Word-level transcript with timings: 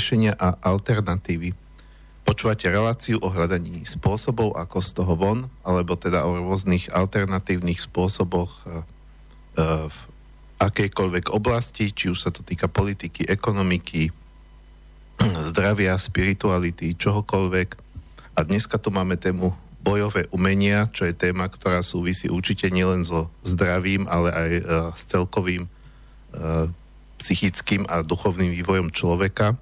riešenia 0.00 0.32
a 0.32 0.56
alternatívy. 0.64 1.52
Počúvate 2.24 2.72
reláciu 2.72 3.20
o 3.20 3.28
hľadaní 3.28 3.84
spôsobov, 3.84 4.56
ako 4.56 4.80
z 4.80 4.90
toho 4.96 5.12
von, 5.12 5.44
alebo 5.60 5.92
teda 5.92 6.24
o 6.24 6.40
rôznych 6.40 6.88
alternatívnych 6.88 7.84
spôsoboch 7.84 8.48
e, 8.48 8.60
e, 8.64 8.72
v 9.92 9.98
akejkoľvek 10.56 11.36
oblasti, 11.36 11.92
či 11.92 12.08
už 12.08 12.16
sa 12.16 12.32
to 12.32 12.40
týka 12.40 12.64
politiky, 12.64 13.28
ekonomiky, 13.28 14.08
zdravia, 15.52 15.92
spirituality, 16.00 16.96
čohokoľvek. 16.96 17.68
A 18.32 18.40
dneska 18.40 18.80
tu 18.80 18.88
máme 18.88 19.20
tému 19.20 19.52
bojové 19.84 20.32
umenia, 20.32 20.88
čo 20.96 21.04
je 21.04 21.12
téma, 21.12 21.44
ktorá 21.44 21.84
súvisí 21.84 22.32
určite 22.32 22.72
nielen 22.72 23.04
so 23.04 23.28
zdravím, 23.44 24.08
ale 24.08 24.32
aj 24.32 24.50
uh, 24.56 24.62
s 24.96 25.02
celkovým 25.12 25.68
psychickým 27.18 27.90
a 27.90 28.06
duchovným 28.06 28.54
vývojom 28.54 28.94
človeka. 28.94 29.58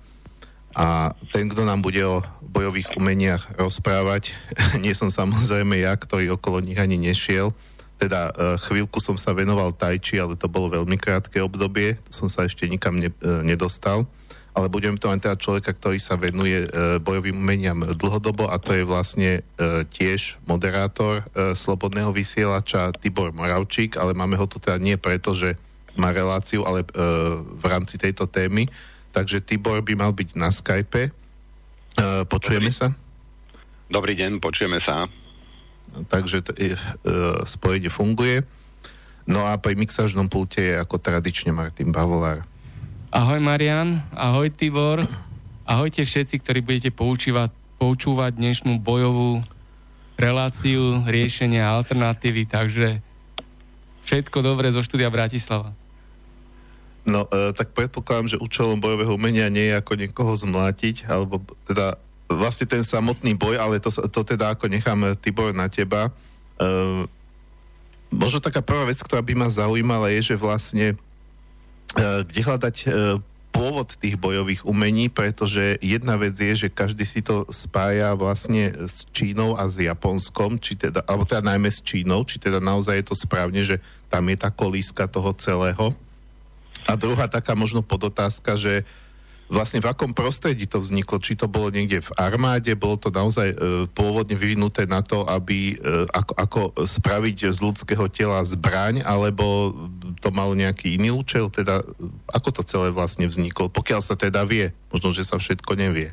A 0.76 1.16
ten, 1.32 1.48
kto 1.48 1.64
nám 1.64 1.80
bude 1.80 2.00
o 2.04 2.24
bojových 2.44 2.96
umeniach 2.96 3.56
rozprávať, 3.56 4.34
nie 4.84 4.92
som 4.92 5.12
samozrejme 5.12 5.78
ja, 5.80 5.96
ktorý 5.96 6.36
okolo 6.36 6.64
nich 6.64 6.78
ani 6.78 6.96
nešiel. 6.96 7.52
Teda 7.98 8.30
uh, 8.30 8.54
chvíľku 8.62 9.02
som 9.02 9.18
sa 9.18 9.34
venoval 9.34 9.74
tajči, 9.74 10.22
ale 10.22 10.38
to 10.38 10.46
bolo 10.46 10.70
veľmi 10.70 10.94
krátke 11.00 11.42
obdobie, 11.42 11.98
som 12.12 12.30
sa 12.30 12.46
ešte 12.46 12.70
nikam 12.70 12.94
ne, 12.94 13.10
uh, 13.10 13.42
nedostal 13.42 14.06
ale 14.58 14.66
budem 14.66 14.98
to 14.98 15.06
len 15.06 15.22
teda 15.22 15.38
človeka, 15.38 15.70
ktorý 15.70 16.02
sa 16.02 16.18
venuje 16.18 16.66
e, 16.66 16.68
bojovým 16.98 17.38
umeniam 17.38 17.78
dlhodobo 17.94 18.50
a 18.50 18.58
to 18.58 18.74
je 18.74 18.82
vlastne 18.82 19.30
e, 19.38 19.40
tiež 19.86 20.42
moderátor 20.50 21.22
e, 21.30 21.54
Slobodného 21.54 22.10
vysielača 22.10 22.90
Tibor 22.98 23.30
Moravčík, 23.30 23.94
ale 23.94 24.18
máme 24.18 24.34
ho 24.34 24.50
tu 24.50 24.58
teda 24.58 24.82
nie 24.82 24.98
preto, 24.98 25.30
že 25.30 25.54
má 25.94 26.10
reláciu, 26.10 26.66
ale 26.66 26.82
e, 26.82 26.86
v 27.38 27.64
rámci 27.70 28.02
tejto 28.02 28.26
témy. 28.26 28.66
Takže 29.18 29.42
Tibor 29.42 29.82
by 29.82 29.98
mal 29.98 30.14
byť 30.14 30.38
na 30.38 30.54
Skype. 30.54 31.10
E, 31.10 31.10
počujeme 32.30 32.70
Dobrý. 32.70 32.78
sa? 32.78 32.94
Dobrý 33.90 34.14
deň, 34.14 34.38
počujeme 34.38 34.78
sa. 34.78 35.10
Takže 36.06 36.46
t- 36.46 36.54
e, 36.54 36.66
e, 36.70 36.78
spojenie 37.42 37.90
funguje. 37.90 38.46
No 39.26 39.42
a 39.42 39.58
pri 39.58 39.74
mixážnom 39.74 40.30
pulte 40.30 40.62
je 40.62 40.78
ako 40.78 41.02
tradične 41.02 41.50
Martin 41.50 41.90
Bavolár. 41.90 42.46
Ahoj 43.10 43.42
Marian, 43.42 43.98
ahoj 44.14 44.54
Tibor, 44.54 45.02
ahojte 45.66 46.06
všetci, 46.06 46.38
ktorí 46.38 46.62
budete 46.62 46.94
poučívať, 46.94 47.50
poučúvať 47.82 48.38
dnešnú 48.38 48.78
bojovú 48.78 49.42
reláciu, 50.14 51.02
riešenia, 51.10 51.66
alternatívy, 51.66 52.46
takže 52.46 53.02
všetko 54.06 54.46
dobré 54.46 54.70
zo 54.70 54.86
štúdia 54.86 55.10
Bratislava. 55.10 55.74
No, 57.08 57.24
e, 57.32 57.56
tak 57.56 57.72
predpokladám, 57.72 58.36
že 58.36 58.42
účelom 58.42 58.76
bojového 58.76 59.16
umenia 59.16 59.48
nie 59.48 59.72
je 59.72 59.80
ako 59.80 59.92
niekoho 59.96 60.32
zmlátiť, 60.36 61.08
alebo 61.08 61.40
teda 61.64 61.96
vlastne 62.28 62.68
ten 62.68 62.84
samotný 62.84 63.32
boj, 63.32 63.56
ale 63.56 63.80
to, 63.80 63.88
to 63.88 64.20
teda 64.20 64.52
ako 64.52 64.68
nechám 64.68 65.16
Tibor 65.16 65.56
na 65.56 65.72
teba. 65.72 66.12
E, 66.60 67.08
možno 68.12 68.44
taká 68.44 68.60
prvá 68.60 68.84
vec, 68.84 69.00
ktorá 69.00 69.24
by 69.24 69.32
ma 69.32 69.48
zaujímala, 69.48 70.12
je, 70.12 70.32
že 70.32 70.36
vlastne 70.36 71.00
E, 71.96 72.20
kde 72.28 72.40
hľadať 72.44 72.76
e, 72.84 72.86
pôvod 73.48 73.88
tých 73.96 74.20
bojových 74.20 74.68
umení, 74.68 75.08
pretože 75.08 75.80
jedna 75.80 76.20
vec 76.20 76.36
je, 76.36 76.68
že 76.68 76.68
každý 76.68 77.08
si 77.08 77.24
to 77.24 77.48
spája 77.48 78.12
vlastne 78.12 78.76
s 78.76 79.08
Čínou 79.08 79.56
a 79.56 79.64
s 79.72 79.80
Japonskom, 79.80 80.60
či 80.60 80.76
teda, 80.76 81.00
alebo 81.08 81.24
teda 81.24 81.40
najmä 81.48 81.72
s 81.72 81.80
Čínou, 81.80 82.28
či 82.28 82.36
teda 82.36 82.60
naozaj 82.60 83.00
je 83.00 83.06
to 83.08 83.16
správne, 83.16 83.64
že 83.64 83.80
tam 84.12 84.28
je 84.28 84.36
tá 84.36 84.52
kolíska 84.52 85.08
toho 85.08 85.32
celého. 85.32 85.96
A 86.88 86.96
druhá 86.96 87.28
taká 87.28 87.52
možno 87.52 87.84
podotázka, 87.84 88.56
že 88.56 88.88
vlastne 89.48 89.80
v 89.80 89.88
akom 89.88 90.12
prostredí 90.12 90.68
to 90.68 90.80
vzniklo, 90.80 91.20
či 91.20 91.36
to 91.36 91.48
bolo 91.48 91.72
niekde 91.72 92.04
v 92.04 92.10
armáde, 92.20 92.72
bolo 92.76 93.00
to 93.00 93.08
naozaj 93.08 93.48
e, 93.52 93.56
pôvodne 93.92 94.36
vyvinuté 94.36 94.84
na 94.84 95.00
to, 95.00 95.24
aby 95.24 95.72
e, 95.72 96.04
ako, 96.12 96.32
ako 96.36 96.60
spraviť 96.84 97.48
z 97.48 97.58
ľudského 97.60 98.08
tela 98.12 98.44
zbraň, 98.44 99.00
alebo 99.04 99.72
to 100.20 100.28
malo 100.32 100.52
nejaký 100.52 101.00
iný 101.00 101.16
účel, 101.16 101.48
teda 101.48 101.80
ako 102.28 102.48
to 102.60 102.62
celé 102.64 102.88
vlastne 102.92 103.24
vzniklo, 103.24 103.72
pokiaľ 103.72 104.00
sa 104.04 104.16
teda 104.16 104.44
vie, 104.44 104.72
možno, 104.92 105.16
že 105.16 105.24
sa 105.24 105.40
všetko 105.40 105.72
nevie. 105.80 106.12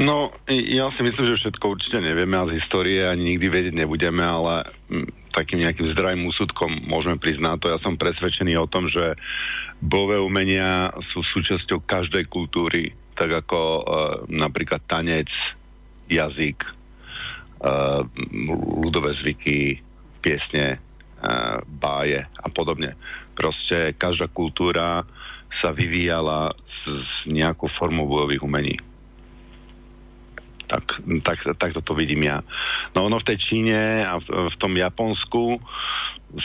No, 0.00 0.32
ja 0.48 0.88
si 0.96 1.04
myslím, 1.04 1.28
že 1.28 1.44
všetko 1.44 1.64
určite 1.76 2.00
nevieme 2.00 2.32
a 2.40 2.48
z 2.48 2.56
histórie 2.56 3.04
ani 3.04 3.36
nikdy 3.36 3.46
vedieť 3.52 3.74
nebudeme, 3.76 4.24
ale 4.24 4.64
takým 5.40 5.64
nejakým 5.64 5.96
zdravým 5.96 6.28
úsudkom 6.28 6.84
môžeme 6.84 7.16
priznať 7.16 7.56
to. 7.64 7.66
Ja 7.72 7.78
som 7.80 7.96
presvedčený 7.96 8.60
o 8.60 8.68
tom, 8.68 8.92
že 8.92 9.16
bojové 9.80 10.20
umenia 10.20 10.92
sú 11.16 11.24
súčasťou 11.24 11.80
každej 11.88 12.28
kultúry, 12.28 12.92
tak 13.16 13.32
ako 13.32 13.58
uh, 13.58 13.82
napríklad 14.28 14.84
tanec, 14.84 15.32
jazyk, 16.12 16.60
uh, 17.64 18.04
ľudové 18.84 19.16
zvyky, 19.24 19.80
piesne, 20.20 20.76
uh, 20.76 21.64
báje 21.64 22.20
a 22.20 22.48
podobne. 22.52 22.92
Proste 23.32 23.96
každá 23.96 24.28
kultúra 24.28 25.08
sa 25.64 25.72
vyvíjala 25.72 26.52
s, 26.52 26.80
s 26.84 27.12
nejakou 27.24 27.72
formou 27.80 28.04
bojových 28.04 28.44
umení. 28.44 28.76
Tak, 30.70 31.02
tak, 31.26 31.38
tak 31.58 31.70
to 31.82 31.92
vidím 31.98 32.30
ja. 32.30 32.46
No 32.94 33.10
ono 33.10 33.18
v 33.18 33.34
tej 33.34 33.38
Číne 33.42 34.06
a 34.06 34.22
v, 34.22 34.54
v 34.54 34.56
tom 34.62 34.70
Japonsku 34.78 35.58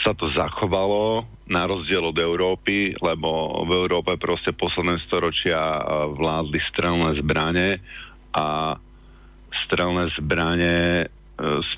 sa 0.02 0.10
to 0.18 0.26
zachovalo 0.34 1.22
na 1.46 1.62
rozdiel 1.62 2.10
od 2.10 2.18
Európy, 2.18 2.98
lebo 2.98 3.62
v 3.62 3.86
Európe 3.86 4.18
proste 4.18 4.50
posledné 4.50 4.98
storočia 5.06 5.78
vládli 6.10 6.58
strelné 6.74 7.22
zbranie 7.22 7.78
a 8.34 8.74
strelné 9.66 10.10
zbranie 10.18 10.80
e, 11.02 11.04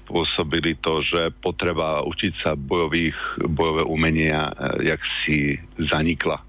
spôsobili 0.01 0.81
to, 0.81 1.05
že 1.05 1.37
potreba 1.45 2.01
učiť 2.01 2.33
sa 2.41 2.57
bojových, 2.57 3.45
bojové 3.45 3.85
umenia 3.85 4.49
e, 4.49 4.89
jak 4.89 5.01
si 5.23 5.61
zanikla. 5.77 6.41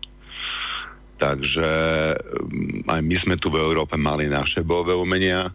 Takže 1.19 1.69
aj 2.87 3.01
my 3.03 3.15
sme 3.27 3.35
tu 3.35 3.51
v 3.51 3.59
Európe 3.59 3.99
mali 3.99 4.31
naše 4.31 4.63
bojové 4.63 4.95
umenia, 4.95 5.51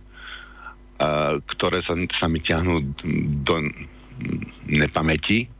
ktoré 1.44 1.82
sa, 1.82 1.94
sa 2.22 2.26
mi 2.30 2.38
ťahnú 2.38 2.94
do 3.42 3.54
nepamäti 4.70 5.50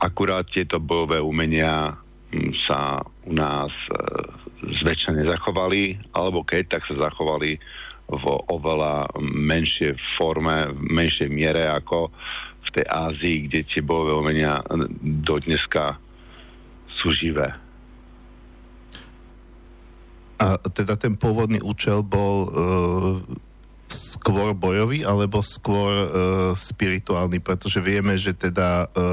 Akurát 0.00 0.48
tieto 0.48 0.80
bojové 0.80 1.20
umenia 1.20 1.92
hm, 2.32 2.56
sa 2.64 3.04
u 3.04 3.32
nás 3.36 3.68
e, 3.68 3.96
zväčša 4.80 5.12
nezachovali, 5.12 6.00
alebo 6.16 6.40
keď, 6.40 6.80
tak 6.80 6.88
sa 6.88 7.12
zachovali 7.12 7.60
v 8.10 8.24
oveľa 8.50 9.12
menšej 9.22 9.94
forme, 10.18 10.72
v 10.72 10.80
menšej 10.88 11.28
miere 11.30 11.68
ako 11.68 12.08
v 12.64 12.68
tej 12.74 12.86
Ázii, 12.88 13.36
kde 13.46 13.60
tie 13.68 13.84
bojové 13.84 14.12
umenia 14.18 14.64
do 15.04 15.36
dneska 15.38 16.00
sú 16.98 17.12
živé. 17.14 17.52
A 20.40 20.56
teda 20.72 20.96
ten 20.96 21.20
pôvodný 21.20 21.60
účel 21.60 22.00
bol 22.00 22.48
e, 22.48 22.50
skôr 23.90 24.54
bojový 24.54 25.02
alebo 25.02 25.42
skôr 25.42 25.90
e, 25.90 26.06
spirituálny, 26.54 27.42
pretože 27.42 27.82
vieme, 27.82 28.14
že 28.14 28.32
teda 28.32 28.86
e, 28.86 28.86
e, 28.86 29.06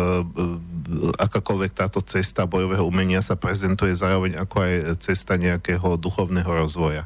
akákoľvek 1.17 1.71
táto 1.73 1.99
cesta 2.05 2.45
bojového 2.45 2.85
umenia 2.85 3.19
sa 3.25 3.33
prezentuje 3.33 3.97
zároveň 3.97 4.37
ako 4.37 4.55
aj 4.61 4.73
cesta 5.01 5.35
nejakého 5.35 5.97
duchovného 5.97 6.47
rozvoja. 6.47 7.03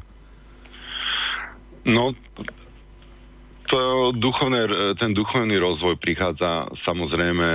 No, 1.82 2.14
to 3.66 4.12
duchovné, 4.14 4.94
ten 5.00 5.16
duchovný 5.16 5.56
rozvoj 5.56 5.96
prichádza 5.98 6.68
samozrejme 6.84 7.48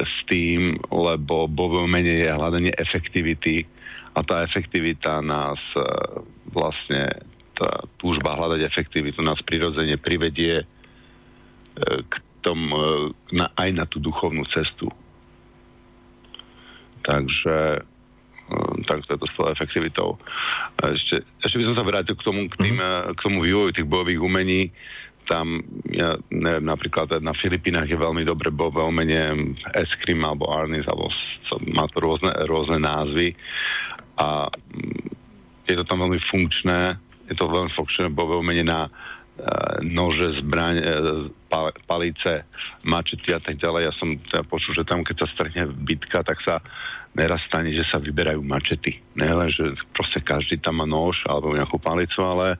s 0.00 0.16
tým, 0.26 0.80
lebo 0.88 1.46
bojové 1.46 1.84
umenie 1.84 2.16
je 2.24 2.32
hľadanie 2.32 2.72
efektivity 2.74 3.68
a 4.18 4.24
tá 4.26 4.42
efektivita 4.42 5.22
nás 5.22 5.60
e, 5.76 5.82
vlastne 6.50 7.22
tá 7.58 7.82
túžba 7.98 8.38
hľadať 8.38 8.62
efektivitu 8.62 9.18
nás 9.18 9.42
prirodzene 9.42 9.98
privedie 9.98 10.62
e, 10.62 10.66
k 12.06 12.12
tom, 12.46 12.70
e, 12.70 12.82
na, 13.34 13.50
aj 13.58 13.68
na 13.74 13.84
tú 13.90 13.98
duchovnú 13.98 14.46
cestu. 14.54 14.86
Takže 17.02 17.56
e, 17.74 18.54
tak 18.86 19.02
to 19.10 19.18
je 19.18 19.20
to 19.20 19.26
s 19.26 19.34
tou 19.34 19.46
efektivitou. 19.50 20.08
Ešte, 20.78 21.26
ešte 21.42 21.58
by 21.58 21.64
som 21.74 21.76
sa 21.82 21.84
vrátil 21.84 22.14
k 22.14 22.22
tomu, 22.22 22.46
k, 22.46 22.54
tým, 22.62 22.78
mhm. 22.78 23.18
k 23.18 23.20
tomu 23.26 23.42
vývoju 23.42 23.74
tých 23.74 23.90
bojových 23.90 24.22
umení. 24.22 24.70
Tam, 25.28 25.60
ja 25.92 26.16
neviem, 26.32 26.64
napríklad 26.64 27.20
na 27.20 27.36
Filipínach 27.36 27.84
je 27.84 28.00
veľmi 28.00 28.24
dobre 28.24 28.48
bojové 28.48 28.80
umenie 28.80 29.52
Eskrim 29.76 30.24
alebo 30.24 30.48
Arnis, 30.48 30.88
alebo 30.88 31.12
má 31.68 31.84
to 31.92 32.00
rôzne, 32.00 32.32
rôzne 32.48 32.80
názvy 32.80 33.36
a 34.16 34.48
mm, 34.48 35.04
je 35.68 35.74
to 35.76 35.84
tam 35.84 36.00
veľmi 36.00 36.16
funkčné 36.32 36.96
je 37.28 37.34
to 37.36 37.44
veľmi 37.46 37.72
funkčné 37.76 38.08
bojové 38.10 38.40
umenie 38.40 38.64
na, 38.64 38.88
nože, 39.86 40.42
zbraň, 40.42 40.76
e, 40.82 40.84
palice, 41.86 42.42
mačety 42.82 43.30
a 43.30 43.40
tak 43.40 43.56
ďalej. 43.62 43.82
Ja 43.86 43.92
som 43.94 44.18
teda 44.18 44.42
počul, 44.44 44.74
že 44.74 44.82
tam, 44.82 45.06
keď 45.06 45.24
sa 45.24 45.28
strhne 45.38 45.70
bitka, 45.86 46.26
tak 46.26 46.42
sa 46.42 46.58
neraz 47.14 47.40
stane, 47.46 47.70
že 47.70 47.86
sa 47.86 48.02
vyberajú 48.02 48.42
mačety. 48.42 48.98
Nelen, 49.14 49.48
že 49.50 49.78
proste 49.94 50.18
každý 50.20 50.58
tam 50.58 50.82
má 50.82 50.86
nôž 50.86 51.22
alebo 51.30 51.54
nejakú 51.54 51.78
palicu, 51.78 52.18
ale 52.20 52.58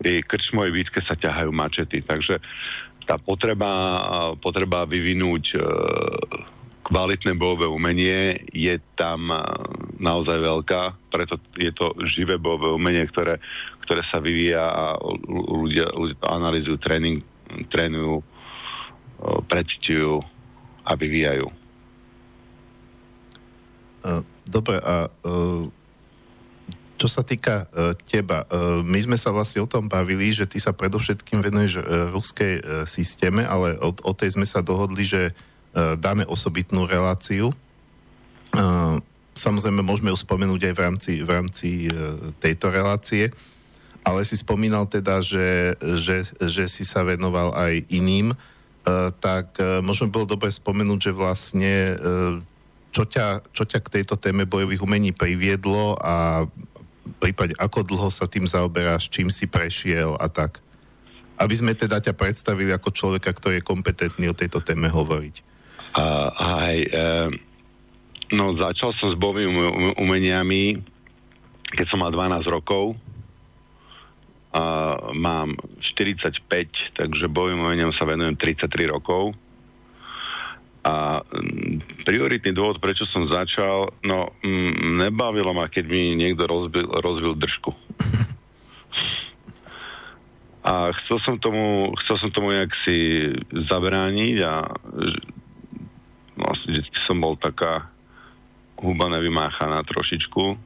pri 0.00 0.24
krčmovej 0.24 0.72
bitke 0.72 1.00
sa 1.04 1.14
ťahajú 1.14 1.52
mačety. 1.52 2.00
Takže 2.00 2.40
tá 3.04 3.20
potreba, 3.20 3.68
potreba 4.40 4.88
vyvinúť 4.88 5.44
e, 5.52 5.58
kvalitné 6.84 7.32
bojové 7.40 7.64
umenie 7.64 8.44
je 8.52 8.76
tam 9.00 9.32
naozaj 9.96 10.36
veľká, 10.36 10.82
preto 11.08 11.40
je 11.56 11.72
to 11.72 11.96
živé 12.12 12.36
bojové 12.36 12.76
umenie, 12.76 13.08
ktoré, 13.08 13.40
ktoré 13.88 14.04
sa 14.12 14.20
vyvíja 14.20 14.60
a 14.60 14.84
ľudia, 15.28 15.88
ľudia 15.96 16.20
analýzujú, 16.28 16.76
tréning, 16.84 17.24
trénujú, 17.72 18.20
predstujú 19.48 20.20
a 20.84 20.92
vyvíjajú. 20.92 21.48
Dobre, 24.44 24.76
a 24.84 25.08
čo 27.00 27.08
sa 27.08 27.24
týka 27.24 27.64
teba, 28.04 28.44
my 28.84 29.00
sme 29.00 29.16
sa 29.16 29.32
vlastne 29.32 29.64
o 29.64 29.68
tom 29.68 29.88
bavili, 29.88 30.28
že 30.36 30.44
ty 30.44 30.60
sa 30.60 30.76
predovšetkým 30.76 31.40
venuješ 31.40 31.80
ruskej 32.12 32.84
systéme, 32.84 33.48
ale 33.48 33.80
o, 33.80 33.96
o 33.96 34.12
tej 34.12 34.36
sme 34.36 34.44
sa 34.44 34.60
dohodli, 34.60 35.08
že 35.08 35.32
dáme 35.98 36.24
osobitnú 36.26 36.86
reláciu. 36.86 37.50
E, 37.50 37.56
samozrejme, 39.34 39.82
môžeme 39.82 40.14
ju 40.14 40.18
spomenúť 40.18 40.70
aj 40.70 40.74
v 40.74 40.80
rámci, 40.80 41.12
v 41.20 41.30
rámci 41.30 41.68
e, 41.86 41.90
tejto 42.38 42.70
relácie, 42.70 43.34
ale 44.06 44.22
si 44.22 44.38
spomínal 44.38 44.86
teda, 44.86 45.18
že, 45.24 45.74
že, 45.80 46.28
že 46.38 46.64
si 46.70 46.84
sa 46.84 47.02
venoval 47.02 47.56
aj 47.56 47.88
iným, 47.88 48.36
tak 49.24 49.56
možno 49.80 50.12
bolo 50.12 50.28
dobre 50.28 50.52
spomenúť, 50.52 51.08
že 51.08 51.12
vlastne 51.16 51.96
čo 52.92 53.08
ťa, 53.08 53.48
čo 53.48 53.64
ťa 53.64 53.80
k 53.80 53.92
tejto 53.96 54.20
téme 54.20 54.44
bojových 54.44 54.84
umení 54.84 55.16
priviedlo 55.16 55.96
a 56.04 56.44
prípade 57.24 57.56
ako 57.56 57.80
dlho 57.88 58.12
sa 58.12 58.28
tým 58.28 58.44
zaoberáš, 58.44 59.08
čím 59.08 59.32
si 59.32 59.48
prešiel 59.48 60.20
a 60.20 60.28
tak. 60.28 60.60
Aby 61.40 61.56
sme 61.56 61.72
teda 61.72 62.04
ťa 62.04 62.12
predstavili 62.12 62.68
ako 62.70 62.92
človeka, 62.92 63.32
ktorý 63.32 63.64
je 63.64 63.64
kompetentný 63.64 64.28
o 64.28 64.36
tejto 64.36 64.60
téme 64.60 64.92
hovoriť. 64.92 65.53
A, 65.94 66.06
aj, 66.34 66.76
e, 66.90 67.06
no 68.34 68.58
začal 68.58 68.90
som 68.98 69.14
s 69.14 69.16
bojovými 69.18 69.94
umeniami, 69.94 70.82
keď 71.70 71.86
som 71.86 72.02
mal 72.02 72.10
12 72.10 72.42
rokov. 72.50 72.98
A 74.54 74.62
mám 75.14 75.58
45, 75.82 76.46
takže 76.94 77.26
bojovým 77.30 77.62
umeniam 77.62 77.90
sa 77.94 78.06
venujem 78.06 78.38
33 78.38 78.90
rokov. 78.90 79.34
A 80.84 81.24
prioritný 82.04 82.52
dôvod, 82.52 82.76
prečo 82.76 83.08
som 83.08 83.24
začal, 83.24 83.88
no 84.04 84.36
m, 84.44 85.00
nebavilo 85.00 85.56
ma, 85.56 85.66
keď 85.66 85.84
mi 85.88 86.12
niekto 86.12 86.44
rozbil, 86.44 86.86
rozbil 86.86 87.32
držku. 87.40 87.72
A 90.64 90.92
chcel 90.92 91.18
som 91.24 91.34
tomu, 91.40 91.92
chcel 92.04 92.16
som 92.20 92.30
tomu 92.32 92.52
nejak 92.52 92.72
si 92.88 93.28
zabrániť 93.52 94.36
a 94.44 94.54
no, 96.38 96.46
vždy 96.66 96.82
som 97.06 97.18
bol 97.18 97.38
taká 97.38 97.88
huba 98.78 99.06
nevymáchaná 99.08 99.80
trošičku, 99.86 100.58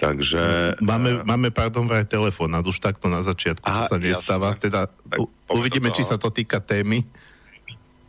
takže... 0.00 0.42
Máme, 0.80 1.20
e... 1.20 1.24
máme 1.28 1.48
pardon, 1.52 1.84
vraj 1.84 2.08
telefón, 2.08 2.56
a 2.56 2.64
už 2.64 2.80
takto 2.80 3.12
na 3.12 3.20
začiatku, 3.20 3.64
Aha, 3.68 3.84
to 3.84 3.94
sa 3.94 3.98
nestáva, 4.00 4.56
jasne. 4.56 4.62
teda 4.64 4.80
u, 5.20 5.28
uvidíme, 5.52 5.92
to... 5.92 6.00
či 6.00 6.02
sa 6.08 6.16
to 6.16 6.32
týka 6.32 6.58
témy. 6.64 7.04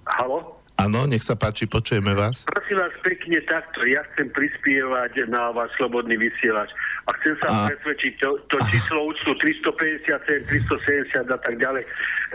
Halo? 0.07 0.54
Áno, 0.75 1.07
nech 1.07 1.23
sa 1.23 1.39
páči, 1.39 1.71
počujeme 1.71 2.11
vás. 2.11 2.43
Prosím 2.51 2.83
vás 2.83 2.91
pekne 2.99 3.39
takto, 3.47 3.87
ja 3.87 4.03
chcem 4.11 4.27
prispievať 4.35 5.31
na 5.31 5.55
váš 5.55 5.71
slobodný 5.79 6.19
vysielač 6.19 6.67
a 7.07 7.15
chcem 7.21 7.35
sa 7.39 7.47
a... 7.47 7.55
presvedčiť 7.71 8.13
to, 8.19 8.29
to 8.51 8.57
číslo 8.67 9.07
účtu 9.07 9.31
350, 9.39 10.51
370 10.51 11.31
a 11.31 11.37
tak 11.39 11.55
ďalej, 11.55 11.87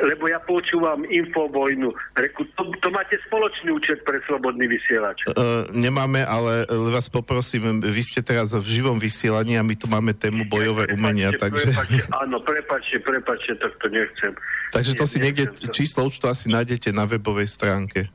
lebo 0.09 0.25
ja 0.32 0.40
počúvam 0.40 1.04
infovojnu. 1.04 1.92
Reku, 2.16 2.49
to, 2.56 2.73
to 2.80 2.88
máte 2.88 3.20
spoločný 3.28 3.76
účet 3.76 4.00
pre 4.09 4.23
slobodný 4.25 4.73
vysielač. 4.73 5.20
Uh, 5.28 5.68
nemáme, 5.76 6.25
ale 6.25 6.64
vás 6.88 7.12
poprosím, 7.12 7.85
vy 7.85 8.02
ste 8.02 8.25
teraz 8.25 8.56
v 8.56 8.64
živom 8.64 8.97
vysielaní 8.97 9.61
a 9.61 9.62
my 9.66 9.76
tu 9.76 9.85
máme 9.85 10.16
tému 10.16 10.49
bojové 10.49 10.88
prepačte, 10.88 10.97
umenia, 10.97 11.28
takže... 11.37 11.66
Prepačte, 11.76 12.02
áno, 12.16 12.37
prepačte, 12.40 12.97
prepačte, 13.04 13.52
tak 13.61 13.73
to 13.76 13.87
nechcem. 13.92 14.32
Takže 14.70 14.92
to 14.97 15.04
Nie, 15.04 15.11
si 15.11 15.16
niekde, 15.18 15.44
to. 15.50 15.68
číslo 15.75 16.06
účtu 16.06 16.30
asi 16.30 16.49
nájdete 16.49 16.94
na 16.94 17.04
webovej 17.04 17.50
stránke. 17.50 18.09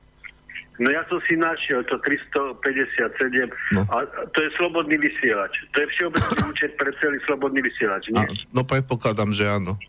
No 0.76 0.92
ja 0.92 1.08
som 1.08 1.24
si 1.24 1.40
našiel 1.40 1.88
to 1.88 1.96
357 2.04 3.48
no. 3.80 3.82
a 3.88 4.04
to 4.36 4.40
je 4.44 4.50
slobodný 4.60 5.00
vysielač. 5.00 5.56
To 5.72 5.78
je 5.80 5.88
všeobecný 5.96 6.38
účet 6.52 6.72
pre 6.76 6.92
celý 7.00 7.18
slobodný 7.24 7.64
vysielač, 7.64 8.12
nie? 8.12 8.20
A, 8.20 8.28
no 8.52 8.68
predpokladám, 8.68 9.32
že 9.32 9.48
áno. 9.48 9.80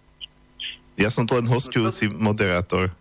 Ja 0.95 1.11
som 1.11 1.27
to 1.27 1.37
len 1.37 1.51
hostujúci 1.51 2.09
no, 2.09 2.31
moderátor. 2.33 2.95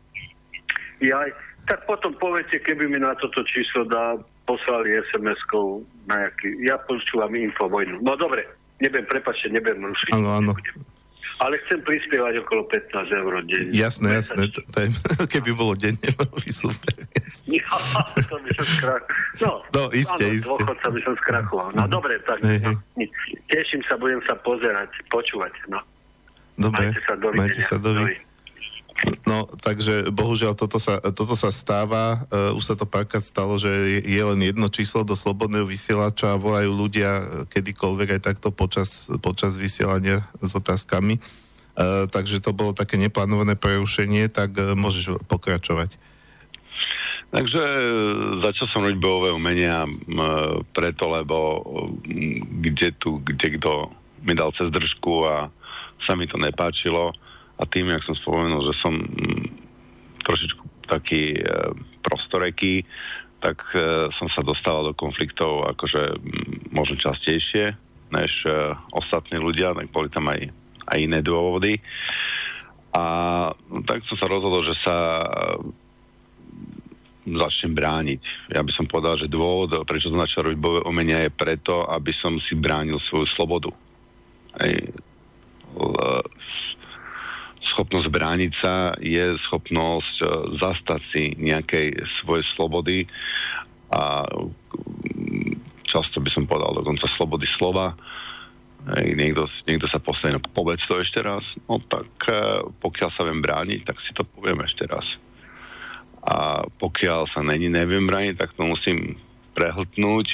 Ja, 1.00 1.22
tak 1.70 1.86
potom 1.86 2.18
poviete, 2.18 2.58
keby 2.60 2.90
mi 2.90 3.00
na 3.00 3.14
toto 3.22 3.46
číslo 3.46 3.86
dá, 3.86 4.18
poslali 4.50 4.98
SMS-kou 5.14 5.86
nejaký, 6.10 6.66
ja 6.66 6.82
počúvam 6.90 7.32
infovojnu. 7.32 8.02
No 8.02 8.18
dobre, 8.18 8.50
nebudem, 8.82 9.06
prepačte, 9.06 9.54
nebudem 9.54 9.86
rušiť. 9.94 10.12
Áno, 10.12 10.30
áno. 10.42 10.52
Nebudem 10.58 10.95
ale 11.40 11.60
chcem 11.68 11.80
prispievať 11.84 12.40
okolo 12.48 12.64
15 12.72 13.12
eur 13.12 13.34
denne. 13.44 13.72
Jasné, 13.76 14.24
jasné. 14.24 14.48
To, 14.56 14.60
to 14.72 14.78
je, 14.82 14.88
keby 15.36 15.52
bolo 15.52 15.76
denne, 15.76 16.08
bolo 16.16 16.36
by 16.44 16.52
super. 16.52 16.96
Ja, 17.52 17.70
to 18.16 18.36
by 18.40 18.50
som 18.56 18.68
skrach... 18.80 19.04
No, 19.44 19.52
no 19.76 19.82
iste, 19.92 20.24
áno, 20.24 20.36
iste. 20.36 20.48
Dôchodca 20.48 20.88
by 20.90 21.00
som 21.04 21.14
skrachoval. 21.20 21.68
No, 21.76 21.84
no 21.84 21.92
dobre, 21.92 22.20
tak 22.24 22.40
hey, 22.40 22.64
no, 22.64 22.80
teším 23.52 23.84
sa, 23.92 24.00
budem 24.00 24.24
sa 24.24 24.40
pozerať, 24.40 24.90
počúvať. 25.12 25.54
No. 25.68 25.84
Dobre, 26.56 26.88
majte 26.88 27.02
sa, 27.04 27.14
dovidenia. 27.20 27.52
majte 27.52 27.62
sa 27.68 27.78
dovi. 27.78 28.16
No, 29.28 29.52
takže 29.60 30.08
bohužiaľ 30.08 30.56
toto 30.56 30.80
sa, 30.80 31.04
toto 31.12 31.36
sa 31.36 31.52
stáva. 31.52 32.24
Uh, 32.32 32.56
už 32.56 32.64
sa 32.64 32.76
to 32.80 32.88
párkrát 32.88 33.20
stalo, 33.20 33.60
že 33.60 34.00
je, 34.02 34.22
len 34.24 34.40
jedno 34.40 34.72
číslo 34.72 35.04
do 35.04 35.20
slobodného 35.20 35.68
vysielača 35.68 36.32
a 36.32 36.40
volajú 36.40 36.72
ľudia 36.72 37.44
kedykoľvek 37.52 38.16
aj 38.16 38.22
takto 38.24 38.56
počas, 38.56 39.12
počas 39.20 39.60
vysielania 39.60 40.24
s 40.40 40.56
otázkami. 40.56 41.20
Uh, 41.76 42.08
takže 42.08 42.40
to 42.40 42.56
bolo 42.56 42.72
také 42.72 42.96
neplánované 42.96 43.60
prerušenie, 43.60 44.32
tak 44.32 44.56
uh, 44.56 44.80
môžeš 44.80 45.20
pokračovať. 45.28 46.00
Takže 47.36 47.64
začal 48.48 48.66
som 48.72 48.88
robiť 48.88 48.96
bojové 48.96 49.36
umenia 49.36 49.84
preto, 50.72 51.12
lebo 51.12 51.68
kde 52.64 52.96
tu, 52.96 53.20
kde 53.20 53.60
kto 53.60 53.92
mi 54.24 54.32
dal 54.40 54.56
cez 54.56 54.72
držku 54.72 55.28
a 55.28 55.52
sa 56.08 56.16
mi 56.16 56.32
to 56.32 56.40
nepáčilo 56.40 57.12
a 57.56 57.64
tým, 57.64 57.88
jak 57.88 58.04
som 58.04 58.16
spomenul, 58.20 58.68
že 58.68 58.74
som 58.84 58.94
mm, 59.00 59.46
trošičku 60.28 60.64
taký 60.92 61.40
e, 61.40 61.42
prostoreký, 62.04 62.84
tak 63.40 63.64
e, 63.74 64.12
som 64.16 64.28
sa 64.32 64.44
dostával 64.44 64.92
do 64.92 64.94
konfliktov 64.98 65.64
akože 65.76 66.20
mm, 66.20 66.76
možno 66.76 67.00
častejšie 67.00 67.74
než 68.12 68.32
e, 68.46 68.52
ostatní 68.92 69.40
ľudia, 69.40 69.74
tak 69.74 69.90
boli 69.90 70.12
tam 70.12 70.30
aj, 70.30 70.52
aj 70.94 70.98
iné 71.00 71.20
dôvody. 71.24 71.80
A 72.96 73.04
tak 73.88 74.08
som 74.08 74.16
sa 74.16 74.32
rozhodol, 74.32 74.64
že 74.64 74.76
sa 74.80 74.96
začnem 77.26 77.74
brániť. 77.74 78.22
Ja 78.54 78.62
by 78.62 78.72
som 78.72 78.86
povedal, 78.86 79.18
že 79.18 79.28
dôvod, 79.28 79.74
prečo 79.84 80.14
som 80.14 80.22
začal 80.22 80.48
robiť 80.48 80.60
bojové 80.62 80.82
umenia 80.86 81.26
je 81.26 81.34
preto, 81.34 81.84
aby 81.90 82.14
som 82.22 82.38
si 82.46 82.54
bránil 82.54 83.02
svoju 83.10 83.28
slobodu. 83.34 83.74
Ej, 84.62 84.94
schopnosť 87.72 88.08
brániť 88.12 88.54
sa 88.62 88.94
je 89.02 89.38
schopnosť 89.50 90.16
e, 90.22 90.28
zastať 90.62 91.02
si 91.14 91.24
nejakej 91.40 91.98
svojej 92.22 92.46
slobody 92.54 93.10
a 93.94 94.26
mm, 94.26 95.86
často 95.86 96.22
by 96.22 96.30
som 96.34 96.50
povedal 96.50 96.82
dokonca 96.82 97.06
slobody 97.16 97.48
slova. 97.58 97.98
Niekto, 98.86 99.50
niekto 99.66 99.90
sa 99.90 99.98
postaví, 99.98 100.38
no 100.38 100.42
povedz 100.46 100.86
to 100.86 101.02
ešte 101.02 101.18
raz. 101.26 101.42
No 101.66 101.82
tak 101.82 102.10
e, 102.30 102.70
pokiaľ 102.82 103.10
sa 103.18 103.26
viem 103.26 103.42
brániť, 103.42 103.82
tak 103.86 103.98
si 104.06 104.14
to 104.14 104.22
poviem 104.38 104.62
ešte 104.62 104.86
raz. 104.86 105.06
A 106.26 106.66
pokiaľ 106.82 107.30
sa 107.34 107.42
není 107.46 107.70
neviem 107.70 108.06
brániť, 108.06 108.38
tak 108.38 108.54
to 108.58 108.66
musím 108.66 109.18
prehltnúť 109.54 110.28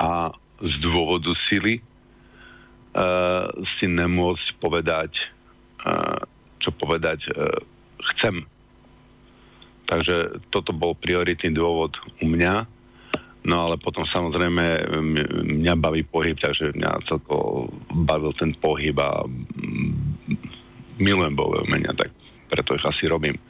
a 0.00 0.32
z 0.60 0.74
dôvodu 0.80 1.32
sily 1.48 1.80
uh, 1.80 3.48
si 3.76 3.86
nemôcť 3.88 4.46
povedať 4.56 5.12
čo 6.60 6.70
povedať, 6.76 7.24
e, 7.26 7.30
chcem. 8.14 8.44
Takže 9.88 10.44
toto 10.52 10.70
bol 10.70 10.94
prioritný 10.94 11.50
dôvod 11.56 11.96
u 12.22 12.26
mňa. 12.28 12.68
No 13.40 13.56
ale 13.66 13.80
potom 13.80 14.04
samozrejme 14.04 14.92
mňa 15.64 15.74
baví 15.80 16.04
pohyb, 16.04 16.36
takže 16.36 16.76
mňa 16.76 17.08
celko 17.08 17.66
bavil 17.88 18.36
ten 18.36 18.52
pohyb 18.52 18.92
a 19.00 19.24
milujem 21.00 21.32
bojové 21.32 21.64
umenia, 21.64 21.96
tak 21.96 22.12
preto 22.52 22.76
ich 22.76 22.84
asi 22.84 23.08
robím. 23.08 23.40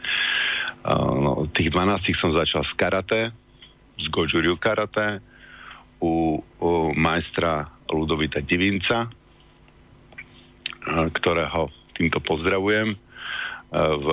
No, 0.86 1.50
tých 1.50 1.74
12 1.74 2.22
som 2.22 2.30
začal 2.32 2.62
z 2.70 2.72
karate, 2.78 3.20
z 3.98 4.06
Gojuriu 4.14 4.56
karate, 4.56 5.18
u, 6.00 6.38
u 6.38 6.70
majstra 6.94 7.68
Ludovita 7.90 8.40
Divinca, 8.40 9.10
ktorého 11.12 11.79
týmto 12.00 12.24
pozdravujem. 12.24 12.96
Uh, 12.96 13.96
v 14.00 14.08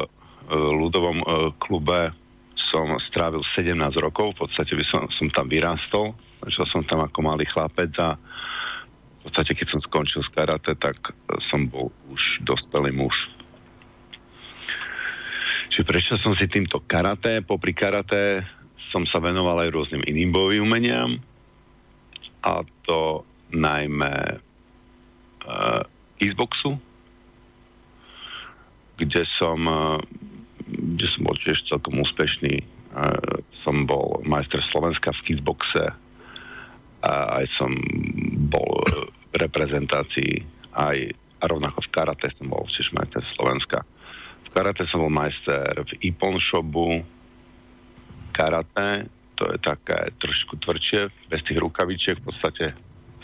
ľudovom 0.56 1.27
klube 1.60 2.15
som 2.72 2.88
strávil 3.12 3.44
17 3.56 3.75
rokov, 4.00 4.36
v 4.36 4.48
podstate 4.48 4.75
by 4.75 4.86
som, 4.88 5.01
som 5.12 5.27
tam 5.32 5.48
vyrástol, 5.48 6.15
začal 6.44 6.65
som 6.72 6.82
tam 6.88 7.03
ako 7.03 7.20
malý 7.24 7.44
chlapec 7.48 7.91
a 8.00 8.15
v 8.15 9.22
podstate 9.27 9.60
keď 9.60 9.67
som 9.75 9.82
skončil 9.84 10.24
s 10.24 10.32
karate, 10.32 10.72
tak 10.79 10.96
som 11.51 11.67
bol 11.67 11.91
už 12.12 12.48
dospelý 12.48 12.96
muž. 12.96 13.15
Čiže 15.67 15.84
prešiel 15.84 16.17
som 16.24 16.32
si 16.39 16.48
týmto 16.48 16.79
karate, 16.88 17.44
popri 17.44 17.75
karate 17.75 18.44
som 18.88 19.03
sa 19.03 19.20
venoval 19.20 19.67
aj 19.67 19.74
rôznym 19.75 20.03
iným 20.08 20.32
bojovým 20.32 20.63
umeniam 20.63 21.20
a 22.39 22.63
to 22.88 23.27
najmä 23.51 24.15
uh, 25.44 25.84
Xboxu, 26.24 26.79
kde 28.98 29.24
som 29.38 29.60
uh, 29.66 30.01
kde 30.68 31.08
som 31.08 31.22
bol 31.24 31.38
tiež 31.39 31.63
celkom 31.70 32.01
úspešný. 32.04 32.66
Uh, 32.92 33.39
som 33.63 33.88
bol 33.88 34.20
majster 34.25 34.60
Slovenska 34.74 35.13
v 35.22 35.24
kickboxe 35.32 35.86
a 37.06 37.13
aj 37.39 37.46
som 37.56 37.72
bol 38.50 38.82
v 39.32 39.36
reprezentácii 39.38 40.42
aj 40.74 41.13
a 41.38 41.44
rovnako 41.46 41.86
v 41.86 41.92
karate 41.94 42.27
som 42.34 42.50
bol 42.50 42.66
tiež 42.66 42.89
majster 42.98 43.22
Slovenska. 43.38 43.86
V 44.46 44.50
karate 44.54 44.89
som 44.89 45.06
bol 45.06 45.13
majster 45.13 45.86
v 45.86 46.10
Ipon 46.10 46.42
shopu 46.42 47.06
karate, 48.34 49.06
to 49.38 49.46
je 49.54 49.58
také 49.62 50.13
trošku 50.18 50.58
tvrdšie, 50.62 51.30
bez 51.30 51.42
tých 51.46 51.62
rukavičiek, 51.62 52.18
v 52.18 52.25
podstate 52.25 52.66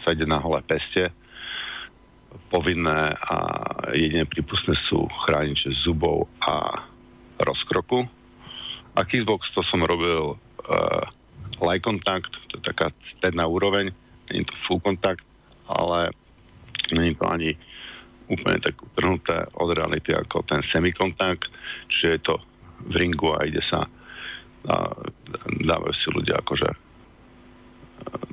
sa 0.06 0.14
ide 0.14 0.30
na 0.30 0.38
holé 0.38 0.62
peste. 0.66 1.10
Povinné 2.54 3.18
a 3.18 3.38
jedine 3.98 4.30
prípustné 4.30 4.78
sú 4.86 5.10
chrániče 5.26 5.74
zubov 5.82 6.30
a 6.46 6.86
rozkroku. 7.42 8.06
A 8.94 9.00
kickbox 9.10 9.50
to 9.58 9.66
som 9.66 9.82
robil 9.82 10.38
uh, 10.38 11.04
light 11.66 11.82
contact, 11.82 12.30
to 12.54 12.62
je 12.62 12.70
taká 12.70 12.94
stredná 13.18 13.50
úroveň, 13.50 13.90
je 14.30 14.46
to 14.46 14.54
full 14.70 14.78
contact, 14.86 15.26
ale 15.66 16.14
je 16.94 17.18
to 17.18 17.26
ani 17.26 17.58
úplne 18.30 18.62
tak 18.62 18.78
utrhnuté 18.78 19.50
od 19.58 19.74
reality 19.74 20.14
ako 20.14 20.46
ten 20.46 20.62
semikontakt, 20.70 21.50
čiže 21.90 22.08
je 22.08 22.22
to 22.22 22.36
v 22.86 22.94
ringu 23.02 23.34
a 23.34 23.50
ide 23.50 23.66
sa 23.66 23.82
a 24.64 24.76
dávajú 25.60 25.92
si 25.92 26.08
ľudia 26.08 26.40
akože 26.40 26.70
e, 26.72 26.78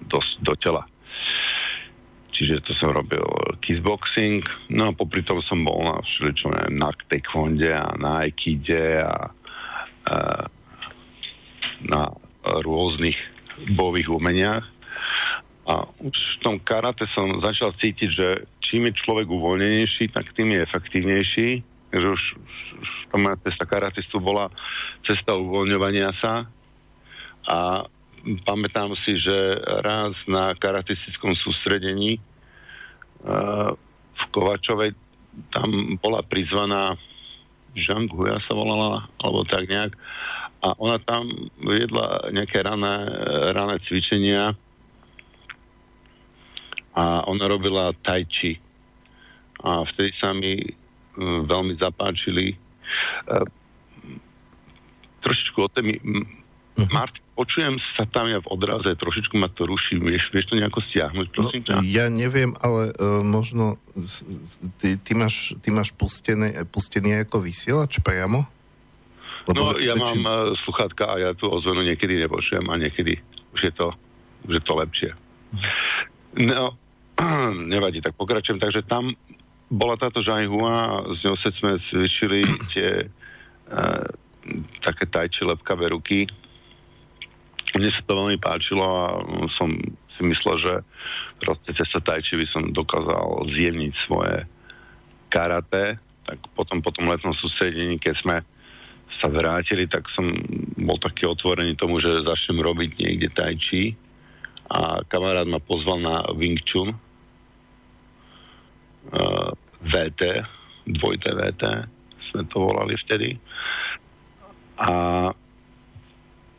do, 0.07 0.19
do 0.47 0.55
tela. 0.63 0.87
Čiže 2.41 2.65
to 2.65 2.73
som 2.73 2.97
robil 2.97 3.21
kickboxing, 3.61 4.41
no 4.73 4.89
a 4.89 4.97
popri 4.97 5.21
tom 5.21 5.45
som 5.45 5.61
bol 5.61 5.85
na 5.85 6.01
všeličo, 6.01 6.73
na 6.73 6.89
taekwonde 7.13 7.69
a 7.69 7.93
na 8.01 8.25
aikide 8.25 9.05
a, 9.05 9.29
a 10.09 10.17
na 11.85 12.03
rôznych 12.65 13.21
bojových 13.77 14.09
umeniach. 14.09 14.65
A 15.69 15.85
už 16.01 16.17
v 16.17 16.37
tom 16.41 16.57
karate 16.57 17.05
som 17.13 17.45
začal 17.45 17.77
cítiť, 17.77 18.09
že 18.09 18.49
čím 18.65 18.89
je 18.89 18.97
človek 19.05 19.29
uvoľnenejší, 19.29 20.09
tak 20.09 20.33
tým 20.33 20.57
je 20.57 20.65
efektívnejší. 20.65 21.49
Takže 21.93 22.09
už, 22.09 22.23
už 22.81 22.89
to 23.13 23.17
moja 23.21 23.37
cesta 23.45 23.69
karatistu 23.69 24.17
bola 24.17 24.49
cesta 25.05 25.37
uvoľňovania 25.37 26.09
sa. 26.25 26.49
A 27.53 27.85
pamätám 28.49 28.97
si, 29.05 29.21
že 29.21 29.61
raz 29.85 30.17
na 30.25 30.57
karatistickom 30.57 31.37
sústredení 31.37 32.17
v 33.21 34.23
Kovačovej 34.33 34.97
tam 35.55 35.97
bola 36.01 36.21
prizvaná 36.27 36.97
Jean 37.75 38.11
Guja 38.11 38.39
sa 38.43 38.53
volala, 38.55 39.07
alebo 39.23 39.47
tak 39.47 39.71
nejak. 39.71 39.95
A 40.61 40.77
ona 40.77 41.01
tam 41.01 41.31
viedla 41.57 42.29
nejaké 42.35 42.61
rané, 42.61 42.95
rané 43.57 43.81
cvičenia 43.87 44.53
a 46.93 47.25
ona 47.25 47.45
robila 47.49 47.95
tai 48.05 48.27
chi. 48.29 48.59
A 49.65 49.87
vtedy 49.87 50.11
sa 50.19 50.35
mi 50.35 50.61
uh, 50.61 51.41
veľmi 51.47 51.79
zapáčili. 51.81 52.57
Uh, 53.29 53.47
trošičku 55.23 55.59
o 55.65 55.69
témy. 55.71 55.97
Uh-huh. 56.01 56.89
Martin, 56.93 57.25
počujem 57.41 57.81
sa 57.97 58.05
tam 58.05 58.29
ja 58.29 58.37
v 58.45 58.53
odraze, 58.53 58.93
trošičku 58.93 59.41
ma 59.41 59.49
to 59.49 59.65
ruší. 59.65 59.97
Vieš, 59.97 60.29
vieš 60.29 60.53
to 60.53 60.61
nejako 60.61 60.85
stiahnuť, 60.93 61.27
prosím 61.33 61.65
no, 61.65 61.81
Ja 61.89 62.13
neviem, 62.13 62.53
ale 62.61 62.93
uh, 62.93 63.25
možno 63.25 63.81
ty, 64.77 65.01
ty, 65.01 65.17
máš, 65.17 65.57
ty 65.65 65.73
máš 65.73 65.97
pustené, 65.97 66.53
pustený 66.69 67.25
ako 67.25 67.41
vysielač 67.41 67.97
priamo? 68.05 68.45
Lebo 69.49 69.73
no, 69.73 69.81
ja 69.81 69.97
väčšin... 69.97 70.21
mám 70.21 70.53
uh, 70.53 70.53
sluchátka 70.69 71.09
a 71.09 71.15
ja 71.17 71.31
tu 71.33 71.49
ozvenu 71.49 71.81
niekedy 71.81 72.21
nepočujem 72.21 72.69
a 72.69 72.77
niekedy 72.77 73.17
už 73.57 73.61
je 73.65 73.73
to, 73.73 73.89
už 74.45 74.61
je 74.61 74.63
to 74.69 74.73
lepšie. 74.77 75.11
No, 76.45 76.77
nevadí, 77.73 78.05
tak 78.05 78.21
pokračujem. 78.21 78.61
Takže 78.61 78.85
tam 78.85 79.17
bola 79.73 79.97
táto 79.97 80.21
žajhua 80.21 80.73
a 80.77 80.95
s 81.17 81.25
ňou 81.25 81.41
sme 81.41 81.81
cvičili 81.89 82.45
tie 82.69 83.09
uh, 83.09 84.05
také 84.85 85.09
tajči 85.09 85.49
lepkavé 85.49 85.89
ruky. 85.89 86.29
Mne 87.79 87.89
sa 87.95 88.03
to 88.03 88.19
veľmi 88.19 88.39
páčilo 88.43 88.83
a 88.83 89.23
som 89.55 89.71
si 90.19 90.21
myslel, 90.27 90.57
že 90.59 90.75
proste 91.39 91.71
cez 91.73 91.87
tajči 91.87 92.35
by 92.35 92.47
som 92.51 92.75
dokázal 92.75 93.47
zjemniť 93.55 93.95
svoje 94.05 94.45
karate. 95.31 96.03
Tak 96.27 96.39
potom 96.59 96.83
po 96.83 96.91
tom 96.91 97.07
letnom 97.07 97.33
sústredení, 97.39 97.97
keď 98.03 98.15
sme 98.21 98.37
sa 99.21 99.29
vrátili, 99.31 99.87
tak 99.87 100.09
som 100.17 100.27
bol 100.81 100.99
taký 100.99 101.29
otvorený 101.29 101.77
tomu, 101.77 102.01
že 102.01 102.27
začnem 102.27 102.59
robiť 102.63 102.91
niekde 102.99 103.29
tajči 103.35 103.95
a 104.71 105.03
kamarát 105.11 105.47
ma 105.51 105.59
pozval 105.59 105.99
na 105.99 106.23
Wing 106.39 106.63
Chun, 106.63 106.95
uh, 109.11 109.51
VT, 109.83 110.23
dvojité 110.87 111.35
VT, 111.35 111.63
sme 112.31 112.47
to 112.47 112.71
volali 112.71 112.95
vtedy. 112.95 113.35
A 114.79 114.91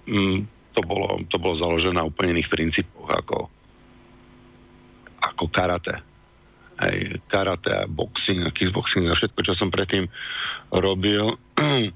mm, 0.06 0.40
to, 0.74 0.82
bolo, 0.84 1.20
to 1.28 1.38
bolo 1.38 1.56
založené 1.60 2.00
na 2.00 2.08
úplne 2.08 2.40
iných 2.40 2.52
princípoch 2.52 3.10
ako, 3.12 3.38
ako 5.20 5.44
karate. 5.52 5.96
Aj 6.82 6.96
karate 7.30 7.72
a 7.72 7.84
boxing 7.86 8.48
a 8.48 8.52
kickboxing 8.52 9.06
a 9.12 9.18
všetko, 9.18 9.40
čo 9.46 9.54
som 9.54 9.70
predtým 9.70 10.08
robil, 10.72 11.36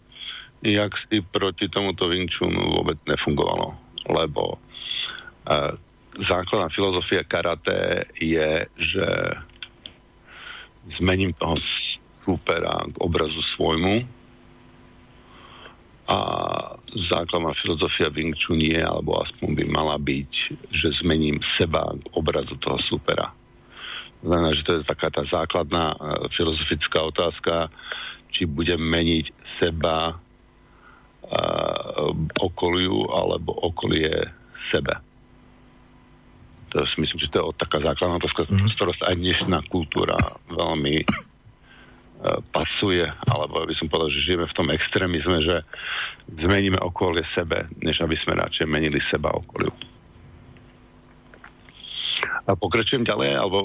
jak 0.78 0.92
si 1.08 1.24
proti 1.24 1.72
tomuto 1.72 2.12
Wing 2.12 2.30
vôbec 2.42 3.00
nefungovalo. 3.08 3.74
Lebo 4.06 4.60
uh, 5.50 5.74
základná 6.22 6.70
filozofia 6.70 7.26
karate 7.26 8.10
je, 8.20 8.70
že 8.78 9.08
zmením 11.02 11.34
toho 11.34 11.58
supera 12.26 12.86
k 12.90 12.96
obrazu 13.02 13.42
svojmu 13.58 14.06
a 16.06 16.18
základná 16.96 17.52
filozofia 17.60 18.08
Wing 18.10 18.36
Chun 18.40 18.60
je, 18.64 18.80
alebo 18.80 19.20
aspoň 19.20 19.50
by 19.52 19.64
mala 19.68 20.00
byť, 20.00 20.32
že 20.72 21.00
zmením 21.04 21.44
seba 21.60 21.92
k 21.92 22.06
obrazu 22.16 22.56
toho 22.58 22.80
supera. 22.88 23.36
Znamená, 24.24 24.56
že 24.56 24.66
to 24.66 24.72
je 24.80 24.90
taká 24.90 25.12
tá 25.12 25.24
základná 25.28 25.94
uh, 25.94 26.26
filozofická 26.34 27.04
otázka, 27.04 27.70
či 28.32 28.48
budem 28.48 28.80
meniť 28.80 29.26
seba 29.62 30.16
uh, 30.16 32.12
okoliu 32.42 33.12
alebo 33.12 33.54
okolie 33.60 34.12
sebe 34.72 35.06
to 36.76 36.84
si 36.84 37.00
myslím, 37.00 37.20
že 37.24 37.32
to 37.32 37.40
je 37.40 37.56
taká 37.56 37.80
základná 37.80 38.20
otázka, 38.20 38.52
mm-hmm. 38.52 38.68
z 38.68 38.76
ktorou 38.76 38.94
sa 39.00 39.16
aj 39.16 39.16
dnešná 39.16 39.58
kultúra 39.72 40.20
veľmi 40.52 41.08
pasuje, 42.50 43.06
alebo 43.30 43.66
by 43.66 43.76
som 43.78 43.88
povedal, 43.90 44.12
že 44.14 44.26
žijeme 44.26 44.46
v 44.50 44.58
tom 44.58 44.68
extrémizme, 44.74 45.38
že 45.46 45.56
zmeníme 46.42 46.80
okolie 46.82 47.22
sebe, 47.38 47.70
než 47.82 48.02
aby 48.02 48.18
sme 48.22 48.40
radšej 48.40 48.66
menili 48.70 49.00
seba 49.10 49.34
okoliu. 49.34 49.72
A 52.46 52.54
pokračujem 52.54 53.02
ďalej, 53.06 53.42
alebo, 53.42 53.60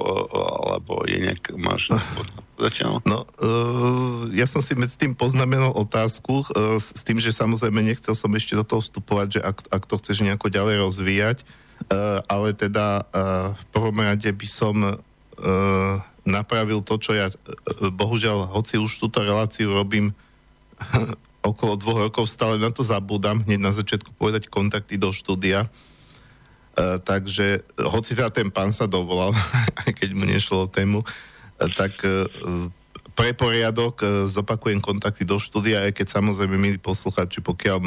alebo 0.65 1.05
je 1.05 1.21
nejak, 1.21 1.53
máš 1.61 1.93
zatiaľ? 2.65 3.05
No, 3.05 3.29
uh, 3.41 4.29
ja 4.33 4.49
som 4.49 4.65
si 4.65 4.73
medzi 4.73 4.97
tým 4.97 5.13
poznamenal 5.13 5.77
otázku 5.77 6.45
uh, 6.49 6.81
s, 6.81 6.93
s 6.97 7.03
tým, 7.05 7.21
že 7.21 7.33
samozrejme 7.33 7.81
nechcel 7.85 8.17
som 8.17 8.33
ešte 8.33 8.57
do 8.57 8.65
toho 8.65 8.81
vstupovať, 8.81 9.27
že 9.37 9.41
ak, 9.45 9.57
ak 9.69 9.83
to 9.85 10.01
chceš 10.01 10.25
nejako 10.25 10.49
ďalej 10.49 10.77
rozvíjať, 10.81 11.45
Uh, 11.89 12.21
ale 12.29 12.53
teda 12.53 13.09
uh, 13.09 13.57
v 13.57 13.63
prvom 13.73 13.97
rade 14.05 14.29
by 14.29 14.45
som 14.45 14.77
uh, 14.85 15.01
napravil 16.25 16.85
to, 16.85 17.01
čo 17.01 17.17
ja, 17.17 17.33
bohužiaľ, 17.81 18.53
hoci 18.53 18.77
už 18.77 18.91
túto 19.01 19.25
reláciu 19.25 19.73
robím 19.73 20.13
okolo 21.41 21.81
dvoch 21.81 21.99
rokov, 22.09 22.29
stále 22.29 22.61
na 22.61 22.69
to 22.69 22.85
zabúdam, 22.85 23.41
hneď 23.45 23.61
na 23.61 23.73
začiatku 23.73 24.13
povedať 24.17 24.53
kontakty 24.53 25.01
do 25.01 25.13
štúdia. 25.13 25.69
Uh, 26.71 27.03
takže, 27.03 27.67
hoci 27.77 28.15
teda 28.15 28.31
ten 28.31 28.49
pán 28.53 28.71
sa 28.71 28.87
dovolal, 28.87 29.35
aj 29.85 29.91
keď 29.97 30.11
mu 30.15 30.25
nešlo 30.29 30.69
o 30.69 30.71
tému, 30.71 31.03
uh, 31.03 31.71
tak 31.73 31.99
uh, 32.05 32.29
pre 33.21 33.37
poriadok 33.37 34.01
zopakujem 34.33 34.81
kontakty 34.81 35.29
do 35.29 35.37
štúdia, 35.37 35.85
aj 35.85 35.93
keď 35.93 36.07
samozrejme, 36.09 36.57
milí 36.57 36.79
posluchači, 36.81 37.45
pokiaľ 37.45 37.79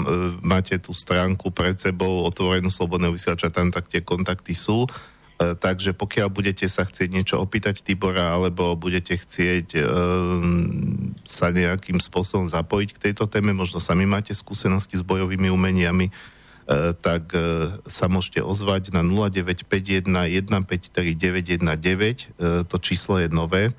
máte 0.46 0.78
tú 0.78 0.94
stránku 0.94 1.50
pred 1.50 1.74
sebou 1.74 2.22
otvorenú 2.30 2.70
slobodného 2.70 3.18
vysielača, 3.18 3.50
tam 3.50 3.74
tak 3.74 3.90
tie 3.90 4.06
kontakty 4.06 4.54
sú. 4.54 4.86
E, 4.86 4.90
takže 5.38 5.98
pokiaľ 5.98 6.30
budete 6.30 6.70
sa 6.70 6.86
chcieť 6.86 7.10
niečo 7.10 7.36
opýtať 7.42 7.82
Tibora, 7.82 8.38
alebo 8.38 8.78
budete 8.78 9.18
chcieť 9.18 9.68
um, 9.82 11.14
sa 11.26 11.50
nejakým 11.50 11.98
spôsobom 11.98 12.46
zapojiť 12.46 12.90
k 12.94 13.02
tejto 13.10 13.26
téme, 13.26 13.52
možno 13.52 13.82
sami 13.82 14.06
máte 14.06 14.32
skúsenosti 14.32 14.96
s 14.96 15.04
bojovými 15.04 15.50
umeniami, 15.50 16.14
uh, 16.14 16.94
tak 16.94 17.34
uh, 17.34 17.76
sa 17.90 18.06
môžete 18.06 18.46
ozvať 18.46 18.94
na 18.94 19.02
0951 19.02 20.06
153 20.06 21.18
919, 21.18 21.66
uh, 21.66 22.62
to 22.70 22.76
číslo 22.78 23.18
je 23.18 23.28
nové, 23.34 23.74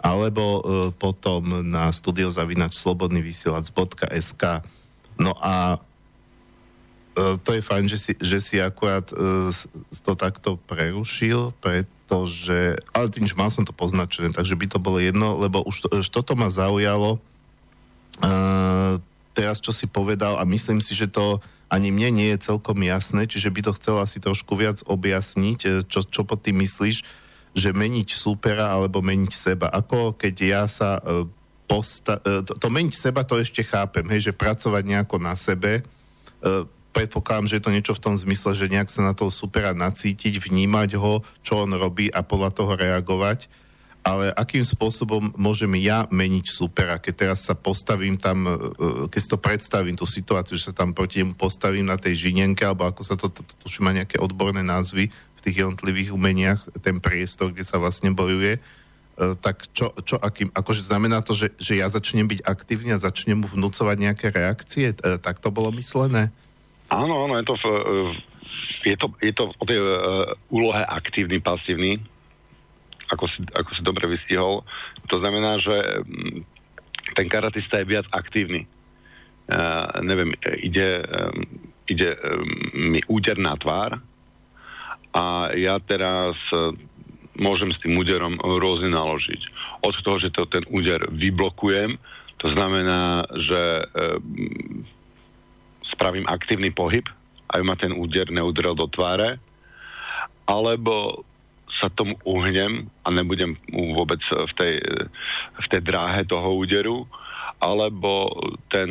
alebo 0.00 0.64
potom 0.96 1.60
na 1.60 1.92
studiozavinač 1.92 2.72
slobodnyvysielac.sk. 2.72 4.64
No 5.20 5.36
a 5.36 5.76
E, 5.76 5.89
to 7.14 7.50
je 7.52 7.62
fajn, 7.62 7.84
že 7.90 7.98
si, 7.98 8.12
že 8.16 8.38
si 8.38 8.56
akurát 8.62 9.04
uh, 9.12 9.50
to 10.06 10.12
takto 10.14 10.56
prerušil, 10.70 11.50
pretože, 11.58 12.78
ale 12.94 13.10
tým, 13.10 13.26
že 13.26 13.34
mal 13.34 13.50
som 13.50 13.66
to 13.66 13.74
poznačené, 13.74 14.30
takže 14.30 14.54
by 14.54 14.66
to 14.70 14.78
bolo 14.78 15.02
jedno, 15.02 15.34
lebo 15.36 15.62
už, 15.66 15.86
to, 15.86 15.88
už 15.90 16.08
toto 16.08 16.38
ma 16.38 16.46
zaujalo. 16.46 17.18
Uh, 18.22 19.02
teraz, 19.34 19.58
čo 19.58 19.74
si 19.74 19.90
povedal, 19.90 20.38
a 20.38 20.44
myslím 20.46 20.78
si, 20.78 20.94
že 20.94 21.10
to 21.10 21.42
ani 21.70 21.94
mne 21.94 22.18
nie 22.18 22.28
je 22.34 22.50
celkom 22.50 22.78
jasné, 22.82 23.30
čiže 23.30 23.50
by 23.50 23.60
to 23.62 23.76
chcel 23.78 23.96
asi 24.02 24.18
trošku 24.18 24.58
viac 24.58 24.82
objasniť, 24.86 25.86
čo, 25.86 26.02
čo 26.02 26.22
pod 26.26 26.42
tým 26.42 26.62
myslíš, 26.62 27.06
že 27.54 27.70
meniť 27.70 28.10
súpera 28.14 28.74
alebo 28.74 29.02
meniť 29.02 29.32
seba. 29.34 29.66
Ako 29.70 30.14
keď 30.14 30.34
ja 30.42 30.62
sa 30.70 30.98
uh, 30.98 31.26
posta- 31.66 32.22
to, 32.22 32.54
to 32.54 32.68
meniť 32.70 32.94
seba, 32.94 33.22
to 33.26 33.38
ešte 33.38 33.62
chápem, 33.62 34.06
hej, 34.10 34.30
že 34.30 34.32
pracovať 34.34 34.82
nejako 34.86 35.16
na 35.22 35.34
sebe, 35.38 35.82
predpokladám, 36.90 37.46
že 37.46 37.56
je 37.58 37.64
to 37.64 37.74
niečo 37.74 37.94
v 37.96 38.02
tom 38.02 38.14
zmysle, 38.18 38.52
že 38.52 38.70
nejak 38.70 38.90
sa 38.90 39.06
na 39.06 39.14
toho 39.14 39.30
supera 39.30 39.72
nacítiť, 39.72 40.42
vnímať 40.42 40.98
ho, 40.98 41.22
čo 41.40 41.64
on 41.64 41.70
robí 41.74 42.10
a 42.10 42.20
podľa 42.26 42.50
toho 42.52 42.72
reagovať. 42.74 43.46
Ale 44.00 44.32
akým 44.32 44.64
spôsobom 44.64 45.28
môžem 45.36 45.68
ja 45.76 46.08
meniť 46.08 46.46
supera, 46.48 46.96
keď 46.96 47.14
teraz 47.28 47.44
sa 47.44 47.52
postavím 47.52 48.16
tam, 48.16 48.48
e, 48.48 48.52
keď 49.12 49.20
si 49.20 49.28
to 49.28 49.36
predstavím, 49.36 49.92
tú 49.92 50.08
situáciu, 50.08 50.56
že 50.56 50.72
sa 50.72 50.74
tam 50.74 50.96
proti 50.96 51.20
nemu 51.20 51.36
postavím 51.36 51.84
na 51.84 52.00
tej 52.00 52.16
žinienke, 52.16 52.64
alebo 52.64 52.88
ako 52.88 53.04
sa 53.04 53.12
to, 53.12 53.28
to, 53.28 53.44
to, 53.44 53.54
to 53.60 53.68
má 53.84 53.92
nejaké 53.92 54.16
odborné 54.16 54.64
názvy 54.64 55.12
v 55.12 55.40
tých 55.44 55.68
jednotlivých 55.68 56.16
umeniach, 56.16 56.60
ten 56.80 56.96
priestor, 56.96 57.52
kde 57.52 57.60
sa 57.60 57.76
vlastne 57.76 58.16
bojuje, 58.16 58.56
e, 58.56 58.60
tak 59.36 59.68
čo, 59.68 59.92
čo 60.00 60.16
akým, 60.16 60.48
akože 60.48 60.88
znamená 60.88 61.20
to, 61.20 61.36
že, 61.36 61.52
že 61.60 61.76
ja 61.76 61.92
začnem 61.92 62.24
byť 62.24 62.40
aktívny 62.40 62.96
a 62.96 63.04
začnem 63.04 63.36
mu 63.36 63.52
vnúcovať 63.52 63.96
nejaké 64.00 64.32
reakcie? 64.32 64.96
E, 64.96 65.20
tak 65.20 65.44
to 65.44 65.52
bolo 65.52 65.68
myslené? 65.76 66.32
Áno, 66.90 67.30
áno, 67.30 67.38
je 67.38 67.46
to, 67.46 67.54
v, 67.54 67.64
je 68.82 68.96
to, 68.98 69.06
je 69.22 69.32
to 69.32 69.44
o 69.54 69.64
tej 69.64 69.78
uh, 69.78 70.34
úlohe 70.50 70.82
aktívny, 70.82 71.38
pasívny, 71.38 72.02
ako 73.14 73.30
si, 73.30 73.46
ako 73.54 73.70
si 73.78 73.82
dobre 73.86 74.10
vystihol. 74.10 74.66
To 75.06 75.22
znamená, 75.22 75.62
že 75.62 75.74
um, 76.02 76.42
ten 77.14 77.30
karatista 77.30 77.78
je 77.78 77.90
viac 77.90 78.06
aktívny. 78.10 78.66
Uh, 79.50 79.86
neviem, 80.02 80.34
ide, 80.62 81.02
um, 81.06 81.38
ide 81.86 82.10
um, 82.18 82.46
mi 82.94 83.00
úder 83.06 83.38
na 83.38 83.54
tvár 83.54 83.98
a 85.14 85.50
ja 85.54 85.78
teraz 85.82 86.34
uh, 86.54 86.74
môžem 87.38 87.70
s 87.70 87.78
tým 87.82 87.98
úderom 87.98 88.34
rôzne 88.38 88.90
naložiť. 88.90 89.42
Od 89.86 89.94
toho, 90.02 90.18
že 90.18 90.34
to, 90.34 90.46
ten 90.50 90.66
úder 90.70 91.06
vyblokujem, 91.10 91.98
to 92.42 92.46
znamená, 92.50 93.26
že 93.30 93.62
um, 93.94 94.86
spravím 95.92 96.26
aktívny 96.26 96.70
pohyb, 96.70 97.04
aby 97.50 97.62
ma 97.66 97.74
ten 97.74 97.92
úder 97.94 98.30
neudrel 98.30 98.74
do 98.78 98.86
tváre, 98.86 99.38
alebo 100.46 101.26
sa 101.80 101.88
tomu 101.90 102.18
uhnem 102.26 102.90
a 103.06 103.08
nebudem 103.14 103.56
vôbec 103.70 104.20
v 104.28 104.52
tej, 104.58 104.74
v 105.56 105.66
tej 105.70 105.80
dráhe 105.80 106.26
toho 106.26 106.58
úderu, 106.58 107.06
alebo 107.62 108.28
ten, 108.68 108.90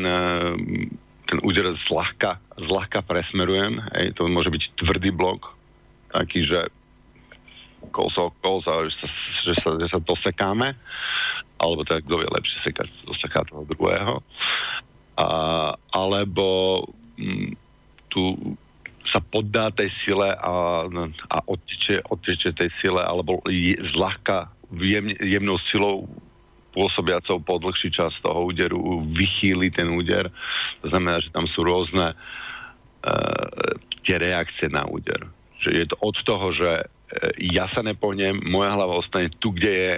ten 1.27 1.37
úder 1.45 1.75
zľahka, 1.85 2.41
zľahka 2.57 3.05
presmerujem, 3.05 3.81
hej, 3.99 4.15
to 4.17 4.25
môže 4.29 4.49
byť 4.49 4.63
tvrdý 4.81 5.11
blok, 5.13 5.53
taký, 6.09 6.45
že 6.47 6.69
kolso, 7.93 8.33
kolso, 8.41 8.89
že 8.89 8.95
sa, 8.97 9.07
že 9.45 9.53
sa, 9.61 9.69
že 9.77 9.87
sa 9.87 9.99
dosekáme, 10.01 10.67
alebo 11.59 11.83
tak, 11.83 12.07
kto 12.07 12.19
vie 12.19 12.29
lepšie 12.29 12.57
sekať, 12.71 12.87
doseká 13.05 13.43
toho 13.47 13.67
druhého. 13.67 14.23
A, 15.19 15.75
alebo 15.91 16.47
Mm, 17.19 17.51
tu 18.07 18.55
sa 19.03 19.19
poddá 19.19 19.67
tej 19.75 19.91
sile 20.01 20.31
a, 20.31 20.87
a 21.27 21.37
odteče, 21.43 22.07
odteče 22.07 22.55
tej 22.55 22.71
sile 22.79 23.03
alebo 23.03 23.43
je, 23.49 23.75
zľahka 23.91 24.47
jem, 24.79 25.11
jemnou 25.19 25.59
silou 25.67 26.07
pôsobiacou 26.71 27.41
po 27.43 27.57
dlhší 27.59 27.91
čas 27.91 28.13
toho 28.23 28.47
úderu 28.47 29.03
vychýli 29.11 29.73
ten 29.73 29.89
úder. 29.91 30.29
To 30.85 30.87
znamená, 30.93 31.19
že 31.19 31.33
tam 31.33 31.49
sú 31.49 31.65
rôzne 31.65 32.13
uh, 32.13 33.73
tie 34.05 34.21
reakcie 34.21 34.69
na 34.69 34.85
úder. 34.85 35.25
Že 35.65 35.69
je 35.73 35.85
to 35.89 35.95
od 35.99 36.15
toho, 36.21 36.53
že 36.53 36.71
uh, 36.85 36.85
ja 37.41 37.65
sa 37.73 37.81
nepohnem, 37.81 38.37
moja 38.45 38.77
hlava 38.77 39.01
ostane 39.01 39.33
tu, 39.41 39.49
kde 39.49 39.73
je 39.73 39.93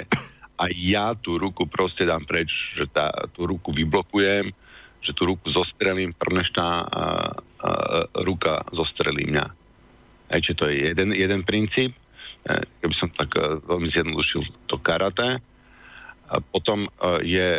a 0.55 0.63
ja 0.71 1.11
tú 1.19 1.35
ruku 1.35 1.67
proste 1.67 2.07
dám 2.07 2.23
preč, 2.23 2.49
že 2.79 2.87
tá, 2.87 3.11
tú 3.35 3.43
ruku 3.43 3.75
vyblokujem 3.75 4.55
že 5.01 5.17
tú 5.17 5.25
ruku 5.25 5.49
zostrelím, 5.49 6.13
prvnež 6.13 6.53
tá 6.53 6.85
a, 6.85 6.85
a, 6.85 7.05
ruka 8.21 8.61
zostrelí 8.69 9.25
mňa. 9.29 9.45
Aj, 10.31 10.39
čiže 10.39 10.57
to 10.57 10.65
je 10.69 10.93
jeden, 10.93 11.11
jeden 11.11 11.41
princíp, 11.43 11.91
e, 11.91 12.53
keby 12.79 12.95
som 12.95 13.09
tak 13.11 13.33
e, 13.35 13.59
veľmi 13.65 13.89
zjednodušil 13.91 14.41
to 14.69 14.77
karate. 14.79 15.41
A 16.31 16.35
potom 16.39 16.87
e, 16.87 16.89
je 17.27 17.49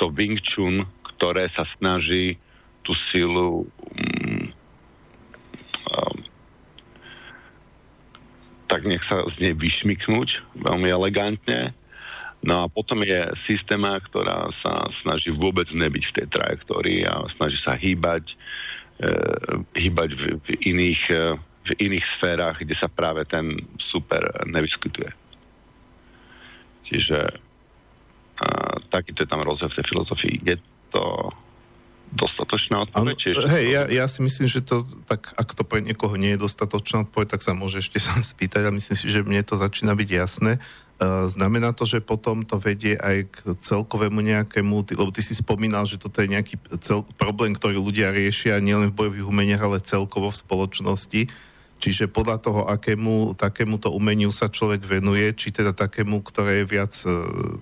to 0.00 0.08
Wing 0.14 0.40
Chun, 0.40 0.88
ktoré 1.16 1.52
sa 1.52 1.68
snaží 1.76 2.40
tú 2.86 2.94
silu 3.10 3.66
um, 3.66 4.46
tak 8.66 8.82
nech 8.86 9.02
sa 9.06 9.22
z 9.34 9.36
nej 9.42 9.54
vyšmiknúť 9.54 10.28
veľmi 10.54 10.88
elegantne 10.90 11.74
No 12.46 12.62
a 12.62 12.70
potom 12.70 13.02
je 13.02 13.26
systéma, 13.50 13.98
ktorá 14.06 14.46
sa 14.62 14.86
snaží 15.02 15.34
vôbec 15.34 15.66
nebyť 15.74 16.04
v 16.06 16.14
tej 16.22 16.26
trajektórii 16.30 17.02
a 17.02 17.26
snaží 17.34 17.58
sa 17.66 17.74
hýbať, 17.74 18.22
e, 19.02 19.08
hýbať 19.74 20.10
v, 20.14 20.22
v, 20.38 20.48
iných, 20.62 21.02
e, 21.10 21.22
v 21.42 21.70
iných 21.90 22.06
sférach, 22.16 22.62
kde 22.62 22.78
sa 22.78 22.86
práve 22.86 23.26
ten 23.26 23.66
super 23.90 24.22
nevyskytuje. 24.46 25.10
Čiže 26.86 27.18
a, 28.38 28.48
takýto 28.94 29.26
je 29.26 29.30
tam 29.32 29.42
rozdiel 29.42 29.66
v 29.74 29.78
tej 29.82 29.86
filozofii. 29.90 30.36
Je 30.46 30.56
to 30.94 31.34
dostatočná 32.14 32.86
odpoveď? 32.86 33.16
Hej, 33.50 33.66
ja, 33.66 33.82
ja 33.90 34.06
si 34.06 34.22
myslím, 34.22 34.46
že 34.46 34.62
to, 34.62 34.86
tak 35.10 35.34
ak 35.34 35.50
to 35.50 35.66
pre 35.66 35.82
niekoho 35.82 36.14
nie 36.14 36.38
je 36.38 36.46
dostatočná 36.46 37.02
odpoveď, 37.10 37.34
tak 37.34 37.42
sa 37.42 37.58
môže 37.58 37.82
ešte 37.82 37.98
sám 38.06 38.22
spýtať 38.22 38.70
a 38.70 38.74
myslím 38.74 38.96
si, 38.96 39.06
že 39.10 39.26
mne 39.26 39.42
to 39.42 39.58
začína 39.58 39.98
byť 39.98 40.08
jasné. 40.14 40.62
Znamená 41.04 41.76
to, 41.76 41.84
že 41.84 42.00
potom 42.00 42.40
to 42.40 42.56
vedie 42.56 42.96
aj 42.96 43.28
k 43.28 43.36
celkovému 43.60 44.24
nejakému, 44.24 44.96
lebo 44.96 45.12
ty 45.12 45.20
si 45.20 45.36
spomínal, 45.36 45.84
že 45.84 46.00
toto 46.00 46.24
je 46.24 46.32
nejaký 46.32 46.56
cel, 46.80 47.04
problém, 47.20 47.52
ktorý 47.52 47.76
ľudia 47.76 48.16
riešia 48.16 48.56
nielen 48.64 48.88
v 48.88 49.04
bojových 49.04 49.28
umeniach, 49.28 49.60
ale 49.60 49.84
celkovo 49.84 50.32
v 50.32 50.40
spoločnosti. 50.40 51.22
Čiže 51.76 52.08
podľa 52.08 52.40
toho, 52.40 52.60
akému 52.64 53.36
takémuto 53.36 53.92
umeniu 53.92 54.32
sa 54.32 54.48
človek 54.48 54.88
venuje, 54.88 55.36
či 55.36 55.52
teda 55.52 55.76
takému, 55.76 56.24
ktoré 56.24 56.64
je 56.64 56.66
viac 56.72 56.96
eh, 57.04 57.12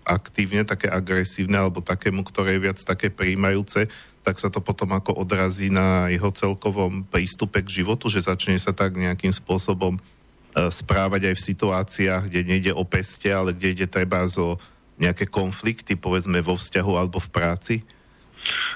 aktívne, 0.07 0.62
také 0.62 0.87
agresívne, 0.87 1.59
alebo 1.59 1.83
takému, 1.83 2.23
ktoré 2.23 2.55
je 2.55 2.70
viac 2.70 2.79
také 2.79 3.11
príjmajúce, 3.11 3.90
tak 4.23 4.38
sa 4.38 4.47
to 4.47 4.62
potom 4.62 4.94
ako 4.94 5.11
odrazí 5.18 5.75
na 5.75 6.07
jeho 6.07 6.31
celkovom 6.31 7.03
prístupe 7.03 7.66
k 7.66 7.83
životu, 7.83 8.07
že 8.07 8.23
začne 8.23 8.55
sa 8.62 8.70
tak 8.70 8.94
nejakým 8.94 9.35
spôsobom 9.35 9.99
E, 9.99 10.23
správať 10.55 11.31
aj 11.31 11.35
v 11.35 11.47
situáciách, 11.51 12.23
kde 12.31 12.40
nejde 12.47 12.73
o 12.75 12.87
peste, 12.87 13.27
ale 13.31 13.51
kde 13.51 13.69
ide 13.75 13.87
treba 13.90 14.23
zo 14.31 14.57
nejaké 14.95 15.27
konflikty, 15.27 15.99
povedzme 15.99 16.38
vo 16.38 16.55
vzťahu 16.55 16.93
alebo 16.95 17.19
v 17.19 17.33
práci? 17.35 17.77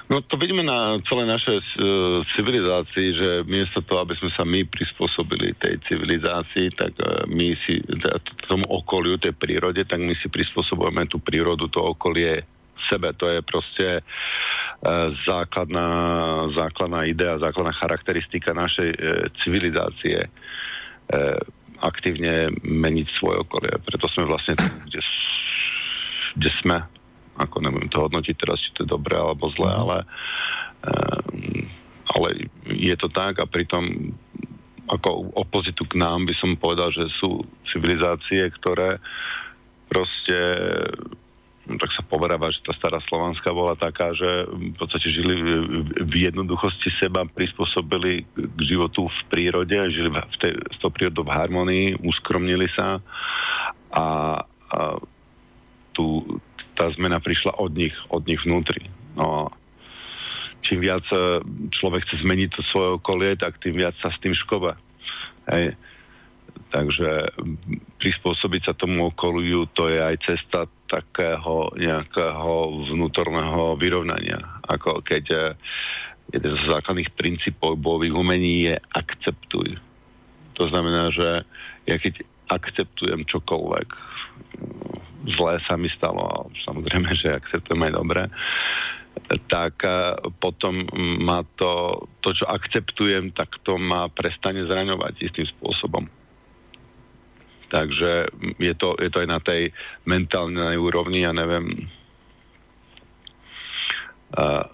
No 0.09 0.25
to 0.25 0.41
vidíme 0.41 0.65
na 0.65 0.97
celej 1.05 1.29
našej 1.29 1.59
uh, 1.61 1.67
civilizácii, 2.33 3.09
že 3.13 3.31
miesto 3.45 3.85
toho, 3.85 4.09
aby 4.09 4.17
sme 4.17 4.31
sa 4.33 4.41
my 4.41 4.65
prispôsobili 4.65 5.53
tej 5.61 5.77
civilizácii, 5.85 6.73
tak 6.73 6.97
uh, 6.97 7.29
my 7.29 7.53
si 7.69 7.85
tomu 8.49 8.65
okoliu, 8.73 9.21
tej 9.21 9.37
prírode, 9.37 9.85
tak 9.85 10.01
my 10.01 10.17
si 10.17 10.33
prispôsobujeme 10.33 11.05
tú 11.13 11.21
prírodu, 11.21 11.69
to 11.69 11.85
okolie 11.85 12.41
sebe. 12.89 13.13
To 13.21 13.29
je 13.29 13.45
proste 13.45 13.89
uh, 14.01 15.13
základná, 15.29 15.91
základná 16.57 17.05
idea, 17.05 17.37
základná 17.37 17.77
charakteristika 17.77 18.57
našej 18.57 18.91
uh, 18.97 19.29
civilizácie. 19.45 20.25
Uh, 21.13 21.37
aktívne 21.79 22.51
meniť 22.63 23.07
svoje 23.17 23.43
okolie. 23.43 23.71
Preto 23.83 24.11
sme 24.11 24.27
vlastne 24.27 24.59
tu, 24.59 24.67
kde, 24.87 25.01
kde 26.35 26.51
sme 26.63 26.77
ako 27.39 27.63
neviem 27.63 27.87
to 27.87 28.03
hodnotiť 28.03 28.35
teraz, 28.35 28.59
či 28.59 28.75
to 28.75 28.83
je 28.83 28.91
dobré 28.91 29.15
alebo 29.15 29.47
zlé, 29.55 29.71
mhm. 29.71 29.81
ale, 29.87 29.99
um, 30.83 31.63
ale 32.19 32.29
je 32.67 32.95
to 32.99 33.09
tak 33.09 33.39
a 33.39 33.47
pritom 33.47 34.13
ako 34.89 35.37
opozitu 35.37 35.85
k 35.85 36.01
nám 36.01 36.25
by 36.25 36.33
som 36.33 36.57
povedal, 36.57 36.89
že 36.89 37.13
sú 37.21 37.45
civilizácie, 37.69 38.41
ktoré 38.57 38.97
proste 39.93 40.39
tak 41.77 41.93
sa 41.93 42.01
poveráva, 42.01 42.49
že 42.49 42.65
tá 42.65 42.73
stará 42.73 42.97
Slovanská 43.05 43.53
bola 43.53 43.77
taká, 43.77 44.17
že 44.17 44.49
v 44.49 44.73
podstate 44.81 45.13
žili 45.13 45.37
v 46.01 46.15
jednoduchosti 46.17 46.89
seba, 46.97 47.29
prispôsobili 47.29 48.25
k 48.33 48.61
životu 48.65 49.05
v 49.05 49.21
prírode, 49.29 49.77
žili 49.93 50.09
v 50.09 50.37
tej, 50.41 50.57
s 50.57 50.77
tou 50.81 50.89
prírodou 50.89 51.29
v 51.29 51.37
harmonii, 51.37 51.87
uskromnili 52.01 52.73
sa 52.73 53.05
a, 53.93 54.07
a 54.73 54.81
tú, 55.93 56.25
tá 56.73 56.89
zmena 56.97 57.21
prišla 57.21 57.61
od 57.61 57.77
nich, 57.77 57.93
od 58.09 58.25
nich 58.25 58.41
vnútri. 58.41 58.89
No 59.13 59.53
čím 60.65 60.81
viac 60.81 61.05
e, 61.13 61.45
človek 61.75 62.05
chce 62.09 62.25
zmeniť 62.25 62.49
to 62.55 62.63
svoje 62.73 62.89
okolie, 62.97 63.37
tak 63.37 63.61
tým 63.61 63.77
viac 63.77 63.93
sa 64.01 64.09
s 64.09 64.19
tým 64.25 64.33
škoba. 64.33 64.81
Hej. 65.53 65.77
Takže 66.69 67.33
prispôsobiť 68.01 68.63
sa 68.69 68.75
tomu 68.77 69.09
okoliu, 69.09 69.69
to 69.73 69.89
je 69.89 70.01
aj 70.01 70.17
cesta 70.25 70.69
takého 70.89 71.71
nejakého 71.77 72.53
vnútorného 72.91 73.77
vyrovnania. 73.77 74.41
Ako 74.65 75.05
keď 75.05 75.25
e, 75.31 75.41
jeden 76.33 76.53
z 76.57 76.63
základných 76.69 77.13
princípov 77.15 77.81
bojových 77.81 78.17
umení 78.17 78.73
je 78.73 78.75
akceptuj. 78.97 79.77
To 80.57 80.65
znamená, 80.73 81.13
že 81.13 81.45
ja 81.87 81.97
keď 81.97 82.25
akceptujem 82.49 83.29
čokoľvek, 83.29 83.89
zlé 85.37 85.55
sa 85.69 85.77
mi 85.77 85.93
stalo, 85.93 86.25
a 86.25 86.37
samozrejme, 86.65 87.13
že 87.17 87.37
akceptujem 87.37 87.85
aj 87.85 87.93
dobre, 87.93 88.23
tak 89.49 89.85
e, 89.85 90.17
potom 90.41 90.89
ma 91.21 91.43
to, 91.59 92.07
to, 92.25 92.33
čo 92.33 92.45
akceptujem, 92.49 93.35
tak 93.37 93.61
to 93.67 93.77
ma 93.77 94.09
prestane 94.09 94.65
zraňovať 94.65 95.21
istým 95.21 95.47
spôsobom. 95.59 96.18
Takže 97.69 98.33
je 98.57 98.75
to, 98.75 98.97
je 98.97 99.09
to 99.13 99.19
aj 99.21 99.29
na 99.29 99.41
tej 99.45 99.73
mentálnej 100.09 100.81
úrovni, 100.81 101.21
ja 101.25 101.37
neviem, 101.37 101.89
uh, 104.33 104.65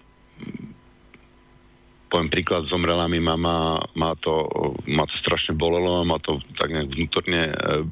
poviem 2.06 2.30
príklad, 2.30 2.70
zomrela 2.70 3.10
mi 3.10 3.18
mama, 3.18 3.74
má 3.98 4.14
to, 4.22 4.46
má 4.86 5.02
to 5.10 5.14
strašne 5.18 5.58
bolelo, 5.58 6.06
má 6.06 6.22
to 6.22 6.38
tak 6.54 6.70
nejak 6.70 6.94
vnútorne 6.94 7.42
uh, 7.50 7.82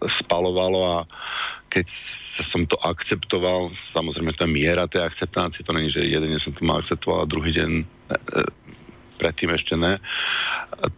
spalovalo 0.00 0.80
a 0.80 0.96
keď 1.68 1.86
som 2.48 2.64
to 2.64 2.80
akceptoval, 2.80 3.68
samozrejme 3.92 4.32
tá 4.32 4.48
miera 4.48 4.88
tej 4.88 5.04
akceptácie, 5.04 5.60
to 5.64 5.76
není, 5.76 5.92
že 5.92 6.08
jeden 6.08 6.32
deň 6.32 6.40
som 6.40 6.52
to 6.56 6.64
mal 6.64 6.80
akceptoval 6.80 7.24
a 7.24 7.30
druhý 7.30 7.52
deň 7.52 7.70
e, 7.76 7.84
e, 7.84 8.40
predtým 9.22 9.54
ešte 9.54 9.78
ne, 9.78 10.02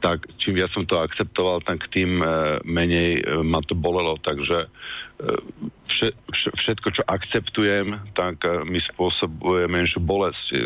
tak 0.01 0.25
čím 0.41 0.57
viac 0.57 0.73
som 0.73 0.89
to 0.89 0.97
akceptoval, 0.97 1.61
tak 1.61 1.93
tým 1.93 2.25
e, 2.25 2.57
menej 2.65 3.21
e, 3.21 3.45
ma 3.45 3.61
to 3.61 3.77
bolelo, 3.77 4.17
takže 4.25 4.65
e, 4.65 4.69
vše, 5.93 6.09
vše, 6.33 6.49
všetko, 6.57 6.89
čo 6.97 7.03
akceptujem, 7.05 8.01
tak 8.17 8.41
mi 8.65 8.81
spôsobuje 8.81 9.69
menšiu 9.69 10.01
bolesť. 10.01 10.57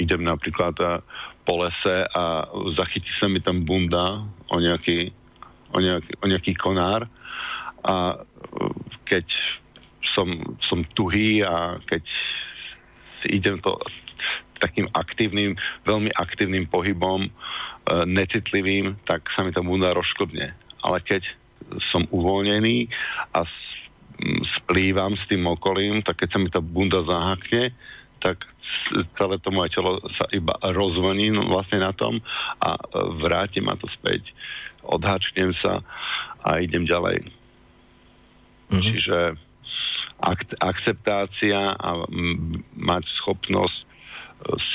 Idem 0.00 0.24
napríklad 0.24 1.04
po 1.44 1.54
lese 1.60 2.08
a 2.08 2.48
zachytí 2.80 3.12
sa 3.20 3.28
mi 3.28 3.44
tam 3.44 3.68
bunda 3.68 4.24
o 4.48 4.56
nejaký, 4.56 5.12
o 5.76 5.78
nejaký, 5.84 6.12
o 6.24 6.24
nejaký 6.24 6.52
konár 6.56 7.04
a 7.84 8.16
keď 9.04 9.28
som, 10.16 10.56
som 10.64 10.80
tuhý 10.96 11.44
a 11.44 11.76
keď 11.84 12.02
idem 13.28 13.60
to 13.60 13.76
takým 14.60 14.86
aktívnym, 14.94 15.58
veľmi 15.86 16.10
aktívnym 16.14 16.66
pohybom, 16.70 17.26
e, 17.26 17.30
necitlivým, 18.06 18.98
tak 19.08 19.26
sa 19.34 19.42
mi 19.42 19.50
to 19.50 19.64
bunda 19.64 19.90
rozškodne. 19.94 20.54
Ale 20.84 20.98
keď 21.02 21.24
som 21.92 22.04
uvoľnený 22.12 22.92
a 23.34 23.48
splývam 24.60 25.18
s 25.18 25.24
tým 25.26 25.42
okolím, 25.48 26.04
tak 26.06 26.22
keď 26.22 26.28
sa 26.30 26.38
mi 26.38 26.48
tá 26.52 26.62
bunda 26.62 27.02
zahakne, 27.02 27.74
tak 28.22 28.46
celé 29.18 29.36
to 29.42 29.50
moje 29.50 29.74
telo 29.74 30.00
sa 30.16 30.26
iba 30.32 30.54
rozvoní 30.72 31.34
vlastne 31.50 31.82
na 31.82 31.92
tom 31.92 32.22
a 32.62 32.78
vráti 33.20 33.60
ma 33.60 33.76
to 33.76 33.90
späť, 34.00 34.22
odhačnem 34.86 35.52
sa 35.60 35.82
a 36.44 36.60
idem 36.60 36.86
ďalej. 36.88 37.24
Mm-hmm. 38.70 38.80
Čiže 38.80 39.18
ak- 40.20 40.58
akceptácia 40.60 41.74
a 41.74 41.90
m- 42.08 42.64
mať 42.76 43.04
schopnosť 43.22 43.78
e, 43.80 43.86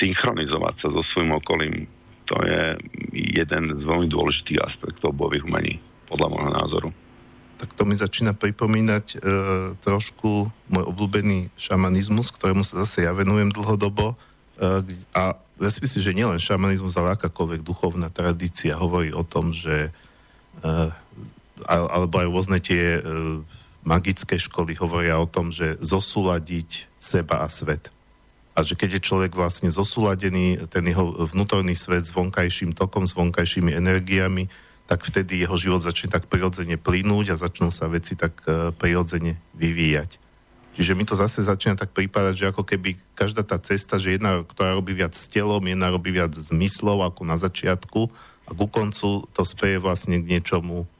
synchronizovať 0.00 0.74
sa 0.82 0.88
so 0.90 1.02
svojím 1.14 1.36
okolím, 1.38 1.74
to 2.26 2.36
je 2.46 2.62
jeden 3.36 3.64
z 3.74 3.82
veľmi 3.82 4.08
dôležitých 4.10 4.62
aspektov 4.62 5.14
bojových 5.14 5.46
umení, 5.46 5.74
podľa 6.06 6.28
môjho 6.30 6.52
názoru. 6.54 6.88
Tak 7.60 7.76
to 7.76 7.84
mi 7.84 7.92
začína 7.92 8.32
pripomínať 8.32 9.06
e, 9.12 9.16
trošku 9.84 10.48
môj 10.72 10.84
obľúbený 10.88 11.52
šamanizmus, 11.60 12.32
ktorému 12.32 12.64
sa 12.64 12.86
zase 12.86 13.04
ja 13.04 13.12
venujem 13.12 13.52
dlhodobo. 13.52 14.16
E, 14.16 14.16
a 15.12 15.36
myslím 15.60 15.88
si, 15.90 16.00
že 16.00 16.16
nielen 16.16 16.40
šamanizmus, 16.40 16.96
ale 16.96 17.12
akákoľvek 17.20 17.60
duchovná 17.60 18.08
tradícia 18.08 18.80
hovorí 18.80 19.12
o 19.12 19.20
tom, 19.20 19.52
že 19.52 19.92
e, 20.64 20.70
alebo 21.68 22.16
aj 22.16 22.26
rôzne 22.32 22.58
tie 22.64 22.96
e, 22.96 23.00
magické 23.84 24.40
školy 24.40 24.76
hovoria 24.80 25.20
o 25.20 25.28
tom, 25.28 25.52
že 25.52 25.76
zosúľadiť 25.84 26.88
seba 26.96 27.44
a 27.44 27.48
svet. 27.52 27.92
A 28.54 28.66
že 28.66 28.74
keď 28.74 28.98
je 28.98 29.06
človek 29.06 29.32
vlastne 29.32 29.70
zosúladený, 29.70 30.66
ten 30.68 30.84
jeho 30.84 31.28
vnútorný 31.30 31.78
svet 31.78 32.04
s 32.04 32.14
vonkajším 32.14 32.74
tokom, 32.74 33.06
s 33.06 33.14
vonkajšími 33.14 33.70
energiami, 33.72 34.50
tak 34.90 35.06
vtedy 35.06 35.46
jeho 35.46 35.54
život 35.54 35.86
začne 35.86 36.10
tak 36.10 36.26
prirodzene 36.26 36.74
plynúť 36.74 37.30
a 37.30 37.40
začnú 37.40 37.70
sa 37.70 37.86
veci 37.86 38.18
tak 38.18 38.42
uh, 38.50 38.74
prirodzene 38.74 39.38
vyvíjať. 39.54 40.18
Čiže 40.74 40.98
mi 40.98 41.06
to 41.06 41.14
zase 41.14 41.46
začína 41.46 41.78
tak 41.78 41.94
prípadať, 41.94 42.34
že 42.34 42.48
ako 42.50 42.66
keby 42.66 42.98
každá 43.14 43.46
tá 43.46 43.58
cesta, 43.62 44.02
že 44.02 44.18
jedna, 44.18 44.42
ktorá 44.42 44.74
robí 44.74 44.98
viac 44.98 45.14
s 45.14 45.30
telom, 45.30 45.62
jedna 45.62 45.94
robí 45.94 46.10
viac 46.10 46.34
zmyslov 46.34 47.06
ako 47.06 47.22
na 47.22 47.38
začiatku 47.38 48.10
a 48.46 48.50
ku 48.50 48.66
koncu 48.66 49.30
to 49.30 49.42
speje 49.46 49.78
vlastne 49.78 50.18
k 50.18 50.26
niečomu 50.26 50.90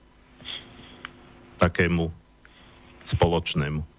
takému 1.58 2.14
spoločnému. 3.10 3.89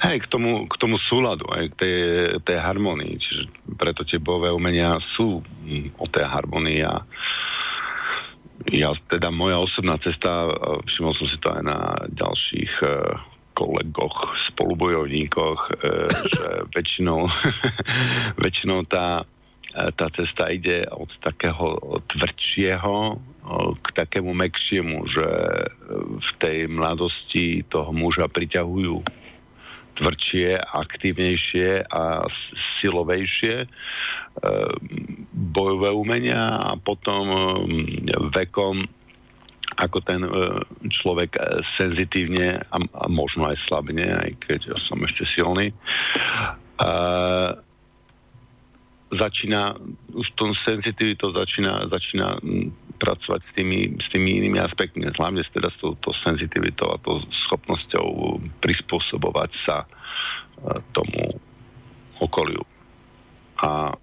Hej, 0.00 0.24
k 0.24 0.26
tomu, 0.32 0.64
k 0.64 0.74
tomu 0.80 0.96
súladu, 0.96 1.44
aj 1.52 1.72
k 1.72 1.74
tej, 1.76 1.98
tej 2.40 2.58
harmonii. 2.58 3.20
Čiže 3.20 3.42
preto 3.76 4.00
tie 4.08 4.16
bojové 4.16 4.48
umenia 4.48 4.96
sú 5.12 5.44
o 6.00 6.06
tej 6.08 6.24
harmonii 6.24 6.80
a 6.88 7.04
ja, 8.68 8.92
teda 9.08 9.32
moja 9.32 9.56
osobná 9.60 9.96
cesta, 10.00 10.52
všimol 10.84 11.16
som 11.16 11.26
si 11.28 11.36
to 11.40 11.48
aj 11.48 11.62
na 11.64 11.78
ďalších 12.12 12.72
e, 12.84 12.88
kolegoch, 13.56 14.36
spolubojovníkoch, 14.52 15.60
e, 15.68 15.72
že 16.12 16.48
väčšinou, 16.76 17.24
väčšinou 18.44 18.84
tá, 18.84 19.24
e, 19.72 19.88
tá 19.96 20.06
cesta 20.12 20.52
ide 20.52 20.84
od 20.92 21.08
takého 21.24 21.80
tvrdšieho 22.12 22.96
k 23.80 23.86
takému 23.96 24.36
mekšiemu, 24.36 25.08
že 25.08 25.28
v 26.20 26.30
tej 26.36 26.68
mladosti 26.68 27.64
toho 27.64 27.88
muža 27.88 28.28
priťahujú 28.28 29.19
tvrdšie, 29.98 30.58
aktívnejšie 30.58 31.86
a 31.90 32.24
silovejšie 32.78 33.56
e, 33.64 33.66
bojové 35.32 35.90
umenia 35.90 36.46
a 36.46 36.76
potom 36.78 37.24
e, 37.30 37.38
vekom 38.30 38.86
ako 39.78 39.98
ten 40.02 40.20
e, 40.26 40.30
človek 40.90 41.38
senzitívne 41.78 42.58
a, 42.60 42.76
a 42.78 43.04
možno 43.06 43.48
aj 43.48 43.56
slabne, 43.70 44.04
aj 44.04 44.30
keď 44.44 44.74
ja 44.74 44.78
som 44.86 44.98
ešte 45.06 45.24
silný, 45.34 45.72
začína, 49.10 49.74
už 50.14 50.26
tom 50.38 50.54
senzitivitou 50.54 51.34
začína, 51.34 51.90
začína 51.90 52.38
pracovať 53.00 53.40
s 53.42 53.50
tými, 53.56 53.78
s 53.98 54.06
tými 54.12 54.38
inými 54.44 54.58
aspektmi, 54.60 55.08
hlavne 55.16 55.42
teda 55.50 55.72
s 55.72 55.76
touto 55.80 56.12
senzitivitou 56.22 56.94
a 56.94 57.00
tou 57.00 57.18
schopnosťou 57.48 58.38
prispôsobovať 58.60 59.50
sa 59.66 59.76
e, 59.82 59.86
tomu 60.92 61.40
okoliu. 62.20 62.62
A 63.64 63.96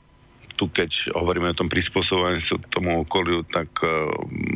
tu 0.58 0.66
keď 0.74 1.14
hovoríme 1.14 1.54
o 1.54 1.60
tom 1.62 1.70
prispôsobovaní 1.70 2.42
sa 2.50 2.58
tomu 2.74 3.06
okoliu, 3.06 3.46
tak 3.46 3.70
uh, 3.86 4.10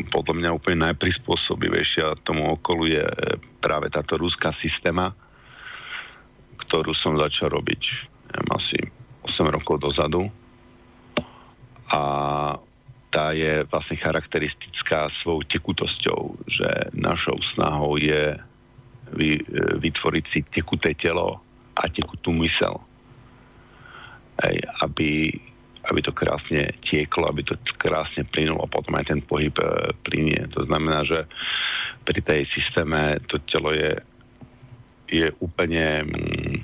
podľa 0.10 0.34
mňa 0.34 0.50
úplne 0.58 0.90
najprispôsobivejšia 0.90 2.26
tomu 2.26 2.58
okolu 2.58 2.90
je 2.90 3.06
práve 3.62 3.94
táto 3.94 4.18
rúská 4.18 4.50
systéma, 4.58 5.14
ktorú 6.58 6.98
som 6.98 7.22
začal 7.22 7.54
robiť 7.54 7.82
asi 8.50 8.82
8 9.30 9.46
rokov 9.54 9.78
dozadu. 9.78 10.26
A 11.92 12.02
tá 13.12 13.36
je 13.36 13.68
vlastne 13.68 14.00
charakteristická 14.00 15.12
svojou 15.20 15.44
tekutosťou, 15.52 16.48
že 16.48 16.70
našou 16.96 17.36
snahou 17.54 18.00
je 18.00 18.40
vy, 19.12 19.44
vytvoriť 19.84 20.26
si 20.32 20.40
tekuté 20.48 20.96
telo 20.96 21.44
a 21.76 21.84
tekutú 21.92 22.32
mysel. 22.40 22.80
Ej, 24.48 24.64
aby 24.80 25.36
aby 25.82 26.00
to 26.02 26.14
krásne 26.14 26.78
tieklo, 26.86 27.26
aby 27.26 27.42
to 27.42 27.58
krásne 27.82 28.22
plynulo, 28.30 28.70
potom 28.70 28.94
aj 29.02 29.10
ten 29.10 29.22
pohyb 29.26 29.54
e, 29.58 29.90
plynie. 30.06 30.46
To 30.54 30.70
znamená, 30.70 31.02
že 31.10 31.26
pri 32.06 32.22
tej 32.22 32.46
systéme 32.54 33.18
to 33.26 33.42
telo 33.50 33.74
je, 33.74 33.90
je 35.10 35.28
úplne 35.42 36.06
mm, 36.06 36.56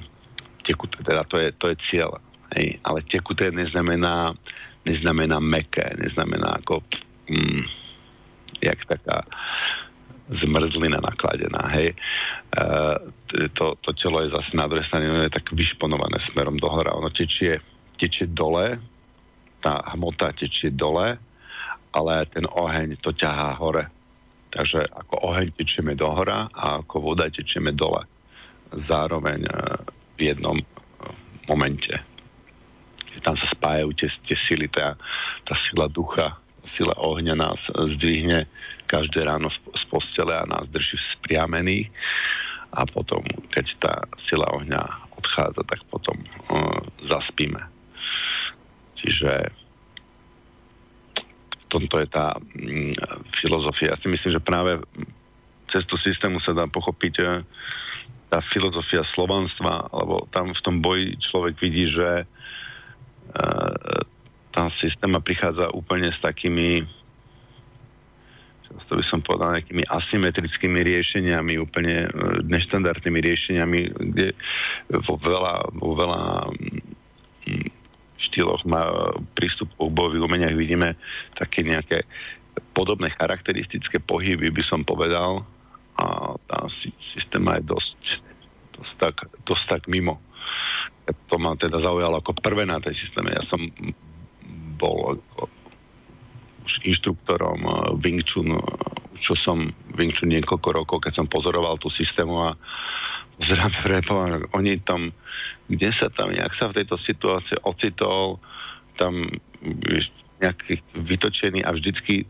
tekuté, 0.69 1.01
teda 1.01 1.25
to 1.25 1.41
je, 1.41 1.49
to 1.57 1.65
je 1.73 1.77
cieľ. 1.89 2.21
Hej. 2.53 2.77
Ale 2.85 3.09
tekuté 3.09 3.49
neznamená, 3.49 4.37
neznamená 4.87 5.43
meké, 5.43 5.91
neznamená 5.99 6.63
ako 6.63 6.79
mm, 7.27 7.63
jak 8.63 8.79
taká 8.87 9.27
zmrzlina 10.27 10.99
nakladená, 10.99 11.71
hej. 11.71 11.95
E, 11.95 12.63
to, 13.55 13.79
to 13.79 13.89
telo 13.95 14.23
je 14.23 14.29
zase 14.35 14.51
na 14.55 14.67
druhej 14.67 14.87
strane 14.87 15.07
je 15.07 15.31
tak 15.31 15.47
vyšponované 15.55 16.19
smerom 16.31 16.59
dohora. 16.59 16.95
Ono 16.99 17.07
tečie, 17.11 17.59
tečie 17.95 18.27
dole, 18.27 18.75
tá 19.63 19.79
hmota 19.95 20.35
tečie 20.35 20.75
dole, 20.75 21.15
ale 21.95 22.13
ten 22.31 22.43
oheň 22.43 22.99
to 22.99 23.15
ťahá 23.15 23.55
hore. 23.55 23.87
Takže 24.51 24.83
ako 24.91 25.15
oheň 25.31 25.47
tečieme 25.55 25.95
do 25.95 26.07
hora 26.11 26.47
a 26.51 26.83
ako 26.83 27.13
voda 27.13 27.27
tečieme 27.31 27.71
dole. 27.71 28.03
Zároveň 28.87 29.47
e, 29.47 29.51
v 30.19 30.19
jednom 30.27 30.59
e, 30.59 30.65
momente. 31.47 32.16
Tam 33.27 33.35
sa 33.35 33.47
spájajú 33.51 33.91
tie, 33.99 34.07
tie 34.23 34.37
sily, 34.47 34.71
tá, 34.71 34.95
tá 35.43 35.53
sila 35.67 35.91
ducha, 35.91 36.39
sila 36.79 36.95
ohňa 36.95 37.35
nás 37.35 37.59
zdvihne 37.99 38.47
každé 38.87 39.27
ráno 39.27 39.51
z 39.51 39.83
postele 39.91 40.31
a 40.31 40.47
nás 40.47 40.63
drží 40.71 40.95
spriamených 41.19 41.91
a 42.71 42.87
potom, 42.87 43.19
keď 43.51 43.65
tá 43.83 43.93
sila 44.31 44.47
ohňa 44.55 44.79
odchádza, 45.19 45.61
tak 45.67 45.83
potom 45.91 46.15
uh, 46.23 46.79
zaspíme. 47.11 47.59
Čiže 48.95 49.31
v 51.51 51.65
tomto 51.67 51.99
je 51.99 52.07
tá 52.07 52.31
mm, 52.39 52.95
filozofia. 53.43 53.91
Ja 53.91 53.99
si 53.99 54.07
myslím, 54.07 54.39
že 54.39 54.47
práve 54.47 54.79
cez 55.67 55.83
tú 55.83 55.99
systému 55.99 56.39
sa 56.39 56.55
dá 56.55 56.63
pochopiť 56.63 57.13
e, 57.19 57.23
tá 58.31 58.39
filozofia 58.55 59.03
slovanstva, 59.11 59.91
lebo 59.91 60.31
tam 60.31 60.55
v 60.55 60.63
tom 60.63 60.79
boji 60.79 61.19
človek 61.19 61.59
vidí, 61.59 61.91
že 61.91 62.23
tá 64.51 64.63
systéma 64.81 65.21
prichádza 65.21 65.69
úplne 65.73 66.09
s 66.09 66.19
takými 66.21 66.85
to 68.87 68.99
by 68.99 69.05
som 69.07 69.23
povedal, 69.23 69.55
nejakými 69.55 69.83
asymetrickými 69.87 70.79
riešeniami, 70.83 71.59
úplne 71.59 72.03
e, 72.03 72.09
neštandardnými 72.51 73.19
riešeniami, 73.19 73.79
kde 74.11 74.35
vo 75.07 75.15
veľa, 75.19 75.71
vo 75.75 75.91
veľa 75.95 76.21
mm, 77.47 77.67
štýloch 78.27 78.67
má 78.67 78.83
prístupov 79.39 79.91
k 79.91 79.97
bojových 79.97 80.25
umeniach 80.25 80.55
vidíme 80.55 80.99
také 81.39 81.63
nejaké 81.63 82.03
podobné 82.73 83.13
charakteristické 83.15 84.01
pohyby, 84.01 84.49
by 84.51 84.63
som 84.65 84.81
povedal. 84.83 85.45
A 85.97 86.37
tá 86.45 86.69
systéma 87.17 87.57
je 87.57 87.73
dosť, 87.73 87.99
dosť, 88.77 88.93
tak, 89.01 89.15
dosť 89.45 89.63
tak 89.65 89.81
mimo. 89.89 90.21
To 91.07 91.35
ma 91.39 91.55
teda 91.55 91.79
zaujalo 91.79 92.19
ako 92.19 92.35
prvé 92.43 92.67
na 92.67 92.83
tej 92.83 92.95
systéme. 92.99 93.31
Ja 93.31 93.43
som 93.47 93.63
bol 94.77 95.17
už 96.67 96.73
inštruktorom 96.83 97.59
eh, 97.63 97.75
Wing 98.03 98.21
Chun, 98.27 98.51
eh, 98.51 98.61
čo 99.23 99.33
som 99.39 99.71
Wing 99.95 100.11
Chun 100.11 100.29
niekoľko 100.31 100.69
rokov, 100.83 100.97
keď 101.07 101.23
som 101.23 101.27
pozoroval 101.31 101.79
tú 101.79 101.87
systému 101.89 102.47
a 102.47 102.55
zrazu 103.39 103.79
oni 104.57 104.81
tam 104.83 105.15
kde 105.67 105.91
sa 105.99 106.07
tam, 106.07 106.31
nejak 106.31 106.55
sa 106.55 106.71
v 106.71 106.79
tejto 106.81 106.95
situácii 107.03 107.59
ocitol, 107.67 108.39
tam 108.95 109.27
nejaký 110.39 110.79
vytočený 110.95 111.61
a 111.67 111.75
vždycky, 111.75 112.23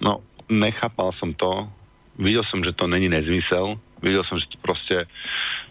no, 0.00 0.24
nechápal 0.48 1.12
som 1.20 1.36
to, 1.36 1.68
videl 2.16 2.42
som, 2.48 2.64
že 2.64 2.72
to 2.72 2.88
není 2.88 3.12
nezmysel, 3.12 3.76
videl 4.04 4.24
som, 4.28 4.36
že 4.36 4.46
proste 4.60 5.08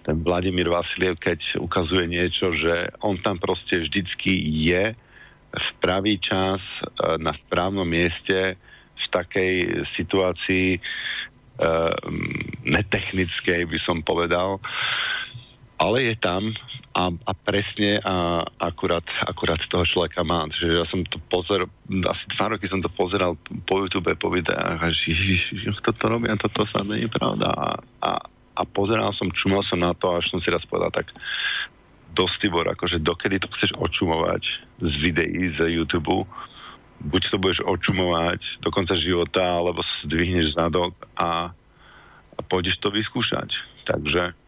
ten 0.03 0.19
Vladimír 0.19 0.67
Vasiliev, 0.67 1.21
keď 1.21 1.61
ukazuje 1.61 2.09
niečo, 2.09 2.51
že 2.57 2.91
on 2.99 3.21
tam 3.21 3.39
proste 3.39 3.79
vždycky 3.79 4.33
je 4.67 4.97
v 5.53 5.69
pravý 5.79 6.17
čas 6.17 6.59
e, 6.81 6.81
na 7.21 7.31
správnom 7.45 7.85
mieste 7.85 8.57
v 8.93 9.05
takej 9.09 9.53
situácii 9.99 10.79
uh, 10.79 11.91
netechnickej, 12.63 13.67
by 13.67 13.79
som 13.83 13.99
povedal, 13.99 14.63
ale 15.77 15.97
je 16.11 16.15
tam 16.21 16.53
a, 16.93 17.09
a 17.09 17.31
presne 17.33 17.97
a 18.05 18.39
akurát, 18.61 19.03
akurát 19.25 19.57
toho 19.65 19.85
človeka 19.85 20.21
má. 20.21 20.45
Čiže 20.53 20.69
ja 20.77 20.85
som 20.85 21.01
to 21.09 21.17
pozeral, 21.25 21.67
asi 21.89 22.23
dva 22.37 22.45
roky 22.53 22.69
som 22.69 22.79
to 22.79 22.89
pozeral 22.93 23.33
po 23.65 23.81
YouTube, 23.81 24.13
po 24.13 24.29
videách 24.29 24.79
a 24.79 24.87
že 24.93 25.73
kto 25.81 25.91
to 25.97 26.05
robí 26.05 26.29
a 26.29 26.37
toto 26.37 26.69
sa 26.69 26.85
není 26.85 27.09
pravda. 27.09 27.49
A, 27.49 27.67
a, 28.05 28.11
a 28.53 28.61
pozeral 28.69 29.09
som, 29.17 29.33
čumal 29.33 29.65
som 29.65 29.81
na 29.81 29.97
to 29.97 30.13
až 30.13 30.29
som 30.29 30.37
si 30.39 30.53
raz 30.53 30.61
povedal, 30.69 30.93
tak 30.93 31.09
dosť 32.13 32.45
Tibor, 32.45 32.69
akože 32.69 33.01
dokedy 33.01 33.41
to 33.41 33.49
chceš 33.57 33.73
očumovať 33.73 34.43
z 34.85 34.93
videí 35.01 35.49
z 35.57 35.81
YouTube, 35.81 36.29
buď 37.01 37.21
to 37.33 37.37
budeš 37.41 37.65
očumovať 37.65 38.61
do 38.61 38.69
konca 38.69 38.93
života, 38.93 39.41
alebo 39.41 39.81
zdvihneš 40.05 40.53
zadok 40.53 40.93
a, 41.17 41.49
a 42.37 42.39
pôjdeš 42.45 42.77
to 42.77 42.93
vyskúšať. 42.93 43.49
Takže 43.89 44.42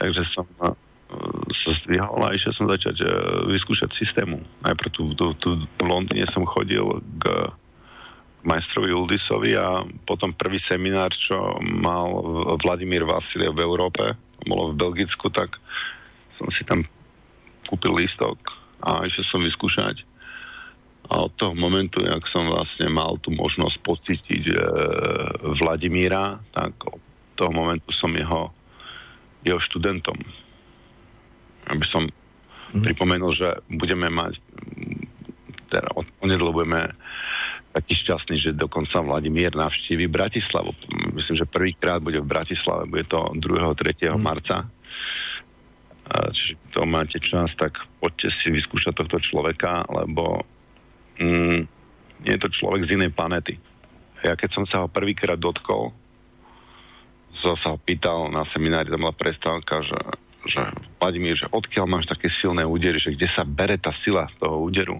takže 0.00 0.24
som 0.32 0.48
uh, 0.64 0.72
sa 1.52 1.70
zdvihol 1.84 2.20
a 2.24 2.32
išiel 2.32 2.56
som 2.56 2.66
začať 2.66 2.96
uh, 3.04 3.10
vyskúšať 3.52 3.92
systému. 3.92 4.40
Najprv 4.64 4.90
tu, 4.90 5.12
tu, 5.12 5.36
tu 5.36 5.48
v 5.60 5.84
Londýne 5.84 6.24
som 6.32 6.48
chodil 6.48 6.82
k 7.20 7.52
majstrovi 8.40 8.92
Uldisovi 8.92 9.52
a 9.52 9.84
potom 10.08 10.32
prvý 10.32 10.60
seminár, 10.64 11.12
čo 11.12 11.60
mal 11.60 12.08
Vladimír 12.64 13.04
Vasiliev 13.04 13.52
v 13.52 13.64
Európe, 13.64 14.16
bolo 14.48 14.72
v 14.72 14.80
Belgicku, 14.80 15.28
tak 15.28 15.60
som 16.40 16.48
si 16.56 16.64
tam 16.64 16.80
kúpil 17.68 17.92
lístok 18.00 18.40
a 18.80 19.04
išiel 19.04 19.24
som 19.28 19.44
vyskúšať. 19.44 20.08
A 21.10 21.26
od 21.26 21.32
toho 21.36 21.52
momentu, 21.58 22.00
jak 22.00 22.22
som 22.30 22.48
vlastne 22.48 22.86
mal 22.88 23.18
tú 23.20 23.34
možnosť 23.34 23.76
pocítiť 23.82 24.42
e, 24.46 24.54
Vladimíra, 25.58 26.38
tak 26.54 26.70
od 26.86 27.02
toho 27.34 27.50
momentu 27.50 27.90
som 27.98 28.14
jeho 28.14 28.54
jeho 29.46 29.60
študentom. 29.60 30.16
Aby 31.70 31.84
som 31.88 32.06
mm. 32.06 32.82
pripomenul, 32.82 33.32
že 33.36 33.48
budeme 33.68 34.10
mať 34.10 34.38
teda 35.70 35.86
onedlo 36.18 36.50
budeme 36.50 36.90
taký 37.70 37.94
šťastný, 38.02 38.36
že 38.42 38.58
dokonca 38.58 38.98
Vladimír 38.98 39.54
navštívi 39.54 40.10
Bratislavu. 40.10 40.74
Myslím, 41.14 41.38
že 41.38 41.46
prvýkrát 41.46 42.02
bude 42.02 42.18
v 42.18 42.26
Bratislave, 42.26 42.90
bude 42.90 43.06
to 43.06 43.30
2. 43.38 43.78
3. 43.78 44.10
Mm. 44.10 44.18
marca. 44.18 44.66
Čiže 46.10 46.74
to 46.74 46.82
máte 46.90 47.22
čas, 47.22 47.54
tak 47.54 47.78
poďte 48.02 48.34
si 48.42 48.50
vyskúšať 48.50 48.98
tohto 48.98 49.22
človeka, 49.22 49.86
lebo 49.86 50.42
mm, 51.22 51.62
je 52.26 52.36
to 52.42 52.50
človek 52.50 52.90
z 52.90 52.98
inej 52.98 53.14
planety. 53.14 53.54
Ja 54.26 54.34
keď 54.34 54.50
som 54.50 54.64
sa 54.66 54.82
ho 54.82 54.88
prvýkrát 54.90 55.38
dotkol, 55.38 55.94
som 57.38 57.54
sa 57.62 57.78
pýtal 57.78 58.28
na 58.28 58.42
seminári, 58.52 58.90
tam 58.90 59.06
bola 59.06 59.16
prestávka, 59.16 59.80
že, 59.86 60.00
že 60.50 60.60
Vladimír, 61.00 61.38
že 61.38 61.48
odkiaľ 61.48 61.86
máš 61.86 62.10
také 62.10 62.28
silné 62.42 62.66
údery, 62.66 62.98
že 62.98 63.14
kde 63.14 63.28
sa 63.32 63.46
bere 63.46 63.78
tá 63.78 63.94
sila 64.02 64.26
z 64.28 64.34
toho 64.42 64.56
úderu 64.66 64.98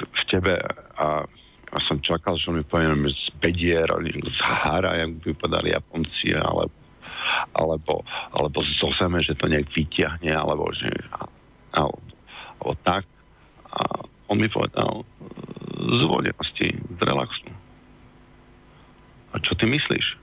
v, 0.00 0.22
tebe 0.26 0.56
a 0.96 1.24
ja 1.70 1.78
som 1.86 2.02
čakal, 2.02 2.34
že 2.34 2.50
mi 2.50 2.66
povie 2.66 2.90
z 3.14 3.30
bedier, 3.38 3.86
z 3.86 4.40
hara, 4.42 4.98
jak 4.98 5.22
vypadali 5.22 5.70
Japonci, 5.70 6.34
alebo, 6.34 6.74
alebo, 7.54 8.02
alebo 8.34 8.58
zo 8.66 8.90
zeme, 8.98 9.22
že 9.22 9.38
to 9.38 9.46
nejak 9.46 9.70
vyťahne, 9.70 10.34
alebo, 10.34 10.66
že, 10.74 10.90
alebo, 11.78 12.02
alebo 12.58 12.72
tak. 12.82 13.06
A 13.70 14.02
on 14.26 14.42
mi 14.42 14.50
povedal 14.50 15.06
z 15.78 16.00
vodenosti, 16.10 16.74
z 16.74 17.00
relaxu. 17.06 17.50
A 19.30 19.38
čo 19.38 19.54
ty 19.54 19.70
myslíš? 19.70 20.19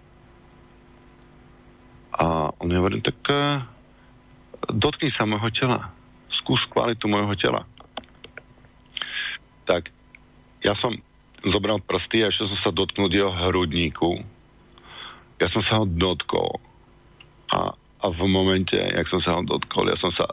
A 2.17 2.49
on 2.57 2.65
mi 2.65 2.75
hovorí, 2.77 2.97
tak 3.05 3.17
uh, 3.29 3.61
dotkni 4.73 5.13
sa 5.13 5.29
môjho 5.29 5.53
tela. 5.53 5.93
skús 6.33 6.61
kvalitu 6.73 7.05
môjho 7.05 7.37
tela. 7.37 7.61
Tak 9.69 9.91
ja 10.65 10.73
som 10.81 10.97
zobral 11.45 11.79
prsty 11.83 12.25
a 12.25 12.31
ešte 12.33 12.49
som 12.49 12.59
sa 12.65 12.71
dotknúť 12.73 13.11
jeho 13.13 13.31
hrudníku. 13.31 14.21
Ja 15.37 15.47
som 15.53 15.61
sa 15.61 15.83
ho 15.83 15.85
dotkol. 15.85 16.57
A, 17.53 17.71
a 17.75 18.05
v 18.09 18.25
momente, 18.25 18.75
jak 18.75 19.07
som 19.07 19.21
sa 19.21 19.37
ho 19.37 19.41
dotkol, 19.45 19.87
ja 19.93 19.97
som 20.01 20.09
sa, 20.17 20.25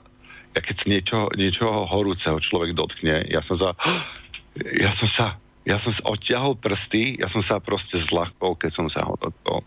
ja 0.57 0.61
keď 0.65 0.75
sa 0.81 0.87
niečoho, 0.89 1.27
niečoho 1.37 1.79
horúceho 1.87 2.41
človek 2.41 2.73
dotkne, 2.73 3.29
ja 3.29 3.45
som 3.45 3.61
sa, 3.61 3.71
ja 4.85 4.91
som 4.97 5.09
sa, 5.13 5.27
ja 5.69 5.77
som 5.85 5.93
sa 5.93 6.03
odťahol 6.09 6.57
prsty, 6.57 7.21
ja 7.21 7.29
som 7.29 7.45
sa 7.45 7.61
proste 7.61 8.01
zľahkol, 8.09 8.57
keď 8.57 8.71
som 8.73 8.87
sa 8.89 9.05
ho 9.05 9.15
dotkol. 9.21 9.61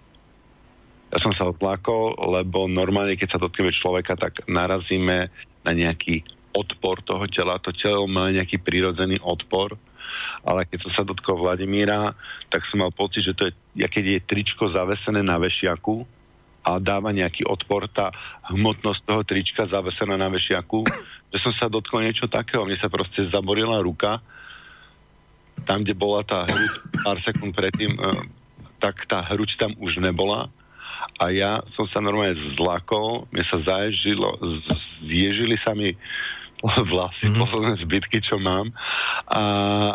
Ja 1.08 1.18
som 1.24 1.32
sa 1.32 1.48
odlákol, 1.48 2.20
lebo 2.36 2.68
normálne, 2.68 3.16
keď 3.16 3.38
sa 3.38 3.42
dotkneme 3.42 3.72
človeka, 3.72 4.20
tak 4.20 4.44
narazíme 4.46 5.32
na 5.64 5.72
nejaký 5.72 6.24
odpor 6.52 7.00
toho 7.04 7.24
tela. 7.32 7.62
To 7.64 7.72
telo 7.72 8.04
má 8.10 8.28
nejaký 8.32 8.60
prírodzený 8.60 9.20
odpor 9.24 9.80
ale 10.48 10.64
keď 10.64 10.88
som 10.88 10.92
sa 10.96 11.04
dotkol 11.04 11.44
Vladimíra, 11.44 12.16
tak 12.48 12.64
som 12.72 12.80
mal 12.80 12.92
pocit, 12.96 13.28
že 13.28 13.36
to 13.36 13.52
je, 13.52 13.88
keď 13.88 14.04
je 14.16 14.28
tričko 14.28 14.72
zavesené 14.72 15.20
na 15.20 15.36
vešiaku 15.36 16.08
a 16.68 16.80
dáva 16.80 17.12
nejaký 17.16 17.48
odpor, 17.48 17.88
tá 17.92 18.12
hmotnosť 18.52 19.02
toho 19.08 19.22
trička 19.24 19.68
zavesená 19.68 20.20
na 20.20 20.32
vešiaku, 20.32 20.84
že 21.32 21.38
som 21.44 21.54
sa 21.56 21.68
dotkol 21.72 22.04
niečo 22.04 22.28
takého. 22.28 22.64
Mne 22.64 22.80
sa 22.80 22.92
proste 22.92 23.28
zaborila 23.32 23.80
ruka, 23.84 24.20
tam, 25.68 25.84
kde 25.84 25.96
bola 25.98 26.24
tá 26.24 26.48
hruď 26.48 26.74
pár 27.04 27.18
sekúnd 27.24 27.52
predtým, 27.52 27.92
eh, 27.96 28.32
tak 28.80 29.04
tá 29.10 29.20
hruď 29.26 29.58
tam 29.60 29.72
už 29.80 30.00
nebola 30.00 30.48
a 31.18 31.34
ja 31.34 31.58
som 31.74 31.90
sa 31.90 31.98
normálne 31.98 32.38
zlakol, 32.54 33.26
mne 33.34 33.44
sa 33.50 33.58
zaježilo, 33.64 34.38
zježili 35.06 35.58
sa 35.66 35.74
mi 35.74 35.98
vlasy, 36.90 37.30
mm-hmm. 37.30 37.42
posledné 37.42 37.74
zbytky, 37.86 38.18
čo 38.22 38.42
mám. 38.42 38.74
A, 39.30 39.44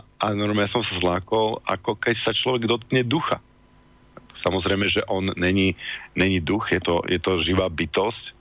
a 0.02 0.26
normálne 0.34 0.70
som 0.70 0.82
sa 0.86 0.94
zlákol, 1.02 1.58
ako 1.66 1.98
keď 1.98 2.14
sa 2.22 2.32
človek 2.34 2.70
dotkne 2.70 3.02
ducha. 3.02 3.42
Samozrejme, 4.42 4.86
že 4.90 5.02
on 5.06 5.30
není, 5.38 5.74
není 6.18 6.42
duch, 6.42 6.70
je 6.74 6.82
to, 6.82 7.02
je 7.06 7.18
to 7.22 7.42
živá 7.46 7.70
bytosť, 7.70 8.34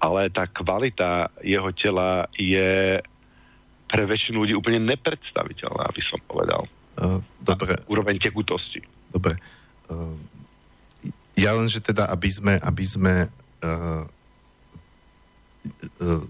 ale 0.00 0.32
tá 0.32 0.48
kvalita 0.48 1.32
jeho 1.44 1.68
tela 1.76 2.28
je 2.36 3.00
pre 3.88 4.02
väčšinu 4.08 4.44
ľudí 4.44 4.54
úplne 4.56 4.80
nepredstaviteľná, 4.84 5.84
aby 5.88 6.02
som 6.04 6.20
povedal. 6.24 6.64
Uh, 6.94 7.20
dobre. 7.42 7.76
úroveň 7.90 8.16
tekutosti. 8.22 8.80
Dobre. 9.12 9.36
Uh, 9.90 10.16
ja 11.34 11.50
len, 11.54 11.66
že 11.66 11.82
teda, 11.82 12.06
aby 12.06 12.30
sme, 12.30 12.54
aby 12.62 12.84
sme 12.86 13.14
uh, 13.62 14.02
uh, 15.98 16.24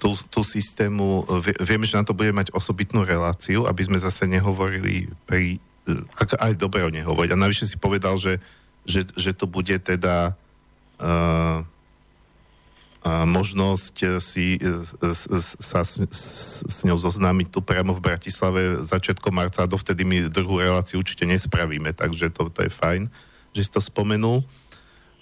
tú, 0.00 0.18
tú 0.28 0.40
systému, 0.42 1.24
viem, 1.62 1.82
že 1.86 1.96
na 1.96 2.04
to 2.04 2.16
bude 2.16 2.34
mať 2.34 2.50
osobitnú 2.50 3.06
reláciu, 3.06 3.68
aby 3.68 3.82
sme 3.86 4.02
zase 4.02 4.26
nehovorili 4.26 5.06
pri, 5.28 5.62
ak, 6.18 6.42
aj 6.42 6.52
dobre 6.58 6.82
o 6.82 6.90
nehovoriť. 6.90 7.30
A 7.32 7.42
navyše 7.42 7.70
si 7.70 7.76
povedal, 7.78 8.18
že, 8.18 8.42
že, 8.82 9.06
že 9.14 9.30
to 9.30 9.46
bude 9.46 9.78
teda 9.78 10.34
uh, 10.98 11.62
uh, 13.06 13.26
možnosť 13.28 14.18
si 14.18 14.58
uh, 14.58 14.82
sa 15.62 15.80
s, 15.86 16.02
s, 16.10 16.24
s 16.66 16.78
ňou 16.82 16.98
zoznámiť 16.98 17.48
tu 17.54 17.62
priamo 17.62 17.94
v 17.94 18.04
Bratislave 18.04 18.82
začiatkom 18.82 19.30
marca 19.30 19.62
a 19.62 19.70
dovtedy 19.70 20.02
my 20.02 20.26
druhú 20.26 20.58
reláciu 20.58 20.98
určite 20.98 21.22
nespravíme, 21.28 21.94
takže 21.94 22.34
to, 22.34 22.50
to 22.50 22.66
je 22.66 22.72
fajn, 22.72 23.06
že 23.56 23.64
si 23.64 23.72
to 23.72 23.80
spomenul. 23.80 24.44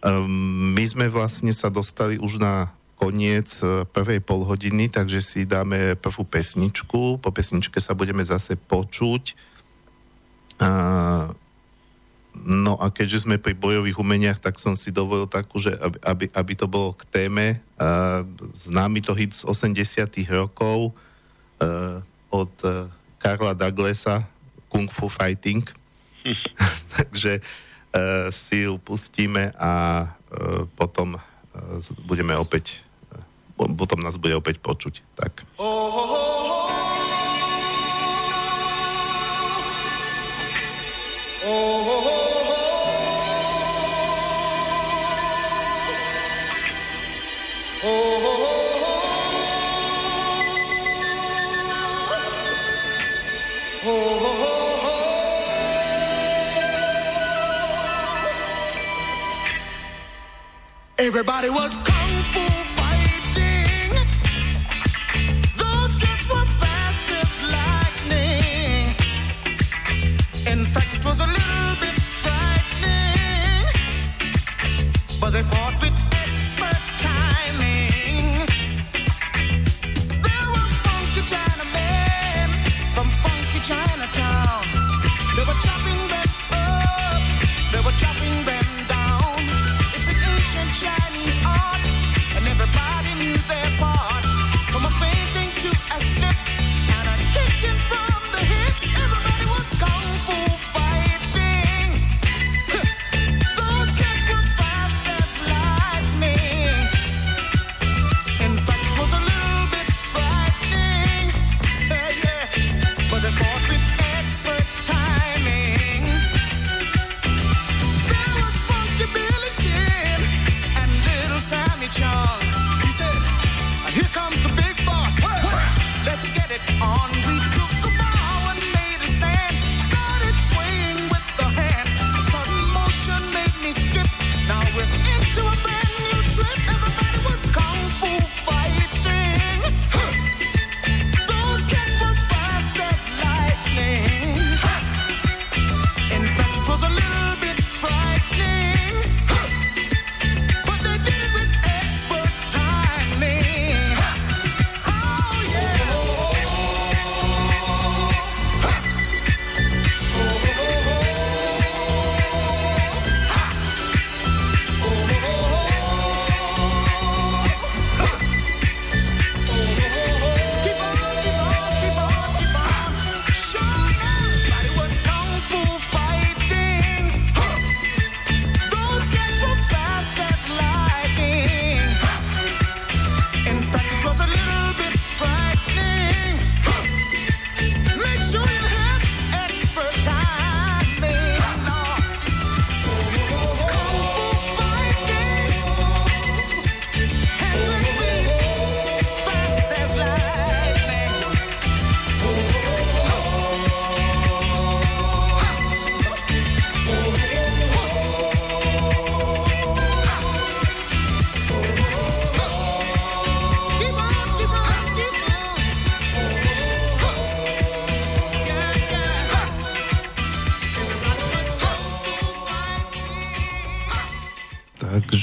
Um, 0.03 0.75
my 0.75 0.85
sme 0.85 1.07
vlastne 1.07 1.55
sa 1.55 1.71
dostali 1.71 2.19
už 2.19 2.43
na 2.43 2.75
koniec 2.95 3.59
e, 3.63 3.83
prvej 3.91 4.23
polhodiny, 4.23 4.87
takže 4.87 5.19
si 5.19 5.41
dáme 5.47 5.99
prvú 5.99 6.23
pesničku. 6.23 7.19
Po 7.19 7.31
pesničke 7.35 7.83
sa 7.83 7.95
budeme 7.95 8.23
zase 8.23 8.55
počuť. 8.55 9.35
No 12.45 12.75
a 12.83 12.91
keďže 12.91 13.25
sme 13.25 13.39
pri 13.39 13.55
bojových 13.55 13.99
umeniach, 13.99 14.39
tak 14.43 14.59
som 14.59 14.75
si 14.75 14.91
dovolil 14.91 15.31
takú, 15.31 15.63
že 15.63 15.75
aby, 15.79 15.99
aby, 16.03 16.25
aby 16.35 16.53
to 16.59 16.67
bolo 16.67 16.93
k 16.93 17.07
téme. 17.09 17.63
A, 17.79 18.23
známy 18.59 19.01
to 19.01 19.15
hit 19.15 19.33
z 19.35 19.47
80 19.47 20.11
rokov 20.35 20.91
e, 20.91 20.93
od 22.35 22.55
e, 22.67 22.91
Karla 23.23 23.55
Douglasa 23.55 24.27
Kung 24.67 24.91
Fu 24.91 25.07
Fighting. 25.07 25.63
takže 26.99 27.39
si 28.35 28.67
ju 28.67 28.79
pustíme 28.83 29.55
a 29.55 29.71
a 29.71 29.71
potom 30.75 31.15
budeme 32.07 32.35
opäť, 32.35 32.83
potom 33.55 34.03
nás 34.03 34.19
bude 34.19 34.35
opäť 34.35 34.59
počuť. 34.59 34.95
Tak. 35.15 35.47
Everybody 61.05 61.51
was 61.51 61.77
kung 61.85 62.04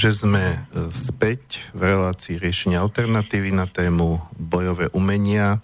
Takže 0.02 0.26
sme 0.26 0.58
e, 0.58 0.90
späť 0.90 1.62
v 1.78 1.94
relácii 1.94 2.34
riešenia 2.34 2.82
alternatívy 2.82 3.54
na 3.54 3.70
tému 3.70 4.18
bojové 4.34 4.90
umenia 4.90 5.62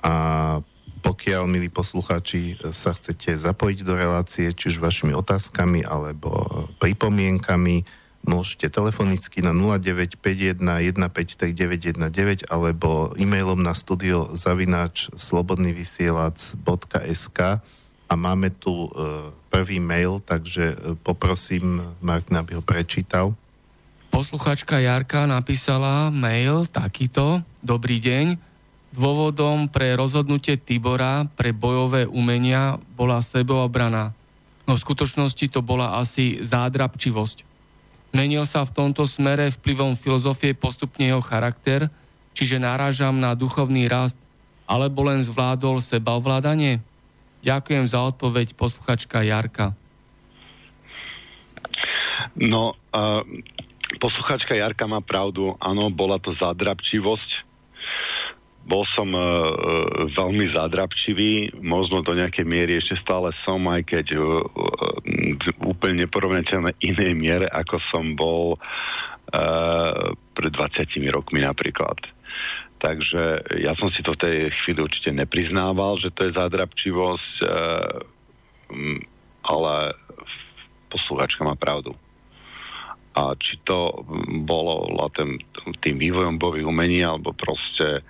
a 0.00 0.64
pokiaľ, 1.04 1.44
milí 1.44 1.68
poslucháči, 1.68 2.56
sa 2.72 2.96
chcete 2.96 3.36
zapojiť 3.36 3.84
do 3.84 3.92
relácie, 3.92 4.56
či 4.56 4.72
už 4.72 4.80
vašimi 4.80 5.12
otázkami 5.12 5.84
alebo 5.84 6.32
pripomienkami, 6.80 7.84
môžete 8.24 8.72
telefonicky 8.72 9.44
na 9.44 9.52
0951 9.52 10.64
alebo 12.48 13.12
e-mailom 13.20 13.60
na 13.60 13.76
studio 13.76 14.32
zavinač 14.32 15.12
slobodnyvysielac.sk 15.12 17.38
a 18.08 18.14
máme 18.16 18.48
tu 18.48 18.88
e, 18.88 19.28
prvý 19.52 19.76
mail, 19.76 20.24
takže 20.24 20.72
e, 20.72 20.76
poprosím 21.04 21.84
Martina, 22.00 22.40
aby 22.40 22.56
ho 22.56 22.64
prečítal. 22.64 23.36
Posluchačka 24.14 24.78
Jarka 24.78 25.26
napísala 25.26 26.06
mail 26.06 26.70
takýto. 26.70 27.42
Dobrý 27.66 27.98
deň. 27.98 28.38
Dôvodom 28.94 29.66
pre 29.66 29.98
rozhodnutie 29.98 30.54
Tibora 30.54 31.26
pre 31.34 31.50
bojové 31.50 32.06
umenia 32.06 32.78
bola 32.94 33.18
sebeobrana. 33.18 34.14
No 34.70 34.78
v 34.78 34.82
skutočnosti 34.86 35.50
to 35.50 35.66
bola 35.66 35.98
asi 35.98 36.38
zádrabčivosť. 36.38 37.42
Menil 38.14 38.46
sa 38.46 38.62
v 38.62 38.70
tomto 38.70 39.02
smere 39.10 39.50
vplyvom 39.50 39.98
filozofie 39.98 40.54
postupne 40.54 41.10
jeho 41.10 41.18
charakter, 41.18 41.90
čiže 42.38 42.62
náražam 42.62 43.18
na 43.18 43.34
duchovný 43.34 43.90
rast, 43.90 44.22
alebo 44.70 45.10
len 45.10 45.26
zvládol 45.26 45.82
sebaovládanie? 45.82 46.78
Ďakujem 47.42 47.90
za 47.90 47.98
odpoveď 48.06 48.54
posluchačka 48.54 49.26
Jarka. 49.26 49.74
No, 52.38 52.78
posluchačka 54.00 54.56
Jarka 54.56 54.88
má 54.88 55.00
pravdu. 55.04 55.56
Áno, 55.60 55.92
bola 55.92 56.16
to 56.20 56.32
zadrabčivosť. 56.36 57.30
Bol 58.64 58.88
som 58.96 59.12
uh, 59.12 59.20
veľmi 60.08 60.56
zadrabčivý, 60.56 61.52
možno 61.60 62.00
do 62.00 62.16
nejakej 62.16 62.48
miery 62.48 62.80
ešte 62.80 62.96
stále 62.96 63.28
som, 63.44 63.60
aj 63.68 63.84
keď 63.84 64.16
uh, 64.16 64.24
uh, 64.24 65.68
úplne 65.68 66.08
neporovnateľné 66.08 66.72
inej 66.80 67.12
miere, 67.12 67.44
ako 67.52 67.76
som 67.92 68.16
bol 68.16 68.56
uh, 68.56 70.04
pred 70.32 70.48
20 70.48 70.96
rokmi 71.12 71.44
napríklad. 71.44 72.08
Takže 72.80 73.52
ja 73.60 73.76
som 73.76 73.92
si 73.92 74.00
to 74.00 74.16
v 74.16 74.22
tej 74.24 74.36
chvíli 74.64 74.80
určite 74.80 75.12
nepriznával, 75.12 76.00
že 76.00 76.08
to 76.16 76.24
je 76.24 76.36
zadrabčivosť, 76.36 77.34
uh, 77.44 78.00
ale 79.44 79.74
posluchačka 80.88 81.44
má 81.44 81.52
pravdu 81.52 81.92
a 83.14 83.38
či 83.38 83.62
to 83.62 83.94
bolo 84.42 84.90
tým, 85.14 85.38
tým 85.80 85.96
vývojom 86.02 86.34
bojových 86.38 86.66
umení 86.66 87.00
alebo 87.06 87.30
proste 87.30 88.02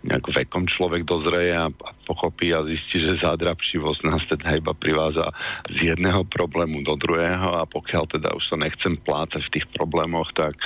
nejak 0.00 0.32
vekom 0.32 0.64
človek 0.64 1.04
dozreje 1.04 1.52
a, 1.52 1.68
a 1.68 1.90
pochopí 2.08 2.56
a 2.56 2.64
zistí, 2.64 3.04
že 3.04 3.20
zádrabčivosť 3.20 4.00
nás 4.08 4.24
teda 4.32 4.56
iba 4.56 4.72
priváza 4.72 5.28
z 5.68 5.92
jedného 5.92 6.24
problému 6.24 6.80
do 6.80 6.96
druhého 6.96 7.60
a 7.60 7.68
pokiaľ 7.68 8.04
teda 8.08 8.32
už 8.32 8.44
sa 8.48 8.56
nechcem 8.56 8.96
plácať 8.96 9.44
v 9.44 9.52
tých 9.60 9.66
problémoch, 9.76 10.32
tak 10.32 10.56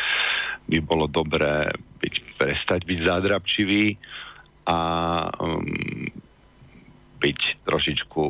by 0.71 0.79
bolo 0.79 1.11
dobré 1.11 1.67
byť, 1.99 2.15
prestať 2.39 2.87
byť 2.87 2.99
zádrabčivý 3.03 3.99
a 4.71 4.79
um, 5.43 6.09
byť 7.19 7.41
trošičku 7.67 8.23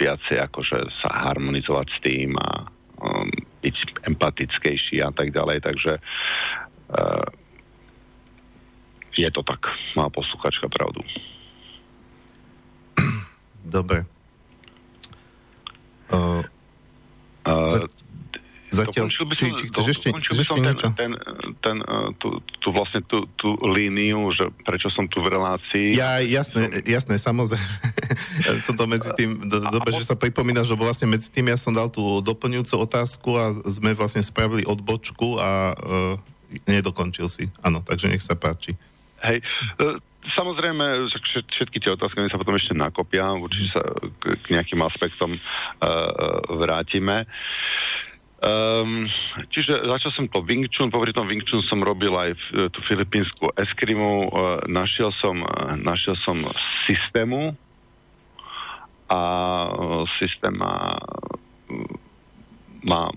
viacej 0.00 0.36
akože 0.48 0.78
sa 1.04 1.10
harmonizovať 1.28 1.86
s 1.92 1.98
tým 2.00 2.30
a 2.40 2.66
um, 3.02 3.28
byť 3.62 4.06
empatickejší 4.06 5.02
a 5.02 5.10
tak 5.10 5.34
ďalej, 5.34 5.66
takže 5.66 5.92
uh, 5.98 7.26
je 9.18 9.28
to 9.28 9.42
tak, 9.42 9.60
má 9.98 10.08
posluchačka 10.08 10.70
pravdu. 10.72 11.04
Dobre. 13.66 14.04
Uh, 16.12 16.44
uh, 17.46 17.88
Zatiaľ, 18.72 19.04
by 19.04 19.12
som, 19.12 19.36
či, 19.36 19.46
či 19.52 19.64
chceš 19.68 19.86
ešte, 19.92 20.08
chceš 20.16 20.48
ešte 20.48 20.58
niečo? 20.64 20.88
Ten, 20.96 21.12
ten, 21.60 21.76
tú, 22.16 22.40
tú 22.64 22.72
vlastne 22.72 23.04
tú, 23.04 23.28
tú 23.36 23.52
líniu, 23.60 24.32
že 24.32 24.48
prečo 24.64 24.88
som 24.88 25.04
tu 25.04 25.20
v 25.20 25.28
relácii. 25.28 25.92
Ja, 25.92 26.24
jasné, 26.24 26.72
som... 26.72 26.88
jasné, 26.88 27.14
samozrejme. 27.20 27.68
som 28.66 28.72
to 28.72 28.84
medzi 28.88 29.12
tým, 29.12 29.44
do, 29.44 29.60
dobre, 29.68 29.92
že 30.00 30.08
sa 30.08 30.16
pripomína, 30.16 30.64
že 30.64 30.72
vlastne 30.72 31.04
medzi 31.12 31.28
tým 31.28 31.52
ja 31.52 31.60
som 31.60 31.76
dal 31.76 31.92
tú 31.92 32.24
doplňujúcu 32.24 32.74
otázku 32.80 33.30
a 33.36 33.52
sme 33.68 33.92
vlastne 33.92 34.24
spravili 34.24 34.64
odbočku 34.64 35.36
a 35.36 35.76
uh, 35.76 36.16
nedokončil 36.64 37.28
si. 37.28 37.52
Áno, 37.60 37.84
takže 37.84 38.08
nech 38.08 38.24
sa 38.24 38.32
páči. 38.32 38.72
Hej, 39.20 39.44
uh, 39.84 40.00
Samozrejme, 40.22 41.10
všetky 41.50 41.82
tie 41.82 41.98
otázky 41.98 42.30
sa 42.30 42.38
potom 42.38 42.54
ešte 42.54 42.78
nakopia, 42.78 43.26
určite 43.34 43.74
sa 43.74 43.82
k 44.22 44.54
nejakým 44.54 44.78
aspektom 44.86 45.34
uh, 45.34 45.40
vrátime. 46.62 47.26
Um, 48.42 49.06
čiže 49.54 49.86
začal 49.86 50.10
som 50.18 50.26
to 50.26 50.42
Wing 50.42 50.66
Chun, 50.66 50.90
popri 50.90 51.14
tom 51.14 51.30
Wing 51.30 51.46
Chun 51.46 51.62
som 51.62 51.78
robil 51.78 52.10
aj 52.10 52.34
v, 52.34 52.66
tú 52.74 52.82
filipínsku 52.90 53.54
eskrimu, 53.54 54.34
uh, 54.34 54.58
našiel 54.66 55.14
som, 55.22 55.46
uh, 55.46 55.78
našiel 55.78 56.18
som 56.26 56.42
systému. 56.82 57.54
A 59.06 59.20
uh, 59.70 60.02
systém 60.18 60.58
má, 60.58 60.98
má, 62.82 63.14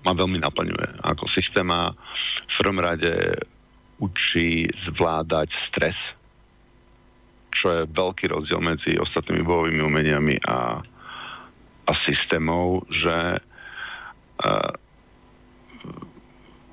má 0.00 0.12
veľmi 0.16 0.40
naplňuje. 0.40 1.04
Ako 1.12 1.28
systém 1.36 1.68
v 1.68 2.54
prvom 2.56 2.80
rade 2.80 3.12
učí 4.00 4.64
zvládať 4.88 5.52
stres, 5.68 5.98
čo 7.52 7.68
je 7.68 7.80
veľký 7.84 8.32
rozdiel 8.32 8.64
medzi 8.64 8.96
ostatnými 8.96 9.44
bojovými 9.44 9.82
umeniami 9.84 10.40
a, 10.48 10.80
a 11.84 11.92
systémov, 12.08 12.88
že 12.88 13.44
Uh, 14.40 14.72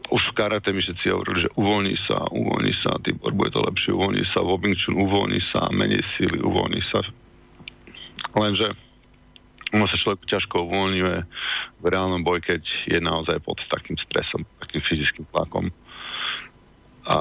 už 0.10 0.34
v 0.34 0.38
karate 0.42 0.74
mi 0.74 0.82
všetci 0.82 1.06
hovorili, 1.14 1.46
že 1.46 1.54
uvoľni 1.54 1.96
sa, 2.10 2.26
uvoľni 2.34 2.74
sa, 2.82 2.98
Tibor, 3.06 3.30
bude 3.38 3.54
to 3.54 3.62
lepšie, 3.62 3.94
uvoľni 3.94 4.26
sa, 4.34 4.42
v 4.42 4.58
Wing 4.58 4.78
Chun, 4.78 4.98
uvoľni 4.98 5.38
sa, 5.54 5.70
menej 5.70 6.02
síly, 6.18 6.42
uvoľni 6.42 6.82
sa. 6.90 7.06
Lenže 8.34 8.74
ono 9.70 9.86
sa 9.86 10.02
človek 10.02 10.26
ťažko 10.26 10.66
uvoľňuje 10.66 11.18
v 11.78 11.86
reálnom 11.86 12.26
boji, 12.26 12.42
keď 12.42 12.62
je 12.90 13.00
naozaj 13.06 13.38
pod 13.46 13.62
takým 13.70 14.02
stresom, 14.02 14.42
takým 14.58 14.82
fyzickým 14.82 15.30
tlakom. 15.30 15.70
A, 17.06 17.18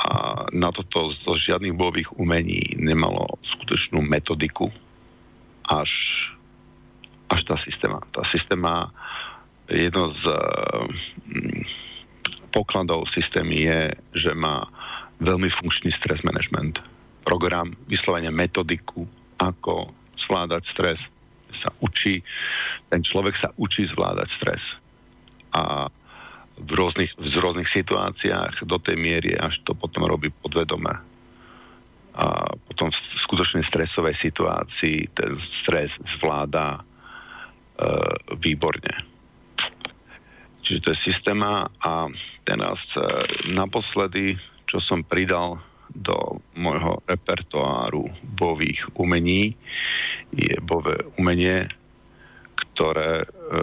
a 0.00 0.08
na 0.48 0.68
toto 0.72 1.12
zo 1.12 1.36
žiadnych 1.36 1.76
bojových 1.76 2.16
umení 2.16 2.72
nemalo 2.80 3.36
skutočnú 3.52 4.00
metodiku 4.00 4.72
až, 5.68 5.92
až 7.28 7.40
tá 7.44 7.60
systéma. 7.68 8.00
Tá 8.16 8.24
systéma 8.32 8.88
jedno 9.72 10.12
z 10.12 10.22
uh, 10.28 10.36
pokladov 12.52 13.08
systémy 13.16 13.64
je, 13.64 13.80
že 14.20 14.32
má 14.36 14.68
veľmi 15.24 15.48
funkčný 15.58 15.90
stres 15.96 16.20
management. 16.28 16.76
Program, 17.24 17.72
vyslovene 17.88 18.28
metodiku, 18.28 19.08
ako 19.40 19.88
zvládať 20.28 20.62
stres. 20.76 20.98
Sa 21.64 21.72
učí, 21.80 22.20
ten 22.92 23.00
človek 23.00 23.34
sa 23.40 23.48
učí 23.56 23.88
zvládať 23.88 24.28
stres. 24.36 24.62
A 25.56 25.88
v 26.58 26.72
rôznych, 26.76 27.12
v 27.16 27.36
rôznych 27.40 27.70
situáciách 27.72 28.68
do 28.68 28.76
tej 28.76 29.00
miery, 29.00 29.32
až 29.38 29.56
to 29.64 29.72
potom 29.72 30.04
robí 30.04 30.28
podvedome. 30.42 30.92
A 32.12 32.24
potom 32.68 32.92
v 32.92 32.98
skutočnej 33.24 33.64
stresovej 33.72 34.20
situácii 34.20 35.16
ten 35.16 35.32
stres 35.64 35.88
zvláda 36.20 36.76
e, 36.76 36.80
výborne 38.36 39.11
Čiže 40.72 40.88
to 40.88 40.92
je 40.96 41.04
systéma 41.04 41.68
a 41.84 42.08
teraz 42.48 42.80
e, 42.96 43.04
naposledy, 43.52 44.40
čo 44.64 44.80
som 44.80 45.04
pridal 45.04 45.60
do 45.92 46.40
môjho 46.56 47.04
repertoáru 47.04 48.08
bových 48.24 48.80
umení, 48.96 49.52
je 50.32 50.56
bové 50.64 50.96
umenie, 51.20 51.68
ktoré, 52.56 53.20
e, 53.20 53.54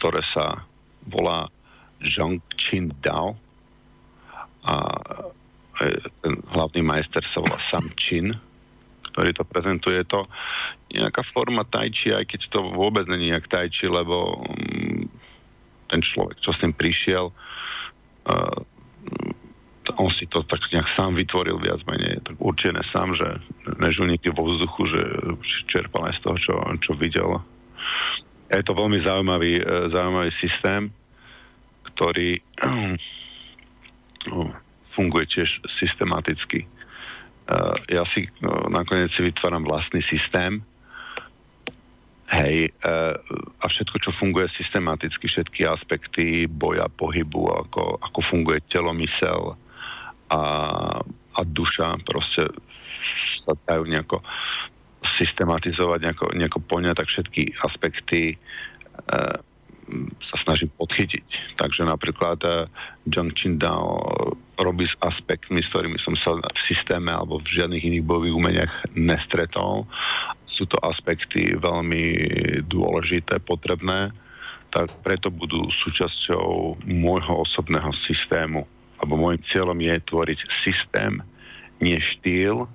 ktoré 0.00 0.24
sa 0.32 0.64
volá 1.04 1.52
Zhang 2.00 2.40
Qin 2.56 2.96
Dao 3.04 3.36
a 4.64 4.76
e, 5.84 6.00
ten 6.24 6.32
hlavný 6.56 6.80
majster 6.80 7.28
sa 7.28 7.44
volá 7.44 7.60
Sam 7.68 7.84
Chin, 8.00 8.32
ktorý 9.12 9.36
to 9.36 9.44
prezentuje. 9.44 10.00
Je 10.00 10.08
to 10.08 10.24
nejaká 10.96 11.28
forma 11.36 11.60
tajči, 11.68 12.16
aj 12.16 12.24
keď 12.24 12.40
to 12.48 12.72
vôbec 12.72 13.04
není 13.04 13.28
nejak 13.28 13.52
tajči, 13.52 13.84
lebo 13.84 14.40
mm, 14.48 15.19
ten 15.90 16.00
človek, 16.00 16.38
čo 16.38 16.54
s 16.54 16.62
tým 16.62 16.72
prišiel, 16.72 17.28
uh, 17.30 18.58
on 19.98 20.10
si 20.14 20.30
to 20.30 20.46
tak 20.46 20.62
nejak 20.70 20.86
sám 20.94 21.18
vytvoril 21.18 21.58
viac 21.58 21.82
menej, 21.90 22.22
tak 22.22 22.38
určené 22.38 22.78
sám, 22.94 23.10
že 23.18 23.26
nežuníky 23.82 24.30
vo 24.30 24.46
vzduchu, 24.46 24.82
že 24.86 25.02
čerpal 25.66 26.06
aj 26.06 26.14
z 26.14 26.20
toho, 26.22 26.36
čo, 26.38 26.54
čo 26.78 26.92
videl. 26.94 27.42
Je 28.54 28.62
to 28.62 28.72
veľmi 28.74 29.02
zaujímavý, 29.02 29.58
uh, 29.58 29.90
zaujímavý 29.90 30.30
systém 30.38 30.94
ktorý 32.00 32.40
funguje 34.96 35.24
tiež 35.28 35.48
systematicky. 35.76 36.64
Ja 37.90 38.06
si 38.14 38.30
nakoniec 38.70 39.10
si 39.18 39.26
vytváram 39.26 39.66
vlastný 39.66 40.00
systém, 40.06 40.62
Hej, 42.30 42.70
a 43.58 43.64
všetko, 43.66 43.96
čo 44.06 44.10
funguje 44.14 44.46
systematicky, 44.54 45.26
všetky 45.26 45.66
aspekty 45.66 46.46
boja, 46.46 46.86
pohybu, 46.86 47.42
ako, 47.66 47.98
ako 47.98 48.18
funguje 48.30 48.62
telo, 48.70 48.94
mysel 48.94 49.58
a, 50.30 50.42
a 51.10 51.40
duša, 51.42 51.98
proste 52.06 52.46
sa 53.42 53.52
dajú 53.66 53.82
nejako 53.82 54.22
systematizovať, 55.18 55.98
nejako, 56.06 56.26
nejako 56.38 56.60
poňať, 56.70 57.02
tak 57.02 57.08
všetky 57.10 57.42
aspekty 57.66 58.20
e, 58.30 58.36
sa 60.22 60.36
snažím 60.46 60.70
podchytiť. 60.78 61.58
Takže 61.58 61.82
napríklad 61.82 62.38
e, 62.46 62.50
John 63.10 63.34
Chindao 63.34 63.98
robí 64.60 64.86
s 64.86 64.94
aspektmi, 65.02 65.64
s 65.64 65.70
ktorými 65.72 65.98
som 66.04 66.14
sa 66.20 66.36
v 66.36 66.60
systéme 66.68 67.10
alebo 67.10 67.40
v 67.40 67.48
žiadnych 67.48 67.84
iných 67.84 68.04
bojových 68.06 68.36
umeniach 68.36 68.72
nestretol. 68.92 69.88
Sú 70.60 70.68
to 70.68 70.76
aspekty 70.84 71.56
veľmi 71.56 72.04
dôležité, 72.68 73.40
potrebné, 73.40 74.12
tak 74.68 74.92
preto 75.00 75.32
budú 75.32 75.72
súčasťou 75.72 76.76
môjho 76.84 77.48
osobného 77.48 77.88
systému. 78.04 78.68
Alebo 79.00 79.16
môjim 79.16 79.40
cieľom 79.48 79.80
je 79.80 79.96
tvoriť 80.04 80.40
systém, 80.60 81.24
nie 81.80 81.96
štýl, 81.96 82.68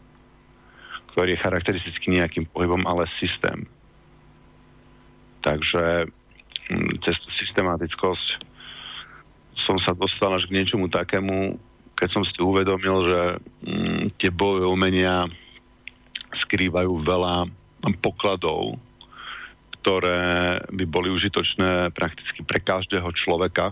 ktorý 1.13 1.37
je 1.37 1.43
charakteristický 1.45 2.17
nejakým 2.17 2.49
pohybom, 2.49 2.81
ale 2.89 3.05
systém. 3.21 3.69
Takže 5.45 6.09
hm, 6.73 7.05
cez 7.05 7.15
systematickosť 7.37 8.41
som 9.61 9.77
sa 9.77 9.93
dostal 9.93 10.33
až 10.33 10.49
k 10.49 10.57
niečomu 10.57 10.89
takému, 10.89 11.61
keď 11.93 12.09
som 12.09 12.25
si 12.25 12.33
uvedomil, 12.41 12.97
že 13.05 13.21
hm, 13.61 14.03
tie 14.17 14.33
bojové 14.33 14.65
umenia 14.65 15.29
skrývajú 16.49 17.05
veľa 17.05 17.45
pokladov, 18.01 18.81
ktoré 19.81 20.57
by 20.73 20.85
boli 20.89 21.13
užitočné 21.13 21.93
prakticky 21.93 22.41
pre 22.41 22.57
každého 22.57 23.05
človeka, 23.13 23.69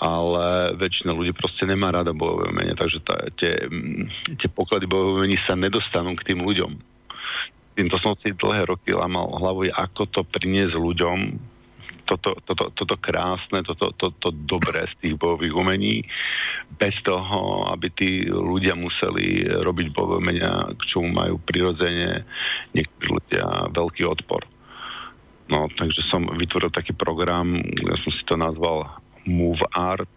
ale 0.00 0.72
väčšina 0.80 1.12
ľudí 1.12 1.36
proste 1.36 1.68
nemá 1.68 1.92
rada 1.92 2.16
bojové 2.16 2.48
umenie, 2.48 2.72
takže 2.72 3.04
tá, 3.04 3.20
tie, 3.36 3.68
tie 4.40 4.48
poklady 4.48 4.88
bojové 4.88 5.28
umení 5.28 5.36
sa 5.44 5.52
nedostanú 5.52 6.16
k 6.16 6.32
tým 6.32 6.40
ľuďom. 6.40 6.72
Týmto 7.76 7.96
som 8.00 8.16
si 8.24 8.32
dlhé 8.32 8.64
roky 8.64 8.96
lamal 8.96 9.28
hlavu, 9.36 9.68
ako 9.68 10.08
to 10.08 10.20
priniesť 10.24 10.72
ľuďom, 10.72 11.18
toto, 12.10 12.34
toto, 12.42 12.74
toto 12.74 12.96
krásne, 12.98 13.62
toto, 13.62 13.94
toto 13.94 14.10
to 14.18 14.34
dobré 14.34 14.90
z 14.90 14.94
tých 14.98 15.14
bojových 15.14 15.54
umení, 15.54 16.02
bez 16.74 16.98
toho, 17.06 17.70
aby 17.70 17.86
tí 17.94 18.26
ľudia 18.26 18.74
museli 18.74 19.46
robiť 19.46 19.94
bojové 19.94 20.18
umenia, 20.18 20.74
k 20.74 20.82
čomu 20.90 21.14
majú 21.14 21.38
prirodzene 21.38 22.26
niektorí 22.74 23.06
ľudia 23.14 23.46
veľký 23.70 24.02
odpor. 24.10 24.42
No, 25.50 25.66
takže 25.70 26.02
som 26.10 26.26
vytvoril 26.26 26.70
taký 26.74 26.94
program, 26.94 27.58
ja 27.62 27.94
som 28.02 28.10
si 28.10 28.22
to 28.26 28.34
nazval 28.34 28.86
move 29.26 29.62
art, 29.74 30.10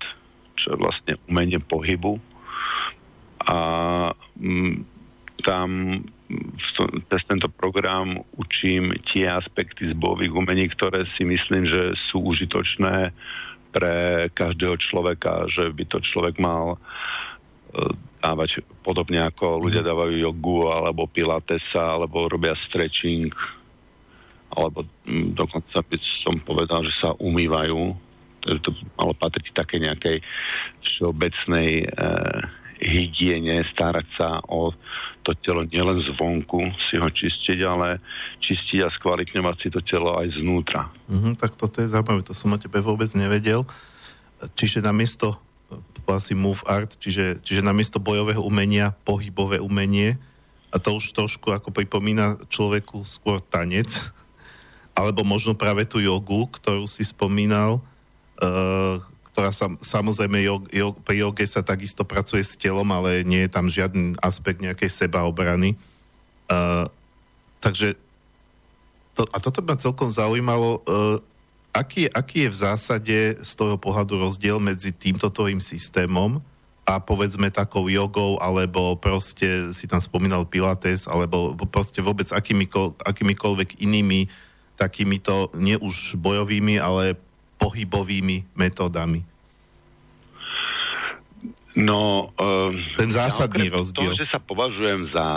čo 0.58 0.74
je 0.74 0.82
vlastne 0.82 1.14
umenie 1.30 1.58
pohybu. 1.62 2.18
A 3.50 3.58
m, 4.40 4.86
tam 6.78 6.90
cez 7.12 7.22
tento 7.30 7.50
program 7.52 8.22
učím 8.40 8.96
tie 9.12 9.30
aspekty 9.30 9.92
z 9.92 9.96
bojových 9.98 10.34
umení, 10.34 10.66
ktoré 10.72 11.06
si 11.20 11.28
myslím, 11.28 11.68
že 11.68 11.94
sú 12.10 12.24
užitočné 12.24 13.14
pre 13.74 14.30
každého 14.34 14.78
človeka, 14.78 15.50
že 15.50 15.74
by 15.74 15.84
to 15.90 15.98
človek 16.02 16.38
mal 16.38 16.78
e, 16.78 16.78
dávať 18.22 18.62
podobne 18.86 19.20
ako 19.26 19.60
ľudia 19.60 19.82
dávajú 19.82 20.14
jogu 20.22 20.70
alebo 20.70 21.10
pilatesa, 21.10 21.98
alebo 21.98 22.30
robia 22.30 22.54
stretching 22.70 23.34
alebo 24.54 24.86
mm, 25.10 25.34
dokonca 25.34 25.82
by 25.82 25.98
som 26.22 26.38
povedal, 26.46 26.86
že 26.86 26.94
sa 27.02 27.18
umývajú. 27.18 27.82
To 28.44 28.70
malo 29.00 29.16
patriť 29.18 29.56
také 29.56 29.82
nejakej 29.82 30.20
všeobecnej 30.84 31.70
e, 31.82 31.86
hygiene, 32.84 33.64
starať 33.72 34.08
sa 34.20 34.30
o 34.52 34.76
to 35.24 35.32
telo 35.40 35.64
nielen 35.64 36.04
zvonku, 36.04 36.76
si 36.92 37.00
ho 37.00 37.08
čistiť, 37.08 37.60
ale 37.64 38.04
čistiť 38.44 38.84
a 38.84 38.92
skvalitňovať 38.92 39.56
si 39.56 39.68
to 39.72 39.80
telo 39.80 40.20
aj 40.20 40.36
znútra. 40.36 40.92
Mm-hmm, 41.08 41.34
tak 41.40 41.56
toto 41.56 41.80
je 41.80 41.88
zaujímavé, 41.88 42.28
to 42.28 42.36
som 42.36 42.52
o 42.52 42.60
tebe 42.60 42.84
vôbec 42.84 43.08
nevedel. 43.16 43.64
Čiže 44.60 44.84
namiesto 44.84 45.40
asi 46.04 46.36
move 46.36 46.60
art, 46.68 47.00
čiže, 47.00 47.40
čiže 47.40 47.64
namiesto 47.64 48.04
bojového 48.04 48.44
umenia 48.44 48.92
pohybové 49.08 49.64
umenie 49.64 50.20
a 50.68 50.76
to 50.76 51.00
už 51.00 51.16
trošku 51.16 51.56
ako 51.56 51.72
pripomína 51.72 52.44
človeku 52.52 53.08
skôr 53.08 53.40
tanec, 53.40 53.88
alebo 55.00 55.24
možno 55.24 55.56
práve 55.56 55.88
tú 55.88 56.04
jogu, 56.04 56.52
ktorú 56.52 56.86
si 56.92 57.08
spomínal, 57.08 57.80
Eh, 58.44 58.98
ktorá 59.34 59.50
sa, 59.50 59.66
samozrejme 59.82 60.46
jog, 60.46 60.70
jog, 60.70 60.94
pri 61.02 61.26
joge 61.26 61.50
sa 61.50 61.66
takisto 61.66 62.06
pracuje 62.06 62.46
s 62.46 62.54
telom, 62.54 62.86
ale 62.94 63.26
nie 63.26 63.42
je 63.44 63.50
tam 63.50 63.66
žiadny 63.66 64.14
aspekt 64.22 64.62
nejakej 64.62 64.94
sebaobrany. 64.94 65.74
Uh, 66.46 66.86
takže 67.58 67.98
to, 69.18 69.26
a 69.34 69.42
toto 69.42 69.66
ma 69.66 69.74
celkom 69.74 70.14
zaujímalo, 70.14 70.86
uh, 70.86 71.18
aký, 71.74 72.06
aký 72.14 72.46
je 72.46 72.54
v 72.54 72.62
zásade 72.62 73.18
z 73.42 73.52
toho 73.58 73.74
pohľadu 73.82 74.22
rozdiel 74.22 74.62
medzi 74.62 74.94
týmto 74.94 75.34
tvojim 75.34 75.58
systémom 75.58 76.38
a 76.86 77.02
povedzme 77.02 77.50
takou 77.50 77.90
jogou, 77.90 78.38
alebo 78.38 78.94
proste 79.02 79.74
si 79.74 79.90
tam 79.90 79.98
spomínal 79.98 80.46
pilates, 80.46 81.10
alebo 81.10 81.58
proste 81.66 82.06
vôbec 82.06 82.30
akýmiko, 82.30 82.94
akýmikoľvek 83.02 83.82
inými 83.82 84.30
takýmito, 84.78 85.50
nie 85.58 85.74
už 85.80 86.22
bojovými, 86.22 86.78
ale 86.78 87.18
pohybovými 87.64 88.44
metódami? 88.60 89.24
No, 91.74 92.30
um, 92.38 92.78
ten 93.00 93.10
zásadný 93.10 93.72
ja 93.72 93.82
rozdiel. 93.82 94.14
To, 94.14 94.20
že 94.20 94.30
sa 94.30 94.38
považujem 94.38 95.10
za 95.10 95.28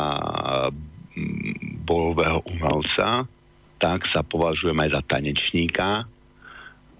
bojového 1.86 2.44
umelca, 2.44 3.24
tak 3.80 4.04
sa 4.12 4.20
považujem 4.20 4.76
aj 4.76 4.90
za 5.00 5.02
tanečníka. 5.06 5.88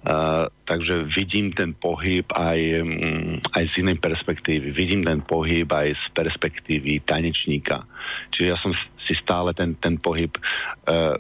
Uh, 0.06 0.46
takže 0.70 1.10
vidím 1.18 1.50
ten 1.50 1.74
pohyb 1.74 2.22
aj, 2.30 2.60
um, 2.78 3.42
aj 3.58 3.64
z 3.74 3.82
inej 3.82 3.98
perspektívy. 3.98 4.70
Vidím 4.70 5.02
ten 5.02 5.18
pohyb 5.18 5.66
aj 5.66 5.98
z 5.98 6.04
perspektívy 6.14 7.02
tanečníka. 7.02 7.82
Čiže 8.30 8.46
ja 8.46 8.56
som 8.62 8.70
si 9.02 9.18
stále 9.18 9.50
ten, 9.52 9.74
ten 9.76 9.98
pohyb 9.98 10.30
uh, 10.86 11.18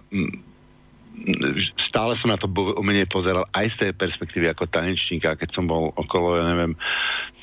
stále 1.90 2.14
som 2.20 2.28
na 2.28 2.38
to 2.38 2.46
umenie 2.76 3.08
pozeral 3.08 3.48
aj 3.56 3.72
z 3.74 3.76
tej 3.80 3.90
perspektívy 3.96 4.46
ako 4.52 4.68
tanečníka. 4.68 5.38
Keď 5.38 5.50
som 5.56 5.64
bol 5.64 5.90
okolo, 5.96 6.38
ja 6.38 6.44
neviem, 6.46 6.76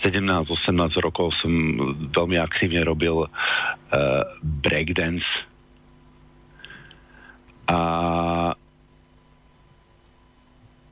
17-18 0.06 1.04
rokov 1.04 1.34
som 1.42 1.52
veľmi 2.14 2.38
aktívne 2.38 2.86
robil 2.86 3.26
uh, 3.26 3.30
breakdance. 4.44 5.26
A 7.68 7.80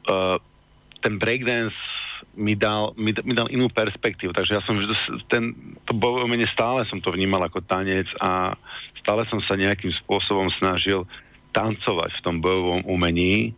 uh, 0.10 0.38
ten 1.02 1.14
breakdance 1.22 1.76
mi 2.32 2.56
dal, 2.56 2.96
mi, 2.96 3.12
mi 3.28 3.34
dal 3.36 3.52
inú 3.52 3.68
perspektívu, 3.68 4.32
takže 4.32 4.56
ja 4.56 4.62
som 4.64 4.80
ten, 5.28 5.76
to 5.84 5.92
umenie 6.00 6.48
stále 6.56 6.88
som 6.88 7.04
to 7.04 7.12
vnímal 7.12 7.44
ako 7.44 7.60
tanec 7.68 8.08
a 8.24 8.56
stále 9.04 9.28
som 9.28 9.44
sa 9.44 9.60
nejakým 9.60 9.92
spôsobom 10.06 10.48
snažil 10.56 11.04
tancovať 11.52 12.12
v 12.20 12.24
tom 12.24 12.39
bojovom 12.39 12.82
umení 12.88 13.52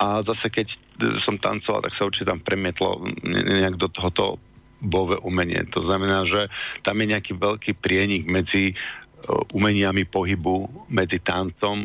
a 0.00 0.24
zase 0.24 0.48
keď 0.48 0.68
som 1.24 1.40
tancoval, 1.40 1.84
tak 1.84 1.96
sa 1.96 2.08
určite 2.08 2.28
tam 2.28 2.40
premietlo 2.40 3.04
nejak 3.24 3.76
do 3.80 3.88
tohoto 3.88 4.36
bojové 4.80 5.20
umenie. 5.20 5.60
To 5.76 5.84
znamená, 5.84 6.24
že 6.24 6.48
tam 6.84 6.96
je 7.00 7.12
nejaký 7.12 7.36
veľký 7.36 7.72
prienik 7.80 8.24
medzi 8.24 8.72
e, 8.72 8.74
umeniami 9.52 10.08
pohybu, 10.08 10.88
medzi 10.88 11.20
tancom 11.20 11.84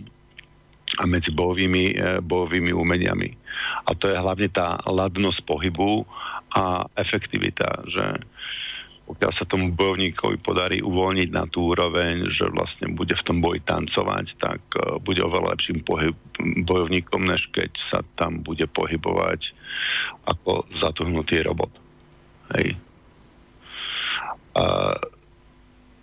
a 0.96 1.04
medzi 1.04 1.36
bojovými, 1.36 1.86
e, 1.92 1.96
bojovými 2.24 2.72
umeniami. 2.72 3.30
A 3.88 3.92
to 4.00 4.08
je 4.08 4.16
hlavne 4.16 4.48
tá 4.48 4.80
ladnosť 4.88 5.44
pohybu 5.44 6.08
a 6.56 6.88
efektivita, 6.96 7.84
že 7.84 8.06
pokiaľ 9.06 9.32
sa 9.38 9.46
tomu 9.46 9.70
bojovníkovi 9.78 10.42
podarí 10.42 10.82
uvoľniť 10.82 11.30
na 11.30 11.46
tú 11.46 11.74
úroveň, 11.78 12.26
že 12.34 12.50
vlastne 12.50 12.90
bude 12.98 13.14
v 13.14 13.26
tom 13.26 13.38
boji 13.38 13.62
tancovať, 13.62 14.26
tak 14.42 14.62
uh, 14.82 14.98
bude 14.98 15.22
oveľa 15.22 15.54
lepším 15.54 15.86
pohyb, 15.86 16.18
bojovníkom, 16.66 17.22
než 17.30 17.46
keď 17.54 17.70
sa 17.94 18.02
tam 18.18 18.42
bude 18.42 18.66
pohybovať 18.66 19.54
ako 20.26 20.66
zatuhnutý 20.82 21.46
robot. 21.46 21.70
Hej. 22.58 22.74
Uh, 24.58 24.98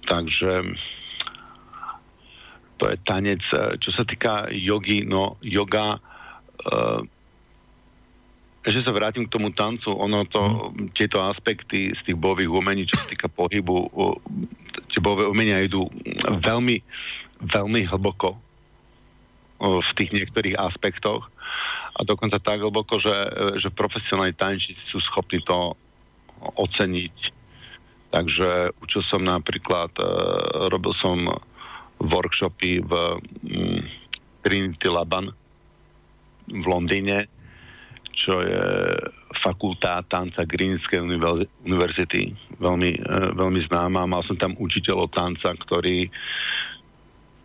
takže 0.07 0.79
to 2.79 2.85
je 2.87 2.97
tanec. 3.03 3.43
Čo 3.79 3.91
sa 3.95 4.03
týka 4.07 4.47
jogy, 4.51 5.07
no 5.07 5.43
yoga 5.43 5.99
uh, 5.99 7.03
ešte 8.63 8.87
sa 8.87 8.95
vrátim 8.95 9.27
k 9.27 9.33
tomu 9.35 9.51
tancu, 9.51 9.91
ono 9.91 10.23
to, 10.31 10.71
mm. 10.71 10.95
tieto 10.95 11.19
aspekty 11.19 11.91
z 11.91 12.01
tých 12.07 12.19
bojových 12.19 12.51
umení, 12.51 12.87
čo 12.87 12.95
sa 13.03 13.07
týka 13.11 13.27
pohybu, 13.27 13.91
tie 14.95 15.03
bojové 15.03 15.27
umenia 15.27 15.63
idú 15.63 15.91
veľmi, 16.43 16.77
veľmi 17.43 17.81
hlboko 17.91 18.39
v 19.63 19.91
tých 19.95 20.11
niektorých 20.15 20.59
aspektoch 20.59 21.31
a 21.93 22.01
dokonca 22.03 22.43
tak 22.43 22.63
hlboko, 22.63 22.99
že, 22.99 23.17
že 23.63 23.69
profesionálni 23.71 24.35
tanečníci 24.35 24.85
sú 24.91 24.99
schopní 25.03 25.45
to 25.45 25.77
oceniť. 26.43 27.17
Takže 28.13 28.75
učil 28.83 29.03
som 29.07 29.23
napríklad, 29.23 29.93
robil 30.73 30.93
som 30.99 31.31
workshopy 32.03 32.83
v 32.83 32.93
mm, 33.47 33.81
Trinity 34.43 34.89
Laban 34.91 35.31
v 36.51 36.65
Londýne, 36.67 37.31
čo 38.13 38.45
je 38.45 38.63
fakulta 39.43 40.05
tanca 40.07 40.45
Greenskej 40.45 41.03
univerzity, 41.03 42.37
veľmi, 42.61 42.91
e, 42.95 43.11
veľmi 43.35 43.61
známa. 43.67 44.07
Mal 44.07 44.23
som 44.29 44.37
tam 44.39 44.55
učiteľov 44.61 45.11
tanca, 45.11 45.51
ktorí 45.57 46.07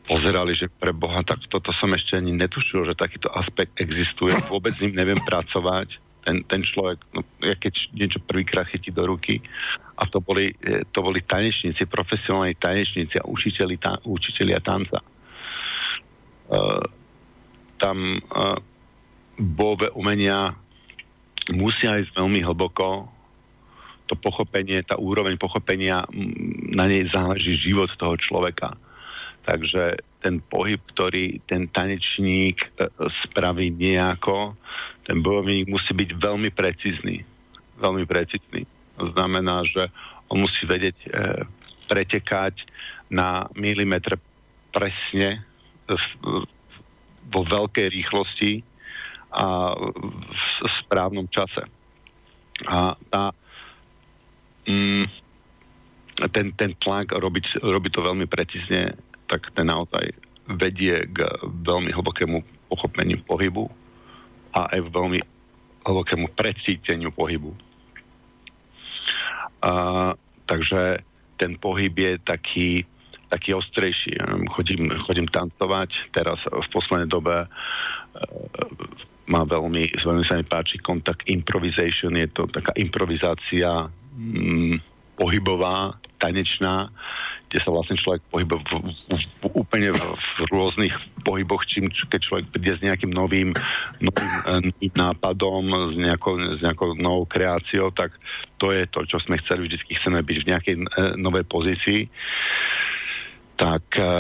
pozerali, 0.08 0.56
že 0.56 0.72
pre 0.72 0.96
Boha, 0.96 1.20
tak 1.26 1.44
toto 1.52 1.76
som 1.76 1.92
ešte 1.92 2.16
ani 2.16 2.32
netušil, 2.36 2.88
že 2.88 2.96
takýto 2.96 3.28
aspekt 3.36 3.76
existuje. 3.80 4.32
Vôbec 4.48 4.72
s 4.76 4.82
ním 4.84 4.96
neviem 4.96 5.20
pracovať. 5.20 6.00
Ten, 6.28 6.44
ten 6.44 6.60
človek, 6.60 7.00
no, 7.16 7.24
ja 7.40 7.56
keď 7.56 7.74
niečo 7.96 8.20
prvýkrát 8.20 8.68
chytí 8.68 8.92
do 8.92 9.08
ruky, 9.08 9.40
a 9.98 10.04
to 10.12 10.20
boli, 10.20 10.52
e, 10.64 10.84
to 10.92 11.00
boli 11.00 11.24
tanečníci, 11.24 11.88
profesionálni 11.88 12.60
tanečníci 12.60 13.16
a 13.18 13.26
učiteľi, 13.26 13.76
ta, 13.80 13.96
učiteľia 14.04 14.60
tanca. 14.62 15.00
Uh, 16.48 16.80
tam 17.76 18.24
uh, 18.32 18.56
bojové 19.38 19.94
umenia 19.94 20.58
musia 21.54 22.02
ísť 22.02 22.18
veľmi 22.18 22.42
hlboko. 22.44 23.08
To 24.08 24.16
pochopenie, 24.16 24.84
tá 24.88 24.96
úroveň 24.96 25.36
pochopenia, 25.36 26.04
na 26.72 26.88
nej 26.88 27.08
záleží 27.12 27.60
život 27.60 27.92
toho 28.00 28.16
človeka. 28.18 28.76
Takže 29.48 30.00
ten 30.20 30.44
pohyb, 30.44 30.80
ktorý 30.96 31.40
ten 31.48 31.72
tanečník 31.72 32.60
e, 32.60 32.68
spraví 33.24 33.72
nejako, 33.72 34.56
ten 35.08 35.24
bojovník 35.24 35.72
musí 35.72 35.96
byť 35.96 36.10
veľmi 36.20 36.52
precízny. 36.52 37.24
Veľmi 37.80 38.04
precízny. 38.04 38.68
To 39.00 39.12
znamená, 39.16 39.64
že 39.64 39.88
on 40.28 40.44
musí 40.44 40.68
vedieť 40.68 40.98
e, 41.04 41.10
pretekať 41.88 42.60
na 43.08 43.48
milimetre 43.56 44.20
presne 44.76 45.48
v, 45.88 46.44
vo 47.32 47.42
veľkej 47.48 47.88
rýchlosti 47.88 48.64
a 49.32 49.76
v 49.76 50.72
správnom 50.84 51.28
čase. 51.28 51.68
A 52.66 52.96
tá, 53.12 53.36
mm, 54.66 55.06
ten, 56.34 56.50
ten 56.58 56.72
tlak 56.82 57.14
robiť, 57.14 57.62
robiť 57.62 57.92
to 57.94 58.02
veľmi 58.02 58.26
precízne, 58.26 58.98
tak 59.30 59.52
ten 59.54 59.68
naozaj 59.68 60.16
vedie 60.48 60.96
k 61.12 61.28
veľmi 61.44 61.92
hlbokému 61.92 62.40
pochopeniu 62.72 63.20
pohybu 63.28 63.68
a 64.56 64.72
aj 64.74 64.80
veľmi 64.90 65.20
hlbokému 65.84 66.32
precíteniu 66.36 67.12
pohybu. 67.12 67.52
A, 69.64 69.72
takže 70.48 71.04
ten 71.38 71.56
pohyb 71.60 71.94
je 71.94 72.14
taký, 72.24 72.70
taký 73.30 73.54
ostrejší. 73.54 74.18
Chodím, 74.52 74.90
chodím 75.06 75.28
tancovať, 75.30 75.92
teraz 76.12 76.40
v 76.50 76.68
poslednej 76.74 77.10
dobe 77.12 77.46
e, 77.46 77.48
má 79.28 79.44
veľmi, 79.44 79.92
veľmi 80.00 80.24
sa 80.24 80.40
mi 80.40 80.46
páči 80.48 80.80
kontakt 80.80 81.28
improvisation, 81.28 82.16
je 82.16 82.28
to 82.32 82.48
taká 82.48 82.72
improvizácia 82.80 83.92
mm, 84.16 84.80
pohybová, 85.20 86.00
tanečná, 86.18 86.90
kde 87.48 87.60
sa 87.64 87.72
vlastne 87.72 87.96
človek 87.96 88.22
pohybuje 88.28 88.60
v, 88.60 88.72
v, 88.76 89.24
v, 89.40 89.46
úplne 89.56 89.90
v, 89.96 90.02
v 90.20 90.40
rôznych 90.52 90.96
pohyboch, 91.24 91.64
čím, 91.64 91.88
keď 91.88 92.20
človek 92.20 92.46
príde 92.52 92.76
s 92.76 92.84
nejakým 92.84 93.12
novým, 93.14 93.56
novým, 94.04 94.32
novým 94.68 94.94
nápadom, 94.96 95.64
s 95.94 95.96
nejakou, 95.96 96.36
s 96.58 96.60
nejakou 96.60 96.98
novou 97.00 97.24
kreáciou, 97.24 97.92
tak 97.96 98.12
to 98.60 98.76
je 98.76 98.84
to, 98.92 99.00
čo 99.08 99.18
sme 99.24 99.40
chceli, 99.46 99.68
vždy 99.68 99.80
chceme 99.80 100.20
byť 100.20 100.38
v 100.44 100.50
nejakej 100.50 100.76
e, 100.76 100.84
novej 101.16 101.46
pozícii. 101.48 102.02
Tak 103.56 103.84
e, 103.96 104.12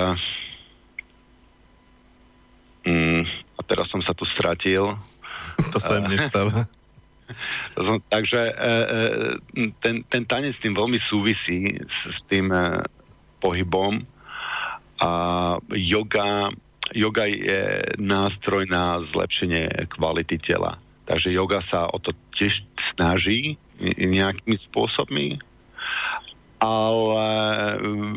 a 3.58 3.62
teraz 3.66 3.89
som 3.89 4.01
sa 4.05 4.14
tu 4.14 4.24
stratil. 4.30 4.93
To 5.74 5.82
sa 5.82 6.01
im 6.01 6.10
nestáva. 6.10 6.66
Takže 8.14 8.41
e, 8.41 8.53
e, 8.55 8.72
ten, 9.84 10.01
ten 10.08 10.24
tanec 10.24 10.55
s 10.55 10.64
tým 10.64 10.74
veľmi 10.74 10.97
súvisí 11.12 11.68
s, 11.76 11.97
s 12.08 12.20
tým 12.32 12.49
e, 12.49 12.82
pohybom 13.43 13.99
a 15.03 15.12
yoga, 15.76 16.49
yoga 16.95 17.26
je 17.30 17.84
nástroj 17.99 18.66
na 18.72 19.03
zlepšenie 19.14 19.91
kvality 19.93 20.41
tela. 20.41 20.80
Takže 21.05 21.30
yoga 21.36 21.62
sa 21.70 21.86
o 21.91 21.99
to 22.01 22.16
tiež 22.36 22.64
snaží 22.95 23.60
nejakými 23.80 24.58
spôsobmi, 24.72 25.38
ale 26.58 27.30
mm, 27.78 28.16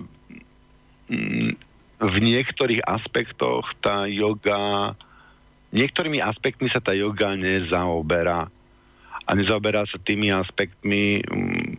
v 2.01 2.16
niektorých 2.16 2.80
aspektoch 2.88 3.68
tá 3.84 4.09
yoga, 4.09 4.97
niektorými 5.71 6.18
aspektmi 6.23 6.71
sa 6.71 6.83
tá 6.83 6.95
yoga 6.95 7.35
nezaoberá. 7.35 8.51
A 9.27 9.31
nezaoberá 9.39 9.87
sa 9.87 9.99
tými 10.03 10.35
aspektmi, 10.35 11.23
mm, 11.23 11.71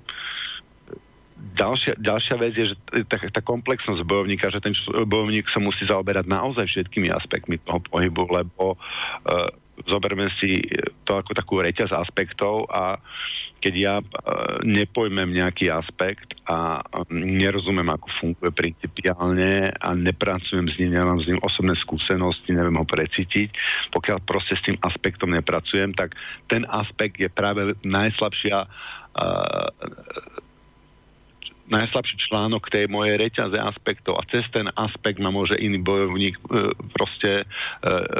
ďalšia, 1.57 1.99
ďalšia 1.99 2.35
vec 2.39 2.53
je, 2.55 2.65
že 2.71 2.75
tá, 3.11 3.17
tá 3.19 3.41
komplexnosť 3.43 4.07
bojovníka, 4.07 4.53
že 4.53 4.63
ten 4.63 4.71
bojovník 4.87 5.49
sa 5.51 5.59
musí 5.59 5.83
zaoberať 5.83 6.29
naozaj 6.31 6.65
všetkými 6.69 7.11
aspektmi 7.11 7.59
toho 7.67 7.83
pohybu, 7.91 8.23
lebo 8.31 8.79
uh, 8.79 9.49
zoberme 9.87 10.29
si 10.37 10.61
to 11.05 11.17
ako 11.17 11.31
takú 11.33 11.61
reťaz 11.61 11.93
aspektov 11.93 12.69
a 12.69 12.99
keď 13.61 13.73
ja 13.77 13.95
uh, 14.01 14.05
nepojmem 14.65 15.37
nejaký 15.37 15.69
aspekt 15.69 16.33
a 16.49 16.81
nerozumiem, 17.13 17.93
ako 17.93 18.09
funguje 18.17 18.49
principiálne 18.49 19.69
a 19.77 19.93
nepracujem 19.93 20.65
s 20.65 20.75
ním, 20.81 20.97
nemám 20.97 21.21
s 21.21 21.29
ním 21.29 21.37
osobné 21.45 21.77
skúsenosti, 21.77 22.57
neviem 22.57 22.81
ho 22.81 22.85
precítiť, 22.89 23.53
pokiaľ 23.93 24.17
proste 24.25 24.57
s 24.57 24.65
tým 24.65 24.81
aspektom 24.81 25.29
nepracujem, 25.29 25.93
tak 25.93 26.17
ten 26.49 26.65
aspekt 26.65 27.21
je 27.21 27.29
práve 27.29 27.77
najslabšia 27.85 28.65
uh, 28.65 29.69
najslabší 31.71 32.15
článok 32.27 32.67
tej 32.67 32.91
mojej 32.91 33.15
reťaze 33.15 33.55
aspektov 33.55 34.19
a 34.19 34.27
cez 34.27 34.43
ten 34.51 34.67
aspekt 34.75 35.23
ma 35.23 35.31
môže 35.31 35.55
iný 35.55 35.79
bojovník 35.79 36.35
e, 36.35 36.75
proste 36.91 37.31
e, 37.41 37.45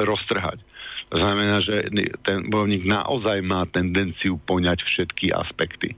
roztrhať. 0.08 0.64
Znamená, 1.12 1.60
že 1.60 1.92
ten 2.24 2.48
bojovník 2.48 2.88
naozaj 2.88 3.44
má 3.44 3.68
tendenciu 3.68 4.40
poňať 4.48 4.88
všetky 4.88 5.36
aspekty. 5.36 5.92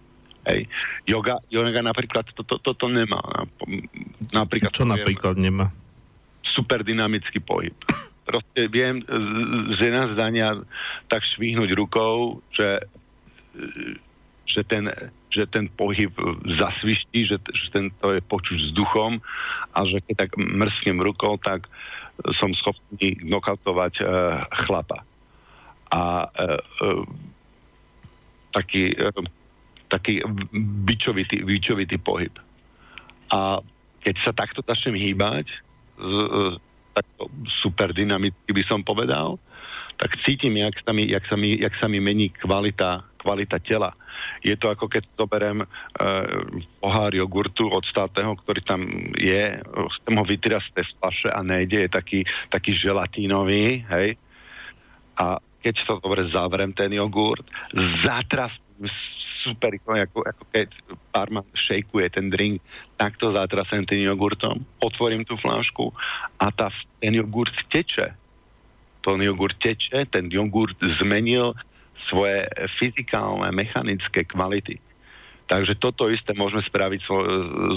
Hej. 0.50 0.68
Yoga, 1.08 1.40
yoga 1.48 1.80
napríklad 1.80 2.28
toto 2.34 2.60
to, 2.60 2.74
to, 2.74 2.74
to 2.76 2.88
nemá. 2.92 3.22
Napríklad, 4.36 4.74
Čo 4.76 4.90
napríklad 4.90 5.40
nemá? 5.40 5.72
Super 6.44 6.84
dynamický 6.84 7.40
pohyb. 7.40 7.78
Proste 8.28 8.68
viem 8.68 9.04
z 9.76 9.80
jedna 9.80 10.12
zdania 10.12 10.60
tak 11.08 11.24
švihnúť 11.24 11.72
rukou, 11.78 12.44
že 12.52 12.84
že 14.44 14.62
ten, 14.68 14.86
že 15.34 15.50
ten 15.50 15.66
pohyb 15.72 16.14
zasviští, 16.46 17.26
že, 17.26 17.38
že 17.42 17.68
ten, 17.74 17.90
to 17.98 18.14
je 18.14 18.22
počuť 18.22 18.60
vzduchom 18.60 19.18
a 19.74 19.80
že 19.88 20.04
keď 20.04 20.28
tak 20.28 20.32
mrsknem 20.38 21.00
rukou, 21.02 21.40
tak 21.42 21.66
som 22.38 22.54
schopný 22.54 23.18
nokautovať 23.26 23.94
e, 24.00 24.06
chlapa. 24.66 25.02
A 25.94 26.30
e, 26.30 26.46
e, 26.62 26.88
taký, 28.54 28.84
e, 28.94 29.10
taký 29.90 30.22
bičovitý, 30.86 31.42
bičovitý 31.42 31.98
pohyb. 31.98 32.34
A 33.34 33.60
keď 34.06 34.16
sa 34.22 34.32
takto 34.32 34.62
začnem 34.62 34.96
hýbať, 34.96 35.50
e, 35.50 35.58
takto 36.94 37.34
super 37.50 37.90
dynamicky 37.90 38.52
by 38.54 38.64
som 38.70 38.86
povedal, 38.86 39.42
tak 40.04 40.20
cítim, 40.28 40.60
jak 40.60 40.76
sa 40.84 40.92
mi, 40.92 41.08
jak 41.08 41.24
sa 41.32 41.36
mi, 41.40 41.56
jak 41.56 41.74
sa 41.80 41.88
mi 41.88 42.04
mení 42.04 42.28
kvalita, 42.36 43.08
kvalita 43.24 43.64
tela 43.64 43.96
je 44.44 44.56
to 44.60 44.72
ako 44.72 44.92
keď 44.92 45.04
zoberiem 45.16 45.64
uh, 45.64 45.68
pohár 46.84 47.16
jogurtu 47.16 47.68
od 47.72 47.84
státneho, 47.88 48.36
ktorý 48.44 48.62
tam 48.64 48.84
je, 49.16 49.60
chcem 49.64 50.14
ho 50.16 50.24
vytriasť 50.24 50.68
z 50.68 50.76
tej 50.76 50.86
flaše 51.00 51.30
a 51.32 51.40
nejde, 51.44 51.88
je 51.88 51.90
taký, 51.90 52.20
taký 52.52 52.76
želatínový, 52.76 53.88
hej. 53.88 54.20
A 55.20 55.40
keď 55.64 55.74
to 55.88 56.04
dobre 56.04 56.28
zavrem, 56.32 56.76
ten 56.76 56.92
jogurt, 56.92 57.48
zatrasím 58.04 58.92
super, 59.44 59.76
ako, 59.76 60.24
ako 60.24 60.44
keď 60.52 60.68
barman 61.12 61.48
šejkuje 61.56 62.08
ten 62.16 62.32
drink, 62.32 62.64
takto 62.96 63.32
zatrasem 63.36 63.84
tým 63.84 64.08
jogurtom, 64.08 64.64
otvorím 64.80 65.28
tú 65.28 65.36
flášku 65.40 65.92
a 66.40 66.48
tá, 66.52 66.72
ten 67.04 67.16
jogurt 67.16 67.56
teče. 67.72 68.23
Ten 69.04 69.20
jogurt 69.20 69.60
teče, 69.60 70.08
ten 70.08 70.32
jogurt 70.32 70.80
zmenil 71.04 71.52
svoje 72.08 72.48
fyzikálne, 72.80 73.52
mechanické 73.52 74.24
kvality. 74.24 74.80
Takže 75.48 75.76
toto 75.78 76.08
isté 76.08 76.32
môžeme 76.34 76.64
spraviť 76.64 77.00
svo, 77.04 77.18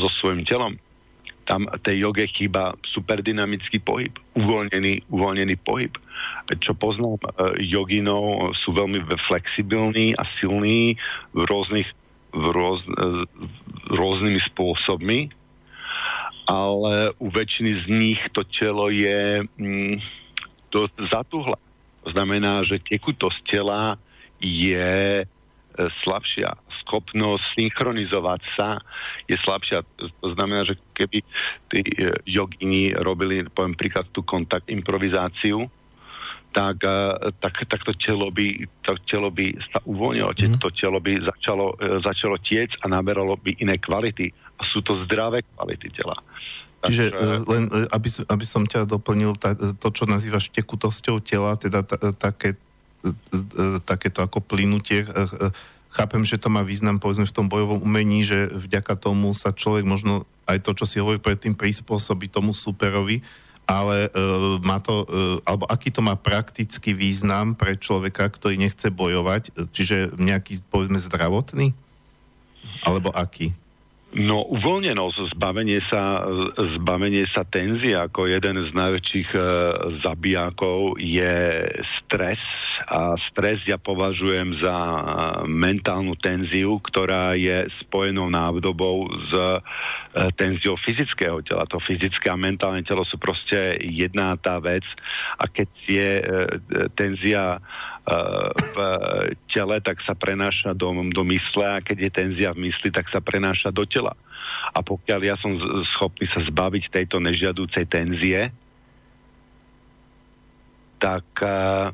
so 0.03 0.09
svojím 0.23 0.47
telom. 0.47 0.79
Tam 1.47 1.67
tej 1.83 2.07
joge 2.07 2.27
chýba 2.31 2.75
superdynamický 2.91 3.79
pohyb, 3.79 4.11
uvoľnený, 4.35 5.07
uvoľnený 5.11 5.55
pohyb. 5.63 5.95
Čo 6.59 6.75
poznám 6.75 7.23
e, 7.23 7.31
joginov, 7.71 8.55
sú 8.59 8.75
veľmi 8.75 9.07
flexibilní 9.31 10.15
a 10.19 10.27
silní 10.39 10.99
v 11.35 11.43
rôznych 11.47 11.87
v 12.37 12.47
rôz, 12.53 12.81
e, 12.85 12.95
rôznymi 13.97 14.41
spôsobmi, 14.53 15.21
ale 16.47 17.17
u 17.19 17.27
väčšiny 17.33 17.73
z 17.83 17.85
nich 17.91 18.21
to 18.37 18.45
telo 18.53 18.93
je 18.93 19.43
mm, 19.59 19.97
dosť 20.71 20.97
zatuhle. 21.13 21.59
To 22.07 22.15
znamená, 22.15 22.63
že 22.63 22.79
tekutosť 22.87 23.41
tela 23.51 23.99
je 24.39 25.23
e, 25.23 25.25
slabšia. 26.07 26.55
Schopnosť 26.87 27.43
synchronizovať 27.59 28.41
sa 28.55 28.79
je 29.27 29.35
slabšia. 29.43 29.83
To 30.23 30.29
znamená, 30.39 30.63
že 30.63 30.79
keby 30.95 31.19
tí 31.67 31.83
e, 31.83 32.15
jogini 32.23 32.95
robili, 32.95 33.43
poviem 33.51 33.75
príklad, 33.75 34.07
tú 34.15 34.23
kontakt 34.23 34.71
improvizáciu, 34.71 35.67
tak, 36.55 36.79
e, 36.87 37.35
tak, 37.43 37.55
tak 37.67 37.81
to, 37.83 37.93
telo 37.99 38.31
by, 38.31 38.71
to 38.87 38.95
telo 39.11 39.35
by 39.35 39.51
sa 39.75 39.83
uvoľnilo, 39.83 40.31
mm. 40.31 40.63
to 40.63 40.71
telo 40.79 41.03
by 41.03 41.19
začalo, 41.19 41.75
začalo 42.07 42.39
tiec 42.39 42.71
a 42.81 42.87
naberalo 42.87 43.35
by 43.35 43.59
iné 43.59 43.83
kvality. 43.83 44.31
A 44.57 44.63
sú 44.71 44.79
to 44.81 45.03
zdravé 45.05 45.43
kvality 45.43 45.91
tela. 45.91 46.17
Čiže 46.87 47.05
Takže... 47.11 47.37
len, 47.51 47.63
aby, 47.91 48.09
aby 48.31 48.45
som 48.47 48.63
ťa 48.65 48.87
doplnil, 48.87 49.35
to, 49.83 49.89
čo 49.91 50.07
nazývaš 50.07 50.55
tekutosťou 50.55 51.21
tela, 51.21 51.59
teda 51.59 51.83
také 52.15 52.55
takéto 53.87 54.23
ako 54.23 54.43
plynutie. 54.43 55.07
Chápem, 55.95 56.23
že 56.29 56.37
to 56.37 56.53
má 56.53 56.61
význam 56.61 57.01
povedzme 57.01 57.25
v 57.25 57.37
tom 57.37 57.47
bojovom 57.49 57.81
umení, 57.81 58.21
že 58.27 58.51
vďaka 58.51 58.99
tomu 59.01 59.33
sa 59.33 59.55
človek 59.55 59.87
možno 59.87 60.29
aj 60.45 60.63
to, 60.63 60.77
čo 60.77 60.85
si 60.85 61.01
hovorí 61.01 61.17
predtým, 61.17 61.57
prispôsobí 61.57 62.29
tomu 62.29 62.53
superovi, 62.53 63.25
ale 63.67 64.07
e, 64.07 64.11
má 64.63 64.79
to, 64.79 65.03
e, 65.09 65.43
alebo 65.43 65.67
aký 65.67 65.91
to 65.91 65.99
má 65.99 66.15
praktický 66.15 66.95
význam 66.95 67.59
pre 67.59 67.75
človeka, 67.75 68.31
ktorý 68.31 68.55
nechce 68.55 68.95
bojovať, 68.95 69.51
čiže 69.75 70.15
nejaký, 70.21 70.63
povedzme, 70.71 71.03
zdravotný? 71.03 71.75
Alebo 72.87 73.11
aký? 73.11 73.51
No, 74.17 74.49
uvoľnenosť, 74.49 75.37
zbavenie 75.37 75.77
sa, 75.93 76.25
zbavenie 76.81 77.29
sa 77.37 77.45
tenzie 77.45 77.93
ako 77.93 78.33
jeden 78.33 78.65
z 78.65 78.73
najväčších 78.73 79.29
e, 79.37 79.41
zabijákov 80.01 80.97
je 80.97 81.37
stres 82.01 82.41
a 82.89 83.13
stres 83.29 83.61
ja 83.69 83.77
považujem 83.77 84.57
za 84.65 84.77
mentálnu 85.45 86.17
tenziu, 86.17 86.81
ktorá 86.81 87.37
je 87.37 87.69
spojenou 87.85 88.33
návodobou 88.33 89.05
s 89.05 89.33
e, 89.37 89.59
tenziou 90.41 90.81
fyzického 90.81 91.45
tela. 91.45 91.69
To 91.69 91.77
fyzické 91.85 92.33
a 92.33 92.41
mentálne 92.41 92.81
telo 92.89 93.05
sú 93.05 93.21
proste 93.21 93.77
jedná 93.85 94.33
tá 94.41 94.57
vec 94.65 94.89
a 95.37 95.45
keď 95.45 95.69
je 95.93 96.11
e, 96.17 96.25
tenzia 96.97 97.61
v 98.07 98.77
tele, 99.51 99.83
tak 99.83 99.99
sa 100.07 100.15
prenáša 100.15 100.71
do, 100.71 100.95
do 101.11 101.23
mysle 101.27 101.67
a 101.67 101.83
keď 101.83 101.99
je 102.07 102.11
tenzia 102.15 102.51
v 102.55 102.71
mysli, 102.71 102.95
tak 102.95 103.11
sa 103.11 103.19
prenáša 103.19 103.75
do 103.75 103.83
tela. 103.83 104.15
A 104.71 104.79
pokiaľ 104.79 105.21
ja 105.27 105.35
som 105.43 105.59
schopný 105.99 106.31
sa 106.31 106.43
zbaviť 106.47 106.91
tejto 106.91 107.19
nežiadúcej 107.19 107.83
tenzie, 107.91 108.55
tak, 111.03 111.27
uh, 111.43 111.91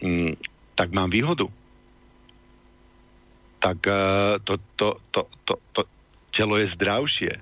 mm, 0.00 0.40
tak 0.72 0.88
mám 0.96 1.12
výhodu. 1.12 1.46
Tak 3.60 3.78
uh, 3.86 4.40
to, 4.42 4.56
to, 4.74 4.88
to, 5.12 5.20
to, 5.46 5.54
to 5.76 5.80
telo 6.32 6.56
je 6.56 6.72
zdravšie. 6.74 7.32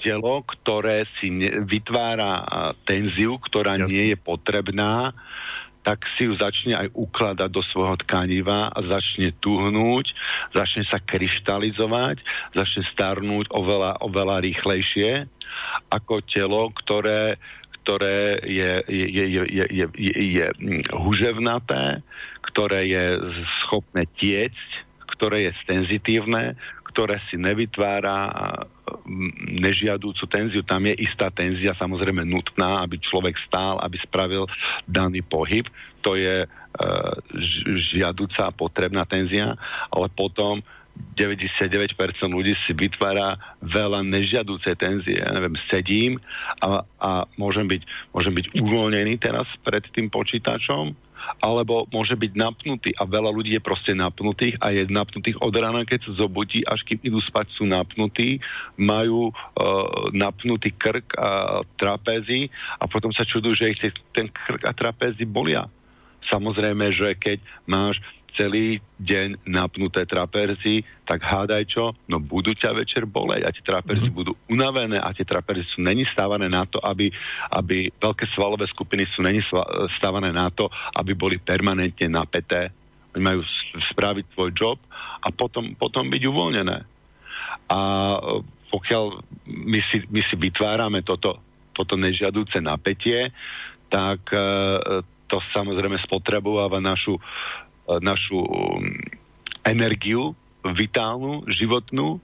Telo, 0.00 0.42
ktoré 0.42 1.04
si 1.20 1.28
ne, 1.30 1.62
vytvára 1.62 2.42
tenziu, 2.88 3.36
ktorá 3.38 3.76
Jasne. 3.76 3.92
nie 3.92 4.04
je 4.14 4.18
potrebná, 4.18 5.12
tak 5.86 6.02
si 6.18 6.26
ju 6.26 6.34
začne 6.34 6.74
aj 6.74 6.90
ukladať 6.98 7.46
do 7.46 7.62
svojho 7.62 7.94
tkaniva 8.02 8.74
a 8.74 8.78
začne 8.82 9.30
tuhnúť, 9.38 10.10
začne 10.50 10.82
sa 10.90 10.98
kryštalizovať, 10.98 12.18
začne 12.58 12.82
starnúť 12.90 13.54
oveľa, 13.54 14.02
oveľa 14.02 14.42
rýchlejšie 14.42 15.30
ako 15.94 16.26
telo, 16.26 16.74
ktoré, 16.74 17.38
ktoré 17.80 18.42
je, 18.42 18.72
je, 18.90 19.06
je, 19.14 19.24
je, 19.30 19.44
je, 19.70 19.86
je, 19.94 20.10
je 20.34 20.46
huževnaté, 20.90 22.02
ktoré 22.50 22.90
je 22.90 23.04
schopné 23.62 24.10
tiecť, 24.18 24.68
ktoré 25.14 25.46
je 25.46 25.52
senzitívne, 25.70 26.58
ktoré 26.90 27.22
si 27.30 27.38
nevytvára 27.38 28.34
nežiadúcu 29.46 30.24
tenziu. 30.30 30.62
Tam 30.62 30.82
je 30.86 30.94
istá 31.02 31.30
tenzia 31.30 31.74
samozrejme 31.74 32.22
nutná, 32.26 32.82
aby 32.82 32.98
človek 33.02 33.34
stál, 33.46 33.78
aby 33.82 33.98
spravil 34.02 34.46
daný 34.86 35.22
pohyb. 35.26 35.66
To 36.06 36.14
je 36.14 36.44
e, 36.44 36.48
žiadúca 37.98 38.50
a 38.50 38.54
potrebná 38.54 39.02
tenzia, 39.06 39.58
ale 39.90 40.06
potom 40.12 40.62
99% 41.16 41.96
ľudí 42.28 42.56
si 42.64 42.72
vytvára 42.72 43.36
veľa 43.60 44.04
nežiadúcej 44.04 44.76
tenzie. 44.76 45.20
Ja 45.20 45.32
neviem, 45.32 45.56
sedím 45.68 46.20
a, 46.60 46.84
a 47.00 47.10
môžem, 47.36 47.68
byť, 47.68 47.82
môžem 48.12 48.32
byť 48.36 48.46
uvoľnený 48.56 49.20
teraz 49.20 49.44
pred 49.64 49.84
tým 49.92 50.08
počítačom 50.08 51.05
alebo 51.42 51.86
môže 51.90 52.14
byť 52.14 52.32
napnutý 52.34 52.90
a 52.96 53.04
veľa 53.04 53.30
ľudí 53.32 53.54
je 53.56 53.62
proste 53.62 53.92
napnutých 53.92 54.56
a 54.62 54.72
je 54.72 54.86
napnutých 54.88 55.38
od 55.42 55.54
rána, 55.54 55.86
keď 55.86 56.10
sa 56.10 56.26
zobudí, 56.26 56.62
až 56.66 56.82
kým 56.86 57.00
idú 57.02 57.18
spať, 57.22 57.52
sú 57.54 57.64
napnutí, 57.68 58.38
majú 58.78 59.30
uh, 59.30 59.34
napnutý 60.12 60.72
krk 60.74 61.16
a 61.18 61.62
trapézy 61.76 62.48
a 62.80 62.84
potom 62.88 63.10
sa 63.10 63.26
čudujú, 63.26 63.54
že 63.56 63.72
ich 63.72 63.80
ten 64.14 64.28
krk 64.28 64.62
a 64.66 64.72
trapézy 64.72 65.24
bolia. 65.26 65.68
Samozrejme, 66.26 66.90
že 66.90 67.14
keď 67.14 67.38
máš 67.70 68.02
celý 68.36 68.78
deň 69.00 69.48
napnuté 69.48 70.04
traperzy, 70.04 70.84
tak 71.08 71.24
hádaj 71.24 71.64
čo, 71.66 71.96
no 72.06 72.20
budú 72.20 72.52
ťa 72.52 72.76
večer 72.76 73.08
boleť 73.08 73.42
a 73.48 73.50
tie 73.50 73.64
traperzy 73.64 74.12
mm-hmm. 74.12 74.20
budú 74.20 74.32
unavené 74.52 75.00
a 75.00 75.10
tie 75.16 75.24
traperzy 75.24 75.64
sú 75.72 75.80
není 75.80 76.04
stávané 76.12 76.46
na 76.46 76.68
to, 76.68 76.76
aby, 76.84 77.08
aby 77.56 77.88
veľké 77.96 78.28
svalové 78.36 78.68
skupiny 78.68 79.08
sú 79.16 79.24
není 79.24 79.40
stávané 79.96 80.30
na 80.30 80.52
to, 80.52 80.68
aby 81.00 81.16
boli 81.16 81.40
permanentne 81.40 82.12
napäté. 82.12 82.68
Oni 83.16 83.24
majú 83.24 83.40
spraviť 83.96 84.24
svoj 84.36 84.50
job 84.52 84.78
a 85.24 85.32
potom, 85.32 85.72
potom 85.74 86.12
byť 86.12 86.22
uvoľnené. 86.28 86.78
A 87.72 87.80
e, 87.80 88.18
pokiaľ 88.68 89.04
my 89.48 89.80
si, 89.88 90.04
my 90.12 90.20
si 90.28 90.34
vytvárame 90.36 91.00
toto, 91.00 91.40
toto 91.72 91.96
nežiadúce 91.96 92.60
napätie, 92.60 93.32
tak 93.88 94.20
e, 94.28 94.40
to 95.26 95.36
samozrejme 95.56 95.98
spotrebováva 96.04 96.78
našu, 96.78 97.16
E, 97.16 97.65
našu 98.02 98.42
mm, 98.42 99.16
energiu 99.66 100.34
vitálnu, 100.66 101.46
životnú 101.46 102.18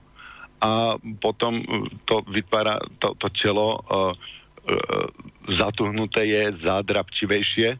a 0.63 0.95
potom 1.19 1.59
to 2.07 2.23
vytvára 2.27 2.79
to, 2.99 3.15
to 3.19 3.27
telo 3.35 3.79
uh, 3.79 4.11
uh, 4.11 5.07
zatuhnuté 5.59 6.23
je 6.23 6.43
zádrapčivejšie, 6.63 7.75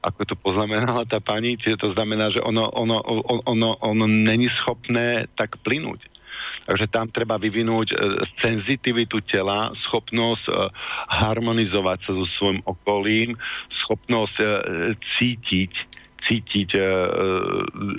ako 0.00 0.20
to 0.24 0.34
poznamenala 0.40 1.04
tá 1.04 1.20
pani, 1.20 1.60
čiže 1.60 1.80
to 1.84 1.88
znamená, 1.92 2.32
že 2.32 2.40
ono, 2.40 2.68
ono, 2.72 3.02
ono, 3.04 3.44
ono, 3.44 3.68
ono 3.76 4.04
není 4.08 4.48
schopné 4.62 5.28
tak 5.36 5.60
plynúť. 5.60 6.00
Takže 6.68 6.86
tam 6.92 7.08
treba 7.08 7.40
vyvinúť 7.40 7.96
senzitivitu 8.44 9.24
tela, 9.24 9.72
schopnosť 9.88 10.52
harmonizovať 11.08 11.98
sa 12.04 12.12
so 12.12 12.24
svojím 12.36 12.60
okolím, 12.68 13.32
schopnosť 13.84 14.36
cítiť 15.16 15.72
cítiť 16.28 16.70
e, 16.76 16.82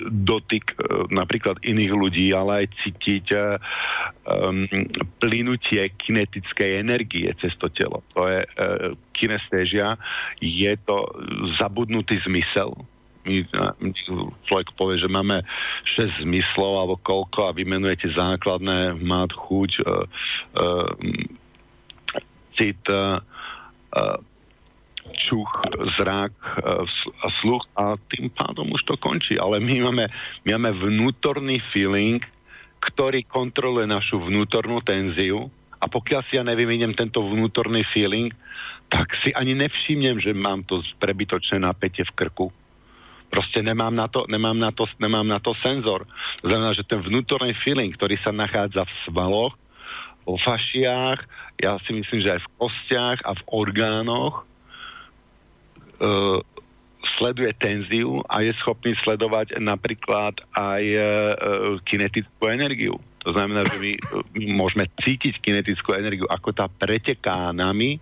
dotyk 0.06 0.64
e, 0.70 0.74
napríklad 1.10 1.58
iných 1.66 1.92
ľudí, 1.92 2.30
ale 2.30 2.64
aj 2.64 2.66
cítiť 2.86 3.26
e, 3.34 3.38
plynutie 5.18 5.82
kinetickej 5.98 6.70
energie 6.78 7.26
cez 7.42 7.50
to 7.58 7.66
telo. 7.74 8.06
To 8.14 8.30
je 8.30 8.46
kinestéžia, 9.18 9.98
je 10.38 10.72
to 10.86 11.02
zabudnutý 11.58 12.22
zmysel, 12.22 12.72
my, 13.20 13.44
človek 14.48 14.72
povie, 14.80 14.96
že 14.96 15.10
máme 15.10 15.44
6 15.84 16.24
zmyslov 16.24 16.72
alebo 16.72 16.96
koľko 17.04 17.52
a 17.52 17.56
vymenujete 17.56 18.08
základné 18.16 18.96
mať 18.96 19.30
chuť, 19.36 19.70
cit, 22.56 22.80
čuch, 25.16 25.50
zrak 25.98 26.32
e, 26.32 26.48
a 27.22 27.26
sluch 27.42 27.64
a 27.76 27.96
tým 28.10 28.30
pádom 28.32 28.68
už 28.72 28.82
to 28.84 28.94
končí. 29.00 29.36
Ale 29.36 29.60
my 29.60 29.90
máme, 29.90 30.04
my 30.44 30.50
máme 30.56 30.70
vnútorný 30.76 31.58
feeling, 31.72 32.20
ktorý 32.80 33.24
kontroluje 33.28 33.84
našu 33.88 34.20
vnútornú 34.20 34.80
tenziu 34.80 35.52
a 35.80 35.84
pokiaľ 35.88 36.20
si 36.28 36.36
ja 36.36 36.44
nevyviniem 36.44 36.96
tento 36.96 37.20
vnútorný 37.24 37.84
feeling, 37.92 38.32
tak 38.90 39.12
si 39.22 39.30
ani 39.36 39.54
nevšimnem, 39.54 40.18
že 40.18 40.34
mám 40.34 40.66
to 40.66 40.82
prebytočné 40.98 41.62
napätie 41.62 42.02
v 42.04 42.16
krku. 42.16 42.46
Proste 43.30 43.62
nemám 43.62 43.94
na 43.94 44.10
to, 44.10 44.26
nemám 44.26 44.58
na 44.58 44.74
to, 44.74 44.90
nemám 44.98 45.22
na 45.22 45.38
to 45.38 45.54
senzor. 45.62 46.02
To 46.42 46.50
znamená, 46.50 46.74
že 46.74 46.82
ten 46.82 46.98
vnútorný 46.98 47.54
feeling, 47.62 47.94
ktorý 47.94 48.18
sa 48.18 48.34
nachádza 48.34 48.82
v 48.82 48.92
svaloch, 49.06 49.54
vo 50.26 50.36
fašiách, 50.36 51.18
ja 51.62 51.78
si 51.86 51.90
myslím, 51.94 52.20
že 52.20 52.34
aj 52.36 52.40
v 52.42 52.52
kostiach 52.58 53.18
a 53.24 53.32
v 53.38 53.42
orgánoch, 53.54 54.49
sleduje 57.16 57.52
tenziu 57.56 58.20
a 58.28 58.40
je 58.44 58.52
schopný 58.60 58.96
sledovať 59.04 59.56
napríklad 59.60 60.36
aj 60.56 60.82
uh, 60.84 61.02
kinetickú 61.84 62.44
energiu. 62.48 62.96
To 63.24 63.36
znamená, 63.36 63.64
že 63.68 63.76
my, 63.76 63.92
my 64.36 64.44
môžeme 64.56 64.84
cítiť 65.04 65.40
kinetickú 65.44 65.92
energiu, 65.92 66.24
ako 66.28 66.56
tá 66.56 66.68
preteká 66.68 67.52
nami 67.52 68.00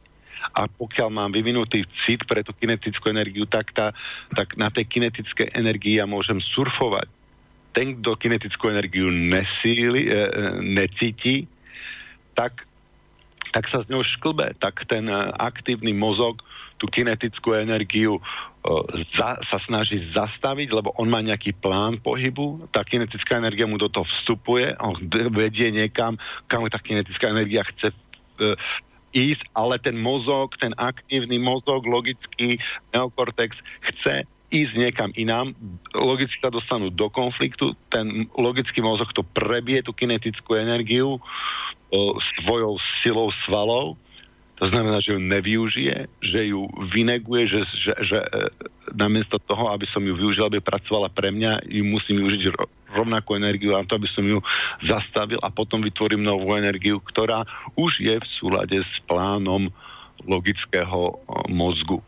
a 0.55 0.70
pokiaľ 0.70 1.09
mám 1.11 1.30
vyvinutý 1.34 1.82
cit 2.07 2.22
pre 2.24 2.46
tú 2.46 2.55
kinetickú 2.55 3.11
energiu, 3.11 3.44
tak, 3.51 3.74
tá, 3.74 3.90
tak 4.30 4.55
na 4.55 4.70
tej 4.70 4.86
kinetické 4.86 5.51
energii 5.59 5.99
ja 5.99 6.07
môžem 6.07 6.38
surfovať. 6.38 7.11
Ten, 7.74 7.99
kto 7.99 8.18
kinetickú 8.18 8.70
energiu 8.70 9.11
nesíli, 9.11 10.09
e, 10.09 10.14
necíti, 10.62 11.46
tak, 12.38 12.64
tak 13.51 13.66
sa 13.70 13.82
z 13.82 13.90
ňou 13.90 14.03
šklbe. 14.18 14.55
Tak 14.62 14.86
ten 14.86 15.11
aktívny 15.38 15.90
mozog 15.90 16.38
tú 16.79 16.87
kinetickú 16.87 17.59
energiu 17.59 18.22
za, 19.16 19.39
sa 19.39 19.59
snaží 19.66 20.03
zastaviť, 20.12 20.68
lebo 20.74 20.93
on 20.99 21.09
má 21.09 21.22
nejaký 21.22 21.57
plán 21.57 21.99
pohybu, 22.03 22.68
tá 22.74 22.83
kinetická 22.83 23.39
energia 23.39 23.66
mu 23.66 23.81
do 23.81 23.89
toho 23.89 24.05
vstupuje, 24.18 24.74
on 24.79 24.99
vedie 25.33 25.70
niekam, 25.72 26.18
kam 26.51 26.66
tá 26.68 26.79
kinetická 26.79 27.33
energia 27.33 27.64
chce 27.74 27.95
uh, 27.95 28.55
ísť, 29.14 29.43
ale 29.57 29.81
ten 29.81 29.97
mozog, 29.97 30.53
ten 30.61 30.76
aktívny 30.76 31.41
mozog, 31.41 31.87
logický 31.89 32.61
neokortex 32.93 33.57
chce 33.89 34.29
ísť 34.49 34.74
niekam 34.81 35.12
inám, 35.12 35.53
logicky 35.93 36.41
sa 36.41 36.49
dostanú 36.49 36.89
do 36.89 37.12
konfliktu, 37.12 37.76
ten 37.93 38.29
logický 38.33 38.81
mozog 38.81 39.12
to 39.12 39.20
prebie, 39.20 39.85
tú 39.85 39.93
kinetickú 39.93 40.57
energiu 40.57 41.16
uh, 41.16 42.12
svojou 42.41 42.81
silou 43.01 43.29
svalov 43.45 43.97
to 44.59 44.66
znamená, 44.74 44.98
že 44.98 45.14
ju 45.14 45.20
nevyužije, 45.22 45.96
že 46.18 46.40
ju 46.50 46.66
vyneguje, 46.90 47.46
že, 47.46 47.61
že, 47.78 47.92
že 48.02 48.18
e, 48.18 48.28
namiesto 48.90 49.38
toho, 49.38 49.70
aby 49.70 49.86
som 49.94 50.02
ju 50.02 50.18
využil, 50.18 50.50
aby 50.50 50.59
pracovala 50.59 51.06
pre 51.14 51.30
mňa, 51.30 51.62
ju 51.70 51.86
musím 51.86 52.26
využiť 52.26 52.59
rovnakú 52.90 53.38
energiu 53.38 53.78
a 53.78 53.86
to, 53.86 53.94
aby 53.94 54.11
som 54.11 54.26
ju 54.26 54.42
zastavil 54.82 55.38
a 55.46 55.48
potom 55.54 55.78
vytvorím 55.78 56.26
novú 56.26 56.59
energiu, 56.59 56.98
ktorá 56.98 57.46
už 57.78 58.02
je 58.02 58.18
v 58.18 58.26
súlade 58.34 58.78
s 58.82 58.94
plánom 59.06 59.70
logického 60.26 61.22
mozgu. 61.46 62.02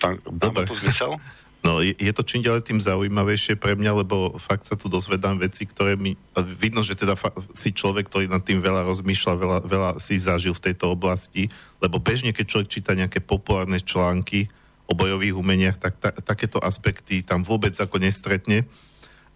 Tak, 0.00 0.24
Dobre. 0.24 0.64
to 0.64 0.76
zmysel? 0.80 1.20
No, 1.60 1.84
je, 1.84 1.92
je 1.92 2.12
to 2.16 2.24
čím 2.24 2.40
ďalej 2.40 2.64
tým 2.64 2.80
zaujímavejšie 2.80 3.60
pre 3.60 3.76
mňa, 3.76 4.00
lebo 4.00 4.32
fakt 4.40 4.64
sa 4.64 4.80
tu 4.80 4.88
dozvedám 4.88 5.36
veci, 5.36 5.68
ktoré 5.68 5.92
mi... 5.92 6.16
Vidno, 6.56 6.80
že 6.80 6.96
teda 6.96 7.12
si 7.52 7.76
človek, 7.76 8.08
ktorý 8.08 8.32
nad 8.32 8.40
tým 8.40 8.64
veľa 8.64 8.80
rozmýšľa, 8.88 9.32
veľa, 9.36 9.58
veľa 9.68 9.90
si 10.00 10.16
zažil 10.16 10.56
v 10.56 10.72
tejto 10.72 10.96
oblasti, 10.96 11.52
lebo 11.84 12.00
bežne, 12.00 12.32
keď 12.32 12.44
človek 12.48 12.68
číta 12.72 12.96
nejaké 12.96 13.20
populárne 13.20 13.76
články 13.76 14.48
o 14.88 14.96
bojových 14.96 15.36
umeniach, 15.36 15.76
tak 15.76 16.00
ta, 16.00 16.10
takéto 16.16 16.56
aspekty 16.64 17.20
tam 17.20 17.44
vôbec 17.44 17.76
ako 17.76 18.00
nestretne. 18.00 18.64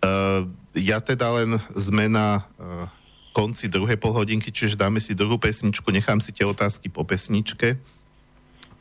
Uh, 0.00 0.48
ja 0.72 1.04
teda 1.04 1.28
len 1.28 1.60
zmena 1.76 2.48
uh, 2.56 2.88
konci 3.36 3.68
druhej 3.68 4.00
polhodinky, 4.00 4.48
čiže 4.48 4.80
dáme 4.80 4.96
si 4.96 5.12
druhú 5.12 5.36
pesničku, 5.36 5.92
nechám 5.92 6.24
si 6.24 6.32
tie 6.32 6.48
otázky 6.48 6.88
po 6.88 7.04
pesničke. 7.04 7.76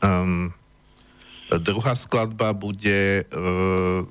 Um, 0.00 0.56
Druhá 1.50 1.92
skladba 1.98 2.54
bude 2.56 3.28
uh, 3.28 4.06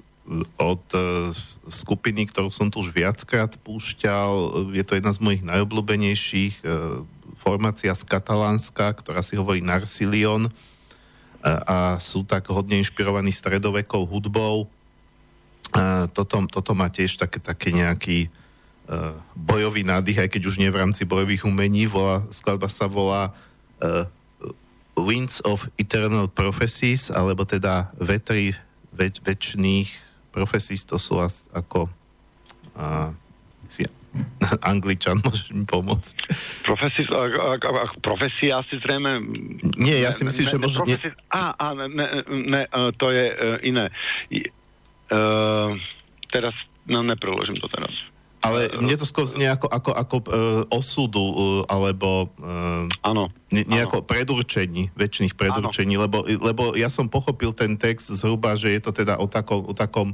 od 0.59 0.83
uh, 0.93 1.31
skupiny, 1.65 2.29
ktorú 2.29 2.53
som 2.53 2.69
tu 2.69 2.83
už 2.83 2.93
viackrát 2.93 3.55
púšťal. 3.61 4.65
Je 4.75 4.83
to 4.85 4.97
jedna 4.97 5.11
z 5.15 5.19
mojich 5.23 5.43
najobľúbenejších. 5.45 6.61
Uh, 6.61 7.03
formácia 7.33 7.91
z 7.91 8.03
Katalánska, 8.07 8.93
ktorá 8.93 9.19
si 9.25 9.35
hovorí 9.35 9.59
Narsilion 9.59 10.47
a 11.43 11.99
sú 11.99 12.23
tak 12.23 12.47
hodne 12.47 12.79
inšpirovaní 12.79 13.35
stredovekou 13.35 14.07
hudbou. 14.07 14.69
Toto, 16.15 16.35
toto 16.47 16.71
má 16.71 16.87
tiež 16.87 17.19
také, 17.19 17.43
také 17.43 17.75
nejaký 17.75 18.31
bojový 19.35 19.83
nádych, 19.83 20.23
aj 20.23 20.29
keď 20.29 20.41
už 20.45 20.55
nie 20.61 20.71
v 20.71 20.79
rámci 20.87 21.03
bojových 21.03 21.43
umení. 21.43 21.83
Volá, 21.89 22.23
skladba 22.31 22.71
sa 22.71 22.87
volá 22.87 23.35
Winds 24.93 25.41
of 25.41 25.65
Eternal 25.81 26.29
Prophecies, 26.29 27.09
alebo 27.09 27.45
teda 27.45 27.89
vetry 27.97 28.53
väč, 28.93 29.19
väčšných 29.25 29.89
profesís, 30.29 30.85
to 30.85 31.01
sú 31.01 31.17
as, 31.17 31.49
ako 31.53 31.89
a, 32.77 33.13
si, 33.65 33.85
Angličan, 34.69 35.17
môžeš 35.25 35.49
mi 35.53 35.65
pomôcť. 35.65 36.15
Profesis, 36.61 37.09
profesia 38.01 38.61
asi 38.61 38.77
zrejme... 38.81 39.21
Nie, 39.77 40.05
ja 40.05 40.13
si 40.13 40.21
myslím, 40.25 40.45
že 40.45 40.57
možno... 40.61 40.85
Nie... 40.85 41.01
Á, 41.33 41.57
á, 41.57 41.67
ne, 41.73 41.87
ne, 41.89 42.07
ne, 42.29 42.61
to 42.97 43.09
je 43.09 43.25
uh, 43.33 43.57
iné. 43.65 43.89
Uh, 45.09 45.77
teraz, 46.29 46.53
no 46.85 47.01
nepreložím 47.01 47.57
to 47.57 47.65
teraz. 47.73 47.93
Ale 48.43 48.75
mne 48.75 48.99
to 48.99 49.07
skôr 49.07 49.23
znie 49.23 49.47
ako, 49.47 49.71
ako, 49.71 49.91
ako 49.95 50.15
uh, 50.19 50.27
osudu, 50.67 51.23
uh, 51.23 51.61
alebo 51.71 52.27
uh, 52.43 52.91
áno, 52.99 53.31
ne, 53.47 53.63
nejako 53.63 54.03
áno. 54.03 54.07
predurčení, 54.07 54.91
väčšných 54.99 55.39
predurčení, 55.39 55.95
lebo, 55.95 56.27
lebo 56.27 56.75
ja 56.75 56.91
som 56.91 57.07
pochopil 57.07 57.55
ten 57.55 57.79
text 57.79 58.11
zhruba, 58.11 58.59
že 58.59 58.75
je 58.75 58.83
to 58.83 58.91
teda 58.91 59.15
o 59.15 59.31
takom, 59.31 59.63
o 59.63 59.71
takom 59.71 60.11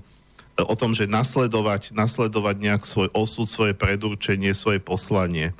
o 0.59 0.75
tom, 0.75 0.91
že 0.91 1.07
nasledovať, 1.07 1.95
nasledovať 1.95 2.55
nejak 2.59 2.83
svoj 2.83 3.07
osud, 3.15 3.47
svoje 3.47 3.71
predurčenie, 3.71 4.51
svoje 4.51 4.83
poslanie. 4.83 5.55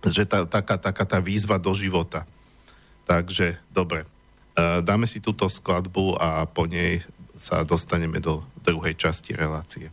Že 0.00 0.24
tá, 0.24 0.38
taká, 0.48 0.80
taká 0.80 1.04
tá 1.04 1.18
výzva 1.20 1.60
do 1.60 1.76
života. 1.76 2.24
Takže, 3.04 3.60
dobre. 3.68 4.08
Dáme 4.56 5.04
si 5.04 5.20
túto 5.20 5.44
skladbu 5.44 6.16
a 6.16 6.48
po 6.48 6.64
nej 6.64 7.04
sa 7.36 7.66
dostaneme 7.68 8.22
do 8.22 8.40
druhej 8.64 8.96
časti 8.96 9.36
relácie. 9.36 9.92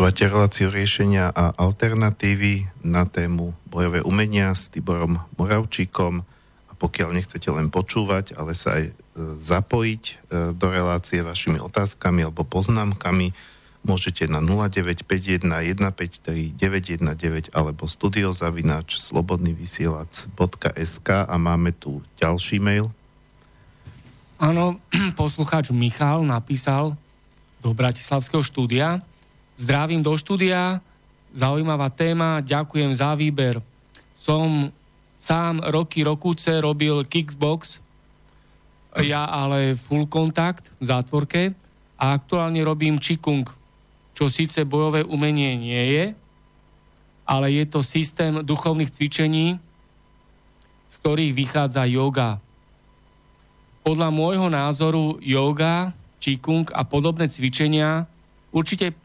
Počúvate 0.00 0.32
reláciu 0.32 0.72
riešenia 0.72 1.28
a 1.28 1.52
alternatívy 1.60 2.72
na 2.80 3.04
tému 3.04 3.52
bojové 3.68 4.00
umenia 4.00 4.48
s 4.56 4.72
Tiborom 4.72 5.20
Moravčíkom 5.36 6.24
a 6.24 6.72
pokiaľ 6.72 7.20
nechcete 7.20 7.44
len 7.52 7.68
počúvať, 7.68 8.32
ale 8.32 8.56
sa 8.56 8.80
aj 8.80 8.88
e, 8.88 8.92
zapojiť 9.36 10.04
e, 10.08 10.12
do 10.56 10.72
relácie 10.72 11.20
vašimi 11.20 11.60
otázkami 11.60 12.24
alebo 12.24 12.48
poznámkami, 12.48 13.36
môžete 13.84 14.24
na 14.24 14.40
0951 14.40 15.44
153 15.44 16.56
919 16.56 17.52
alebo 17.52 17.84
studiozavináč 17.84 19.04
slobodnyvysielac.sk 19.04 21.08
a 21.28 21.36
máme 21.36 21.76
tu 21.76 22.00
ďalší 22.16 22.56
mail. 22.56 22.88
Áno, 24.40 24.80
poslucháč 25.20 25.68
Michal 25.76 26.24
napísal 26.24 26.96
do 27.60 27.76
Bratislavského 27.76 28.40
štúdia, 28.40 29.04
Zdravím 29.60 30.00
do 30.00 30.16
štúdia, 30.16 30.80
zaujímavá 31.36 31.92
téma, 31.92 32.40
ďakujem 32.40 32.96
za 32.96 33.12
výber. 33.12 33.60
Som 34.16 34.72
sám 35.20 35.60
roky, 35.68 36.00
rokúce 36.00 36.48
robil 36.64 37.04
kickbox, 37.04 37.84
ja 39.04 39.28
ale 39.28 39.76
full 39.76 40.08
kontakt 40.08 40.72
v 40.80 40.84
zátvorke 40.88 41.42
a 42.00 42.16
aktuálne 42.16 42.64
robím 42.64 42.96
čikung, 42.96 43.44
čo 44.16 44.32
síce 44.32 44.64
bojové 44.64 45.04
umenie 45.04 45.52
nie 45.60 45.84
je, 45.92 46.04
ale 47.28 47.52
je 47.52 47.68
to 47.68 47.84
systém 47.84 48.40
duchovných 48.40 48.88
cvičení, 48.88 49.60
z 50.88 50.94
ktorých 51.04 51.36
vychádza 51.36 51.84
yoga. 51.84 52.40
Podľa 53.84 54.08
môjho 54.08 54.48
názoru 54.48 55.20
yoga, 55.20 55.92
čikung 56.16 56.64
a 56.72 56.80
podobné 56.80 57.28
cvičenia 57.28 58.08
určite 58.56 58.96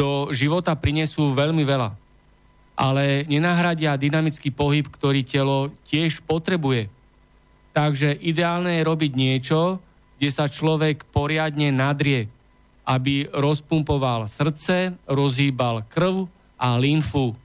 do 0.00 0.32
života 0.32 0.72
prinesú 0.72 1.36
veľmi 1.36 1.60
veľa. 1.60 1.92
Ale 2.72 3.28
nenahradia 3.28 4.00
dynamický 4.00 4.48
pohyb, 4.48 4.88
ktorý 4.88 5.20
telo 5.20 5.68
tiež 5.84 6.24
potrebuje. 6.24 6.88
Takže 7.76 8.16
ideálne 8.24 8.80
je 8.80 8.88
robiť 8.88 9.12
niečo, 9.12 9.76
kde 10.16 10.32
sa 10.32 10.48
človek 10.48 11.04
poriadne 11.12 11.68
nadrie, 11.68 12.32
aby 12.88 13.28
rozpumpoval 13.28 14.24
srdce, 14.24 14.96
rozhýbal 15.04 15.84
krv 15.92 16.24
a 16.56 16.80
lymfu. 16.80 17.36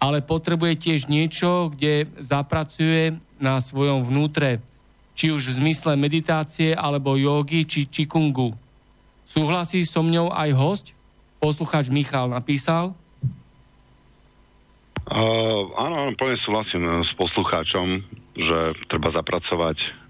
Ale 0.00 0.24
potrebuje 0.24 0.80
tiež 0.80 1.00
niečo, 1.12 1.68
kde 1.68 2.08
zapracuje 2.16 3.20
na 3.36 3.60
svojom 3.60 4.00
vnútre, 4.08 4.64
či 5.12 5.28
už 5.28 5.52
v 5.52 5.56
zmysle 5.60 5.92
meditácie 6.00 6.72
alebo 6.72 7.20
jogy 7.20 7.68
či 7.68 7.84
čikungu. 7.84 8.56
Súhlasí 9.28 9.84
so 9.84 10.00
mňou 10.00 10.32
aj 10.32 10.50
host? 10.56 10.86
Poslucháč 11.42 11.90
Michal 11.90 12.30
napísal? 12.30 12.94
Uh, 15.10 15.66
áno, 15.74 16.06
áno, 16.06 16.10
plne 16.14 16.38
súhlasím 16.46 16.86
uh, 16.86 17.02
s 17.02 17.10
poslucháčom, 17.18 18.06
že 18.38 18.58
treba 18.86 19.10
zapracovať 19.10 20.01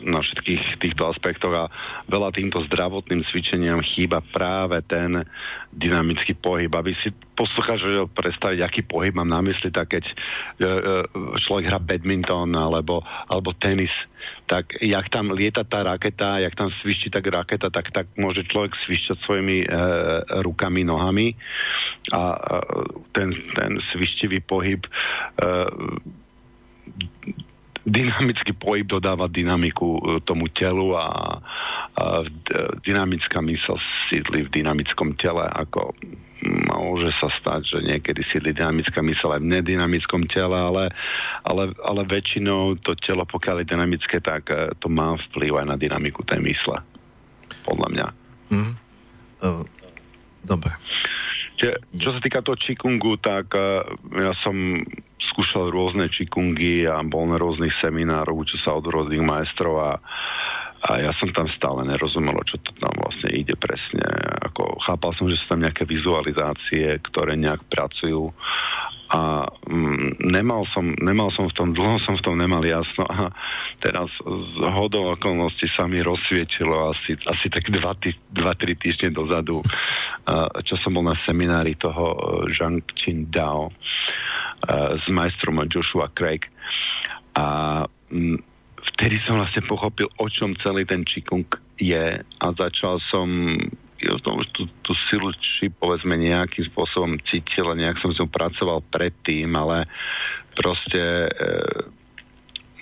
na 0.00 0.18
všetkých 0.24 0.80
týchto 0.80 1.10
aspektoch 1.10 1.52
a 1.52 1.64
veľa 2.08 2.32
týmto 2.32 2.64
zdravotným 2.70 3.26
cvičeniam 3.28 3.84
chýba 3.84 4.24
práve 4.32 4.80
ten 4.88 5.24
dynamický 5.70 6.32
pohyb, 6.38 6.72
aby 6.72 6.96
si 7.04 7.12
poslucháč 7.36 7.84
vedel 7.84 8.08
predstaviť, 8.08 8.58
aký 8.60 8.80
pohyb 8.84 9.12
mám 9.12 9.28
na 9.28 9.40
mysli, 9.44 9.68
tak 9.68 9.92
keď 9.96 10.04
uh, 10.08 11.04
človek 11.44 11.68
hrá 11.68 11.78
badminton 11.78 12.56
alebo, 12.56 13.04
alebo 13.28 13.52
tenis, 13.56 13.92
tak 14.50 14.74
jak 14.82 15.06
tam 15.08 15.30
lieta 15.30 15.62
tá 15.62 15.86
raketa, 15.86 16.42
jak 16.42 16.54
tam 16.58 16.74
svišti 16.82 17.08
tak 17.10 17.24
raketa, 17.26 17.70
tak, 17.70 17.94
tak 17.94 18.10
môže 18.18 18.42
človek 18.50 18.74
svišťať 18.82 19.16
svojimi 19.22 19.58
e, 19.62 19.66
rukami, 20.42 20.82
nohami. 20.82 21.38
A 22.10 22.34
e, 22.34 22.38
ten, 23.14 23.30
ten 23.54 23.78
svištivý 23.94 24.42
pohyb 24.42 24.82
e, 24.84 24.90
dynamický 27.86 28.52
pohyb 28.56 28.84
dodáva 28.86 29.30
dynamiku 29.30 29.88
e, 29.96 30.00
tomu 30.24 30.52
telu 30.52 30.92
a, 30.96 31.40
a 31.96 32.04
dynamická 32.84 33.40
mysl 33.40 33.80
sídli 34.08 34.44
v 34.44 34.52
dynamickom 34.60 35.16
tele 35.16 35.48
ako 35.48 35.96
môže 36.40 37.12
sa 37.20 37.28
stať, 37.28 37.76
že 37.76 37.78
niekedy 37.84 38.24
sídli 38.24 38.56
dynamická 38.56 39.04
mysl 39.04 39.36
aj 39.36 39.40
v 39.44 39.50
nedynamickom 39.60 40.24
tele, 40.28 40.56
ale, 40.56 40.84
ale, 41.44 41.76
ale 41.84 42.00
väčšinou 42.08 42.80
to 42.80 42.96
telo, 42.96 43.28
pokiaľ 43.28 43.62
je 43.62 43.72
dynamické, 43.76 44.16
tak 44.24 44.48
eh, 44.52 44.72
to 44.80 44.88
má 44.88 45.16
vplyv 45.30 45.60
aj 45.60 45.66
na 45.68 45.76
dynamiku 45.76 46.24
tej 46.24 46.40
mysle. 46.40 46.80
Podľa 47.66 47.88
mňa. 47.92 48.06
Mm. 48.50 48.72
Uh, 49.40 49.62
dobre. 50.46 50.70
Čiže, 51.58 51.74
čo 51.98 52.08
sa 52.14 52.20
týka 52.22 52.40
toho 52.40 52.56
čikungu, 52.56 53.18
tak 53.20 53.52
uh, 53.52 53.84
ja 54.16 54.32
som 54.40 54.80
skúšal 55.40 55.72
rôzne 55.72 56.12
čikungy 56.12 56.84
a 56.84 57.00
bol 57.00 57.24
na 57.24 57.40
rôznych 57.40 57.72
seminároch, 57.80 58.44
učil 58.44 58.60
sa 58.60 58.76
od 58.76 58.84
rôznych 58.84 59.24
majstrov 59.24 59.80
a 59.80 59.90
a 60.80 60.96
ja 60.96 61.12
som 61.20 61.28
tam 61.36 61.44
stále 61.52 61.84
nerozumel, 61.84 62.40
čo 62.48 62.56
to 62.64 62.72
tam 62.80 62.92
vlastne 62.96 63.36
ide 63.36 63.52
presne. 63.52 64.00
Ako, 64.48 64.80
chápal 64.80 65.12
som, 65.20 65.28
že 65.28 65.36
sú 65.36 65.52
tam 65.52 65.60
nejaké 65.60 65.84
vizualizácie, 65.84 66.96
ktoré 67.04 67.36
nejak 67.36 67.60
pracujú. 67.68 68.32
A 69.10 69.44
mm, 69.68 70.24
nemal, 70.24 70.64
som, 70.72 70.94
nemal 71.02 71.28
som 71.36 71.50
v 71.50 71.56
tom, 71.58 71.68
dlho 71.76 72.00
som 72.00 72.16
v 72.16 72.24
tom 72.24 72.40
nemal 72.40 72.64
jasno. 72.64 73.04
A 73.12 73.28
teraz 73.84 74.08
z 74.24 74.56
hodou 74.72 75.12
okolností 75.12 75.68
sa 75.76 75.84
mi 75.84 76.00
rozsviečilo 76.00 76.96
asi, 76.96 77.18
asi 77.28 77.46
tak 77.52 77.68
2-3 77.68 78.16
týždne 78.80 79.10
dozadu, 79.12 79.60
čo 80.64 80.74
som 80.80 80.96
bol 80.96 81.04
na 81.04 81.18
seminári 81.28 81.76
toho 81.76 82.16
e, 82.16 82.18
Zhang 82.56 82.80
Qin 82.96 83.28
Dao 83.28 83.68
e, 83.68 83.72
s 84.96 85.04
majstrom 85.12 85.60
Joshua 85.68 86.08
Craig. 86.14 86.48
A 87.36 87.82
mm, 88.14 88.49
vtedy 89.00 89.16
som 89.24 89.40
vlastne 89.40 89.64
pochopil, 89.64 90.12
o 90.20 90.28
čom 90.28 90.52
celý 90.60 90.84
ten 90.84 91.08
Qigong 91.08 91.48
je 91.80 92.20
a 92.20 92.46
začal 92.52 93.00
som 93.08 93.56
tú, 94.52 94.68
tú 94.84 94.92
silu 95.08 95.32
či 95.40 95.72
povedzme 95.72 96.20
nejakým 96.20 96.68
spôsobom 96.68 97.16
cítil 97.24 97.64
a 97.64 97.72
nejak 97.72 97.96
som 98.04 98.12
s 98.12 98.20
ňou 98.20 98.28
pracoval 98.28 98.84
predtým, 98.92 99.48
ale 99.56 99.88
proste 100.52 101.00
e, 101.00 101.28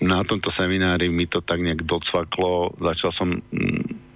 na 0.03 0.27
tomto 0.27 0.51
seminári 0.59 1.07
mi 1.07 1.31
to 1.31 1.39
tak 1.39 1.63
nejak 1.63 1.87
docvaklo, 1.87 2.75
začal 2.83 3.15
som 3.15 3.39
mm, 3.39 4.08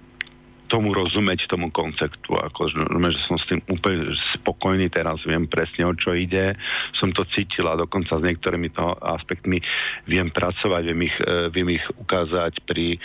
tomu 0.67 0.95
rozumieť, 0.95 1.45
tomu 1.49 1.69
konceptu. 1.69 2.33
Ako, 2.33 2.71
že 2.71 2.79
som 3.27 3.37
s 3.37 3.45
tým 3.49 3.61
úplne 3.69 4.13
spokojný 4.37 4.89
teraz, 4.89 5.21
viem 5.27 5.45
presne 5.45 5.85
o 5.85 5.93
čo 5.93 6.15
ide, 6.17 6.57
som 6.97 7.13
to 7.13 7.27
cítil 7.31 7.69
a 7.69 7.79
dokonca 7.79 8.17
s 8.17 8.23
niektorými 8.25 8.73
toho 8.73 8.97
aspektmi 9.01 9.61
viem 10.09 10.33
pracovať, 10.33 10.81
viem 10.89 11.01
ich, 11.07 11.17
e, 11.23 11.51
viem 11.53 11.69
ich 11.77 11.85
ukázať 11.99 12.63
pri, 12.65 12.97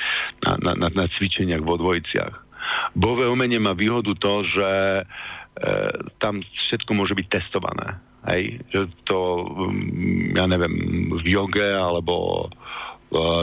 na, 0.45 0.75
na, 0.75 0.89
na 0.89 1.05
cvičeniach 1.19 1.63
vo 1.63 1.77
dvojiciach. 1.77 2.49
Bové 2.97 3.25
umenie 3.29 3.61
má 3.61 3.73
výhodu 3.73 4.13
to, 4.19 4.45
že 4.45 4.71
e, 5.01 5.05
tam 6.21 6.41
všetko 6.43 6.91
môže 6.97 7.15
byť 7.17 7.27
testované. 7.29 8.01
Hej? 8.33 8.61
Že 8.73 8.81
to, 9.07 9.19
ja 10.37 10.45
neviem, 10.51 10.75
v 11.15 11.27
joge 11.27 11.69
alebo 11.69 12.47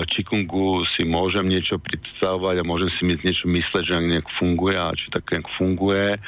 Čikungu 0.06 0.86
si 0.94 1.10
môžem 1.10 1.50
niečo 1.50 1.82
predstavovať 1.82 2.62
a 2.62 2.68
môžem 2.68 2.90
si 2.94 3.02
niečo 3.10 3.50
mysleť, 3.50 3.84
že 3.90 3.98
ak 3.98 4.06
nejak 4.14 4.28
funguje 4.38 4.78
a 4.78 4.94
či 4.94 5.10
tak 5.10 5.26
nejak 5.26 5.50
funguje, 5.58 6.22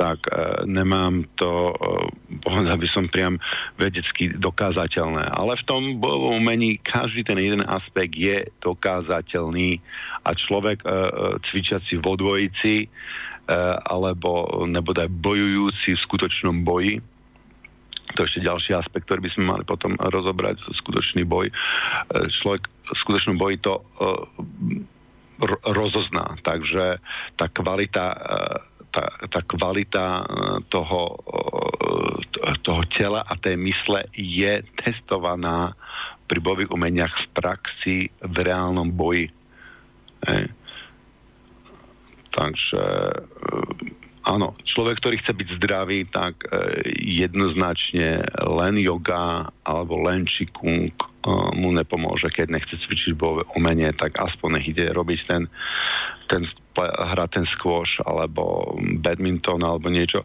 tak 0.00 0.24
e, 0.32 0.64
nemám 0.64 1.28
to, 1.36 1.76
e, 1.76 2.68
aby 2.74 2.86
som 2.88 3.04
priam 3.12 3.36
vedecky 3.76 4.32
dokázateľné. 4.32 5.28
Ale 5.28 5.60
v 5.60 5.66
tom 5.68 5.82
bojovom 6.00 6.40
umení 6.40 6.80
každý 6.80 7.20
ten 7.20 7.36
jeden 7.36 7.60
aspekt 7.68 8.16
je 8.16 8.48
dokázateľný 8.64 9.76
a 10.24 10.30
človek 10.32 10.80
e, 10.80 10.86
cvičiaci 11.52 12.00
vo 12.00 12.16
dvojici 12.16 12.74
e, 12.80 12.86
alebo 13.92 14.64
nebodaj 14.64 15.12
bojujúci 15.12 16.00
v 16.00 16.04
skutočnom 16.08 16.64
boji, 16.64 16.96
to 18.14 18.24
je 18.24 18.28
ešte 18.34 18.46
ďalší 18.46 18.70
aspekt, 18.74 19.06
ktorý 19.06 19.20
by 19.26 19.30
sme 19.34 19.44
mali 19.46 19.64
potom 19.66 19.94
rozobrať, 19.98 20.60
skutočný 20.74 21.22
boj. 21.26 21.48
E, 21.48 21.54
človek 22.42 22.66
v 22.66 22.96
skutočnom 23.06 23.38
boji 23.38 23.62
to 23.62 23.78
uh, 23.78 24.26
rozozná, 25.62 26.34
takže 26.42 26.98
tá 27.38 27.46
kvalita 27.46 28.04
uh, 28.18 28.58
tá, 28.90 29.06
tá 29.30 29.40
kvalita 29.46 30.26
toho, 30.66 31.22
toho 32.66 32.82
tela 32.90 33.22
a 33.22 33.38
tej 33.38 33.54
mysle 33.54 34.02
je 34.18 34.66
testovaná 34.82 35.78
pri 36.26 36.38
bojových 36.42 36.74
umeniach 36.74 37.14
v 37.14 37.26
praxi 37.34 37.96
v 38.22 38.36
reálnom 38.42 38.90
boji. 38.90 39.30
E. 40.26 40.38
Takže 42.30 42.82
Áno, 44.20 44.52
človek, 44.68 45.00
ktorý 45.00 45.16
chce 45.24 45.32
byť 45.32 45.48
zdravý, 45.56 46.04
tak 46.12 46.44
e, 46.44 46.84
jednoznačne 47.00 48.20
len 48.36 48.74
yoga 48.76 49.48
alebo 49.64 49.96
len 49.96 50.28
čikung 50.28 50.92
e, 50.92 50.94
mu 51.56 51.72
nepomôže, 51.72 52.28
keď 52.28 52.52
nechce 52.52 52.76
cvičiť 52.84 53.16
bojové 53.16 53.48
umenie, 53.56 53.88
tak 53.96 54.20
aspoň 54.20 54.60
nech 54.60 54.76
ide 54.76 54.92
robiť 54.92 55.20
ten, 55.24 55.48
ten 56.28 56.44
hrať 56.84 57.30
ten 57.32 57.46
squash 57.56 57.96
alebo 58.04 58.76
badminton 59.00 59.64
alebo 59.64 59.88
niečo, 59.88 60.24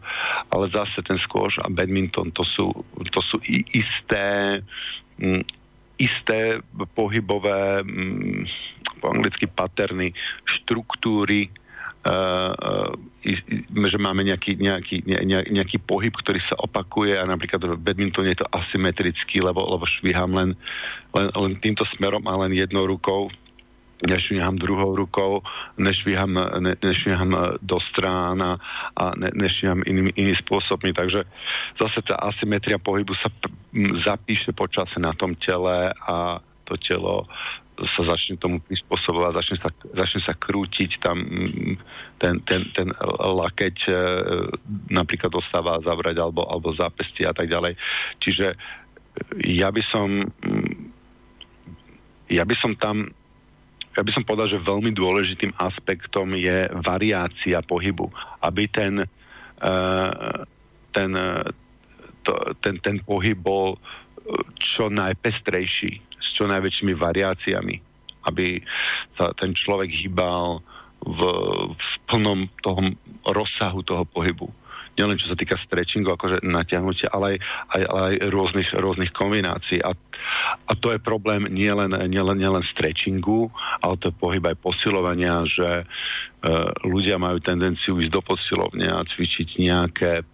ale 0.52 0.68
zase 0.68 1.00
ten 1.00 1.16
squash 1.20 1.56
a 1.64 1.68
badminton 1.72 2.32
to 2.36 2.44
sú, 2.44 2.72
to 3.00 3.20
sú 3.24 3.40
i 3.48 3.64
isté 3.72 4.60
m, 5.20 5.40
isté 5.96 6.60
pohybové 6.92 7.80
m, 7.80 8.44
po 9.00 9.12
anglicky 9.12 9.48
paterny, 9.48 10.12
štruktúry, 10.44 11.48
že 13.86 13.98
máme 13.98 14.22
nejaký, 14.22 14.58
nejaký, 14.58 14.96
ne, 15.06 15.18
nejaký 15.50 15.82
pohyb, 15.82 16.14
ktorý 16.14 16.38
sa 16.46 16.58
opakuje 16.62 17.18
a 17.18 17.26
napríklad 17.26 17.74
v 17.74 17.82
badmintone 17.82 18.30
je 18.30 18.40
to 18.42 18.50
asymetrický, 18.50 19.42
lebo, 19.42 19.64
lebo 19.66 19.86
švíham 19.86 20.30
len, 20.34 20.54
len, 21.16 21.26
len 21.34 21.52
týmto 21.58 21.82
smerom 21.96 22.22
a 22.30 22.34
len 22.46 22.54
jednou 22.54 22.86
rukou 22.86 23.30
nešvíham 24.04 24.60
druhou 24.60 24.92
rukou, 24.92 25.40
nešvíham, 25.80 26.36
ne, 26.60 26.76
nešvíham 26.84 27.32
do 27.64 27.80
strán 27.80 28.36
a, 28.44 28.52
a 28.92 29.16
ne, 29.16 29.32
nešvíham 29.32 29.80
inými, 29.88 30.12
inými 30.12 30.36
spôsobmi. 30.44 30.92
Takže 30.92 31.24
zase 31.80 31.98
tá 32.04 32.20
asymetria 32.28 32.76
pohybu 32.76 33.16
sa 33.16 33.32
p- 33.32 33.48
zapíše 34.04 34.52
počase 34.52 35.00
na 35.00 35.16
tom 35.16 35.32
tele 35.40 35.96
a 35.96 36.44
to 36.68 36.76
telo 36.76 37.24
sa 37.76 38.02
začne 38.08 38.40
tomu 38.40 38.64
prispôsobovať, 38.64 39.32
začne 39.36 39.56
sa, 39.60 39.70
začne 39.92 40.20
sa 40.24 40.32
krútiť 40.32 40.96
tam 40.96 41.20
mm, 41.20 41.74
ten, 42.16 42.40
ten, 42.48 42.64
ten 42.72 42.88
lakeť 43.20 43.76
e, 43.84 43.92
napríklad 44.88 45.28
dostáva 45.28 45.76
zavrať 45.84 46.16
alebo, 46.16 46.48
alebo 46.48 46.72
zápestie 46.72 47.28
a 47.28 47.36
tak 47.36 47.52
ďalej. 47.52 47.76
Čiže 48.24 48.46
e, 48.48 48.56
ja 49.60 49.68
by 49.68 49.82
som 49.92 50.08
mm, 50.24 50.72
ja 52.32 52.48
by 52.48 52.54
som 52.56 52.72
tam 52.80 53.12
ja 53.96 54.04
by 54.04 54.12
som 54.12 54.28
povedal, 54.28 54.52
že 54.52 54.60
veľmi 54.60 54.92
dôležitým 54.92 55.56
aspektom 55.56 56.36
je 56.36 56.68
variácia 56.84 57.64
pohybu, 57.64 58.12
aby 58.44 58.68
ten, 58.68 59.08
uh, 59.64 60.44
ten, 60.92 61.10
to, 62.20 62.32
ten, 62.60 62.76
ten 62.84 63.00
pohyb 63.00 63.40
bol 63.40 63.80
čo 64.60 64.92
najpestrejší 64.92 66.15
čo 66.36 66.44
najväčšími 66.44 66.92
variáciami, 66.92 67.74
aby 68.28 68.60
sa 69.16 69.32
ten 69.40 69.56
človek 69.56 69.88
hýbal 69.88 70.60
v, 71.00 71.20
v 71.72 71.86
plnom 72.12 72.50
toho 72.60 72.80
rozsahu 73.32 73.80
toho 73.80 74.04
pohybu. 74.04 74.52
Nielen 74.96 75.20
čo 75.20 75.28
sa 75.28 75.36
týka 75.36 75.60
stretchingu, 75.60 76.08
akože 76.08 76.40
natiahnutia, 76.40 77.12
ale 77.12 77.36
aj, 77.36 77.38
aj, 77.76 77.82
aj 77.84 78.12
rôznych, 78.32 78.68
rôznych 78.72 79.12
kombinácií. 79.12 79.84
A, 79.84 79.92
a 80.64 80.72
to 80.72 80.88
je 80.96 81.00
problém 81.04 81.52
nielen, 81.52 81.92
nielen, 82.08 82.40
nielen 82.40 82.64
stretchingu, 82.72 83.52
ale 83.84 84.00
to 84.00 84.08
je 84.08 84.16
pohyb 84.16 84.40
aj 84.48 84.56
posilovania, 84.56 85.44
že 85.44 85.68
e, 85.68 85.84
ľudia 86.88 87.20
majú 87.20 87.36
tendenciu 87.44 88.00
ísť 88.00 88.08
do 88.08 88.24
posilovne 88.24 88.88
a 88.88 89.04
cvičiť 89.04 89.60
nejaké 89.60 90.24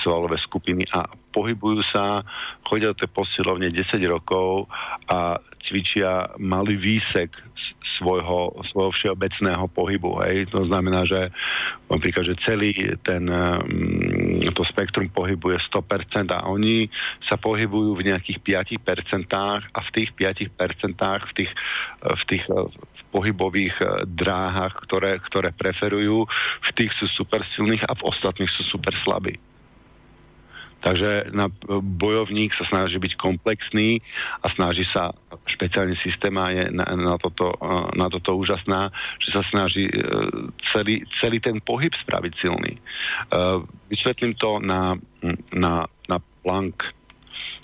svalové 0.00 0.40
skupiny 0.40 0.88
a 0.96 1.04
pohybujú 1.30 1.80
sa, 1.94 2.22
chodia 2.66 2.92
do 2.92 2.98
tej 2.98 3.10
posilovne 3.10 3.70
10 3.70 3.98
rokov 4.06 4.70
a 5.10 5.38
cvičia 5.66 6.34
malý 6.38 6.76
výsek 6.78 7.30
svojho, 8.00 8.56
svojho 8.72 8.92
všeobecného 8.96 9.66
pohybu. 9.76 10.24
Hej. 10.24 10.48
To 10.56 10.64
znamená, 10.64 11.04
že 11.04 11.28
napríklad, 11.92 12.32
že 12.32 12.40
celý 12.46 12.72
ten, 13.04 13.28
um, 13.28 14.40
to 14.56 14.64
spektrum 14.64 15.12
pohybu 15.12 15.52
je 15.52 15.60
100% 15.68 16.32
a 16.32 16.48
oni 16.48 16.88
sa 17.28 17.36
pohybujú 17.36 18.00
v 18.00 18.08
nejakých 18.08 18.40
5% 18.80 19.28
a 19.36 19.80
v 19.84 19.90
tých 19.92 20.10
5% 20.16 21.28
v 21.28 21.32
tých, 21.36 21.52
v 22.00 22.22
tých 22.24 22.44
pohybových 23.10 23.76
eh, 23.82 23.88
dráhach, 24.06 24.74
ktoré, 24.86 25.18
ktoré 25.26 25.50
preferujú, 25.52 26.24
v 26.62 26.70
tých 26.72 26.94
sú 26.96 27.10
super 27.10 27.42
silných 27.58 27.84
a 27.90 27.92
v 27.98 28.06
ostatných 28.06 28.50
sú 28.54 28.62
super 28.70 28.94
slabí. 29.02 29.49
Takže 30.80 31.28
na, 31.36 31.52
bojovník 31.80 32.56
sa 32.56 32.64
snaží 32.68 32.96
byť 32.96 33.12
komplexný 33.20 34.00
a 34.40 34.46
snaží 34.56 34.88
sa, 34.88 35.12
špeciálny 35.44 35.96
systém 36.00 36.32
a 36.40 36.48
je 36.50 36.64
na, 36.72 36.86
na, 36.96 37.14
toto, 37.20 37.52
na 37.92 38.08
toto 38.08 38.40
úžasná, 38.40 38.88
že 39.20 39.28
sa 39.36 39.44
snaží 39.52 39.92
e, 39.92 39.94
celý, 40.72 41.04
celý 41.20 41.38
ten 41.40 41.60
pohyb 41.60 41.92
spraviť 41.92 42.32
silný. 42.40 42.80
Uh, 43.30 43.62
vysvetlím 43.92 44.34
to 44.40 44.58
na, 44.62 44.96
na, 45.52 45.84
na 46.08 46.18
plank 46.42 46.82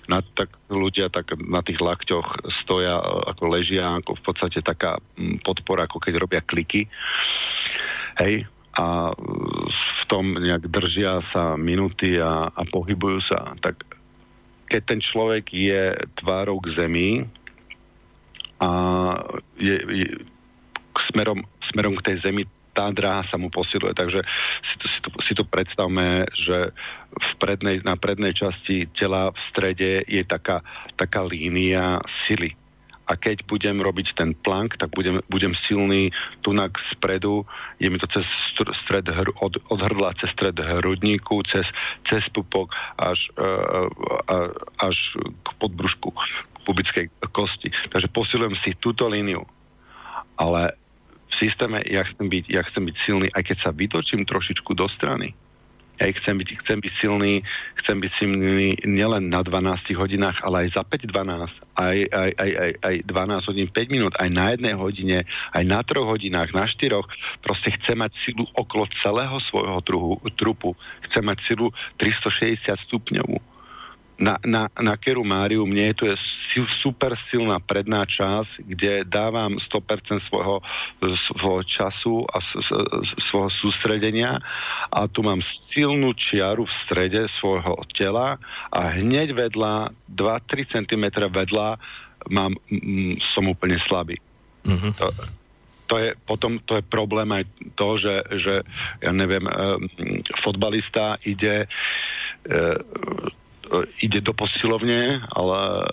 na, 0.06 0.22
tak 0.22 0.54
ľudia 0.70 1.10
tak 1.10 1.34
na 1.34 1.60
tých 1.66 1.82
lakťoch 1.82 2.46
stoja, 2.62 2.98
ako 3.26 3.44
ležia, 3.50 3.98
ako 3.98 4.14
v 4.14 4.22
podstate 4.22 4.58
taká 4.62 5.02
podpora, 5.42 5.90
ako 5.90 5.98
keď 5.98 6.14
robia 6.22 6.42
kliky. 6.46 6.86
Hej, 8.22 8.46
a 8.76 9.08
v 9.66 10.02
tom 10.06 10.36
nejak 10.36 10.68
držia 10.68 11.24
sa 11.32 11.56
minúty 11.56 12.20
a, 12.20 12.52
a 12.52 12.62
pohybujú 12.68 13.24
sa. 13.24 13.56
Tak 13.64 13.80
keď 14.68 14.82
ten 14.84 15.00
človek 15.00 15.48
je 15.48 15.96
tvárou 16.20 16.60
k 16.60 16.76
zemi 16.76 17.24
a 18.60 18.70
je, 19.56 19.76
je 19.80 20.08
smerom, 21.12 21.40
smerom 21.72 21.96
k 22.00 22.12
tej 22.12 22.16
zemi 22.20 22.44
tá 22.76 22.92
dráha 22.92 23.24
sa 23.32 23.40
mu 23.40 23.48
posiluje. 23.48 23.96
Takže 23.96 24.20
si 24.60 24.74
to, 24.76 24.86
si 24.92 24.98
to, 25.00 25.08
si 25.24 25.32
to 25.32 25.44
predstavme, 25.48 26.28
že 26.36 26.76
v 27.16 27.30
prednej, 27.40 27.80
na 27.80 27.96
prednej 27.96 28.36
časti 28.36 28.84
tela 28.92 29.32
v 29.32 29.40
strede 29.48 30.04
je 30.04 30.20
taká, 30.28 30.60
taká 31.00 31.24
línia 31.24 31.96
sily 32.28 32.52
a 33.06 33.12
keď 33.14 33.46
budem 33.46 33.78
robiť 33.78 34.18
ten 34.18 34.34
plank, 34.34 34.74
tak 34.82 34.90
budem, 34.90 35.22
budem 35.30 35.54
silný 35.70 36.10
tunak 36.42 36.74
spredu, 36.90 37.46
je 37.78 37.86
mi 37.86 37.98
to 38.02 38.10
cez 38.10 38.26
stred 38.82 39.06
hr, 39.06 39.30
od, 39.38 39.62
od 39.70 39.78
hrdla, 39.78 40.18
cez 40.18 40.34
stred 40.34 40.58
hrudníku, 40.58 41.38
cez, 41.46 41.66
cez 42.10 42.26
pupok 42.34 42.74
až, 42.98 43.30
uh, 43.38 43.86
až 44.82 44.96
k 45.22 45.48
podbrušku, 45.62 46.10
k 46.10 46.58
pubickej 46.66 47.06
kosti. 47.30 47.70
Takže 47.94 48.10
posilujem 48.10 48.58
si 48.66 48.74
túto 48.82 49.06
líniu. 49.06 49.46
Ale 50.34 50.74
v 51.30 51.34
systéme 51.38 51.78
ja 51.86 52.02
chcem 52.02 52.26
byť, 52.26 52.44
ja 52.50 52.66
chcem 52.66 52.90
byť 52.90 52.96
silný, 53.06 53.26
aj 53.30 53.42
keď 53.46 53.56
sa 53.62 53.70
vytočím 53.70 54.26
trošičku 54.26 54.74
do 54.74 54.90
strany, 54.98 55.32
ja 55.96 56.12
chcem 56.12 56.36
byť, 56.36 56.48
chcem 56.60 56.78
byť 56.84 56.92
silný, 57.00 57.40
chcem 57.80 57.96
byť 58.04 58.12
silný 58.20 58.76
nielen 58.84 59.32
na 59.32 59.40
12 59.40 59.96
hodinách, 59.96 60.44
ale 60.44 60.68
aj 60.68 60.76
za 60.76 60.82
5-12, 60.84 61.48
aj, 61.80 61.98
aj, 62.12 62.30
aj, 62.36 62.50
aj, 62.52 62.70
aj 62.84 62.94
12 63.08 63.48
hodín 63.48 63.68
5 63.72 63.94
minút, 63.94 64.12
aj 64.20 64.28
na 64.28 64.52
jednej 64.52 64.74
hodine, 64.76 65.18
aj 65.56 65.64
na 65.64 65.80
3 65.80 65.96
hodinách, 66.04 66.52
na 66.52 66.68
4. 66.68 67.00
Proste 67.40 67.68
chcem 67.80 67.96
mať 67.96 68.12
silu 68.28 68.44
okolo 68.52 68.84
celého 69.00 69.40
svojho 69.48 69.80
truhu, 69.80 70.20
trupu. 70.36 70.76
Chcem 71.08 71.24
mať 71.24 71.38
silu 71.48 71.72
360 71.96 72.76
stupňovú 72.86 73.55
na, 74.16 74.40
na, 74.44 74.72
na 74.72 74.94
Keru 74.96 75.24
Máriu 75.24 75.68
mne 75.68 75.92
to 75.92 76.08
je 76.08 76.16
super 76.80 77.12
silná 77.28 77.60
predná 77.60 78.08
časť, 78.08 78.64
kde 78.64 79.04
dávam 79.04 79.60
100% 79.60 80.24
svojho, 80.32 80.64
svojho 81.36 81.62
času 81.68 82.24
a 82.24 82.40
svojho 83.28 83.52
sústredenia 83.60 84.40
a 84.88 85.04
tu 85.04 85.20
mám 85.20 85.44
silnú 85.76 86.16
čiaru 86.16 86.64
v 86.64 86.76
strede 86.88 87.28
svojho 87.36 87.76
tela 87.92 88.40
a 88.72 88.80
hneď 88.96 89.36
vedľa, 89.36 89.92
2-3 90.08 90.72
cm 90.72 91.04
vedľa 91.28 91.76
mám, 92.32 92.56
m, 92.72 93.20
som 93.36 93.44
úplne 93.44 93.76
slabý. 93.84 94.16
Mm-hmm. 94.64 94.92
To, 94.96 95.06
to 95.86 95.94
je, 96.02 96.10
potom 96.24 96.58
to 96.64 96.80
je 96.80 96.84
problém 96.88 97.28
aj 97.30 97.44
to, 97.78 97.88
že, 98.00 98.16
že 98.42 98.54
ja 99.04 99.12
neviem, 99.14 99.44
e, 99.46 99.52
fotbalista 100.42 101.20
ide 101.22 101.70
E, 102.46 102.78
ide 104.00 104.20
do 104.22 104.32
posilovne, 104.32 105.22
ale 105.32 105.60
e, 105.82 105.86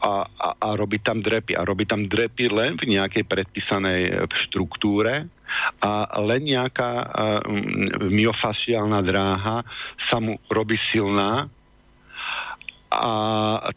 a, 0.00 0.12
a, 0.24 0.48
a 0.56 0.68
robí 0.76 0.98
tam 1.00 1.20
drepy. 1.20 1.56
A 1.56 1.64
robí 1.64 1.84
tam 1.84 2.08
drepy 2.08 2.48
len 2.48 2.80
v 2.80 2.96
nejakej 2.96 3.24
predpísanej 3.28 4.00
e, 4.08 4.12
štruktúre 4.48 5.28
a 5.82 6.06
len 6.22 6.46
nejaká 6.46 6.92
uh, 6.94 7.42
myofasciálna 8.06 9.02
dráha 9.02 9.66
sa 10.06 10.22
mu 10.22 10.38
robí 10.46 10.78
silná 10.94 11.50
a 12.90 13.12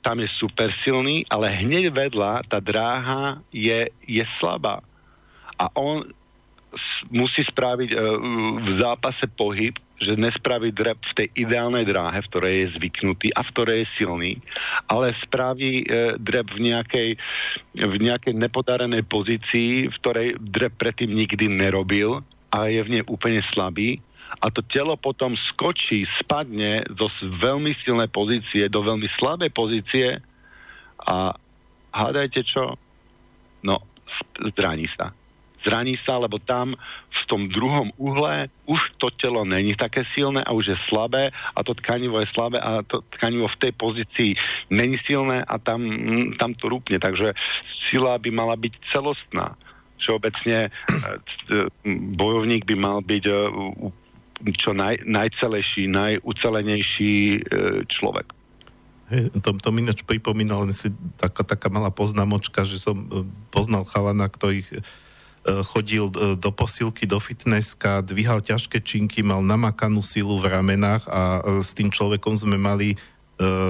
tam 0.02 0.22
je 0.22 0.30
super 0.42 0.74
silný, 0.82 1.26
ale 1.30 1.54
hneď 1.66 1.94
vedľa 1.94 2.50
tá 2.50 2.58
dráha 2.58 3.42
je, 3.54 3.90
je 4.10 4.26
slabá. 4.42 4.82
A 5.58 5.70
on 5.78 6.06
musí 7.14 7.46
spraviť 7.46 7.94
v 7.94 8.70
zápase 8.82 9.30
pohyb, 9.38 9.78
že 10.04 10.20
nespraví 10.20 10.76
drep 10.76 11.00
v 11.12 11.14
tej 11.24 11.28
ideálnej 11.48 11.88
dráhe, 11.88 12.20
v 12.22 12.30
ktorej 12.30 12.54
je 12.60 12.68
zvyknutý 12.78 13.32
a 13.34 13.42
v 13.42 13.52
ktorej 13.56 13.78
je 13.84 13.94
silný, 13.98 14.32
ale 14.92 15.16
spraví 15.24 15.84
e, 15.84 15.86
drep 16.20 16.48
v 16.54 16.60
nejakej, 16.70 17.10
v 17.80 17.96
nejakej 17.98 18.34
nepodarenej 18.36 19.08
pozícii, 19.08 19.88
v 19.90 19.96
ktorej 20.04 20.36
drep 20.40 20.76
predtým 20.78 21.16
nikdy 21.16 21.48
nerobil 21.48 22.22
a 22.52 22.68
je 22.70 22.84
v 22.84 23.00
nej 23.00 23.04
úplne 23.08 23.42
slabý 23.56 24.04
a 24.42 24.50
to 24.50 24.66
telo 24.66 24.98
potom 24.98 25.38
skočí, 25.54 26.10
spadne 26.18 26.82
zo 26.98 27.08
veľmi 27.22 27.78
silnej 27.86 28.10
pozície 28.10 28.66
do 28.72 28.82
veľmi 28.82 29.06
slabej 29.22 29.52
pozície 29.54 30.18
a 31.06 31.36
hádajte 31.94 32.42
čo? 32.42 32.74
No, 33.62 33.78
zraní 34.58 34.90
sa. 34.98 35.14
Zraní 35.64 35.96
sa, 36.04 36.20
lebo 36.20 36.38
tam 36.40 36.76
v 37.14 37.24
tom 37.26 37.48
druhom 37.48 37.92
uhle 37.98 38.52
už 38.68 38.80
to 39.00 39.08
telo 39.16 39.48
není 39.48 39.72
také 39.80 40.04
silné 40.12 40.44
a 40.44 40.52
už 40.52 40.76
je 40.76 40.78
slabé 40.92 41.32
a 41.32 41.60
to 41.64 41.74
tkanivo 41.74 42.20
je 42.20 42.28
slabé 42.36 42.60
a 42.60 42.84
to 42.84 43.02
tkanivo 43.18 43.48
v 43.48 43.60
tej 43.60 43.72
pozícii 43.72 44.32
není 44.70 45.00
silné 45.08 45.44
a 45.48 45.56
tam, 45.58 45.82
mm, 45.84 46.38
tam 46.38 46.54
to 46.54 46.68
rúpne. 46.70 47.00
Takže 47.00 47.34
sila 47.90 48.20
by 48.20 48.30
mala 48.32 48.56
byť 48.60 48.74
celostná. 48.92 49.56
Všeobecne 50.04 50.68
e, 50.68 50.70
e, 50.70 51.68
bojovník 52.20 52.68
by 52.68 52.76
mal 52.76 53.00
byť 53.00 53.24
e, 53.24 53.36
čo 54.60 54.76
naj, 54.76 55.08
najcelejší, 55.08 55.88
najucelenejší 55.88 57.48
človek. 57.88 58.28
To, 59.40 59.56
to 59.56 59.70
mi 59.72 59.86
ináč 59.86 60.04
pripomínal 60.04 60.68
len 60.68 60.76
si 60.76 60.92
taká, 61.16 61.48
taká 61.48 61.72
malá 61.72 61.94
poznámočka, 61.94 62.66
že 62.68 62.82
som 62.82 63.08
poznal 63.54 63.88
chalana, 63.88 64.26
ktorý 64.28 64.66
chodil 65.44 66.08
do 66.40 66.52
posilky, 66.56 67.04
do 67.04 67.20
fitnesska, 67.20 68.00
dvíhal 68.00 68.40
ťažké 68.40 68.80
činky, 68.80 69.20
mal 69.20 69.44
namakanú 69.44 70.00
silu 70.00 70.40
v 70.40 70.48
ramenách 70.48 71.04
a 71.12 71.44
s 71.60 71.76
tým 71.76 71.92
človekom 71.92 72.40
sme 72.40 72.56
mali 72.56 72.96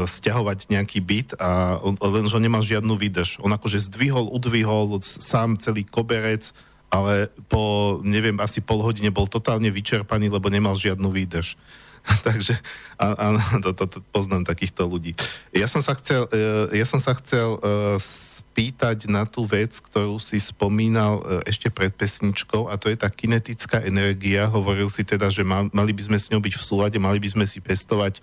stiahovať 0.05 0.69
nejaký 0.69 0.99
byt 1.01 1.29
a 1.41 1.81
len, 1.81 2.29
že 2.29 2.37
nemal 2.37 2.61
žiadnu 2.61 2.93
výdrž. 2.93 3.41
On 3.41 3.49
akože 3.49 3.79
zdvihol, 3.89 4.29
udvihol 4.29 5.01
sám 5.01 5.57
celý 5.57 5.87
koberec, 5.87 6.53
ale 6.93 7.33
po, 7.49 7.97
neviem, 8.05 8.37
asi 8.37 8.61
pol 8.61 8.85
hodine 8.85 9.09
bol 9.09 9.25
totálne 9.25 9.73
vyčerpaný, 9.73 10.29
lebo 10.29 10.51
nemal 10.53 10.77
žiadnu 10.77 11.09
výdrž. 11.09 11.57
Takže 12.27 12.59
áno, 12.99 13.39
to, 13.63 13.71
to, 13.71 13.85
to, 13.87 13.97
poznám 14.11 14.43
takýchto 14.43 14.83
ľudí. 14.83 15.15
Ja 15.55 15.71
som 15.71 15.79
sa 15.79 15.95
chcel, 15.95 16.27
uh, 16.27 16.67
ja 16.75 16.83
som 16.83 16.99
sa 16.99 17.15
chcel 17.15 17.55
uh, 17.59 17.95
spýtať 17.99 19.07
na 19.07 19.23
tú 19.23 19.47
vec, 19.47 19.79
ktorú 19.79 20.19
si 20.19 20.35
spomínal 20.37 21.23
uh, 21.23 21.39
ešte 21.47 21.71
pred 21.71 21.95
pesničkou 21.95 22.67
a 22.67 22.75
to 22.75 22.91
je 22.91 22.99
tá 22.99 23.07
kinetická 23.07 23.87
energia. 23.87 24.51
Hovoril 24.51 24.91
si 24.91 25.07
teda, 25.07 25.31
že 25.31 25.47
mal, 25.47 25.71
mali 25.71 25.95
by 25.95 26.11
sme 26.11 26.17
s 26.19 26.27
ňou 26.27 26.43
byť 26.43 26.53
v 26.59 26.63
súlade, 26.63 26.97
mali 26.99 27.23
by 27.23 27.29
sme 27.39 27.45
si 27.47 27.63
pestovať 27.63 28.19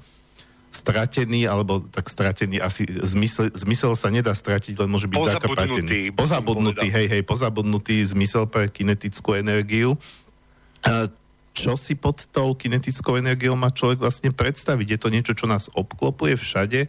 stratený, 0.71 1.51
alebo 1.51 1.83
tak 1.83 2.07
stratený, 2.07 2.63
asi 2.63 2.87
zmysel, 2.87 3.51
zmysel 3.51 3.93
sa 3.99 4.07
nedá 4.07 4.31
stratiť, 4.31 4.79
len 4.79 4.87
môže 4.87 5.11
byť 5.11 5.19
zakrpatený. 5.19 6.15
Pozabudnutý, 6.15 6.87
hej, 6.87 7.07
hej, 7.11 7.23
pozabudnutý 7.27 7.99
zmysel 8.07 8.47
pre 8.47 8.71
kinetickú 8.71 9.35
energiu. 9.35 9.99
Čo 11.51 11.75
si 11.75 11.99
pod 11.99 12.25
tou 12.31 12.55
kinetickou 12.55 13.19
energiou 13.19 13.59
má 13.59 13.69
človek 13.75 14.01
vlastne 14.01 14.31
predstaviť? 14.31 14.87
Je 14.97 15.01
to 15.01 15.09
niečo, 15.13 15.33
čo 15.37 15.51
nás 15.51 15.69
obklopuje 15.73 16.39
všade? 16.39 16.89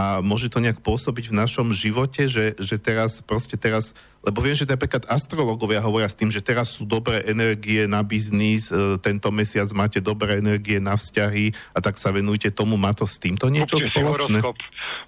a 0.00 0.24
môže 0.24 0.48
to 0.48 0.64
nejak 0.64 0.80
pôsobiť 0.80 1.28
v 1.28 1.38
našom 1.44 1.76
živote, 1.76 2.24
že, 2.24 2.56
že 2.56 2.80
teraz, 2.80 3.20
proste 3.20 3.60
teraz, 3.60 3.92
lebo 4.20 4.44
viem, 4.44 4.52
že 4.52 4.68
napríklad 4.68 5.08
astrologovia 5.08 5.80
hovoria 5.80 6.04
s 6.04 6.12
tým, 6.12 6.28
že 6.28 6.44
teraz 6.44 6.76
sú 6.76 6.84
dobré 6.84 7.24
energie 7.24 7.88
na 7.88 8.04
biznis, 8.04 8.68
e, 8.68 9.00
tento 9.00 9.32
mesiac 9.32 9.64
máte 9.72 10.04
dobré 10.04 10.44
energie 10.44 10.76
na 10.76 10.92
vzťahy 10.92 11.56
a 11.72 11.80
tak 11.80 11.96
sa 11.96 12.12
venujte 12.12 12.52
tomu, 12.52 12.76
má 12.76 12.92
to 12.92 13.08
s 13.08 13.16
týmto 13.16 13.48
niečo 13.48 13.80
Kúpte 13.80 13.96
spoločné? 13.96 14.38
horoskop. 14.44 14.56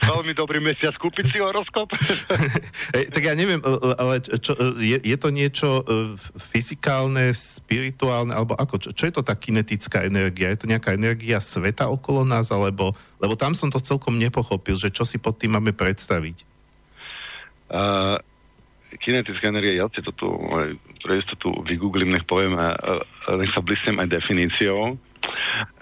Veľmi 0.02 0.32
dobrý 0.32 0.58
mesiac, 0.64 0.96
kúpiť 0.96 1.24
si 1.28 1.38
horoskop. 1.38 1.92
Tak 3.12 3.22
ja 3.24 3.36
neviem, 3.36 3.60
e, 3.60 3.68
e, 3.68 3.88
ale 4.00 4.14
čo, 4.24 4.56
je, 4.80 4.96
je 4.96 5.16
to 5.20 5.28
niečo 5.28 5.84
fyzikálne, 6.52 7.32
spirituálne, 7.36 8.32
alebo 8.32 8.56
ako, 8.56 8.80
čo, 8.80 8.90
čo 8.96 9.04
je 9.08 9.12
to 9.12 9.22
tá 9.24 9.36
kinetická 9.36 10.08
energia? 10.08 10.48
Je 10.48 10.64
to 10.64 10.70
nejaká 10.70 10.96
energia 10.96 11.36
sveta 11.40 11.92
okolo 11.92 12.24
nás, 12.24 12.48
alebo 12.48 12.96
lebo 13.22 13.38
tam 13.38 13.54
som 13.54 13.70
to 13.70 13.78
celkom 13.78 14.18
nepochopil, 14.18 14.74
že 14.74 14.90
čo 14.90 15.06
si 15.06 15.14
pod 15.22 15.38
tým 15.38 15.54
máme 15.54 15.70
predstaviť. 15.70 16.42
Uh, 17.70 18.18
kinetická 19.00 19.48
energia, 19.48 19.84
ja 19.84 19.86
si 19.92 20.04
to 20.04 20.12
tu, 20.12 20.28
pre 21.00 21.22
tu 21.40 21.48
vygooglím, 21.64 22.12
nech 22.12 22.28
poviem, 22.28 22.58
nech 23.40 23.52
sa 23.54 23.62
blísnem 23.64 24.00
aj 24.02 24.08
definíciou. 24.12 24.98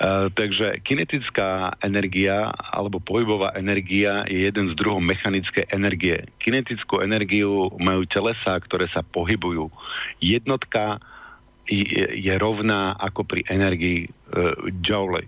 Uh, 0.01 0.29
takže 0.37 0.85
kinetická 0.85 1.73
energia 1.81 2.53
alebo 2.53 3.01
pohybová 3.01 3.57
energia 3.57 4.21
je 4.29 4.45
jeden 4.45 4.69
z 4.69 4.77
druhov 4.77 5.01
mechanické 5.01 5.65
energie. 5.73 6.29
Kinetickú 6.45 7.01
energiu 7.01 7.73
majú 7.81 8.05
telesa, 8.05 8.61
ktoré 8.61 8.93
sa 8.93 9.01
pohybujú. 9.01 9.73
Jednotka 10.21 11.01
je, 11.65 12.21
je 12.21 12.35
rovná 12.37 12.93
ako 13.01 13.25
pri 13.25 13.41
energii 13.49 14.13
uh, 14.13 14.69
joule. 14.85 15.25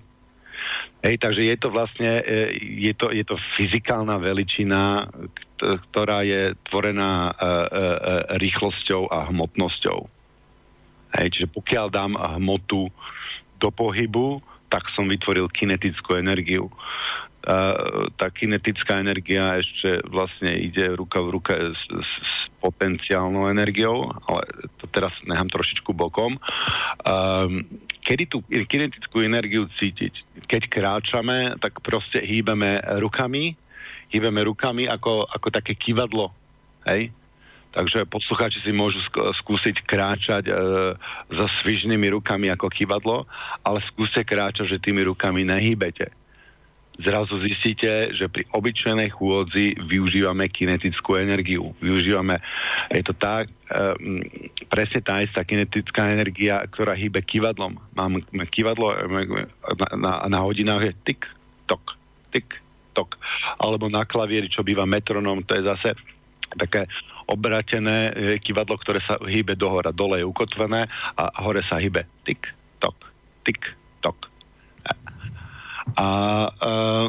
Hej, 1.02 1.18
takže 1.18 1.42
je 1.42 1.56
to 1.58 1.68
vlastne, 1.74 2.22
e, 2.22 2.54
je 2.78 2.94
to, 2.94 3.10
je 3.10 3.26
to 3.26 3.34
fyzikálna 3.58 4.22
veličina, 4.22 5.02
ktorá 5.58 6.22
je 6.22 6.54
tvorená 6.70 7.26
e, 7.26 7.32
e, 7.34 7.50
rýchlosťou 8.38 9.10
a 9.10 9.26
hmotnosťou. 9.34 9.98
Hej, 11.18 11.28
čiže 11.34 11.48
pokiaľ 11.50 11.86
dám 11.90 12.12
hmotu 12.38 12.86
do 13.58 13.68
pohybu, 13.74 14.38
tak 14.70 14.88
som 14.94 15.10
vytvoril 15.10 15.50
kinetickú 15.50 16.16
energiu. 16.16 16.70
Tá 17.43 18.27
kinetická 18.31 19.02
energia 19.02 19.59
ešte 19.59 19.98
vlastne 20.06 20.55
ide 20.55 20.94
ruka 20.94 21.19
v 21.19 21.28
ruke 21.35 21.55
s, 21.74 21.82
s, 21.90 22.10
s 22.23 22.35
potenciálnou 22.62 23.51
energiou, 23.51 24.14
ale 24.31 24.47
to 24.78 24.86
teraz 24.86 25.10
nechám 25.27 25.51
trošičku 25.51 25.90
bokom. 25.90 26.39
Um, 27.02 27.66
kedy 27.98 28.31
tú 28.31 28.47
kinetickú 28.47 29.27
energiu 29.27 29.66
cítiť? 29.74 30.47
Keď 30.47 30.62
kráčame, 30.70 31.59
tak 31.59 31.82
proste 31.82 32.23
hýbeme 32.23 32.78
rukami, 33.02 33.59
hýbeme 34.14 34.47
rukami 34.47 34.86
ako, 34.86 35.27
ako 35.27 35.48
také 35.51 35.74
kývadlo. 35.74 36.31
Hej? 36.86 37.10
Takže 37.74 38.06
poslucháči 38.06 38.62
si 38.62 38.70
môžu 38.70 39.02
skúsiť 39.43 39.82
kráčať 39.82 40.44
e, 40.44 40.52
so 41.32 41.47
svižnými 41.64 42.12
rukami 42.12 42.52
ako 42.52 42.69
kývadlo, 42.69 43.24
ale 43.64 43.81
skúste 43.89 44.23
kráčať, 44.23 44.77
že 44.77 44.85
tými 44.85 45.02
rukami 45.09 45.43
nehýbete 45.43 46.22
zrazu 47.01 47.40
zistíte, 47.40 48.12
že 48.12 48.28
pri 48.28 48.44
obyčajnej 48.52 49.09
chôdzi 49.16 49.81
využívame 49.89 50.48
kinetickú 50.52 51.16
energiu. 51.16 51.73
Využívame, 51.81 52.36
je 52.93 53.02
to 53.05 53.16
tak, 53.16 53.48
um, 53.73 54.20
presne 54.69 55.01
tá 55.01 55.24
istá 55.24 55.40
kinetická 55.40 56.12
energia, 56.12 56.60
ktorá 56.69 56.93
hýbe 56.93 57.24
kývadlom. 57.24 57.81
Mám 57.97 58.28
kývadlo 58.52 58.93
na, 59.09 59.89
na, 59.97 60.12
na 60.28 60.39
hodinách 60.44 60.93
je 60.93 60.93
tik, 61.09 61.20
tok, 61.64 61.97
tik, 62.36 62.48
tok. 62.93 63.16
Alebo 63.56 63.89
na 63.89 64.05
klavieri, 64.05 64.52
čo 64.52 64.60
býva 64.60 64.85
metronom, 64.85 65.40
to 65.48 65.56
je 65.56 65.64
zase 65.64 65.97
také 66.52 66.85
obratené 67.24 68.12
kývadlo, 68.44 68.77
ktoré 68.77 69.01
sa 69.09 69.16
hýbe 69.16 69.56
dohora. 69.56 69.94
Dole 69.94 70.20
je 70.20 70.28
ukotvené 70.28 70.85
a 71.16 71.24
hore 71.40 71.64
sa 71.64 71.81
hýbe 71.81 72.05
tik, 72.28 72.44
tok, 72.85 72.97
tik, 73.48 73.81
a 75.98 76.09
uh, 76.46 77.06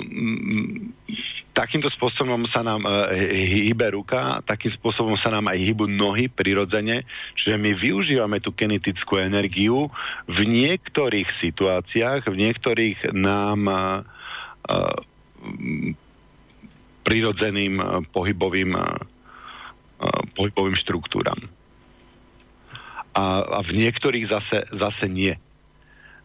takýmto 1.54 1.94
spôsobom 1.94 2.50
sa 2.50 2.66
nám 2.66 2.82
uh, 2.84 3.14
hýbe 3.34 3.94
ruka, 3.94 4.42
takým 4.50 4.74
spôsobom 4.74 5.14
sa 5.22 5.30
nám 5.30 5.54
aj 5.54 5.62
hýbu 5.62 5.86
nohy 5.86 6.26
prirodzene, 6.26 7.06
čiže 7.38 7.56
my 7.62 7.78
využívame 7.78 8.42
tú 8.42 8.50
kinetickú 8.50 9.22
energiu 9.22 9.94
v 10.26 10.40
niektorých 10.42 11.30
situáciách, 11.38 12.26
v 12.26 12.36
niektorých 12.50 13.14
nám 13.14 13.60
uh, 13.70 14.02
prirodzeným 17.04 18.08
pohybovým, 18.16 18.80
pohybovým 20.40 20.78
štruktúram. 20.80 21.36
A, 23.14 23.44
a 23.44 23.60
v 23.62 23.72
niektorých 23.76 24.26
zase, 24.32 24.66
zase 24.72 25.06
nie. 25.12 25.36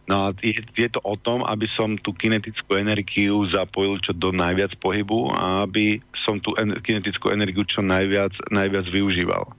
No 0.09 0.25
a 0.25 0.33
je, 0.41 0.57
je 0.57 0.89
to 0.89 0.97
o 1.05 1.13
tom, 1.21 1.45
aby 1.45 1.69
som 1.77 1.93
tú 2.01 2.17
kinetickú 2.17 2.81
energiu 2.81 3.45
zapojil 3.53 4.01
čo 4.01 4.09
do 4.09 4.33
najviac 4.33 4.73
pohybu 4.81 5.29
a 5.37 5.69
aby 5.69 6.01
som 6.25 6.41
tú 6.41 6.57
en- 6.57 6.81
kinetickú 6.81 7.29
energiu 7.29 7.61
čo 7.61 7.85
najviac, 7.85 8.33
najviac 8.49 8.89
využíval. 8.89 9.53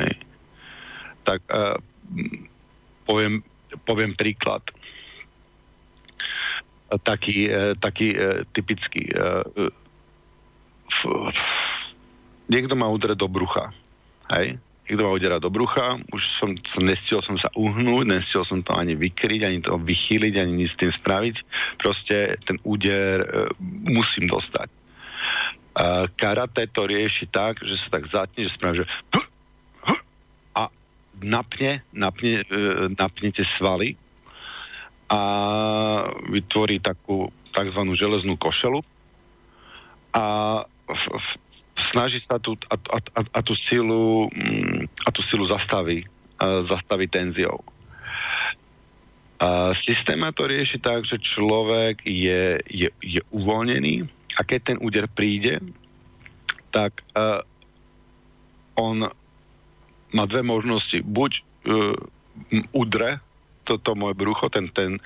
Hej. 0.00 0.24
Tak 1.28 1.44
uh, 1.52 1.76
poviem, 3.04 3.44
poviem 3.84 4.16
príklad. 4.16 4.64
Taký, 6.88 7.36
uh, 7.52 7.76
taký 7.76 8.16
typický. 8.56 9.04
Niekto 12.48 12.72
ma 12.72 12.88
udre 12.88 13.12
do 13.12 13.28
brucha. 13.28 13.68
Hej? 14.32 14.56
Niekto 14.86 15.06
ma 15.06 15.14
udera 15.14 15.38
do 15.38 15.50
brucha, 15.52 16.02
už 16.10 16.22
som, 16.38 16.50
som 16.74 16.82
nestiel 16.82 17.22
som 17.22 17.38
sa 17.38 17.46
uhnúť, 17.54 18.04
nestiel 18.10 18.42
som 18.46 18.58
to 18.64 18.74
ani 18.74 18.98
vykryť, 18.98 19.40
ani 19.46 19.58
to 19.62 19.78
vychýliť, 19.78 20.34
ani 20.38 20.52
nič 20.64 20.74
s 20.74 20.80
tým 20.80 20.92
spraviť. 20.92 21.36
Proste 21.78 22.40
ten 22.42 22.58
úder 22.66 23.22
e, 23.22 23.26
musím 23.86 24.26
dostať. 24.26 24.68
E, 24.70 24.76
karate 26.18 26.66
to 26.74 26.90
rieši 26.90 27.30
tak, 27.30 27.62
že 27.62 27.78
sa 27.78 27.88
tak 28.00 28.04
zatne, 28.10 28.40
že 28.46 28.54
spraví, 28.58 28.82
že 28.82 28.86
a 30.58 30.66
napne, 31.22 31.86
napne, 31.94 32.42
e, 32.42 32.90
napne 32.98 33.28
tie 33.30 33.46
svaly 33.60 33.94
a 35.10 35.20
vytvorí 36.30 36.82
takú 36.82 37.30
tzv. 37.54 37.80
železnú 37.94 38.38
košelu 38.38 38.82
a 40.14 40.24
v, 40.66 41.02
v, 41.06 41.26
snaží 41.90 42.22
sa 42.24 42.38
tú, 42.38 42.54
a, 42.70 42.76
a, 42.76 42.98
a, 42.98 43.20
a 43.22 43.40
tú 43.42 43.54
silu 43.68 44.30
mm, 44.30 45.04
a 45.04 45.08
tú 45.10 45.20
silu 45.28 45.46
zastaví 45.50 46.06
zastaviť 46.40 47.08
tenziou. 47.12 47.60
A 49.40 49.72
systéma 49.84 50.32
to 50.36 50.48
rieši 50.48 50.80
tak, 50.80 51.04
že 51.08 51.16
človek 51.20 52.04
je, 52.04 52.60
je, 52.68 52.88
je 53.00 53.20
uvoľnený 53.32 54.04
a 54.36 54.40
keď 54.44 54.60
ten 54.72 54.78
úder 54.84 55.08
príde, 55.08 55.60
tak 56.72 57.00
uh, 57.16 57.40
on 58.76 59.08
má 60.12 60.24
dve 60.28 60.44
možnosti. 60.44 61.00
Buď 61.04 61.40
uh, 61.40 61.96
udre 62.76 63.20
toto 63.64 63.96
moje 63.96 64.16
brucho, 64.16 64.52
ten, 64.52 64.68
ten, 64.76 65.00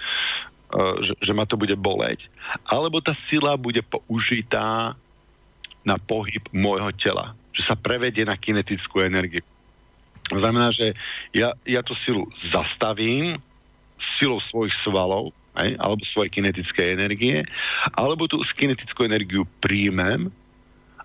uh, 0.75 0.97
že, 1.03 1.15
že 1.31 1.33
ma 1.35 1.47
to 1.47 1.55
bude 1.55 1.75
boleť, 1.79 2.27
alebo 2.67 2.99
tá 2.99 3.15
sila 3.31 3.55
bude 3.55 3.87
použitá 3.87 4.99
na 5.85 6.01
pohyb 6.01 6.43
môjho 6.51 6.91
tela, 6.97 7.37
že 7.53 7.63
sa 7.69 7.77
prevedie 7.77 8.25
na 8.25 8.35
kinetickú 8.35 9.05
energiu. 9.05 9.45
To 10.33 10.41
znamená, 10.41 10.73
že 10.73 10.97
ja, 11.37 11.53
ja 11.69 11.85
tú 11.85 11.93
silu 12.03 12.25
zastavím, 12.49 13.37
silou 14.17 14.41
svojich 14.49 14.73
svalov, 14.81 15.37
aj, 15.55 15.71
alebo 15.79 16.03
svojej 16.11 16.33
kinetickej 16.35 16.87
energie, 16.97 17.37
alebo 17.95 18.27
tú 18.27 18.43
kinetickú 18.43 19.07
energiu 19.07 19.47
príjmem 19.63 20.33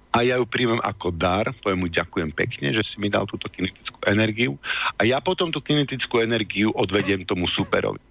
a 0.10 0.26
ja 0.26 0.41
ju 0.41 0.45
príjmem 0.49 0.81
ako 0.81 1.14
dar, 1.14 1.53
poviem 1.61 1.85
mu 1.85 1.88
ďakujem 1.91 2.34
pekne, 2.34 2.73
že 2.73 2.81
si 2.81 2.97
mi 2.97 3.14
dal 3.14 3.30
túto 3.30 3.45
kinetickú 3.45 4.10
energiu 4.10 4.57
a 4.97 5.06
ja 5.06 5.22
potom 5.22 5.53
tú 5.53 5.61
kinetickú 5.61 6.18
energiu 6.18 6.73
odvediem 6.73 7.22
tomu 7.30 7.45
superovi. 7.53 8.01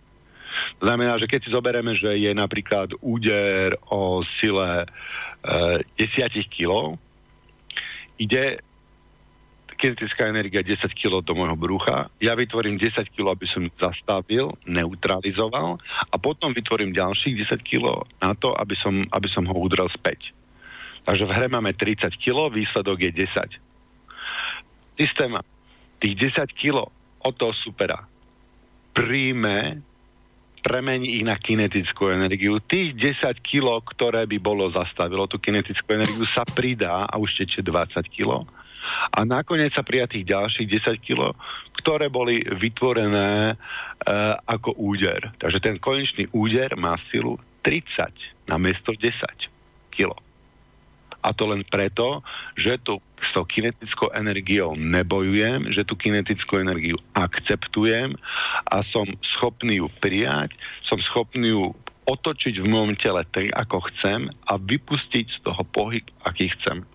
To 0.79 0.87
znamená, 0.87 1.19
že 1.19 1.27
keď 1.27 1.41
si 1.45 1.51
zoberieme, 1.55 1.93
že 1.99 2.15
je 2.15 2.33
napríklad 2.35 2.95
úder 3.03 3.75
o 3.91 4.23
sile 4.39 4.87
e, 5.43 6.07
10 6.07 6.55
kg, 6.55 6.95
ide 8.19 8.63
kinetická 9.79 10.27
energia 10.27 10.67
10 10.67 10.91
kg 10.91 11.23
do 11.23 11.39
môjho 11.39 11.55
brucha, 11.55 12.11
ja 12.19 12.35
vytvorím 12.35 12.83
10 12.83 13.15
kg, 13.15 13.31
aby 13.31 13.47
som 13.47 13.71
zastavil, 13.79 14.51
neutralizoval 14.67 15.79
a 16.11 16.17
potom 16.19 16.51
vytvorím 16.51 16.91
ďalších 16.91 17.47
10 17.47 17.63
kg 17.63 18.03
na 18.19 18.35
to, 18.35 18.51
aby 18.59 18.75
som, 18.75 19.07
aby 19.15 19.29
som 19.31 19.47
ho 19.47 19.55
udrel 19.55 19.87
späť. 19.95 20.35
Takže 21.07 21.25
v 21.25 21.35
hre 21.35 21.47
máme 21.47 21.73
30 21.79 22.11
kg, 22.19 22.51
výsledok 22.51 22.99
je 23.07 23.11
10. 23.23 24.99
Systéma 24.99 25.47
tých 26.03 26.35
10 26.35 26.51
kg 26.59 26.91
od 27.23 27.35
toho 27.39 27.55
supera 27.55 28.03
príjme, 28.99 29.79
premení 30.63 31.21
ich 31.21 31.25
na 31.25 31.39
kinetickú 31.39 32.11
energiu. 32.11 32.59
Tých 32.63 32.95
10 32.97 33.41
kg, 33.43 33.83
ktoré 33.83 34.27
by 34.27 34.39
bolo 34.43 34.69
zastavilo 34.71 35.27
tú 35.31 35.39
kinetickú 35.39 35.97
energiu, 35.97 36.25
sa 36.35 36.43
pridá 36.47 37.07
a 37.07 37.15
už 37.17 37.45
teče 37.45 37.63
20 37.65 38.03
kg 38.11 38.45
a 39.13 39.25
nakoniec 39.25 39.73
sa 39.77 39.85
prijatých 39.85 40.25
ďalších 40.29 40.69
10 40.69 41.07
kg, 41.07 41.37
ktoré 41.79 42.09
boli 42.09 42.43
vytvorené 42.43 43.53
e, 43.53 43.55
ako 44.49 44.75
úder. 44.81 45.33
Takže 45.39 45.59
ten 45.61 45.77
konečný 45.79 46.27
úder 46.33 46.75
má 46.75 46.97
silu 47.13 47.39
30 47.63 48.49
na 48.49 48.57
miesto 48.57 48.97
10 48.97 49.13
kg. 49.95 50.13
A 51.19 51.35
to 51.35 51.51
len 51.51 51.66
preto, 51.66 52.23
že 52.55 52.78
tu 52.82 53.03
s 53.19 53.31
tou 53.35 53.43
kinetickou 53.43 54.15
energiou 54.15 54.78
nebojujem, 54.78 55.74
že 55.74 55.82
tú 55.82 55.99
kinetickú 55.99 56.62
energiu 56.62 56.95
akceptujem 57.19 58.15
a 58.70 58.77
som 58.95 59.07
schopný 59.36 59.82
ju 59.82 59.90
prijať, 59.99 60.55
som 60.86 61.03
schopný 61.03 61.51
ju 61.51 61.74
otočiť 62.09 62.55
v 62.62 62.66
môjom 62.66 62.97
tele 62.97 63.20
tak, 63.28 63.53
ako 63.53 63.85
chcem 63.93 64.32
a 64.49 64.57
vypustiť 64.57 65.27
z 65.28 65.39
toho 65.45 65.62
pohyb, 65.74 66.07
aký 66.24 66.49
chcem. 66.57 66.86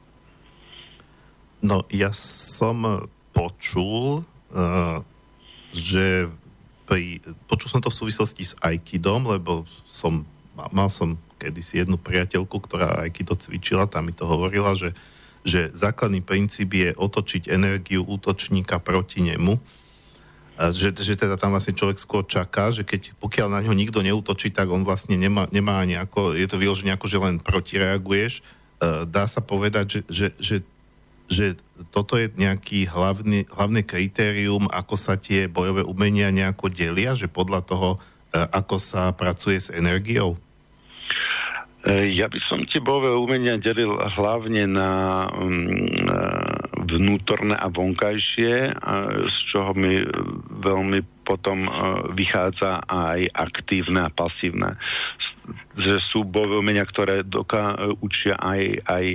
No, 1.63 1.85
ja 1.93 2.09
som 2.15 3.07
počul, 3.31 4.25
uh, 4.51 4.99
že 5.71 6.27
pri, 6.89 7.23
počul 7.47 7.69
som 7.71 7.79
to 7.79 7.93
v 7.93 7.99
súvislosti 8.03 8.43
s 8.43 8.53
Aikidom, 8.59 9.23
lebo 9.29 9.63
som, 9.87 10.27
mal 10.53 10.89
som 10.89 11.17
kedysi 11.41 11.83
jednu 11.83 11.99
priateľku, 11.99 12.55
ktorá 12.55 13.03
Aikido 13.03 13.35
cvičila, 13.35 13.89
tam 13.89 14.07
mi 14.07 14.13
to 14.15 14.23
hovorila, 14.23 14.77
že, 14.77 14.95
že 15.43 15.73
základný 15.75 16.23
princíp 16.23 16.71
je 16.77 16.95
otočiť 16.95 17.51
energiu 17.51 18.07
útočníka 18.07 18.79
proti 18.79 19.25
nemu. 19.25 19.59
Že, 20.53 20.93
že 20.93 21.17
teda 21.17 21.33
tam 21.35 21.57
vlastne 21.57 21.73
človek 21.73 21.97
skôr 21.97 22.23
čaká, 22.29 22.69
že 22.69 22.85
keď 22.85 23.17
pokiaľ 23.17 23.47
na 23.49 23.59
ňo 23.65 23.73
nikto 23.73 24.05
neútočí, 24.05 24.53
tak 24.53 24.69
on 24.69 24.85
vlastne 24.85 25.17
nemá, 25.17 25.49
nemá 25.49 25.81
ani 25.81 25.97
je 25.97 26.47
to 26.47 26.61
vyložené 26.61 26.93
ako, 26.93 27.09
že 27.09 27.17
len 27.17 27.41
protireaguješ. 27.41 28.45
Uh, 28.77 29.09
dá 29.09 29.25
sa 29.25 29.41
povedať, 29.41 29.85
že, 29.89 30.01
že, 30.07 30.27
že 30.37 30.55
že 31.31 31.57
toto 31.89 32.19
je 32.19 32.29
nejaký 32.35 32.85
hlavný, 32.85 33.47
hlavné 33.49 33.81
kritérium, 33.87 34.67
ako 34.69 34.95
sa 34.99 35.15
tie 35.15 35.47
bojové 35.47 35.81
umenia 35.81 36.29
nejako 36.29 36.69
delia, 36.69 37.15
že 37.15 37.31
podľa 37.31 37.63
toho, 37.63 37.89
e, 37.95 37.99
ako 38.33 38.81
sa 38.81 39.13
pracuje 39.13 39.61
s 39.61 39.69
energiou? 39.69 40.33
E, 41.83 42.15
ja 42.17 42.25
by 42.31 42.39
som 42.49 42.65
tie 42.65 42.81
bojové 42.81 43.13
umenia 43.13 43.59
delil 43.61 43.93
hlavne 43.99 44.65
na 44.65 44.89
mm, 45.29 46.09
e, 46.09 46.17
vnútorné 46.83 47.55
a 47.55 47.67
vonkajšie, 47.69 48.75
z 49.23 49.37
čoho 49.53 49.71
mi 49.77 49.95
veľmi 50.63 50.99
potom 51.23 51.63
vychádza 52.11 52.83
aj 52.83 53.31
aktívne 53.31 54.03
a 54.03 54.11
pasívne. 54.11 54.75
Že 55.79 55.93
sú 56.11 56.19
bojové 56.27 56.59
umenia, 56.59 56.83
ktoré 56.83 57.23
doká, 57.23 57.79
učia 58.03 58.35
aj, 58.35 58.83
aj 58.83 59.05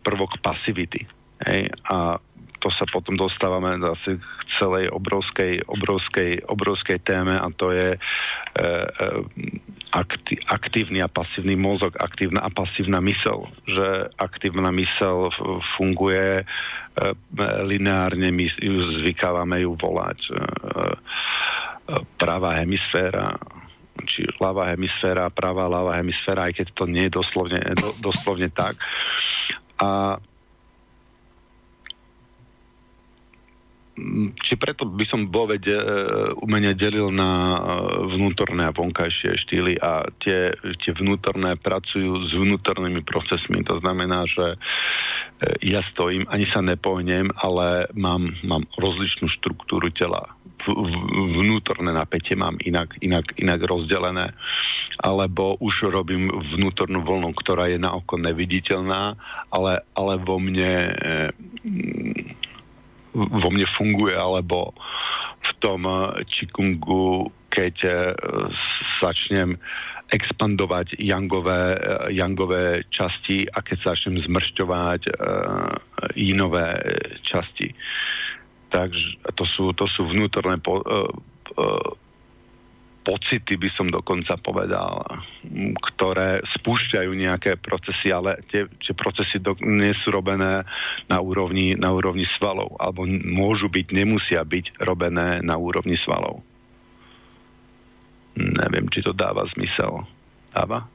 prvok 0.00 0.40
pasivity. 0.40 1.04
Hej? 1.44 1.68
A 1.92 2.16
to 2.64 2.72
sa 2.72 2.88
potom 2.88 3.20
dostávame 3.20 3.76
zase 3.76 4.16
k 4.16 4.42
celej 4.56 4.88
obrovskej, 4.88 5.68
obrovskej, 5.68 6.48
obrovskej 6.48 6.98
téme 7.04 7.36
a 7.36 7.44
to 7.52 7.76
je 7.76 7.92
e, 7.92 7.98
e, 8.64 9.08
akti, 9.92 10.40
aktívny 10.48 11.04
a 11.04 11.12
pasívny 11.12 11.60
mozog, 11.60 11.92
aktívna 12.00 12.40
a 12.40 12.48
pasívna 12.48 13.04
mysel. 13.04 13.52
Že 13.68 14.16
aktívna 14.16 14.72
mysel 14.72 15.28
funguje 15.76 16.40
e, 16.40 16.44
lineárne, 17.68 18.32
my 18.32 18.48
ju 18.56 19.04
zvykávame 19.04 19.60
ju 19.60 19.76
volať 19.76 20.18
e, 20.24 20.32
e, 20.32 20.40
pravá 22.16 22.64
hemisféra, 22.64 23.36
či 24.08 24.24
ľavá 24.40 24.72
hemisféra, 24.72 25.28
pravá, 25.28 25.68
ľavá 25.68 26.00
hemisféra, 26.00 26.48
aj 26.48 26.64
keď 26.64 26.66
to 26.72 26.84
nie 26.88 27.04
je 27.12 27.20
doslovne, 27.20 27.60
do, 27.76 27.92
doslovne 28.00 28.48
tak. 28.48 28.80
A 29.76 30.16
či 34.42 34.58
preto 34.58 34.90
by 34.90 35.04
som 35.06 35.30
bove 35.30 35.62
de, 35.62 35.78
umenie 36.42 36.74
delil 36.74 37.14
na 37.14 37.30
e, 37.30 37.58
vnútorné 38.10 38.66
a 38.66 38.74
vonkajšie 38.74 39.30
štýly 39.46 39.78
a 39.78 40.02
tie, 40.18 40.50
tie 40.82 40.92
vnútorné 40.98 41.54
pracujú 41.54 42.26
s 42.26 42.34
vnútornými 42.34 43.06
procesmi. 43.06 43.62
To 43.70 43.78
znamená, 43.78 44.26
že 44.26 44.46
e, 44.50 44.56
ja 45.70 45.86
stojím, 45.94 46.26
ani 46.26 46.46
sa 46.50 46.58
nepohnem, 46.58 47.30
ale 47.38 47.86
mám, 47.94 48.34
mám 48.42 48.66
rozličnú 48.74 49.30
štruktúru 49.30 49.94
tela 49.94 50.34
vnútorné 51.44 51.92
napätie 51.92 52.40
mám 52.40 52.56
inak, 52.64 52.96
inak, 53.04 53.36
inak 53.36 53.60
rozdelené, 53.68 54.32
alebo 55.04 55.60
už 55.60 55.92
robím 55.92 56.32
vnútornú 56.32 57.04
vlnu, 57.04 57.36
ktorá 57.36 57.68
je 57.68 57.76
na 57.76 57.92
oko 57.92 58.16
neviditeľná, 58.16 59.12
ale, 59.52 59.84
ale 59.92 60.12
vo 60.24 60.40
mne 60.40 60.88
vo 63.14 63.48
mne 63.50 63.66
funguje, 63.78 64.14
alebo 64.14 64.74
v 65.44 65.50
tom 65.62 65.86
čikungu, 66.26 67.30
keď 67.48 67.74
e, 67.86 67.92
začnem 68.98 69.56
expandovať 70.12 71.00
jangové, 71.00 71.80
jangové 72.12 72.84
časti 72.92 73.48
a 73.48 73.64
keď 73.64 73.94
začnem 73.96 74.20
zmršťovať 74.20 75.00
uh, 75.10 75.74
jinové 76.12 76.76
časti. 77.24 77.72
Takže 78.68 79.32
to 79.32 79.44
sú, 79.48 79.64
to 79.72 79.88
sú 79.88 80.04
vnútorné 80.06 80.60
po, 80.60 80.84
pocity, 83.04 83.60
by 83.60 83.68
som 83.76 83.92
dokonca 83.92 84.40
povedal, 84.40 85.04
ktoré 85.92 86.40
spúšťajú 86.58 87.10
nejaké 87.12 87.60
procesy, 87.60 88.10
ale 88.10 88.40
tie, 88.48 88.64
tie 88.80 88.96
procesy 88.96 89.38
do, 89.38 89.52
nie 89.60 89.92
sú 90.00 90.10
robené 90.10 90.64
na 91.06 91.18
úrovni, 91.20 91.76
na 91.76 91.92
úrovni 91.92 92.24
svalov, 92.40 92.74
alebo 92.80 93.04
môžu 93.06 93.68
byť, 93.68 93.86
nemusia 93.92 94.40
byť 94.40 94.80
robené 94.82 95.44
na 95.44 95.60
úrovni 95.60 96.00
svalov. 96.00 96.40
Neviem, 98.34 98.90
či 98.90 99.04
to 99.04 99.12
dáva 99.14 99.46
zmysel. 99.54 100.08
Dáva? 100.50 100.88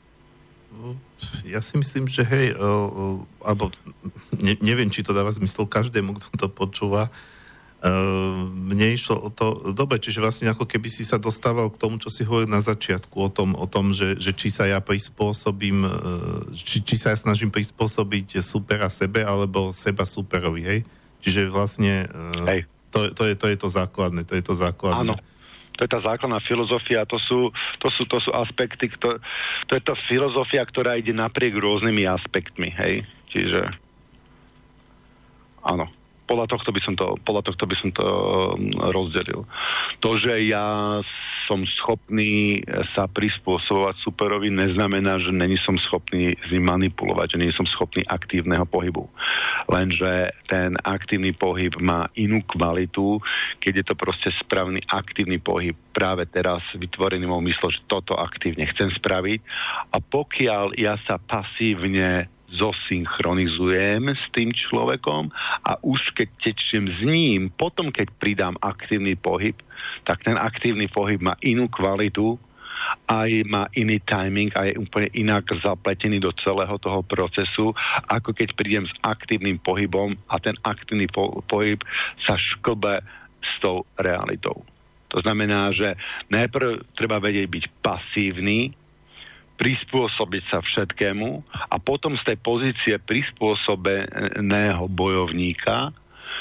Ja 1.45 1.61
si 1.63 1.77
myslím, 1.77 2.05
že 2.05 2.25
hej, 2.25 2.57
alebo 3.41 3.71
ne, 4.35 4.53
neviem, 4.59 4.91
či 4.91 5.05
to 5.05 5.15
dáva 5.15 5.31
zmysel 5.33 5.65
každému, 5.65 6.17
kto 6.17 6.27
to 6.35 6.47
počúva, 6.49 7.07
mne 7.79 8.91
išlo 8.91 9.15
o 9.15 9.29
to 9.31 9.71
dobre, 9.71 10.03
čiže 10.03 10.19
vlastne 10.19 10.51
ako 10.51 10.67
keby 10.67 10.91
si 10.91 11.07
sa 11.07 11.15
dostával 11.15 11.71
k 11.71 11.79
tomu, 11.79 11.95
čo 11.95 12.11
si 12.11 12.27
hovoril 12.27 12.51
na 12.51 12.59
začiatku, 12.59 13.15
o 13.15 13.31
tom, 13.31 13.55
o 13.55 13.63
tom 13.71 13.95
že, 13.95 14.19
že 14.19 14.35
či 14.35 14.51
sa 14.51 14.67
ja 14.67 14.83
prispôsobím, 14.83 15.87
e, 15.87 15.91
či, 16.59 16.83
či 16.83 16.99
sa 16.99 17.15
ja 17.15 17.17
snažím 17.17 17.47
prispôsobiť 17.55 18.43
supera 18.43 18.91
sebe, 18.91 19.23
alebo 19.23 19.71
seba 19.71 20.03
superovi, 20.03 20.61
hej? 20.67 20.79
Čiže 21.23 21.47
vlastne 21.47 22.11
e, 22.11 22.43
hej. 22.51 22.61
To, 22.91 23.15
to, 23.15 23.23
je, 23.31 23.39
to 23.39 23.47
je 23.47 23.55
to 23.55 23.69
základné, 23.71 24.27
to 24.27 24.35
je 24.35 24.43
to 24.43 24.59
základné. 24.59 25.15
Áno. 25.15 25.15
To 25.79 25.87
je 25.87 25.95
tá 25.95 26.03
základná 26.03 26.43
filozofia, 26.43 27.07
to 27.07 27.15
sú, 27.15 27.47
to 27.79 27.87
sú, 27.95 28.03
to 28.11 28.19
sú 28.19 28.35
aspekty, 28.35 28.91
to, 28.99 29.23
to 29.71 29.79
je 29.79 29.81
tá 29.87 29.95
filozofia, 30.11 30.67
ktorá 30.67 30.99
ide 30.99 31.15
napriek 31.15 31.55
rôznymi 31.55 32.03
aspektmi, 32.03 32.75
hej. 32.83 33.07
Čiže 33.31 33.71
áno 35.63 35.87
podľa 36.29 36.45
tohto 36.45 36.69
by 36.69 36.81
som 36.85 36.93
to, 36.93 37.17
podľa 37.25 37.43
tohto 37.49 37.65
by 37.65 37.75
som 37.81 37.89
to 37.89 38.05
mm, 38.05 38.93
rozdelil. 38.93 39.49
To, 40.05 40.09
že 40.21 40.45
ja 40.45 41.01
som 41.49 41.65
schopný 41.65 42.61
sa 42.93 43.09
prispôsobovať 43.09 44.05
superovi, 44.05 44.53
neznamená, 44.53 45.17
že 45.17 45.33
není 45.33 45.57
som 45.65 45.73
schopný 45.81 46.37
s 46.37 46.49
ním 46.53 46.69
manipulovať, 46.69 47.33
že 47.33 47.41
nie 47.41 47.49
som 47.57 47.65
schopný 47.65 48.05
aktívneho 48.05 48.69
pohybu. 48.69 49.09
Lenže 49.65 50.29
ten 50.45 50.77
aktívny 50.85 51.33
pohyb 51.33 51.73
má 51.81 52.05
inú 52.13 52.45
kvalitu, 52.45 53.17
keď 53.57 53.81
je 53.81 53.85
to 53.89 53.95
proste 53.97 54.29
správny 54.37 54.85
aktívny 54.93 55.41
pohyb. 55.41 55.73
Práve 55.89 56.29
teraz 56.29 56.61
vytvorený 56.77 57.25
môj 57.25 57.49
myslo, 57.49 57.73
že 57.73 57.81
toto 57.89 58.13
aktívne 58.13 58.69
chcem 58.69 58.93
spraviť 58.93 59.41
a 59.89 59.97
pokiaľ 59.97 60.77
ja 60.77 61.01
sa 61.09 61.17
pasívne 61.17 62.29
zosynchronizujem 62.57 64.09
s 64.09 64.23
tým 64.33 64.49
človekom 64.49 65.29
a 65.65 65.77
už 65.85 66.01
keď 66.17 66.29
tečiem 66.41 66.89
s 66.89 66.99
ním, 67.05 67.53
potom 67.53 67.93
keď 67.93 68.07
pridám 68.17 68.55
aktívny 68.61 69.13
pohyb, 69.13 69.57
tak 70.05 70.25
ten 70.25 70.37
aktívny 70.37 70.89
pohyb 70.89 71.21
má 71.21 71.37
inú 71.45 71.69
kvalitu, 71.69 72.39
aj 73.05 73.29
má 73.45 73.67
iný 73.75 74.01
timing 74.01 74.49
a 74.57 74.65
je 74.69 74.79
úplne 74.79 75.09
inak 75.13 75.45
zapletený 75.61 76.23
do 76.23 76.33
celého 76.41 76.73
toho 76.81 77.05
procesu, 77.05 77.75
ako 78.09 78.33
keď 78.33 78.55
prídem 78.55 78.85
s 78.87 78.93
aktívnym 79.05 79.61
pohybom 79.61 80.17
a 80.29 80.35
ten 80.41 80.55
aktívny 80.65 81.05
po- 81.11 81.43
pohyb 81.45 81.77
sa 82.25 82.39
šklbe 82.39 83.03
s 83.39 83.51
tou 83.61 83.85
realitou. 83.99 84.65
To 85.09 85.17
znamená, 85.25 85.73
že 85.73 85.97
najprv 86.29 86.85
treba 86.93 87.17
vedieť 87.17 87.47
byť 87.49 87.63
pasívny, 87.81 88.77
prispôsobiť 89.59 90.43
sa 90.47 90.63
všetkému 90.63 91.29
a 91.51 91.75
potom 91.83 92.15
z 92.15 92.33
tej 92.33 92.37
pozície 92.39 92.95
prispôsobeného 92.95 94.87
bojovníka 94.87 95.91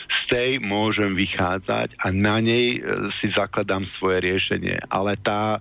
z 0.08 0.20
tej 0.30 0.50
môžem 0.62 1.12
vychádzať 1.12 1.98
a 2.00 2.06
na 2.14 2.40
nej 2.40 2.78
e, 2.78 3.10
si 3.20 3.28
zakladám 3.34 3.84
svoje 3.98 4.24
riešenie. 4.24 4.80
Ale 4.88 5.20
tá, 5.20 5.60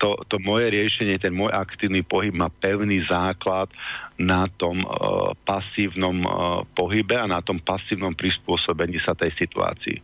to, 0.00 0.16
to 0.30 0.40
moje 0.40 0.72
riešenie, 0.72 1.20
ten 1.20 1.34
môj 1.34 1.52
aktívny 1.52 2.00
pohyb 2.00 2.32
má 2.32 2.48
pevný 2.48 3.04
základ 3.04 3.68
na 4.16 4.48
tom 4.56 4.80
uh, 4.80 5.36
pasívnom 5.44 6.24
uh, 6.24 6.64
pohybe 6.72 7.20
a 7.20 7.28
na 7.28 7.44
tom 7.44 7.60
pasívnom 7.60 8.16
prispôsobení 8.16 8.96
sa 9.04 9.12
tej 9.12 9.28
situácii. 9.36 10.00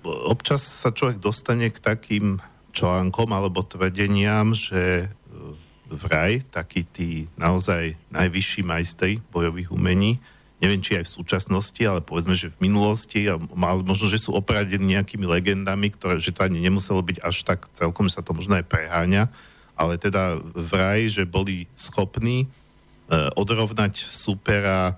Občas 0.00 0.64
sa 0.64 0.96
človek 0.96 1.20
dostane 1.20 1.68
k 1.68 1.76
takým 1.76 2.40
článkom 2.72 3.28
alebo 3.30 3.60
tvrdeniam, 3.62 4.56
že 4.56 5.06
e, 5.06 5.06
vraj 5.92 6.40
takí 6.48 6.88
tí 6.88 7.28
naozaj 7.36 7.94
najvyšší 8.10 8.60
majstri 8.64 9.20
bojových 9.30 9.70
umení, 9.70 10.18
neviem 10.62 10.78
či 10.78 10.94
aj 10.94 11.10
v 11.10 11.14
súčasnosti, 11.20 11.82
ale 11.82 12.00
povedzme, 12.00 12.38
že 12.38 12.54
v 12.54 12.70
minulosti, 12.70 13.26
a 13.26 13.34
možno, 13.82 14.06
že 14.06 14.22
sú 14.22 14.32
opradení 14.32 14.94
nejakými 14.94 15.26
legendami, 15.26 15.90
ktoré, 15.90 16.22
že 16.22 16.30
to 16.30 16.46
ani 16.46 16.62
nemuselo 16.62 17.02
byť 17.02 17.18
až 17.18 17.36
tak 17.42 17.66
celkom, 17.74 18.06
že 18.06 18.16
sa 18.18 18.24
to 18.24 18.30
možno 18.30 18.54
aj 18.54 18.70
preháňa, 18.70 19.26
ale 19.74 19.98
teda 19.98 20.38
vraj, 20.54 21.10
že 21.10 21.26
boli 21.26 21.66
schopní 21.74 22.46
uh, 22.46 23.34
odrovnať 23.34 24.06
supera 24.06 24.94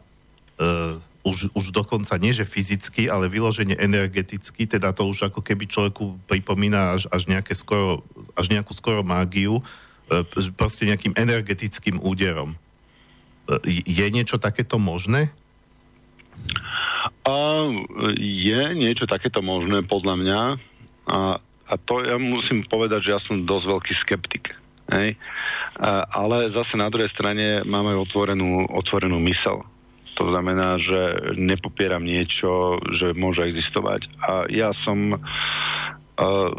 uh, 0.60 1.00
už, 1.24 1.56
už 1.56 1.72
dokonca 1.72 2.12
nie, 2.20 2.36
že 2.36 2.44
fyzicky, 2.44 3.08
ale 3.08 3.32
vyloženie 3.32 3.80
energeticky, 3.80 4.68
teda 4.68 4.92
to 4.92 5.08
už 5.08 5.32
ako 5.32 5.40
keby 5.40 5.64
človeku 5.64 6.20
pripomína 6.28 7.00
až, 7.00 7.08
až, 7.08 7.24
nejaké 7.32 7.56
skoro, 7.56 8.04
až 8.36 8.52
nejakú 8.52 8.76
skoro 8.76 9.00
mágiu, 9.00 9.64
e, 10.12 10.20
proste 10.52 10.84
nejakým 10.84 11.16
energetickým 11.16 11.96
úderom. 12.04 12.52
E, 12.52 12.56
je 13.88 14.06
niečo 14.12 14.36
takéto 14.36 14.76
možné? 14.76 15.32
A, 17.24 17.36
je 18.20 18.62
niečo 18.76 19.08
takéto 19.08 19.40
možné 19.40 19.80
podľa 19.88 20.14
mňa 20.20 20.40
a, 21.08 21.40
a 21.40 21.74
to 21.88 22.04
ja 22.04 22.20
musím 22.20 22.68
povedať, 22.68 23.08
že 23.08 23.12
ja 23.16 23.20
som 23.24 23.48
dosť 23.48 23.64
veľký 23.64 23.94
skeptik. 24.04 24.52
Hej? 24.92 25.16
A, 25.80 26.04
ale 26.04 26.52
zase 26.52 26.76
na 26.76 26.92
druhej 26.92 27.08
strane 27.16 27.64
máme 27.64 27.96
otvorenú, 27.96 28.68
otvorenú 28.68 29.16
mysel. 29.24 29.64
To 30.14 30.30
znamená, 30.30 30.78
že 30.78 31.34
nepopieram 31.34 32.06
niečo, 32.06 32.78
že 32.94 33.14
môže 33.18 33.42
existovať. 33.50 34.06
A 34.22 34.46
ja 34.46 34.70
som 34.86 35.14
uh, 35.14 36.50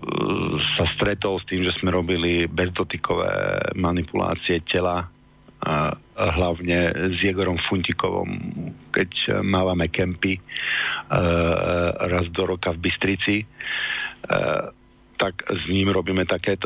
sa 0.75 0.85
stretol 0.95 1.39
s 1.39 1.47
tým, 1.47 1.63
že 1.63 1.75
sme 1.79 1.95
robili 1.95 2.51
bezdotykové 2.51 3.31
manipulácie 3.79 4.59
tela 4.67 5.07
a 5.65 5.97
hlavne 6.13 7.09
s 7.15 7.17
Jegorom 7.25 7.57
Funtikovom, 7.57 8.29
keď 8.93 9.41
mávame 9.41 9.89
kempy 9.89 10.37
uh, 10.37 10.43
raz 12.05 12.29
do 12.29 12.43
roka 12.45 12.69
v 12.75 12.85
Bystrici, 12.85 13.37
tak 15.15 15.33
s 15.47 15.63
ním 15.69 15.93
robíme 15.93 16.25
také, 16.25 16.57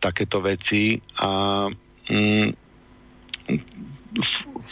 takéto 0.00 0.44
veci 0.44 1.00
a 1.18 1.66
um, 2.12 2.52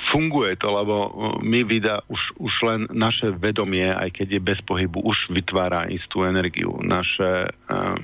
funguje 0.06 0.54
to, 0.56 0.68
lebo 0.70 0.94
my 1.42 1.60
vida 1.66 2.00
už, 2.06 2.38
už 2.38 2.54
len 2.62 2.80
naše 2.94 3.34
vedomie, 3.34 3.90
aj 3.90 4.14
keď 4.14 4.38
je 4.38 4.40
bez 4.40 4.58
pohybu, 4.62 5.02
už 5.02 5.34
vytvára 5.34 5.90
istú 5.90 6.22
energiu. 6.22 6.78
Naše 6.78 7.50
uh, 7.50 7.98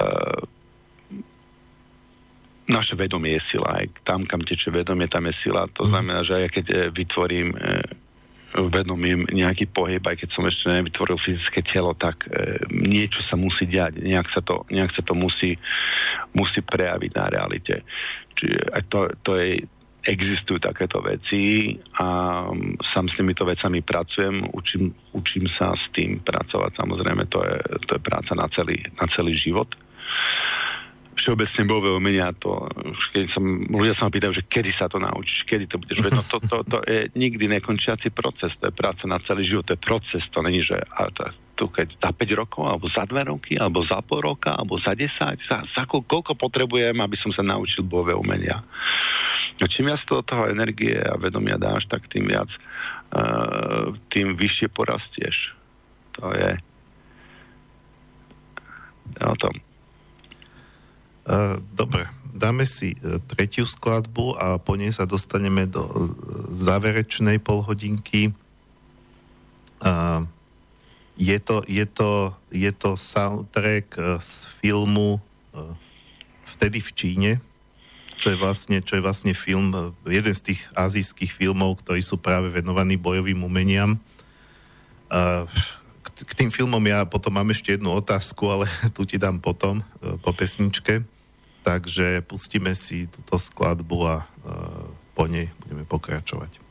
uh, 0.00 0.42
naše 2.64 2.96
vedomie 2.96 3.36
je 3.36 3.42
sila. 3.52 3.76
Aj 3.76 3.86
tam, 4.08 4.24
kam 4.24 4.40
teče 4.40 4.72
vedomie, 4.72 5.04
tam 5.12 5.28
je 5.28 5.36
sila. 5.44 5.68
To 5.76 5.84
mhm. 5.84 5.90
znamená, 5.92 6.20
že 6.24 6.32
aj 6.40 6.50
keď 6.52 6.66
uh, 6.72 6.78
vytvorím 6.92 7.48
vedomím 8.54 9.26
nejaký 9.34 9.66
pohyb, 9.66 9.98
aj 9.98 10.14
keď 10.14 10.28
som 10.30 10.46
ešte 10.46 10.70
nevytvoril 10.70 11.18
fyzické 11.18 11.58
telo, 11.66 11.90
tak 11.98 12.22
niečo 12.70 13.18
sa 13.26 13.34
musí 13.34 13.66
diať, 13.66 13.98
nejak 13.98 14.30
sa 14.30 14.46
to, 14.46 14.62
nejak 14.70 14.94
sa 14.94 15.02
to 15.02 15.10
musí, 15.10 15.58
musí 16.38 16.62
prejaviť 16.62 17.10
na 17.18 17.26
realite. 17.34 17.82
Čiže 18.38 18.60
to, 18.86 19.10
to 19.26 19.30
je, 19.42 19.66
existujú 20.04 20.60
takéto 20.60 21.00
veci 21.00 21.74
a 21.96 22.06
sám 22.92 23.06
s 23.08 23.14
týmito 23.16 23.48
vecami 23.48 23.80
pracujem, 23.80 24.44
učím, 24.52 24.92
učím 25.16 25.48
sa 25.56 25.72
s 25.72 25.84
tým 25.96 26.20
pracovať, 26.20 26.76
samozrejme 26.76 27.24
to 27.32 27.40
je, 27.40 27.56
to 27.88 27.90
je 27.96 28.00
práca 28.04 28.32
na 28.36 28.46
celý, 28.52 28.76
na 29.00 29.06
celý 29.08 29.32
život. 29.34 29.72
Všeobecne 31.14 31.62
bojové 31.64 31.90
umenia, 31.94 32.36
to, 32.36 32.68
keď 33.14 33.32
som, 33.32 33.44
ľudia 33.70 33.96
sa 33.96 34.10
ma 34.10 34.12
pýtajú, 34.12 34.32
že 34.34 34.44
kedy 34.50 34.70
sa 34.76 34.90
to 34.90 35.00
naučíš, 35.00 35.46
kedy 35.48 35.64
to 35.70 35.80
budeš 35.80 36.10
no 36.10 36.22
to, 36.26 36.36
to, 36.42 36.56
to 36.68 36.78
je 36.84 37.08
nikdy 37.16 37.48
nekončiaci 37.48 38.12
proces, 38.12 38.52
to 38.60 38.68
je 38.68 38.74
práca 38.74 39.08
na 39.08 39.16
celý 39.24 39.48
život, 39.48 39.64
to 39.64 39.78
je 39.78 39.80
proces, 39.80 40.22
to 40.34 40.42
není, 40.44 40.60
že 40.60 40.74
a 40.74 41.08
to, 41.14 41.24
tu 41.54 41.70
keď 41.70 41.94
za 42.02 42.10
5 42.10 42.40
rokov, 42.40 42.62
alebo 42.66 42.86
za 42.90 43.06
2 43.06 43.30
roky, 43.30 43.54
alebo 43.54 43.86
za 43.86 44.02
pol 44.02 44.20
roka, 44.22 44.50
alebo 44.52 44.76
za 44.82 44.92
10, 44.92 45.10
za, 45.46 45.62
za 45.62 45.82
koľko 45.86 46.34
potrebujem, 46.34 46.98
aby 46.98 47.16
som 47.18 47.30
sa 47.30 47.46
naučil 47.46 47.86
bojové 47.86 48.18
umenia. 48.18 48.60
No 49.62 49.70
čím 49.70 49.86
viac 49.86 50.02
toho, 50.02 50.26
toho 50.26 50.50
energie 50.50 50.98
a 50.98 51.14
vedomia 51.14 51.54
dáš, 51.54 51.86
tak 51.86 52.10
tým 52.10 52.26
viac 52.26 52.50
uh, 52.50 53.94
tým 54.10 54.34
vyššie 54.34 54.66
porastieš. 54.74 55.54
To 56.18 56.34
je 56.34 56.50
o 59.22 59.36
tom. 59.38 59.54
Uh, 61.24 61.56
dobre, 61.72 62.10
dáme 62.34 62.66
si 62.66 62.98
uh, 62.98 63.22
tretiu 63.30 63.64
skladbu 63.64 64.36
a 64.36 64.46
po 64.58 64.74
nej 64.74 64.90
sa 64.90 65.06
dostaneme 65.06 65.70
do 65.70 65.86
záverečnej 66.50 67.38
polhodinky. 67.38 68.34
Uh, 69.78 70.26
je 71.14 71.38
to, 71.38 71.62
je 71.66 71.86
to, 71.86 72.34
je 72.50 72.70
to 72.74 72.98
soundtrack 72.98 73.98
uh, 73.98 74.18
z 74.18 74.50
filmu 74.62 75.18
uh, 75.54 75.74
Vtedy 76.44 76.78
v 76.78 76.90
Číne, 76.94 77.30
čo 78.22 78.30
je 78.30 78.38
vlastne, 78.38 78.78
čo 78.78 78.94
je 78.96 79.02
vlastne 79.02 79.34
film, 79.34 79.74
jeden 80.06 80.34
z 80.34 80.54
tých 80.54 80.60
azijských 80.78 81.34
filmov, 81.34 81.82
ktorí 81.82 81.98
sú 81.98 82.14
práve 82.14 82.46
venovaní 82.46 82.94
bojovým 82.94 83.42
umeniam. 83.42 83.98
K, 85.10 86.30
tým 86.38 86.54
filmom 86.54 86.80
ja 86.86 87.02
potom 87.02 87.34
mám 87.34 87.50
ešte 87.50 87.74
jednu 87.74 87.90
otázku, 87.90 88.46
ale 88.54 88.70
tu 88.96 89.02
ti 89.02 89.18
dám 89.18 89.42
potom, 89.42 89.82
po 90.22 90.30
pesničke. 90.30 91.02
Takže 91.66 92.22
pustíme 92.22 92.70
si 92.78 93.10
túto 93.10 93.34
skladbu 93.34 93.98
a 94.06 94.16
po 95.18 95.26
nej 95.26 95.50
budeme 95.66 95.82
pokračovať. 95.82 96.63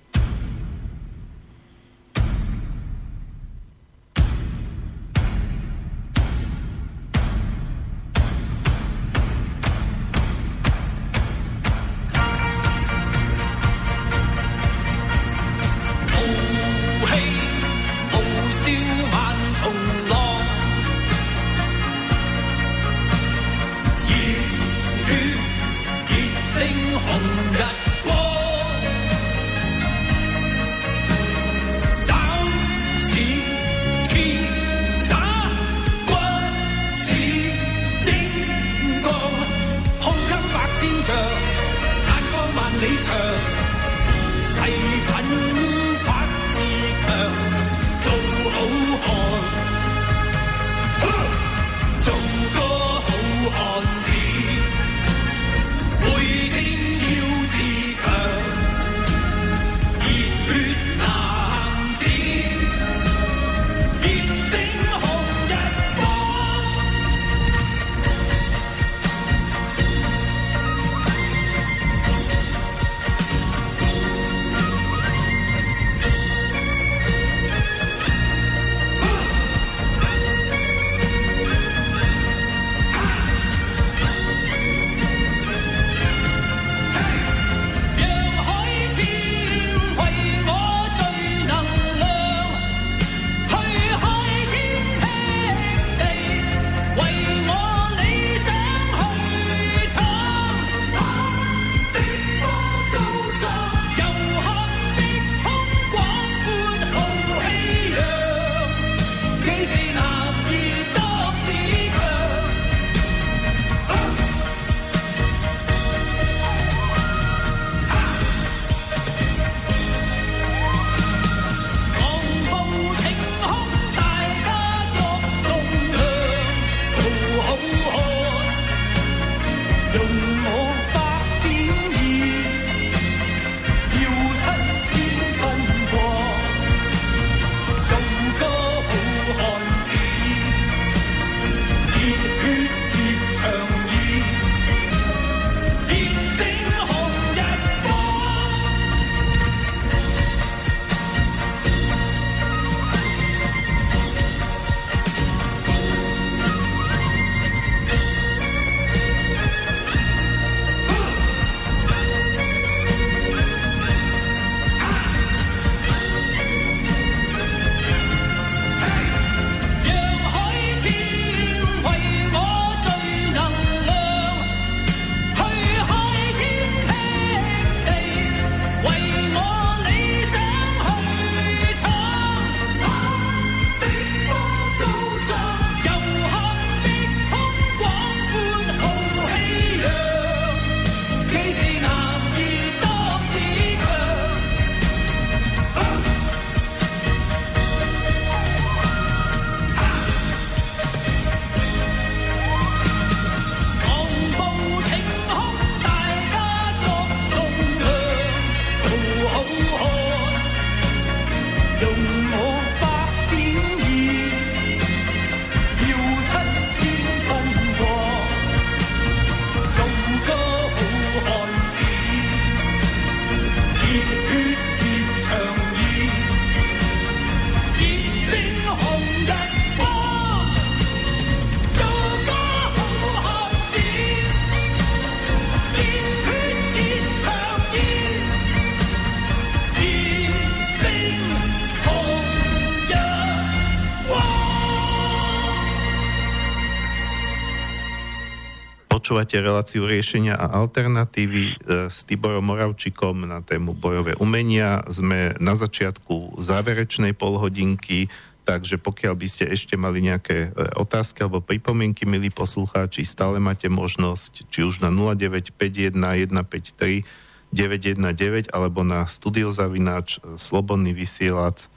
Počúvate 249.14 249.46
reláciu 249.46 249.86
riešenia 249.86 250.34
a 250.34 250.58
alternatívy 250.58 251.54
e, 251.54 251.56
s 251.86 252.02
Tiborom 252.02 252.50
Moravčikom 252.50 253.30
na 253.30 253.46
tému 253.46 253.78
bojové 253.78 254.18
umenia. 254.18 254.82
Sme 254.90 255.38
na 255.38 255.54
začiatku 255.54 256.42
záverečnej 256.42 257.14
polhodinky, 257.14 258.10
takže 258.42 258.82
pokiaľ 258.82 259.14
by 259.14 259.28
ste 259.30 259.46
ešte 259.54 259.78
mali 259.78 260.02
nejaké 260.02 260.50
e, 260.50 260.66
otázky 260.82 261.22
alebo 261.22 261.46
pripomienky, 261.46 262.10
milí 262.10 262.34
poslucháči, 262.34 263.06
stále 263.06 263.38
máte 263.38 263.70
možnosť 263.70 264.50
či 264.50 264.66
už 264.66 264.82
na 264.82 264.90
0951 264.90 265.94
153 265.94 267.06
919 267.54 268.50
alebo 268.50 268.82
na 268.82 269.06
studiozavináč 269.06 270.26
e, 270.26 270.42
slobodný 270.42 270.90
vysielač 270.90 271.70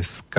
.sk 0.00 0.36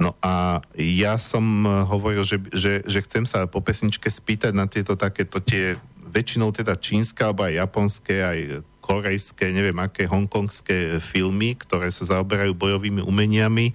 No 0.00 0.16
a 0.24 0.64
ja 0.80 1.20
som 1.20 1.44
eh, 1.44 1.70
hovoril, 1.84 2.24
že, 2.24 2.40
že, 2.50 2.80
že 2.88 3.04
chcem 3.04 3.28
sa 3.28 3.44
po 3.44 3.60
pesničke 3.60 4.08
spýtať 4.08 4.56
na 4.56 4.64
tieto 4.64 4.96
takéto 4.96 5.44
tie 5.44 5.76
väčšinou 6.10 6.50
teda 6.50 6.74
čínske 6.74 7.22
alebo 7.22 7.46
aj 7.46 7.54
japonské, 7.54 8.16
aj 8.24 8.38
korejské, 8.82 9.54
neviem 9.54 9.76
aké, 9.78 10.10
hongkongské 10.10 10.98
filmy, 10.98 11.54
ktoré 11.54 11.86
sa 11.94 12.18
zaoberajú 12.18 12.50
bojovými 12.58 12.98
umeniami. 13.06 13.70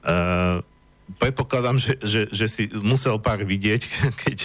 Uh, 0.00 0.64
predpokladám, 1.20 1.76
že, 1.76 2.00
že, 2.00 2.20
že 2.32 2.46
si 2.48 2.62
musel 2.80 3.20
pár 3.20 3.44
vidieť, 3.44 3.82
keď, 4.24 4.38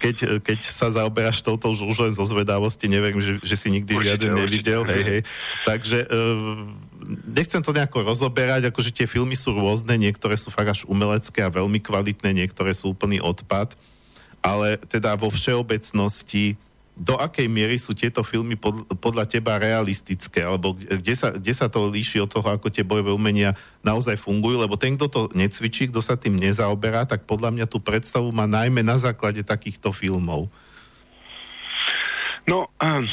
keď, 0.00 0.16
keď 0.40 0.58
sa 0.64 0.88
zaoberáš 0.88 1.44
touto 1.44 1.76
už 1.76 1.98
len 2.08 2.12
zo 2.16 2.24
zvedavosti, 2.24 2.88
neviem, 2.88 3.20
že, 3.20 3.36
že 3.44 3.56
si 3.60 3.68
nikdy 3.68 4.00
určite, 4.00 4.08
žiaden 4.08 4.32
nevidel. 4.32 4.80
Hej, 4.88 5.02
hej. 5.04 5.20
Takže 5.68 5.98
uh, 6.08 6.64
nechcem 7.28 7.60
to 7.60 7.76
nejako 7.76 8.04
rozoberať, 8.04 8.68
akože 8.68 8.90
tie 8.90 9.06
filmy 9.08 9.36
sú 9.36 9.52
rôzne, 9.54 9.94
niektoré 10.00 10.34
sú 10.34 10.48
fakt 10.48 10.72
až 10.72 10.80
umelecké 10.88 11.44
a 11.44 11.52
veľmi 11.52 11.78
kvalitné, 11.78 12.32
niektoré 12.32 12.72
sú 12.72 12.96
úplný 12.96 13.20
odpad, 13.20 13.76
ale 14.44 14.80
teda 14.88 15.16
vo 15.16 15.28
všeobecnosti 15.28 16.56
do 16.94 17.18
akej 17.18 17.50
miery 17.50 17.74
sú 17.74 17.90
tieto 17.90 18.22
filmy 18.22 18.54
pod, 18.54 18.86
podľa 19.02 19.26
teba 19.26 19.58
realistické, 19.58 20.46
alebo 20.46 20.78
kde 20.78 21.14
sa, 21.18 21.34
kde 21.34 21.50
sa 21.50 21.66
to 21.66 21.90
líši 21.90 22.22
od 22.22 22.30
toho, 22.30 22.46
ako 22.46 22.70
tie 22.70 22.86
bojové 22.86 23.10
umenia 23.10 23.58
naozaj 23.82 24.14
fungujú, 24.14 24.62
lebo 24.62 24.78
ten, 24.78 24.94
kto 24.94 25.10
to 25.10 25.20
necvičí, 25.34 25.90
kto 25.90 25.98
sa 25.98 26.14
tým 26.14 26.38
nezaoberá, 26.38 27.02
tak 27.02 27.26
podľa 27.26 27.50
mňa 27.50 27.66
tú 27.66 27.82
predstavu 27.82 28.30
má 28.30 28.46
najmä 28.46 28.86
na 28.86 28.94
základe 28.94 29.42
takýchto 29.42 29.90
filmov. 29.90 30.46
No, 32.46 32.70
um, 32.78 33.08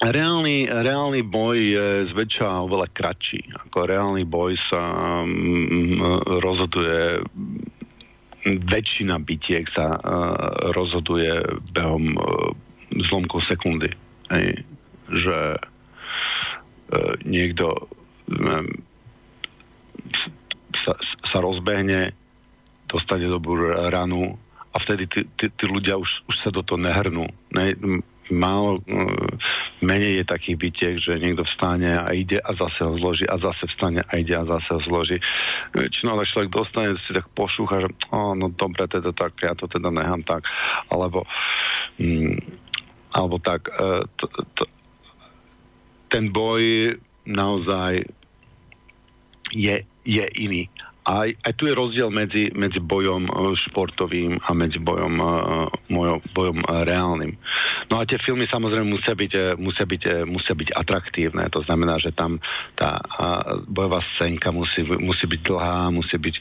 Reálny, 0.00 0.64
reálny 0.64 1.20
boj 1.28 1.56
je 1.60 1.86
zväčša 2.08 2.64
oveľa 2.64 2.88
kratší. 2.88 3.52
Ako 3.68 3.84
reálny 3.84 4.24
boj 4.24 4.56
sa 4.72 4.80
um, 5.20 6.00
rozhoduje 6.40 7.20
väčšina 8.48 9.20
bitiek 9.20 9.68
sa 9.76 9.92
uh, 9.92 10.72
rozhoduje 10.72 11.60
behom 11.76 12.16
uh, 12.16 12.48
zlomkov 13.12 13.44
sekundy. 13.44 13.92
Hej. 14.32 14.64
Že 15.12 15.38
uh, 15.60 17.14
niekto 17.28 17.68
um, 18.32 18.72
sa, 20.80 20.96
sa 21.28 21.38
rozbehne, 21.44 22.16
dostane 22.88 23.28
dobrú 23.28 23.68
ranu 23.92 24.40
a 24.72 24.76
vtedy 24.80 25.04
tí, 25.12 25.20
tí 25.36 25.64
ľudia 25.68 26.00
už, 26.00 26.24
už 26.24 26.36
sa 26.40 26.48
do 26.48 26.64
toho 26.64 26.80
nehrnú. 26.80 27.28
Ne? 27.52 27.76
Málo, 28.30 28.82
mm, 28.86 29.30
menej 29.84 30.22
je 30.22 30.24
takých 30.24 30.56
bytiek, 30.56 30.94
že 30.98 31.20
niekto 31.20 31.44
vstane 31.46 31.94
a 31.94 32.08
ide 32.14 32.38
a 32.40 32.50
zase 32.54 32.80
ho 32.86 32.94
zloží 32.98 33.26
a 33.26 33.36
zase 33.38 33.66
vstane 33.74 34.00
a 34.00 34.12
ide 34.18 34.34
a 34.34 34.44
zase 34.46 34.70
ho 34.74 34.80
zloží. 34.86 35.18
Väčšinou 35.74 36.16
ale 36.16 36.30
človek 36.30 36.50
dostane, 36.50 36.96
si 37.06 37.12
tak 37.14 37.28
pošúcha, 37.34 37.84
že 37.84 37.88
oh, 38.14 38.32
no 38.34 38.50
dobre, 38.54 38.86
teda 38.86 39.10
tak, 39.12 39.38
ja 39.42 39.52
to 39.54 39.66
teda 39.66 39.90
nechám 39.90 40.22
tak, 40.24 40.46
alebo 40.88 41.26
mm, 41.98 42.38
alebo 43.10 43.42
tak 43.42 43.66
uh, 43.74 44.06
t, 44.14 44.22
t, 44.30 44.60
ten 46.10 46.30
boj 46.30 46.94
naozaj 47.26 48.06
je, 49.50 49.76
je 50.06 50.24
iný. 50.38 50.70
Aj, 51.00 51.28
aj 51.32 51.52
tu 51.56 51.64
je 51.64 51.72
rozdiel 51.72 52.12
medzi, 52.12 52.52
medzi 52.52 52.76
bojom 52.76 53.24
e, 53.24 53.32
športovým 53.56 54.36
a 54.44 54.50
medzi 54.52 54.76
bojom, 54.76 55.16
mojom, 55.88 56.18
bojom 56.36 56.58
e, 56.60 56.66
reálnym. 56.84 57.32
No 57.88 57.98
a 57.98 58.04
tie 58.04 58.20
filmy 58.20 58.44
samozrejme 58.44 58.84
musia 58.84 59.16
byť, 59.16 59.32
e, 59.32 59.42
musia 59.56 59.88
byť, 59.88 60.28
musia 60.28 60.52
byť 60.52 60.68
atraktívne. 60.76 61.48
To 61.56 61.64
znamená, 61.64 61.96
že 61.96 62.12
tam 62.12 62.36
tá 62.76 63.00
bojová 63.64 64.04
scénka 64.14 64.52
musí, 64.52 64.84
musí 64.84 65.24
byť 65.24 65.40
dlhá, 65.40 65.88
musí 65.88 66.20
byť, 66.20 66.36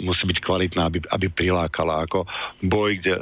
musí 0.00 0.24
byť 0.24 0.38
kvalitná, 0.40 0.88
aby, 0.88 1.04
aby 1.12 1.26
prilákala. 1.28 2.08
Ako 2.08 2.24
boj, 2.64 2.96
kde 2.96 3.20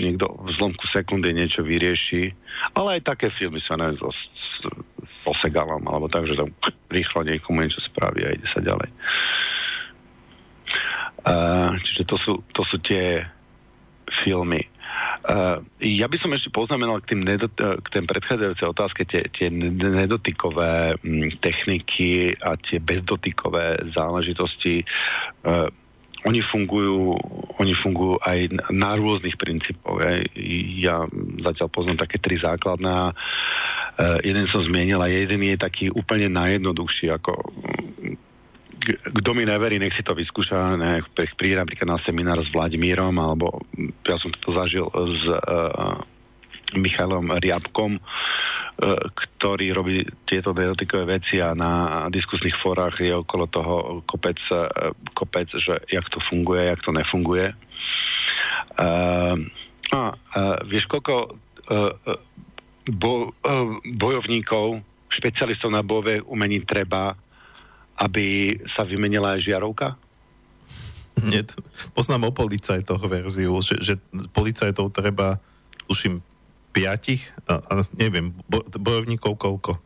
niekto 0.00 0.32
v 0.32 0.50
zlomku 0.56 0.84
sekundy 0.88 1.36
niečo 1.36 1.60
vyrieši. 1.60 2.32
Ale 2.72 2.98
aj 2.98 3.16
také 3.16 3.28
filmy 3.36 3.60
sa 3.60 3.76
neviem, 3.76 4.00
so, 4.00 4.08
s 4.10 4.64
posegalom, 5.24 5.84
alebo 5.84 6.08
tak, 6.08 6.24
že 6.24 6.38
tam 6.38 6.48
rýchlo 6.88 7.26
niekomu 7.26 7.64
niečo 7.64 7.82
spraví 7.84 8.24
a 8.24 8.34
ide 8.34 8.46
sa 8.48 8.64
ďalej. 8.64 8.88
Čiže 11.84 12.02
to 12.08 12.16
sú, 12.16 12.32
to 12.52 12.62
sú 12.64 12.76
tie 12.80 13.24
filmy. 14.24 14.60
Uh, 15.20 15.60
ja 15.78 16.08
by 16.08 16.16
som 16.18 16.32
ešte 16.32 16.50
poznamenal 16.50 16.98
k 17.04 17.14
tým, 17.14 17.22
nedot- 17.22 17.54
k 17.54 17.88
tým 17.92 18.08
predchádzajúcej 18.08 18.66
otázke 18.72 19.02
tie, 19.04 19.28
tie 19.30 19.52
nedotykové 19.52 20.96
m, 21.04 21.28
techniky 21.38 22.34
a 22.40 22.56
tie 22.56 22.80
bezdotykové 22.80 23.92
záležitosti. 23.92 24.82
Uh, 25.44 25.68
oni 26.24 26.40
fungujú, 26.44 27.16
oni 27.56 27.72
fungujú 27.80 28.20
aj 28.20 28.60
na 28.72 28.92
rôznych 28.96 29.40
princípoch. 29.40 30.04
Aj. 30.04 30.20
Ja 30.76 31.04
zatiaľ 31.44 31.68
poznám 31.72 32.04
také 32.04 32.20
tri 32.20 32.40
základné. 32.40 32.90
Uh, 32.90 34.18
jeden 34.24 34.48
som 34.48 34.64
zmienil 34.64 35.00
a 35.00 35.08
jeden 35.08 35.44
je 35.44 35.56
taký 35.60 35.92
úplne 35.92 36.32
najjednoduchší, 36.32 37.12
ako 37.12 37.32
kto 38.88 39.30
mi 39.36 39.44
neverí, 39.44 39.76
nech 39.76 39.92
si 39.92 40.00
to 40.00 40.16
vyskúša, 40.16 40.74
nech 40.80 41.04
príde 41.36 41.60
napríklad 41.60 41.88
na 41.94 41.98
seminár 42.00 42.40
s 42.40 42.48
Vladimírom, 42.48 43.12
alebo 43.20 43.60
ja 44.08 44.16
som 44.16 44.32
to 44.32 44.56
zažil 44.56 44.88
s 44.88 45.22
uh, 45.28 46.00
Michalom 46.74 47.28
Riabkom, 47.28 48.00
uh, 48.00 48.02
ktorý 49.12 49.76
robí 49.76 50.00
tieto 50.24 50.56
dotykové 50.56 51.20
veci 51.20 51.44
a 51.44 51.52
na 51.52 52.06
diskusných 52.08 52.56
forách 52.58 53.04
je 53.04 53.12
okolo 53.12 53.44
toho 53.52 53.76
kopec, 54.08 54.40
uh, 54.48 54.90
kopec 55.12 55.52
že 55.60 55.76
jak 55.92 56.08
to 56.08 56.18
funguje, 56.32 56.72
jak 56.72 56.80
to 56.80 56.90
nefunguje. 56.96 57.52
A 59.90 60.00
vieš, 60.64 60.86
koľko 60.86 61.36
bo, 62.88 63.12
bojovníkov, 63.84 64.80
špecialistov 65.10 65.74
na 65.74 65.82
bojové 65.82 66.22
umení 66.22 66.62
treba 66.64 67.18
aby 68.00 68.56
sa 68.72 68.88
vymenila 68.88 69.36
aj 69.36 69.44
žiarovka? 69.44 70.00
Nie, 71.20 71.44
poznám 71.92 72.32
o 72.32 72.36
policajtoch 72.36 73.04
verziu, 73.04 73.52
že, 73.60 73.76
že 73.84 73.94
policajtov 74.32 74.88
treba, 74.88 75.36
tuším, 75.84 76.24
piatich, 76.72 77.28
a, 77.44 77.60
a 77.60 77.72
neviem, 77.98 78.32
bo, 78.48 78.64
bojovníkov 78.64 79.36
koľko? 79.36 79.76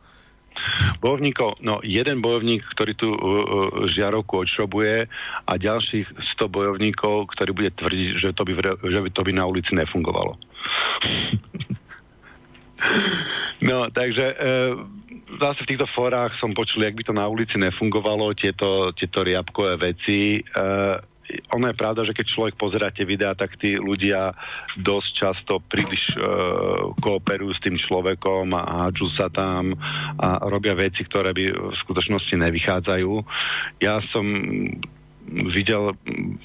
Bojovníkov, 1.03 1.59
no 1.59 1.83
jeden 1.83 2.23
bojovník, 2.23 2.63
ktorý 2.71 2.95
tú 2.95 3.11
uh, 3.11 3.19
uh, 3.19 3.83
žiarovku 3.91 4.47
odšrobuje 4.47 5.11
a 5.43 5.51
ďalších 5.59 6.07
100 6.39 6.47
bojovníkov, 6.47 7.35
ktorí 7.35 7.51
bude 7.51 7.75
tvrdiť, 7.75 8.09
že 8.15 8.31
to 8.31 8.47
by, 8.47 8.79
že 8.79 8.99
by 9.03 9.09
to 9.11 9.21
by 9.27 9.31
na 9.35 9.43
ulici 9.43 9.75
nefungovalo. 9.75 10.39
no, 13.67 13.91
takže 13.91 14.25
uh, 14.31 14.79
zase 15.41 15.59
v 15.65 15.69
týchto 15.75 15.87
forách 15.93 16.37
som 16.37 16.53
počul, 16.53 16.85
jak 16.85 16.95
by 16.95 17.03
to 17.03 17.13
na 17.13 17.25
ulici 17.25 17.57
nefungovalo, 17.57 18.37
tieto, 18.37 18.93
tieto 18.93 19.25
riabkové 19.25 19.77
veci. 19.77 20.41
Uh, 20.53 21.01
ono 21.57 21.73
je 21.73 21.79
pravda, 21.79 22.05
že 22.05 22.13
keď 22.13 22.25
človek 22.29 22.55
pozerá 22.55 22.93
tie 22.93 23.01
videá, 23.01 23.33
tak 23.33 23.57
tí 23.57 23.73
ľudia 23.81 24.37
dosť 24.77 25.09
často 25.09 25.57
príliš 25.65 26.13
uh, 26.21 26.93
kooperujú 27.01 27.51
s 27.57 27.63
tým 27.65 27.81
človekom 27.81 28.53
a 28.53 28.85
hádžu 28.85 29.09
sa 29.17 29.27
tam 29.33 29.73
a 30.21 30.45
robia 30.45 30.77
veci, 30.77 31.01
ktoré 31.01 31.33
by 31.33 31.45
v 31.49 31.75
skutočnosti 31.81 32.35
nevychádzajú. 32.37 33.11
Ja 33.81 34.05
som 34.13 34.25
videl, 35.25 35.97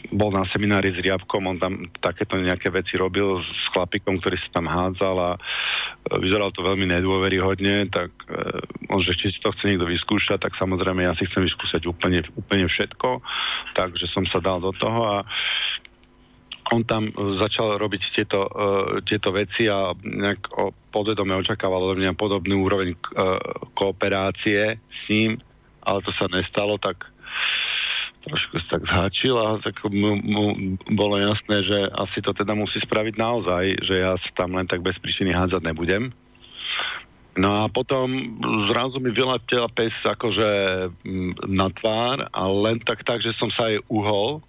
bol 0.09 0.31
na 0.33 0.49
seminári 0.49 0.97
s 0.97 1.03
Riabkom, 1.05 1.45
on 1.45 1.61
tam 1.61 1.93
takéto 2.01 2.41
nejaké 2.41 2.73
veci 2.73 2.97
robil 2.97 3.45
s 3.45 3.69
chlapikom, 3.77 4.17
ktorý 4.19 4.41
sa 4.41 4.51
tam 4.57 4.67
hádzal 4.67 5.17
a 5.21 5.33
e, 6.07 6.19
vyzeral 6.21 6.53
to 6.53 6.65
veľmi 6.65 6.89
nedôveryhodne, 6.89 7.89
tak 7.93 8.11
uh, 8.29 8.61
on, 8.93 9.01
že 9.05 9.17
či 9.17 9.37
to 9.41 9.53
chce 9.53 9.65
niekto 9.69 9.87
vyskúšať, 9.87 10.41
tak 10.41 10.57
samozrejme 10.57 11.05
ja 11.05 11.13
si 11.17 11.27
chcem 11.29 11.45
vyskúšať 11.45 11.85
úplne, 11.87 12.25
úplne 12.37 12.67
všetko, 12.67 13.21
takže 13.77 14.07
som 14.09 14.25
sa 14.29 14.41
dal 14.41 14.61
do 14.61 14.73
toho 14.77 15.01
a 15.07 15.17
on 16.71 16.87
tam 16.87 17.11
začal 17.43 17.83
robiť 17.83 18.03
tieto, 18.15 18.47
uh, 18.47 19.03
tieto 19.03 19.35
veci 19.35 19.67
a 19.67 19.91
nejak 19.99 20.55
o, 20.55 20.71
podvedome 20.95 21.35
očakával 21.35 21.83
od 21.83 21.99
mňa 21.99 22.15
podobnú 22.15 22.63
úroveň 22.63 22.95
uh, 22.95 23.43
kooperácie 23.75 24.79
s 24.79 25.01
ním, 25.11 25.43
ale 25.83 25.99
to 26.07 26.15
sa 26.15 26.31
nestalo, 26.31 26.79
tak 26.79 27.11
trošku 28.25 28.61
tak 28.69 28.85
zháčil 28.85 29.35
a 29.41 29.57
tak 29.65 29.81
mu, 29.89 30.21
mu 30.21 30.45
bolo 30.93 31.17
jasné, 31.17 31.65
že 31.65 31.79
asi 31.97 32.21
to 32.21 32.37
teda 32.37 32.53
musí 32.53 32.77
spraviť 32.81 33.15
naozaj, 33.17 33.65
že 33.85 33.95
ja 34.01 34.13
sa 34.17 34.31
tam 34.45 34.57
len 34.57 34.69
tak 34.69 34.85
bez 34.85 34.97
príčiny 35.01 35.33
hádzať 35.33 35.63
nebudem. 35.65 36.13
No 37.39 37.65
a 37.65 37.73
potom 37.73 38.37
zrazu 38.69 38.99
mi 38.99 39.15
vyletela 39.15 39.71
pes 39.71 39.95
akože 40.03 40.49
mm, 41.07 41.49
na 41.49 41.71
tvár 41.73 42.27
a 42.29 42.43
len 42.51 42.83
tak 42.83 43.07
tak, 43.07 43.23
že 43.23 43.33
som 43.39 43.49
sa 43.55 43.71
jej 43.71 43.81
uhol, 43.87 44.43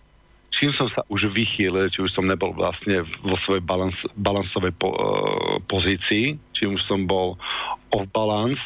čím 0.52 0.74
som 0.76 0.90
sa 0.92 1.06
už 1.08 1.32
vychýlil, 1.32 1.88
či 1.94 2.04
už 2.04 2.12
som 2.12 2.28
nebol 2.28 2.52
vlastne 2.52 3.06
vo 3.24 3.38
svojej 3.48 3.64
balans, 3.64 3.96
balansovej 4.18 4.74
po, 4.76 4.92
uh, 4.92 4.98
pozícii, 5.70 6.36
či 6.52 6.64
už 6.68 6.82
som 6.84 7.08
bol 7.08 7.40
off 7.94 8.06
balance 8.12 8.60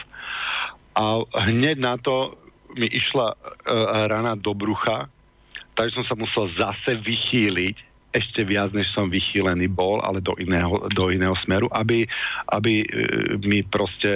a 0.95 1.22
hneď 1.52 1.76
na 1.77 1.99
to 1.99 2.40
mi 2.76 2.88
išla 2.91 3.27
uh, 3.34 3.38
rana 4.11 4.35
do 4.35 4.52
brucha, 4.53 5.07
takže 5.76 6.02
som 6.02 6.06
sa 6.06 6.15
musel 6.15 6.52
zase 6.56 6.99
vychýliť 6.99 7.95
ešte 8.15 8.47
viac, 8.47 8.72
než 8.72 8.88
som 8.95 9.11
vychýlený 9.11 9.68
bol, 9.68 9.99
ale 9.99 10.23
do 10.23 10.31
iného, 10.39 10.88
do 10.88 11.11
iného 11.11 11.35
smeru, 11.43 11.68
aby, 11.72 12.07
aby 12.52 12.84
uh, 12.84 13.35
mi 13.43 13.64
proste 13.64 14.11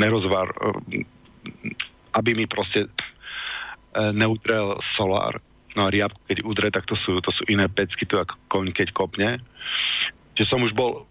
nerozvar, 0.00 0.48
uh, 0.56 0.76
aby 2.16 2.30
mi 2.32 2.48
proste 2.48 2.88
uh, 2.88 4.12
neutrel 4.12 4.80
solár. 4.96 5.40
No 5.74 5.90
a 5.90 5.92
riabku, 5.92 6.22
keď 6.30 6.38
udre, 6.46 6.68
tak 6.70 6.86
to 6.86 6.94
sú, 6.94 7.18
to 7.18 7.34
sú 7.34 7.42
iné 7.50 7.66
pecky, 7.66 8.06
to 8.06 8.22
ako 8.22 8.38
koň, 8.46 8.70
keď 8.70 8.88
kopne. 8.94 9.42
Čiže 10.38 10.50
som 10.50 10.62
už 10.62 10.70
bol 10.70 11.02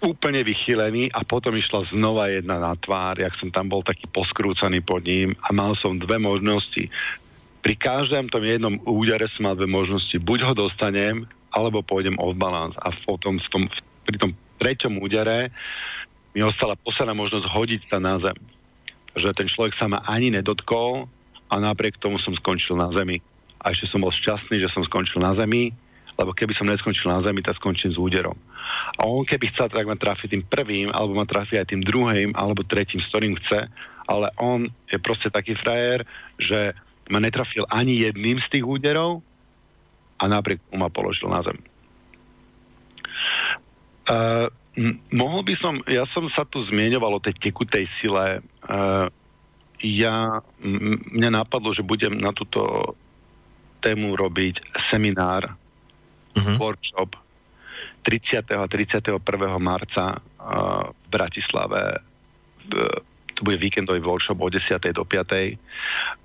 úplne 0.00 0.40
vychylený 0.40 1.12
a 1.12 1.20
potom 1.24 1.52
išla 1.56 1.88
znova 1.92 2.32
jedna 2.32 2.56
na 2.56 2.72
tvár, 2.76 3.20
jak 3.20 3.36
som 3.36 3.52
tam 3.52 3.68
bol 3.68 3.84
taký 3.84 4.08
poskrúcaný 4.08 4.80
pod 4.80 5.04
ním 5.04 5.36
a 5.44 5.52
mal 5.52 5.76
som 5.76 6.00
dve 6.00 6.16
možnosti. 6.16 6.88
Pri 7.60 7.74
každom 7.76 8.32
tom 8.32 8.40
jednom 8.40 8.80
údere 8.88 9.28
som 9.36 9.44
mal 9.44 9.54
dve 9.56 9.68
možnosti. 9.68 10.16
Buď 10.16 10.48
ho 10.48 10.54
dostanem, 10.56 11.28
alebo 11.52 11.84
pôjdem 11.84 12.16
off 12.16 12.32
balance. 12.38 12.78
A 12.80 12.88
potom 13.04 13.36
v 13.36 13.48
tom, 13.52 13.62
pri 14.08 14.16
tom 14.16 14.30
treťom 14.56 14.96
údere 15.04 15.52
mi 16.32 16.40
ostala 16.40 16.78
posledná 16.78 17.12
možnosť 17.12 17.46
hodiť 17.50 17.80
sa 17.90 17.98
na 18.00 18.16
zem. 18.22 18.38
Že 19.18 19.36
ten 19.36 19.48
človek 19.50 19.74
sa 19.76 19.90
ma 19.90 20.00
ani 20.08 20.32
nedotkol 20.32 21.10
a 21.50 21.54
napriek 21.58 21.98
tomu 21.98 22.16
som 22.22 22.32
skončil 22.38 22.78
na 22.78 22.88
zemi. 22.94 23.18
A 23.60 23.74
ešte 23.74 23.90
som 23.92 24.00
bol 24.00 24.14
šťastný, 24.14 24.62
že 24.62 24.72
som 24.72 24.80
skončil 24.86 25.20
na 25.20 25.36
zemi, 25.36 25.74
lebo 26.20 26.36
keby 26.36 26.52
som 26.52 26.68
neskončil 26.68 27.08
na 27.08 27.24
zemi, 27.24 27.40
tak 27.40 27.56
skončím 27.56 27.96
s 27.96 27.98
úderom. 27.98 28.36
A 29.00 29.08
on 29.08 29.24
keby 29.24 29.48
chcel, 29.56 29.72
tak 29.72 29.88
ma 29.88 29.96
trafi 29.96 30.28
tým 30.28 30.44
prvým, 30.44 30.92
alebo 30.92 31.16
ma 31.16 31.24
trafi 31.24 31.56
aj 31.56 31.72
tým 31.72 31.80
druhým, 31.80 32.36
alebo 32.36 32.60
tretím, 32.68 33.00
s 33.00 33.08
ktorým 33.08 33.40
chce, 33.40 33.72
ale 34.04 34.28
on 34.36 34.68
je 34.92 34.98
proste 35.00 35.32
taký 35.32 35.56
frajer, 35.56 36.04
že 36.36 36.76
ma 37.08 37.18
netrafil 37.18 37.64
ani 37.72 38.04
jedným 38.04 38.36
z 38.44 38.46
tých 38.52 38.64
úderov 38.68 39.24
a 40.20 40.28
napriek 40.28 40.60
tomu 40.68 40.84
ma 40.84 40.92
položil 40.92 41.32
na 41.32 41.40
zem. 41.40 41.58
Uh, 44.10 44.46
mohol 45.14 45.42
by 45.46 45.54
som, 45.58 45.80
ja 45.88 46.04
som 46.12 46.28
sa 46.34 46.44
tu 46.44 46.60
zmieňoval 46.66 47.18
o 47.18 47.24
tej 47.24 47.38
tekutej 47.40 47.88
sile. 48.02 48.44
Uh, 48.66 49.06
ja, 49.80 50.44
m- 50.60 51.00
mňa 51.16 51.30
napadlo, 51.40 51.72
že 51.72 51.86
budem 51.86 52.18
na 52.20 52.34
túto 52.36 52.92
tému 53.80 54.12
robiť 54.12 54.60
seminár, 54.92 55.56
uh-huh. 56.36 56.58
workshop 56.58 57.16
30. 58.02 58.56
a 58.56 58.66
31. 58.66 59.20
marca 59.60 60.16
uh, 60.16 60.20
v 60.88 61.06
Bratislave. 61.12 62.00
Uh, 62.70 62.86
to 63.36 63.44
bude 63.44 63.58
víkendový 63.60 64.00
workshop 64.00 64.40
od 64.40 64.52
10. 64.52 64.80
do 64.92 65.04
5. 65.04 65.58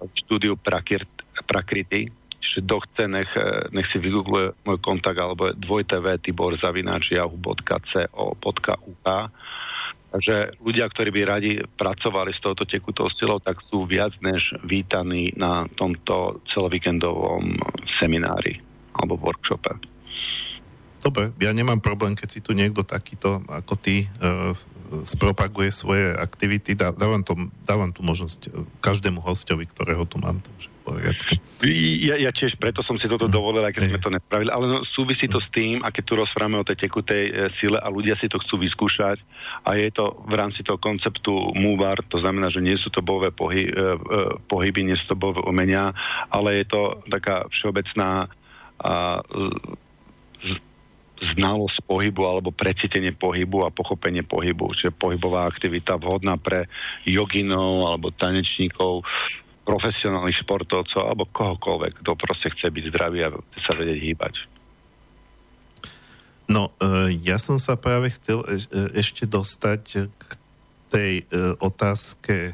v 0.04 0.12
štúdiu 0.28 0.56
Prakir, 0.60 1.08
Prakrity. 1.48 2.12
Čiže 2.40 2.62
kto 2.62 2.80
chce, 2.86 3.04
nech, 3.10 3.32
nech 3.74 3.90
si 3.90 3.98
vygoogluje 3.98 4.54
môj 4.70 4.78
kontakt 4.78 5.18
alebo 5.18 5.50
dvojtv 5.58 6.22
tibor 6.22 6.54
zavinačiahu.co.uk 6.62 9.10
Takže 10.16 10.64
ľudia, 10.64 10.88
ktorí 10.88 11.12
by 11.12 11.22
radi 11.28 11.60
pracovali 11.76 12.32
s 12.32 12.40
touto 12.40 12.64
tekutou 12.64 13.12
stilou, 13.12 13.44
tak 13.44 13.60
sú 13.68 13.84
viac 13.84 14.16
než 14.24 14.56
vítaní 14.64 15.36
na 15.36 15.68
tomto 15.76 16.40
celovíkendovom 16.48 17.60
seminári 18.00 18.64
alebo 18.96 19.20
workshope. 19.20 19.76
Dobre, 21.06 21.30
ja 21.38 21.54
nemám 21.54 21.78
problém, 21.78 22.18
keď 22.18 22.30
si 22.34 22.42
tu 22.42 22.58
niekto 22.58 22.82
takýto 22.82 23.46
ako 23.46 23.78
ty 23.78 24.10
uh, 24.18 24.58
spropaguje 25.06 25.70
svoje 25.74 26.14
aktivity. 26.18 26.78
Dá, 26.78 26.94
dávam, 26.94 27.22
to, 27.26 27.34
dávam 27.66 27.90
tu 27.90 28.06
možnosť 28.06 28.40
e, 28.48 28.50
každému 28.80 29.18
hostovi, 29.18 29.66
ktorého 29.66 30.06
tu 30.06 30.22
mám. 30.22 30.38
Takže 30.40 30.68
v 30.70 30.80
poriadku. 30.86 31.32
Ja, 32.06 32.16
ja 32.22 32.32
tiež 32.32 32.62
preto 32.62 32.86
som 32.86 33.02
si 33.02 33.10
toto 33.10 33.26
dovolil, 33.26 33.66
aj 33.66 33.74
keď 33.74 33.84
sme 33.90 34.00
to 34.06 34.14
nespravili, 34.14 34.50
ale 34.54 34.66
no, 34.70 34.78
súvisí 34.86 35.26
to 35.26 35.42
s 35.42 35.50
tým, 35.50 35.82
a 35.82 35.90
keď 35.90 36.04
tu 36.06 36.14
rozprávame 36.14 36.62
o 36.62 36.68
tej 36.68 36.78
tekutej 36.86 37.24
e, 37.26 37.32
sile 37.58 37.82
a 37.82 37.90
ľudia 37.90 38.14
si 38.22 38.30
to 38.30 38.38
chcú 38.38 38.62
vyskúšať 38.62 39.18
a 39.66 39.74
je 39.74 39.90
to 39.90 40.22
v 40.30 40.34
rámci 40.38 40.62
toho 40.62 40.78
konceptu 40.78 41.34
MUVAR, 41.58 42.06
to 42.06 42.22
znamená, 42.22 42.54
že 42.54 42.62
nie 42.62 42.78
sú 42.78 42.94
to 42.94 43.02
bové 43.02 43.34
pohy, 43.34 43.66
e, 43.66 43.74
e, 43.74 43.98
pohyby, 44.46 44.86
nie 44.86 44.98
sú 45.02 45.16
to 45.16 45.18
bové 45.18 45.42
umenia, 45.42 45.90
ale 46.30 46.62
je 46.62 46.66
to 46.70 47.02
taká 47.10 47.50
všeobecná 47.50 48.30
a, 48.76 49.24
z, 50.44 50.54
znalosť 51.34 51.82
pohybu 51.90 52.22
alebo 52.28 52.54
precítenie 52.54 53.16
pohybu 53.16 53.66
a 53.66 53.74
pochopenie 53.74 54.22
pohybu, 54.22 54.76
čiže 54.78 54.94
pohybová 54.94 55.50
aktivita 55.50 55.98
vhodná 55.98 56.38
pre 56.38 56.70
joginov 57.08 57.90
alebo 57.90 58.14
tanečníkov, 58.14 59.02
profesionálnych 59.66 60.46
športovcov 60.46 61.02
alebo 61.02 61.26
kohokoľvek, 61.34 62.06
kto 62.06 62.12
proste 62.14 62.54
chce 62.54 62.70
byť 62.70 62.84
zdravý 62.94 63.26
a 63.26 63.34
sa 63.66 63.74
vedieť 63.74 64.00
hýbať. 64.00 64.36
No, 66.46 66.70
e, 66.78 67.18
ja 67.26 67.42
som 67.42 67.58
sa 67.58 67.74
práve 67.74 68.14
chcel 68.14 68.46
e, 68.46 68.70
ešte 68.94 69.26
dostať 69.26 70.14
k 70.14 70.24
tej 70.94 71.14
e, 71.22 71.58
otázke 71.58 72.54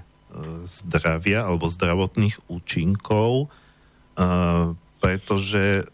zdravia 0.64 1.44
alebo 1.44 1.68
zdravotných 1.68 2.48
účinkov, 2.48 3.52
pretože 5.04 5.92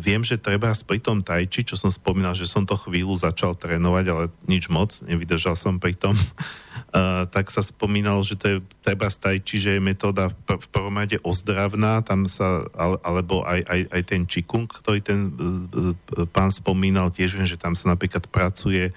viem, 0.00 0.22
že 0.24 0.40
treba 0.40 0.72
pri 0.72 0.98
tom 0.98 1.20
tajči, 1.20 1.62
čo 1.62 1.76
som 1.76 1.92
spomínal, 1.92 2.32
že 2.32 2.48
som 2.48 2.64
to 2.64 2.74
chvíľu 2.74 3.14
začal 3.20 3.52
trénovať, 3.54 4.04
ale 4.08 4.24
nič 4.48 4.72
moc, 4.72 4.90
nevydržal 5.04 5.54
som 5.54 5.76
pri 5.76 5.92
tom, 5.94 6.16
uh, 6.16 7.28
tak 7.34 7.52
sa 7.52 7.60
spomínalo, 7.60 8.24
že 8.24 8.34
to 8.40 8.46
je 8.48 8.56
treba 8.80 9.12
tajči, 9.12 9.56
že 9.60 9.70
je 9.76 9.80
metóda 9.82 10.32
v, 10.32 10.66
prvom 10.72 10.96
rade 10.96 11.20
ozdravná, 11.20 12.00
tam 12.00 12.24
sa, 12.26 12.64
ale, 12.74 12.96
alebo 13.04 13.44
aj, 13.44 13.60
aj, 13.66 13.80
aj 13.92 14.02
ten 14.08 14.22
čikung, 14.24 14.64
ktorý 14.66 14.98
ten 15.04 15.30
uh, 15.30 16.26
pán 16.32 16.48
spomínal, 16.50 17.12
tiež 17.12 17.36
viem, 17.36 17.46
že 17.46 17.60
tam 17.60 17.76
sa 17.76 17.92
napríklad 17.92 18.24
pracuje 18.32 18.90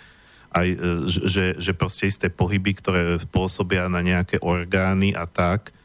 aj, 0.55 0.68
uh, 0.77 1.03
že, 1.10 1.60
že 1.60 1.72
proste 1.76 2.07
isté 2.07 2.31
pohyby, 2.31 2.80
ktoré 2.80 3.19
pôsobia 3.30 3.91
na 3.91 3.99
nejaké 3.99 4.39
orgány 4.39 5.11
a 5.11 5.27
tak, 5.27 5.76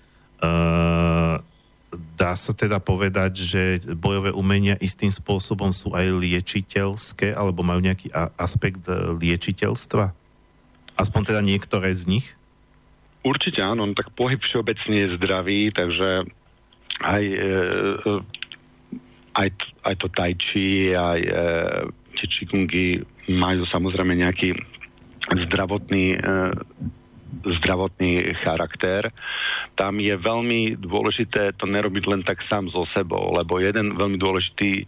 uh, 0.40 1.42
dá 1.90 2.36
sa 2.36 2.52
teda 2.52 2.78
povedať, 2.82 3.32
že 3.40 3.62
bojové 3.96 4.34
umenia 4.34 4.76
istým 4.78 5.08
spôsobom 5.08 5.72
sú 5.72 5.96
aj 5.96 6.04
liečiteľské, 6.08 7.32
alebo 7.32 7.64
majú 7.64 7.80
nejaký 7.80 8.12
a- 8.12 8.28
aspekt 8.36 8.84
e, 8.84 9.16
liečiteľstva? 9.16 10.12
Aspoň 10.98 11.22
teda 11.32 11.40
niektoré 11.40 11.88
z 11.94 12.04
nich? 12.10 12.26
Určite 13.24 13.64
áno, 13.64 13.88
no 13.88 13.94
tak 13.96 14.12
pohyb 14.12 14.38
všeobecne 14.40 14.94
je 14.94 15.14
zdravý, 15.16 15.72
takže 15.72 16.28
aj, 17.00 17.22
e, 17.24 17.48
e 18.04 18.12
aj, 19.38 19.48
aj 19.86 19.94
to 20.00 20.06
tai 20.12 20.32
chi, 20.34 20.92
aj 20.92 21.20
tie 22.18 22.26
majú 23.28 23.62
samozrejme 23.68 24.18
nejaký 24.18 24.56
zdravotný 25.46 26.18
zdravotný 27.44 28.34
charakter. 28.42 29.12
Tam 29.78 30.00
je 30.02 30.14
veľmi 30.16 30.80
dôležité 30.80 31.54
to 31.54 31.70
nerobiť 31.70 32.04
len 32.10 32.22
tak 32.26 32.42
sám 32.50 32.72
so 32.72 32.88
sebou, 32.96 33.30
lebo 33.30 33.62
jeden 33.62 33.94
veľmi 33.94 34.18
dôležitý 34.18 34.70
e, 34.74 34.84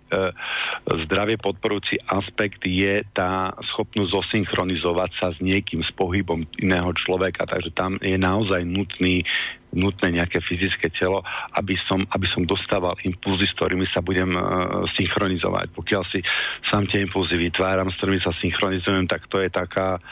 zdravie 1.07 1.39
podporujúci 1.39 2.01
aspekt 2.11 2.67
je 2.67 3.07
tá 3.15 3.55
schopnosť 3.71 4.11
zosynchronizovať 4.11 5.11
sa 5.21 5.27
s 5.31 5.39
niekým, 5.39 5.87
s 5.87 5.93
pohybom 5.95 6.43
iného 6.59 6.91
človeka. 6.97 7.47
Takže 7.47 7.71
tam 7.77 8.01
je 8.03 8.19
naozaj 8.19 8.67
nutný 8.67 9.23
nutné 9.71 10.19
nejaké 10.19 10.43
fyzické 10.43 10.91
telo, 10.91 11.23
aby 11.55 11.79
som, 11.87 12.03
aby 12.11 12.27
som 12.27 12.43
dostával 12.43 12.99
impulzy, 13.07 13.47
s 13.47 13.55
ktorými 13.55 13.87
sa 13.95 14.03
budem 14.03 14.35
uh, 14.35 14.83
synchronizovať. 14.99 15.71
Pokiaľ 15.71 16.03
si 16.11 16.27
sám 16.67 16.91
tie 16.91 17.07
impulzy 17.07 17.39
vytváram, 17.39 17.87
s 17.87 17.95
ktorými 18.03 18.19
sa 18.19 18.35
synchronizujem, 18.43 19.07
tak 19.07 19.31
to 19.31 19.39
je 19.39 19.47
taká 19.47 20.03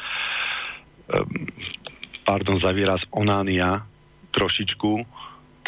pardon 2.29 2.61
za 2.61 2.77
výraz, 2.77 3.01
onánia 3.17 3.89
trošičku, 4.37 5.09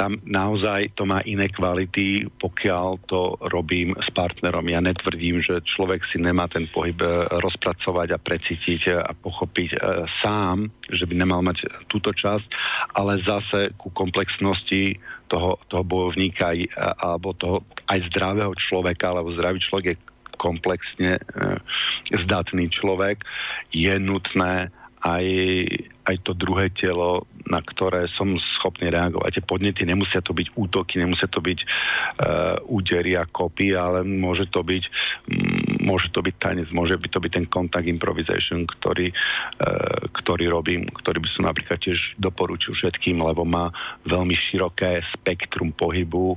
tam 0.01 0.17
naozaj 0.25 0.97
to 0.97 1.05
má 1.05 1.21
iné 1.29 1.53
kvality, 1.53 2.25
pokiaľ 2.41 3.05
to 3.05 3.37
robím 3.53 3.93
s 4.01 4.09
partnerom. 4.17 4.65
Ja 4.65 4.81
netvrdím, 4.81 5.45
že 5.45 5.61
človek 5.61 6.01
si 6.09 6.17
nemá 6.17 6.49
ten 6.49 6.65
pohyb 6.73 6.97
e, 7.05 7.29
rozpracovať 7.37 8.09
a 8.17 8.23
precítiť 8.23 8.81
e, 8.89 8.93
a 8.97 9.13
pochopiť 9.13 9.77
e, 9.77 9.79
sám, 10.25 10.73
že 10.89 11.05
by 11.05 11.15
nemal 11.21 11.45
mať 11.45 11.69
túto 11.93 12.17
časť, 12.17 12.49
ale 12.97 13.21
zase 13.29 13.77
ku 13.77 13.93
komplexnosti 13.93 14.97
toho, 15.29 15.61
toho 15.69 15.85
bojovníka 15.85 16.49
alebo 16.97 17.37
toho 17.37 17.61
aj 17.93 18.01
zdravého 18.09 18.57
človeka, 18.57 19.13
alebo 19.13 19.37
zdravý 19.37 19.61
človek 19.61 19.87
je 19.93 19.97
komplexne 20.41 21.21
zdatný 22.09 22.73
človek, 22.73 23.21
je 23.77 23.93
nutné 24.01 24.73
aj, 25.01 25.27
aj 26.13 26.17
to 26.29 26.37
druhé 26.37 26.69
telo, 26.77 27.25
na 27.49 27.65
ktoré 27.65 28.05
som 28.13 28.37
schopný 28.61 28.93
reagovať. 28.93 29.41
Tie 29.41 29.45
podnety 29.49 29.83
nemusia 29.89 30.21
to 30.21 30.37
byť 30.37 30.53
útoky, 30.53 31.01
nemusia 31.01 31.25
to 31.25 31.41
byť 31.41 31.59
uh, 31.65 32.61
údery 32.69 33.17
a 33.17 33.25
kopy, 33.25 33.73
ale 33.73 34.05
môže 34.05 34.53
to 34.53 34.61
byť 34.61 34.85
mm, 35.33 35.81
môže 35.81 36.13
to 36.13 36.21
byť 36.21 36.35
tanec, 36.37 36.69
môže 36.71 37.01
by 37.01 37.09
to 37.09 37.19
byť 37.19 37.33
ten 37.33 37.47
contact 37.49 37.89
improvisation, 37.89 38.69
ktorý, 38.69 39.09
uh, 39.09 40.05
ktorý 40.21 40.53
robím, 40.53 40.85
ktorý 40.93 41.25
by 41.25 41.29
som 41.33 41.49
napríklad 41.49 41.81
tiež 41.81 42.21
doporučil 42.21 42.77
všetkým, 42.77 43.25
lebo 43.25 43.49
má 43.49 43.73
veľmi 44.05 44.37
široké 44.37 45.01
spektrum 45.17 45.73
pohybu 45.73 46.37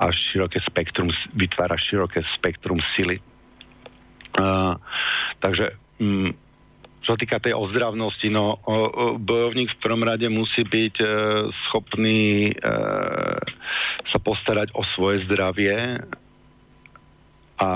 a 0.00 0.08
široké 0.08 0.64
spektrum, 0.64 1.12
vytvára 1.36 1.76
široké 1.76 2.24
spektrum 2.40 2.80
sily. 2.96 3.20
Uh, 4.38 4.80
takže 5.44 5.76
um, 6.00 6.32
čo 7.08 7.16
týka 7.16 7.40
tej 7.40 7.56
ozdravnosti, 7.56 8.28
no 8.28 8.60
bojovník 9.16 9.72
v 9.72 9.80
prvom 9.80 10.04
rade 10.04 10.28
musí 10.28 10.60
byť 10.60 10.96
e, 11.00 11.08
schopný 11.64 12.52
e, 12.52 12.54
sa 14.12 14.18
postarať 14.20 14.76
o 14.76 14.84
svoje 14.92 15.24
zdravie 15.24 16.04
a 17.64 17.70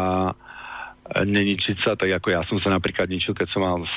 neničiť 1.21 1.77
sa, 1.81 1.97
tak 1.97 2.13
ako 2.13 2.29
ja 2.29 2.45
som 2.45 2.61
sa 2.61 2.73
napríklad 2.73 3.09
ničil, 3.09 3.33
keď 3.33 3.49
som 3.49 3.65
mal 3.65 3.81
e, 3.81 3.89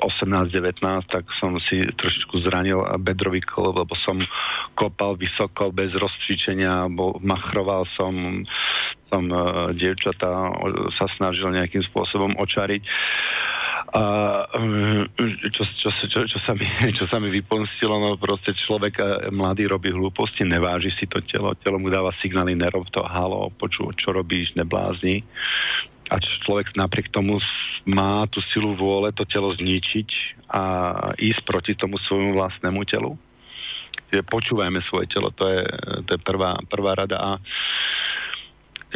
18-19, 0.00 0.80
tak 1.08 1.28
som 1.36 1.56
si 1.60 1.84
trošičku 1.84 2.40
zranil 2.44 2.80
bedrový 3.00 3.44
kol, 3.44 3.72
lebo 3.72 3.92
som 4.00 4.20
kopal 4.76 5.16
vysoko 5.16 5.72
bez 5.72 5.92
rozcvičenia, 5.92 6.88
bo 6.88 7.16
machroval 7.20 7.84
som, 7.96 8.44
som 9.12 9.28
e, 9.28 9.36
dievčatá 9.76 10.52
sa 10.96 11.06
snažil 11.20 11.52
nejakým 11.52 11.84
spôsobom 11.84 12.32
očariť. 12.40 12.82
A 13.80 14.02
čo, 15.50 15.62
čo, 15.64 15.88
čo, 15.88 16.18
čo, 16.28 16.38
sa 16.44 16.52
mi, 16.52 16.68
čo 16.98 17.08
sa 17.08 17.16
mi 17.16 17.32
vypomstilo, 17.32 17.96
no 17.96 18.20
proste 18.20 18.52
človek 18.52 18.94
e, 19.00 19.04
mladý 19.32 19.66
robí 19.66 19.88
hlúposti, 19.88 20.44
neváži 20.44 20.92
si 21.00 21.08
to 21.08 21.24
telo, 21.24 21.56
telo 21.58 21.80
mu 21.80 21.88
dáva 21.88 22.12
signály, 22.20 22.52
nerob 22.52 22.86
to, 22.92 23.00
halo, 23.00 23.48
poču, 23.56 23.88
čo 23.96 24.12
robíš, 24.12 24.52
neblázni. 24.54 25.24
A 26.10 26.18
človek 26.20 26.74
napriek 26.74 27.08
tomu 27.14 27.38
má 27.86 28.26
tú 28.28 28.42
silu 28.50 28.74
vôle 28.74 29.14
to 29.14 29.22
telo 29.24 29.54
zničiť 29.54 30.08
a 30.50 30.62
ísť 31.14 31.40
proti 31.46 31.72
tomu 31.78 31.96
svojmu 32.02 32.34
vlastnému 32.34 32.82
telu. 32.84 33.14
Počúvajme 34.10 34.82
svoje 34.90 35.06
telo, 35.06 35.30
to 35.30 35.46
je, 35.46 35.62
to 36.02 36.10
je 36.18 36.20
prvá, 36.26 36.58
prvá 36.66 36.98
rada. 36.98 37.14
A 37.14 37.30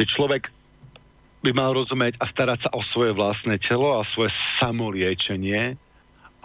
človek 0.03 0.51
by 1.45 1.51
mal 1.53 1.77
rozumieť 1.77 2.17
a 2.17 2.25
starať 2.33 2.65
sa 2.65 2.69
o 2.73 2.81
svoje 2.89 3.13
vlastné 3.13 3.61
telo 3.61 4.01
a 4.01 4.09
svoje 4.17 4.33
samoliečenie 4.57 5.77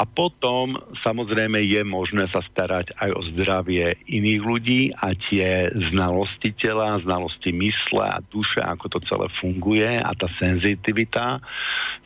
a 0.00 0.08
potom 0.08 0.80
samozrejme 1.04 1.60
je 1.60 1.84
možné 1.84 2.24
sa 2.32 2.40
starať 2.40 2.96
aj 2.96 3.10
o 3.12 3.20
zdravie 3.32 3.92
iných 4.08 4.40
ľudí 4.40 4.82
a 4.96 5.12
tie 5.12 5.68
znalosti 5.92 6.56
tela, 6.56 6.96
znalosti 7.04 7.52
mysle 7.52 8.08
a 8.08 8.24
duše, 8.32 8.64
ako 8.64 8.96
to 8.96 8.98
celé 9.04 9.28
funguje 9.36 10.00
a 10.00 10.10
tá 10.16 10.24
senzitivita. 10.40 11.44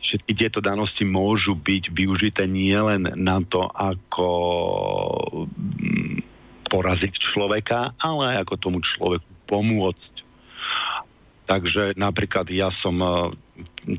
Všetky 0.03 0.31
tieto 0.35 0.59
danosti 0.59 1.07
môžu 1.07 1.55
byť 1.55 1.95
využité 1.95 2.43
nielen 2.51 3.15
na 3.15 3.39
to, 3.47 3.63
ako 3.63 4.29
mm, 5.47 6.19
poraziť 6.67 7.15
človeka, 7.15 7.95
ale 7.95 8.43
ako 8.43 8.59
tomu 8.59 8.83
človeku 8.83 9.47
pomôcť 9.47 10.14
Takže 11.45 11.93
napríklad 11.93 12.49
ja 12.49 12.73
som 12.81 12.97
e, 12.97 13.09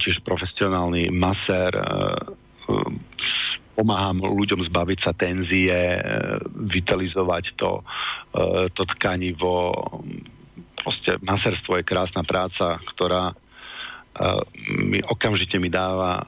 tiež 0.03 0.23
profesionálny 0.27 1.15
masér, 1.15 1.71
e, 1.73 1.83
e, 1.83 2.75
pomáham 3.79 4.25
ľuďom 4.25 4.67
zbaviť 4.73 4.99
sa 5.05 5.13
tenzie, 5.13 6.01
vitalizovať 6.49 7.61
to, 7.61 7.85
to 8.73 8.83
tkanivo. 8.97 9.69
Proste 10.81 11.21
maserstvo 11.21 11.77
je 11.77 11.85
krásna 11.85 12.25
práca, 12.25 12.81
ktorá 12.89 13.37
mi 14.81 14.97
okamžite 15.05 15.61
mi 15.61 15.69
dáva 15.69 16.25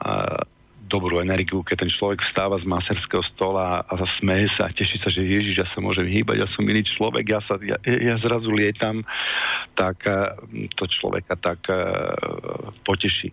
dobrú 0.88 1.20
energiu, 1.20 1.60
keď 1.60 1.84
ten 1.84 1.92
človek 1.92 2.24
vstáva 2.24 2.56
z 2.56 2.66
maserského 2.66 3.20
stola 3.36 3.84
a 3.84 3.92
smeje 4.18 4.48
sa 4.56 4.66
a 4.66 4.74
teší 4.74 4.96
sa, 5.04 5.12
že 5.12 5.20
Ježiš, 5.20 5.60
ja 5.60 5.68
sa 5.68 5.84
môžem 5.84 6.08
hýbať, 6.08 6.40
ja 6.40 6.48
som 6.56 6.64
iný 6.64 6.82
človek, 6.82 7.24
ja, 7.28 7.40
sa, 7.44 7.60
ja, 7.60 7.76
ja 7.84 8.16
zrazu 8.18 8.48
lietam, 8.50 9.04
tak 9.76 10.08
eh, 10.08 10.32
to 10.74 10.88
človeka 10.88 11.36
tak 11.38 11.60
uh, 11.68 12.72
poteší. 12.82 13.30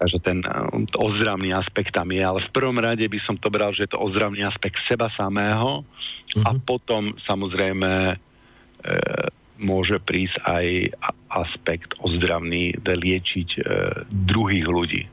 Takže 0.00 0.18
ten 0.24 0.40
uh, 0.42 0.72
ozdravný 0.98 1.52
aspekt 1.52 1.92
tam 1.92 2.08
je, 2.10 2.24
ale 2.24 2.40
v 2.40 2.50
prvom 2.56 2.80
rade 2.80 3.04
by 3.04 3.20
som 3.22 3.36
to 3.36 3.52
bral, 3.52 3.70
že 3.76 3.86
je 3.86 3.92
to 3.92 4.00
ozdravný 4.00 4.42
aspekt 4.42 4.80
seba 4.88 5.12
samého 5.14 5.84
uh-huh. 5.84 6.48
a 6.48 6.50
mhm. 6.56 6.60
potom 6.64 7.12
samozrejme 7.28 8.16
uh, 8.16 9.26
môže 9.62 10.00
prísť 10.02 10.42
aj 10.48 10.66
aspekt 11.30 11.94
ozdravný, 12.02 12.74
liečiť 12.82 13.48
uh, 13.60 13.64
druhých 14.10 14.66
ľudí. 14.66 15.04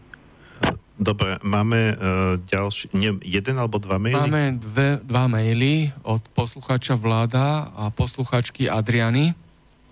Dobre, 1.00 1.40
máme 1.40 1.96
uh, 1.96 2.36
ďalší, 2.44 2.92
nie, 2.92 3.16
jeden 3.24 3.56
alebo 3.56 3.80
dva 3.80 3.96
maily? 3.96 4.20
Máme 4.20 4.44
dve, 4.60 5.00
dva 5.00 5.32
maily 5.32 5.96
od 6.04 6.20
posluchača 6.36 7.00
Vláda 7.00 7.72
a 7.72 7.88
posluchačky 7.88 8.68
Adriany. 8.68 9.32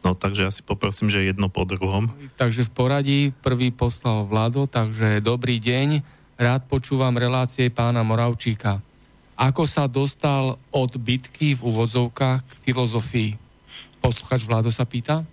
No, 0.03 0.19
takže 0.19 0.43
ja 0.43 0.51
si 0.51 0.59
poprosím, 0.67 1.07
že 1.07 1.23
jedno 1.23 1.47
po 1.47 1.63
druhom. 1.63 2.11
Takže 2.35 2.67
v 2.67 2.71
poradí 2.75 3.19
prvý 3.39 3.71
poslal 3.71 4.27
Vlado, 4.27 4.67
takže 4.67 5.23
dobrý 5.23 5.63
deň, 5.63 6.03
rád 6.35 6.67
počúvam 6.67 7.15
relácie 7.15 7.71
pána 7.71 8.03
Moravčíka. 8.03 8.83
Ako 9.39 9.63
sa 9.63 9.87
dostal 9.87 10.59
od 10.75 10.91
bitky 10.99 11.55
v 11.55 11.61
úvodzovkách 11.71 12.39
k 12.43 12.53
filozofii? 12.67 13.31
Posluchač 14.03 14.43
Vlado 14.43 14.75
sa 14.75 14.83
pýta. 14.83 15.23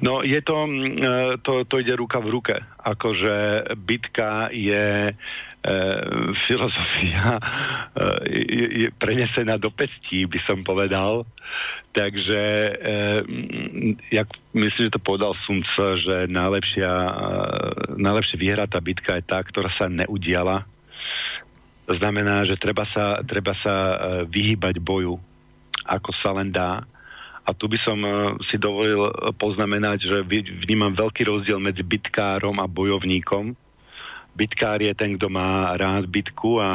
No 0.00 0.22
je 0.22 0.38
to, 0.42 0.66
mm, 0.66 1.02
e, 1.02 1.10
to, 1.42 1.64
to 1.66 1.82
ide 1.82 1.98
ruka 1.98 2.22
v 2.22 2.30
ruke. 2.30 2.56
Akože 2.78 3.66
bitka 3.74 4.54
je 4.54 5.10
e, 5.10 5.12
filozofia 6.46 7.38
e, 7.38 8.86
je, 8.86 8.88
prenesená 8.94 9.58
do 9.58 9.74
pestí, 9.74 10.30
by 10.30 10.38
som 10.46 10.62
povedal. 10.62 11.26
Takže 11.90 12.42
e, 12.70 12.72
jak 14.14 14.28
myslím, 14.54 14.82
že 14.88 14.94
to 14.94 15.02
povedal 15.02 15.34
Sun 15.42 15.66
že 15.98 16.30
najlepšia, 16.30 16.92
e, 16.94 17.12
najlepšia 17.98 18.38
vyhratá 18.38 18.78
bitka 18.78 19.18
je 19.18 19.26
tá, 19.26 19.42
ktorá 19.42 19.74
sa 19.74 19.90
neudiala. 19.90 20.62
To 21.90 21.98
znamená, 21.98 22.46
že 22.46 22.54
treba 22.62 22.86
sa, 22.94 23.18
treba 23.26 23.58
sa 23.58 23.74
e, 23.74 23.96
vyhýbať 24.30 24.78
boju, 24.78 25.18
ako 25.82 26.10
sa 26.22 26.30
len 26.38 26.54
dá 26.54 26.86
a 27.42 27.50
tu 27.50 27.66
by 27.66 27.78
som 27.82 27.98
eh, 28.02 28.14
si 28.46 28.56
dovolil 28.58 29.10
eh, 29.10 29.12
poznamenať, 29.34 29.98
že 30.06 30.18
vnímam 30.66 30.94
veľký 30.94 31.26
rozdiel 31.26 31.58
medzi 31.58 31.82
bitkárom 31.82 32.58
a 32.62 32.70
bojovníkom. 32.70 33.58
Bitkár 34.32 34.80
je 34.80 34.96
ten, 34.96 35.20
kto 35.20 35.28
má 35.28 35.76
rád 35.76 36.08
bitku 36.08 36.56
a 36.56 36.70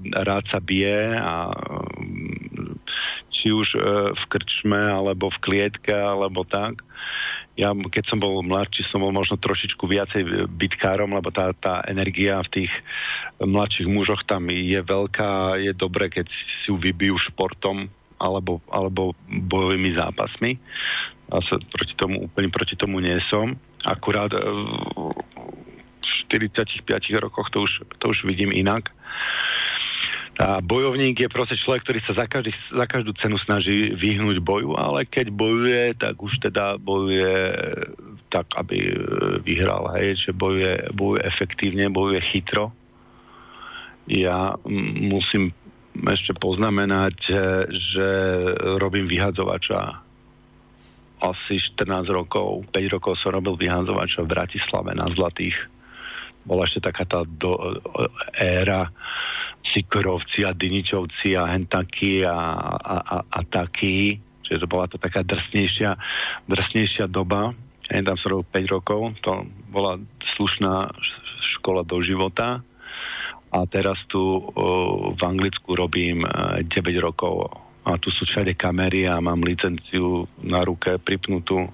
rád 0.00 0.48
sa 0.48 0.64
bije 0.64 1.12
a 1.12 1.52
či 3.34 3.50
už 3.52 3.68
eh, 3.76 3.82
v 4.14 4.22
krčme, 4.30 4.78
alebo 4.78 5.28
v 5.28 5.42
klietke, 5.42 5.92
alebo 5.92 6.46
tak. 6.46 6.86
Ja, 7.56 7.72
keď 7.72 8.04
som 8.12 8.20
bol 8.20 8.44
mladší, 8.44 8.84
som 8.92 9.00
bol 9.00 9.16
možno 9.16 9.40
trošičku 9.40 9.88
viacej 9.88 10.44
bitkárom, 10.60 11.16
lebo 11.16 11.32
tá, 11.32 11.56
tá 11.56 11.80
energia 11.88 12.36
v 12.44 12.52
tých 12.60 12.72
mladších 13.40 13.88
mužoch 13.88 14.28
tam 14.28 14.52
je 14.52 14.76
veľká, 14.76 15.56
je 15.64 15.72
dobré, 15.72 16.12
keď 16.12 16.28
si 16.28 16.68
ju 16.68 16.76
vybijú 16.76 17.16
športom, 17.16 17.88
alebo, 18.16 18.64
alebo 18.72 19.16
bojovými 19.28 19.96
zápasmi. 19.96 20.56
A 21.32 21.42
sa 21.42 21.58
proti 21.58 21.94
tomu, 21.98 22.30
úplne 22.30 22.48
proti 22.48 22.78
tomu 22.78 23.02
nie 23.02 23.18
som. 23.26 23.58
Akurát 23.82 24.30
e, 24.30 24.40
v 24.40 26.10
45 26.30 26.86
rokoch 27.18 27.50
to 27.50 27.66
už, 27.66 27.72
to 27.98 28.04
už 28.10 28.26
vidím 28.26 28.54
inak. 28.54 28.90
A 30.36 30.60
bojovník 30.60 31.16
je 31.16 31.32
proste 31.32 31.56
človek, 31.56 31.80
ktorý 31.80 32.00
sa 32.04 32.12
za, 32.12 32.26
každý, 32.28 32.52
za 32.68 32.84
každú 32.84 33.16
cenu 33.16 33.40
snaží 33.40 33.88
vyhnúť 33.96 34.44
boju, 34.44 34.76
ale 34.76 35.08
keď 35.08 35.32
bojuje, 35.32 35.96
tak 35.96 36.20
už 36.20 36.44
teda 36.44 36.76
bojuje 36.76 37.56
tak, 38.28 38.44
aby 38.60 38.76
e, 38.76 38.96
vyhral, 39.40 39.88
hej, 39.96 40.28
že 40.28 40.30
bojuje, 40.36 40.92
bojuje 40.92 41.24
efektívne, 41.24 41.88
bojuje 41.88 42.20
chytro. 42.28 42.68
Ja 44.06 44.54
musím 45.08 45.56
ešte 46.04 46.36
poznamenať, 46.36 47.16
e, 47.28 47.34
že 47.72 48.08
robím 48.76 49.08
vyhadzovača 49.08 50.04
asi 51.16 51.56
14 51.56 52.12
rokov, 52.12 52.68
5 52.68 52.94
rokov 52.94 53.16
som 53.24 53.32
robil 53.32 53.56
vyhadzovača 53.56 54.20
v 54.20 54.32
Bratislave 54.36 54.92
na 54.92 55.08
Zlatých. 55.16 55.56
Bola 56.44 56.68
ešte 56.68 56.84
taká 56.84 57.08
tá 57.08 57.24
do, 57.24 57.80
éra 58.36 58.92
Sikorovci 59.66 60.46
a 60.46 60.54
Diničovci 60.54 61.34
a 61.34 61.48
Hentaky 61.50 62.22
a, 62.22 62.36
a, 62.36 62.96
a, 63.02 63.16
a 63.26 63.40
taký. 63.42 64.20
Čiže 64.46 64.62
to 64.62 64.70
bola 64.70 64.86
to 64.86 65.00
taká 65.00 65.26
drsnejšia, 65.26 65.98
drsnejšia 66.46 67.10
doba. 67.10 67.50
Ja 67.90 68.02
tam 68.04 68.18
som 68.20 68.38
robil 68.38 68.46
5 68.52 68.74
rokov, 68.76 69.00
to 69.24 69.46
bola 69.72 69.98
slušná 70.36 70.90
škola 71.58 71.82
do 71.82 71.98
života 72.02 72.62
a 73.52 73.62
teraz 73.66 73.98
tu 74.10 74.42
v 75.14 75.20
Anglicku 75.22 75.78
robím 75.78 76.26
9 76.26 76.66
e, 76.66 76.98
rokov 76.98 77.50
a 77.86 77.94
tu 78.02 78.10
sú 78.10 78.26
všade 78.26 78.58
kamery 78.58 79.06
a 79.06 79.22
mám 79.22 79.46
licenciu 79.46 80.26
na 80.42 80.66
ruke 80.66 80.98
pripnutú. 80.98 81.70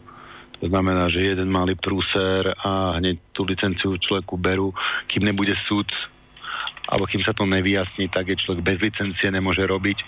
To 0.61 0.65
znamená, 0.69 1.09
že 1.09 1.33
jeden 1.33 1.49
malý 1.49 1.75
prúser 1.75 2.53
a 2.61 3.01
hneď 3.01 3.19
tú 3.33 3.49
licenciu 3.49 3.97
človeku 3.97 4.37
berú, 4.37 4.71
kým 5.09 5.25
nebude 5.25 5.57
súd 5.65 5.89
alebo 6.93 7.09
kým 7.09 7.25
sa 7.25 7.33
to 7.33 7.49
nevyjasní, 7.49 8.13
tak 8.13 8.29
je 8.29 8.37
človek 8.37 8.61
bez 8.61 8.79
licencie 8.83 9.33
nemôže 9.33 9.65
robiť. 9.65 9.99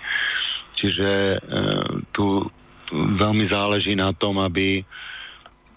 Čiže 0.76 1.10
e, 1.10 1.38
tu, 2.12 2.44
veľmi 2.92 3.48
záleží 3.48 3.96
na 3.96 4.12
tom, 4.12 4.38
aby 4.42 4.84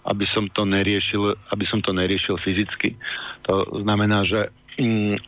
aby 0.08 0.24
som 0.32 0.48
to 0.48 0.64
neriešil, 0.64 1.36
aby 1.52 1.64
som 1.68 1.84
to 1.84 1.92
neriešil 1.92 2.40
fyzicky. 2.40 2.96
To 3.44 3.84
znamená, 3.84 4.24
že 4.24 4.48
mm, 4.80 5.20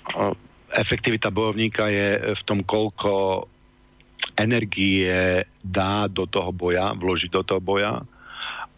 efektivita 0.75 1.31
bojovníka 1.35 1.91
je 1.91 2.09
v 2.35 2.43
tom, 2.47 2.63
koľko 2.63 3.47
energie 4.37 5.41
dá 5.61 6.07
do 6.07 6.29
toho 6.29 6.53
boja, 6.53 6.93
vložiť 6.95 7.31
do 7.33 7.43
toho 7.43 7.61
boja. 7.61 8.05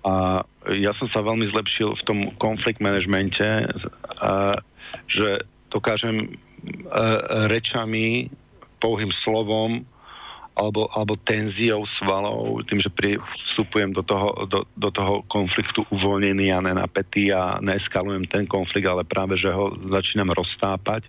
A 0.02 0.43
ja 0.74 0.93
som 0.98 1.06
sa 1.14 1.23
veľmi 1.23 1.47
zlepšil 1.55 1.94
v 1.94 2.06
tom 2.06 2.19
konflikt 2.39 2.82
manažmente, 2.82 3.47
že 5.06 5.28
dokážem 5.70 6.35
rečami, 7.51 8.31
pouhým 8.82 9.14
slovom 9.23 9.86
alebo, 10.52 10.85
alebo 10.93 11.16
tenziou 11.16 11.86
svalov, 11.97 12.60
tým, 12.69 12.77
že 12.82 12.93
pri, 12.93 13.16
vstupujem 13.48 13.97
do 13.97 14.05
toho, 14.05 14.44
do, 14.44 14.69
do 14.77 14.90
toho 14.93 15.24
konfliktu 15.24 15.81
uvoľnený 15.89 16.52
a 16.52 16.60
nenapätý 16.60 17.32
a 17.32 17.56
neeskalujem 17.62 18.28
ten 18.28 18.44
konflikt, 18.44 18.85
ale 18.85 19.09
práve, 19.09 19.40
že 19.40 19.48
ho 19.48 19.73
začínam 19.89 20.28
roztápať, 20.28 21.09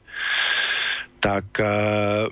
tak 1.23 1.47
uh, 1.63 2.27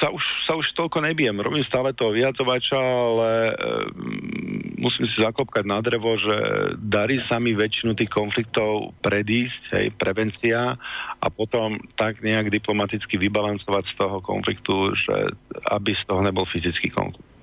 sa 0.00 0.08
už, 0.08 0.22
sa 0.46 0.54
už 0.56 0.66
toľko 0.78 1.02
nebijem. 1.04 1.36
Robím 1.42 1.66
stále 1.66 1.92
toho 1.92 2.14
vyjadzovača, 2.14 2.78
ale 2.78 3.30
e, 3.50 3.54
musím 4.78 5.10
si 5.10 5.18
zaklopkať 5.18 5.64
na 5.66 5.82
drevo, 5.82 6.14
že 6.16 6.36
darí 6.78 7.18
sa 7.26 7.42
mi 7.42 7.52
väčšinu 7.52 7.98
tých 7.98 8.10
konfliktov 8.10 8.94
predísť, 9.02 9.62
hej, 9.74 9.86
prevencia 9.98 10.78
a 11.18 11.26
potom 11.28 11.82
tak 11.98 12.22
nejak 12.22 12.48
diplomaticky 12.48 13.18
vybalancovať 13.18 13.84
z 13.90 13.94
toho 13.98 14.16
konfliktu, 14.22 14.94
že 14.94 15.34
aby 15.74 15.98
z 15.98 16.02
toho 16.06 16.22
nebol 16.22 16.46
fyzický 16.46 16.90
konflikt 16.94 17.34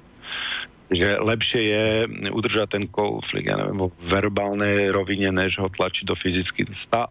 že 0.93 1.17
lepšie 1.17 1.61
je 1.73 1.85
udržať 2.29 2.77
ten 2.77 2.85
konflikt, 2.85 3.49
ja 3.49 3.57
neviem, 3.57 3.81
vo 3.81 3.89
verbálnej 4.13 4.93
rovine, 4.93 5.33
než 5.33 5.57
ho 5.57 5.65
tlačiť 5.65 6.05
do 6.05 6.13
fyzicky. 6.13 6.69
Sta, 6.85 7.09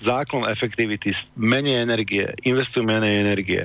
zákon 0.00 0.48
efektivity, 0.48 1.12
menej 1.36 1.84
energie, 1.84 2.24
investujú 2.44 2.84
menej 2.84 3.20
energie. 3.20 3.62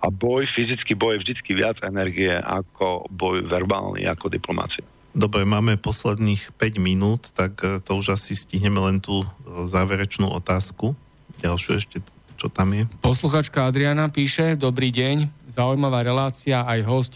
A 0.00 0.08
boj, 0.08 0.48
fyzický 0.52 0.96
boj 0.96 1.20
je 1.20 1.22
vždycky 1.28 1.50
viac 1.56 1.76
energie 1.84 2.32
ako 2.32 3.08
boj 3.12 3.44
verbálny, 3.44 4.08
ako 4.08 4.32
diplomácia. 4.32 4.84
Dobre, 5.14 5.46
máme 5.46 5.78
posledných 5.78 6.58
5 6.58 6.82
minút, 6.82 7.30
tak 7.38 7.62
e, 7.62 7.78
to 7.78 7.94
už 7.94 8.18
asi 8.18 8.34
stihneme 8.34 8.82
len 8.82 8.98
tú 8.98 9.22
e, 9.22 9.26
záverečnú 9.62 10.26
otázku. 10.26 10.98
Ďalšiu 11.38 11.70
ešte, 11.78 12.02
čo 12.34 12.50
tam 12.50 12.74
je. 12.74 12.90
Posluchačka 12.98 13.62
Adriana 13.62 14.10
píše, 14.10 14.58
dobrý 14.58 14.90
deň, 14.90 15.30
zaujímavá 15.54 16.02
relácia, 16.02 16.66
aj 16.66 16.80
host, 16.82 17.12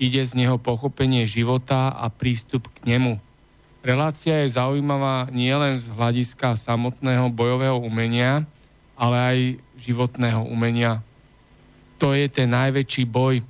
ide 0.00 0.24
z 0.24 0.32
neho 0.32 0.56
pochopenie 0.56 1.28
života 1.28 1.92
a 1.92 2.08
prístup 2.08 2.72
k 2.80 2.96
nemu 2.96 3.20
Relácia 3.82 4.46
je 4.46 4.54
zaujímavá 4.54 5.26
nielen 5.34 5.74
z 5.74 5.90
hľadiska 5.90 6.54
samotného 6.54 7.26
bojového 7.34 7.82
umenia, 7.82 8.46
ale 8.94 9.16
aj 9.18 9.38
životného 9.82 10.46
umenia. 10.46 11.02
To 11.98 12.14
je 12.14 12.30
ten 12.30 12.46
najväčší 12.46 13.10
boj. 13.10 13.42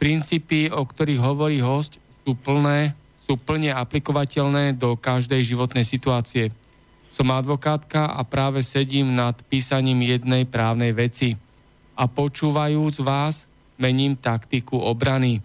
Princípy, 0.00 0.72
o 0.72 0.80
ktorých 0.80 1.20
hovorí 1.20 1.60
host, 1.60 2.00
sú 2.24 2.32
plné, 2.32 2.96
sú 3.20 3.36
plne 3.36 3.76
aplikovateľné 3.76 4.72
do 4.80 4.96
každej 4.96 5.44
životnej 5.44 5.84
situácie. 5.84 6.56
Som 7.12 7.28
advokátka 7.28 8.16
a 8.16 8.24
práve 8.24 8.64
sedím 8.64 9.12
nad 9.12 9.36
písaním 9.44 10.00
jednej 10.08 10.48
právnej 10.48 10.96
veci. 10.96 11.36
A 11.92 12.08
počúvajúc 12.08 13.04
vás, 13.04 13.44
mením 13.76 14.16
taktiku 14.16 14.80
obrany. 14.80 15.44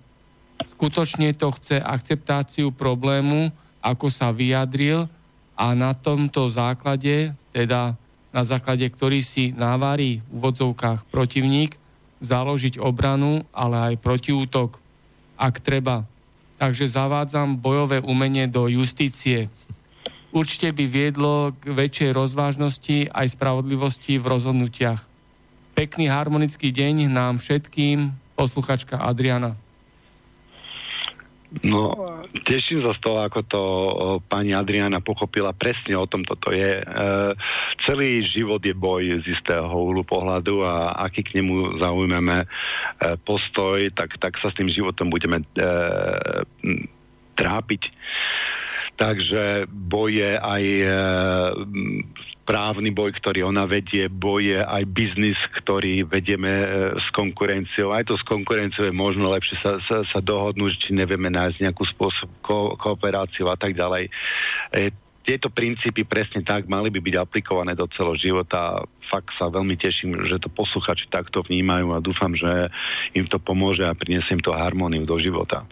Skutočne 0.72 1.36
to 1.36 1.52
chce 1.52 1.84
akceptáciu 1.84 2.72
problému, 2.72 3.52
ako 3.82 4.08
sa 4.08 4.30
vyjadril 4.30 5.10
a 5.58 5.74
na 5.74 5.92
tomto 5.98 6.48
základe, 6.48 7.34
teda 7.52 7.98
na 8.32 8.42
základe 8.48 8.88
ktorý 8.88 9.20
si 9.20 9.52
návarí 9.52 10.24
v 10.32 10.38
vodzovkách 10.40 11.10
protivník, 11.12 11.76
založiť 12.22 12.80
obranu, 12.80 13.44
ale 13.52 13.94
aj 13.94 13.96
protiútok, 14.00 14.78
ak 15.36 15.60
treba. 15.60 16.06
Takže 16.62 16.86
zavádzam 16.86 17.58
bojové 17.58 18.00
umenie 18.06 18.46
do 18.46 18.70
justície. 18.70 19.50
Určite 20.32 20.72
by 20.72 20.86
viedlo 20.88 21.52
k 21.60 21.76
väčšej 21.76 22.16
rozvážnosti 22.16 23.12
aj 23.12 23.36
spravodlivosti 23.36 24.16
v 24.16 24.26
rozhodnutiach. 24.32 25.04
Pekný 25.76 26.08
harmonický 26.08 26.72
deň 26.72 27.12
nám 27.12 27.42
všetkým, 27.42 28.16
posluchačka 28.38 29.02
Adriana. 29.02 29.60
No, 31.52 31.92
teším 32.48 32.80
sa 32.80 32.96
z 32.96 33.00
toho, 33.04 33.28
ako 33.28 33.40
to 33.44 33.62
pani 34.32 34.56
Adriana 34.56 35.04
pochopila. 35.04 35.52
Presne 35.52 36.00
o 36.00 36.08
tom 36.08 36.24
toto 36.24 36.56
je. 36.56 36.80
E, 36.80 36.84
celý 37.84 38.24
život 38.24 38.64
je 38.64 38.72
boj 38.72 39.20
z 39.20 39.36
istého 39.36 39.68
uhlu 39.68 40.08
pohľadu 40.08 40.64
a 40.64 40.96
aký 41.04 41.28
k 41.28 41.44
nemu 41.44 41.76
zaujmeme 41.84 42.38
e, 42.40 42.48
postoj, 43.28 43.84
tak, 43.92 44.16
tak 44.24 44.40
sa 44.40 44.48
s 44.48 44.56
tým 44.56 44.72
životom 44.72 45.12
budeme 45.12 45.44
e, 45.44 45.48
trápiť. 47.36 47.84
Takže 49.02 49.66
boj 49.66 50.14
je 50.14 50.32
aj 50.38 50.64
e, 50.78 50.88
právny 52.46 52.94
boj, 52.94 53.18
ktorý 53.18 53.50
ona 53.50 53.66
vedie, 53.66 54.06
boj 54.06 54.54
je 54.54 54.62
aj 54.62 54.84
biznis, 54.94 55.42
ktorý 55.58 56.06
vedieme 56.06 56.54
e, 56.54 56.68
s 57.02 57.08
konkurenciou. 57.10 57.98
Aj 57.98 58.06
to 58.06 58.14
s 58.14 58.22
konkurenciou 58.30 58.86
je 58.86 58.94
možno 58.94 59.34
lepšie 59.34 59.58
sa, 59.58 59.82
sa, 59.90 60.06
sa 60.06 60.20
dohodnúť, 60.22 60.78
či 60.78 60.90
nevieme 60.94 61.34
nájsť 61.34 61.66
nejakú 61.66 61.82
spôsob 61.98 62.30
ko, 62.46 62.78
kooperáciu 62.78 63.50
a 63.50 63.58
tak 63.58 63.74
ďalej. 63.74 64.06
E, 64.06 64.94
tieto 65.26 65.50
princípy 65.50 66.06
presne 66.06 66.46
tak 66.46 66.70
mali 66.70 66.94
by 66.94 67.02
byť 67.02 67.16
aplikované 67.18 67.74
do 67.74 67.90
celého 67.98 68.22
života. 68.22 68.86
Fakt 69.10 69.34
sa 69.42 69.50
veľmi 69.50 69.82
teším, 69.82 70.30
že 70.30 70.38
to 70.38 70.50
posluchači 70.54 71.10
takto 71.10 71.42
vnímajú 71.42 71.90
a 71.90 72.06
dúfam, 72.06 72.38
že 72.38 72.70
im 73.18 73.26
to 73.26 73.42
pomôže 73.42 73.82
a 73.82 73.98
priniesie 73.98 74.38
im 74.38 74.46
to 74.46 74.54
harmóniu 74.54 75.10
do 75.10 75.18
života. 75.18 75.66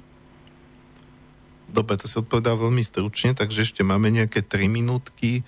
Dobre, 1.70 1.96
to 1.98 2.10
si 2.10 2.18
odpovedá 2.18 2.58
veľmi 2.58 2.82
stručne, 2.82 3.38
takže 3.38 3.66
ešte 3.66 3.82
máme 3.86 4.10
nejaké 4.10 4.42
3 4.42 4.66
minútky. 4.70 5.46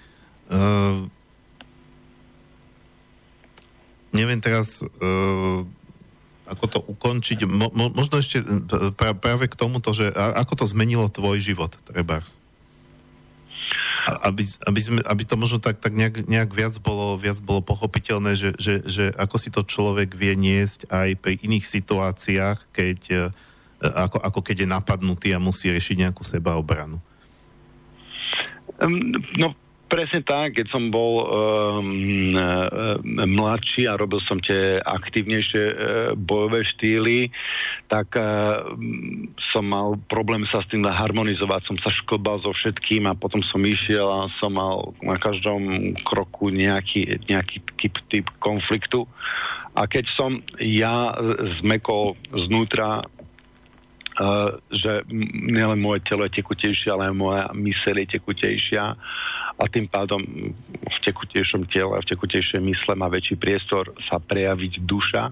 Uh, 0.52 1.10
neviem 4.14 4.38
teraz, 4.38 4.84
uh, 4.84 5.62
ako 6.52 6.66
to 6.68 6.80
ukončiť. 6.84 7.48
Mo, 7.48 7.72
mo, 7.72 7.88
možno 7.90 8.20
ešte 8.20 8.44
pra, 9.00 9.16
práve 9.16 9.48
k 9.48 9.56
tomuto, 9.56 9.96
že 9.96 10.12
a, 10.12 10.44
ako 10.44 10.64
to 10.64 10.66
zmenilo 10.68 11.08
tvoj 11.08 11.40
život, 11.40 11.72
trebárs. 11.88 12.36
Aby, 14.02 14.44
aby, 14.66 14.80
sme, 14.82 15.00
aby 15.06 15.24
to 15.24 15.38
možno 15.38 15.62
tak, 15.62 15.78
tak 15.80 15.94
nejak, 15.94 16.26
nejak 16.26 16.52
viac, 16.52 16.74
bolo, 16.82 17.16
viac 17.16 17.38
bolo 17.40 17.62
pochopiteľné, 17.62 18.34
že, 18.34 18.50
že, 18.58 18.82
že 18.84 19.06
ako 19.14 19.36
si 19.38 19.50
to 19.54 19.62
človek 19.62 20.18
vie 20.18 20.34
niesť 20.36 20.90
aj 20.90 21.10
pri 21.22 21.38
iných 21.40 21.66
situáciách, 21.70 22.60
keď, 22.74 23.32
ako, 23.82 24.22
ako 24.22 24.40
keď 24.46 24.66
je 24.66 24.68
napadnutý 24.70 25.28
a 25.34 25.42
musí 25.42 25.74
riešiť 25.74 25.98
nejakú 26.08 26.22
sebaobranu. 26.22 27.02
Um, 28.82 29.14
no, 29.38 29.54
presne 29.92 30.24
tak, 30.24 30.56
keď 30.56 30.72
som 30.72 30.88
bol 30.88 31.28
um, 31.28 32.34
mladší 33.12 33.86
a 33.90 34.00
robil 34.00 34.24
som 34.24 34.40
tie 34.40 34.80
aktívnejšie 34.80 35.64
uh, 35.68 35.76
bojové 36.16 36.64
štýly, 36.64 37.30
tak 37.92 38.16
uh, 38.16 38.64
som 39.52 39.68
mal 39.68 40.00
problém 40.08 40.48
sa 40.48 40.64
s 40.64 40.70
tým 40.72 40.86
harmonizovať. 40.88 41.62
Som 41.68 41.78
sa 41.84 41.92
škodbal 41.92 42.40
so 42.42 42.56
všetkým 42.56 43.10
a 43.10 43.18
potom 43.18 43.44
som 43.44 43.62
išiel 43.66 44.08
a 44.08 44.32
som 44.40 44.56
mal 44.56 44.96
na 45.04 45.20
každom 45.20 45.94
kroku 46.08 46.54
nejaký, 46.54 47.22
nejaký 47.28 47.60
typ, 47.76 48.00
typ 48.08 48.26
konfliktu. 48.40 49.04
A 49.72 49.88
keď 49.88 50.04
som 50.20 50.44
ja 50.60 51.16
zmekol 51.64 52.20
znútra 52.48 53.08
že 54.70 55.06
nielen 55.48 55.82
moje 55.82 56.06
telo 56.06 56.26
je 56.28 56.38
tekutejšie, 56.38 56.94
ale 56.94 57.10
aj 57.10 57.16
moja 57.16 57.46
myseľ 57.54 57.96
je 58.06 58.08
tekutejšia. 58.18 58.84
A 59.62 59.64
tým 59.70 59.86
pádom 59.86 60.22
v 60.82 60.98
tekutejšom 61.06 61.70
tele, 61.70 62.02
v 62.02 62.10
tekutejšej 62.10 62.62
mysle 62.62 62.94
má 62.98 63.10
väčší 63.10 63.38
priestor 63.38 63.94
sa 64.10 64.18
prejaviť 64.18 64.82
duša 64.82 65.24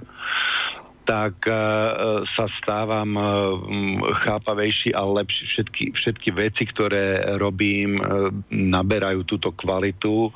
tak 1.09 1.41
uh, 1.49 2.21
sa 2.37 2.45
stávam 2.61 3.09
uh, 3.17 3.25
chápavejší 4.29 4.93
a 4.93 5.01
lepší. 5.09 5.49
Všetky, 5.49 5.83
všetky 5.97 6.29
veci, 6.37 6.63
ktoré 6.69 7.33
robím, 7.41 7.97
uh, 7.97 8.29
naberajú 8.53 9.25
túto 9.25 9.49
kvalitu 9.57 10.29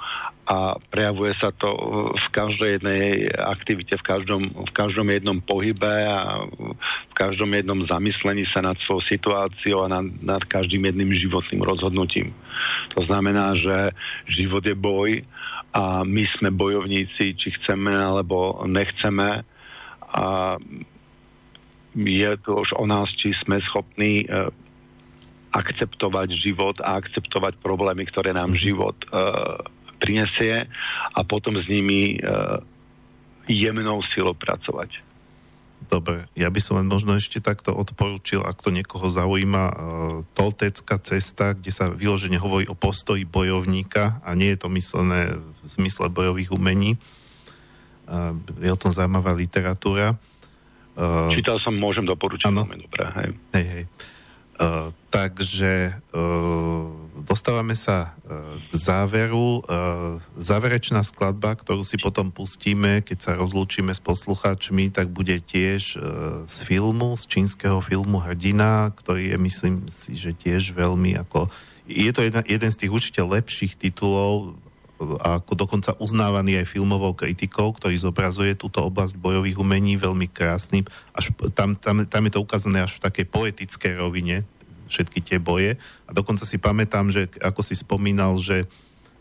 a 0.50 0.76
prejavuje 0.90 1.38
sa 1.38 1.54
to 1.54 1.70
v 2.18 2.28
každej 2.34 2.70
jednej 2.82 3.32
aktivite, 3.38 3.96
v 3.96 4.04
každom, 4.04 4.42
v 4.50 4.72
každom 4.76 5.08
jednom 5.08 5.40
pohybe 5.40 6.10
a 6.10 6.44
v 6.84 7.14
každom 7.16 7.48
jednom 7.54 7.80
zamyslení 7.88 8.44
sa 8.52 8.60
nad 8.60 8.76
svojou 8.84 9.08
situáciou 9.08 9.88
a 9.88 9.94
nad, 9.94 10.04
nad 10.20 10.44
každým 10.44 10.90
jedným 10.90 11.16
životným 11.16 11.64
rozhodnutím. 11.64 12.36
To 12.98 13.08
znamená, 13.08 13.56
že 13.56 13.96
život 14.28 14.68
je 14.68 14.76
boj 14.76 15.24
a 15.72 16.04
my 16.04 16.28
sme 16.36 16.52
bojovníci, 16.52 17.40
či 17.40 17.48
chceme 17.62 17.96
alebo 17.96 18.68
nechceme 18.68 19.53
a 20.14 20.58
je 21.94 22.32
to 22.42 22.66
už 22.66 22.74
o 22.78 22.86
nás, 22.90 23.10
či 23.18 23.34
sme 23.46 23.62
schopní 23.62 24.26
uh, 24.26 24.50
akceptovať 25.54 26.34
život 26.34 26.82
a 26.82 26.98
akceptovať 26.98 27.62
problémy, 27.62 28.10
ktoré 28.10 28.34
nám 28.34 28.58
život 28.58 28.98
uh, 29.14 29.62
prinesie 30.02 30.66
a 31.14 31.20
potom 31.22 31.54
s 31.62 31.70
nimi 31.70 32.18
uh, 32.18 32.58
jemnou 33.46 34.02
silou 34.12 34.34
pracovať. 34.34 34.98
Dobre, 35.84 36.26
ja 36.34 36.48
by 36.48 36.60
som 36.64 36.80
len 36.80 36.88
možno 36.88 37.20
ešte 37.20 37.44
takto 37.44 37.76
odporúčil, 37.76 38.40
ak 38.40 38.64
to 38.64 38.72
niekoho 38.72 39.06
zaujíma, 39.12 39.64
uh, 39.70 39.76
Toltecká 40.34 40.98
cesta, 40.98 41.54
kde 41.54 41.70
sa 41.70 41.94
vyložene 41.94 42.42
hovorí 42.42 42.66
o 42.66 42.74
postoji 42.74 43.28
bojovníka 43.28 44.24
a 44.26 44.34
nie 44.34 44.50
je 44.56 44.60
to 44.66 44.70
myslené 44.74 45.38
v 45.38 45.66
zmysle 45.70 46.10
bojových 46.10 46.50
umení. 46.50 46.98
Je 48.60 48.70
o 48.72 48.80
tom 48.80 48.92
zaujímavá 48.92 49.32
literatúra. 49.32 50.20
Čítal 51.34 51.58
som, 51.58 51.74
môžem 51.74 52.06
doporučiť. 52.06 52.54
Áno. 52.54 52.70
Dobré, 52.70 53.06
hej. 53.18 53.30
Hej, 53.58 53.66
hej. 53.66 53.86
Uh, 54.54 54.94
takže 55.10 55.98
uh, 56.14 56.86
dostávame 57.26 57.74
sa 57.74 58.14
uh, 58.14 58.62
k 58.70 58.74
záveru. 58.78 59.66
Uh, 59.66 60.22
záverečná 60.38 61.02
skladba, 61.02 61.58
ktorú 61.58 61.82
si 61.82 61.98
potom 61.98 62.30
pustíme, 62.30 63.02
keď 63.02 63.18
sa 63.18 63.32
rozlúčime 63.34 63.90
s 63.90 63.98
poslucháčmi, 63.98 64.94
tak 64.94 65.10
bude 65.10 65.42
tiež 65.42 65.98
uh, 65.98 66.46
z 66.46 66.58
filmu, 66.70 67.18
z 67.18 67.26
čínskeho 67.26 67.82
filmu 67.82 68.22
Hrdina, 68.22 68.94
ktorý 68.94 69.34
je, 69.34 69.38
myslím 69.42 69.90
si, 69.90 70.14
že 70.14 70.38
tiež 70.38 70.78
veľmi 70.78 71.18
ako... 71.26 71.50
Je 71.90 72.14
to 72.14 72.22
jedna, 72.22 72.46
jeden 72.46 72.70
z 72.70 72.80
tých 72.86 72.94
určite 72.94 73.22
lepších 73.26 73.74
titulov 73.74 74.56
a 75.02 75.42
ako 75.42 75.54
dokonca 75.58 75.98
uznávaný 76.00 76.64
aj 76.64 76.70
filmovou 76.70 77.12
kritikou, 77.18 77.74
ktorý 77.76 77.98
zobrazuje 77.98 78.56
túto 78.56 78.80
oblasť 78.86 79.20
bojových 79.20 79.60
umení 79.60 80.00
veľmi 80.00 80.32
krásnym. 80.32 80.88
Až 81.12 81.34
tam, 81.52 81.76
tam, 81.76 82.08
tam 82.08 82.24
je 82.24 82.32
to 82.32 82.44
ukázané 82.44 82.86
až 82.86 83.02
v 83.02 83.04
takej 83.10 83.26
poetickej 83.28 83.94
rovine, 84.00 84.48
všetky 84.88 85.20
tie 85.20 85.38
boje. 85.42 85.76
A 86.08 86.12
dokonca 86.16 86.48
si 86.48 86.56
pamätám, 86.62 87.12
že 87.12 87.28
ako 87.42 87.62
si 87.66 87.76
spomínal, 87.76 88.38
že 88.40 88.70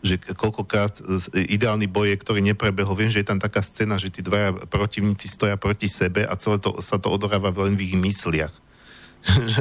že 0.03 0.19
koľkokrát 0.19 0.99
ideálny 1.31 1.87
boj 1.87 2.11
je, 2.11 2.19
ktorý 2.19 2.43
neprebehol. 2.43 2.99
Viem, 2.99 3.07
že 3.07 3.23
je 3.23 3.31
tam 3.31 3.39
taká 3.39 3.63
scéna, 3.63 3.95
že 3.95 4.11
tí 4.11 4.19
dvaja 4.19 4.51
protivníci 4.67 5.31
stoja 5.31 5.55
proti 5.55 5.87
sebe 5.87 6.27
a 6.27 6.35
celé 6.35 6.59
to, 6.59 6.83
sa 6.83 6.99
to 6.99 7.07
odohráva 7.07 7.55
len 7.55 7.79
v 7.79 7.87
ich 7.87 7.95
mysliach. 7.95 8.51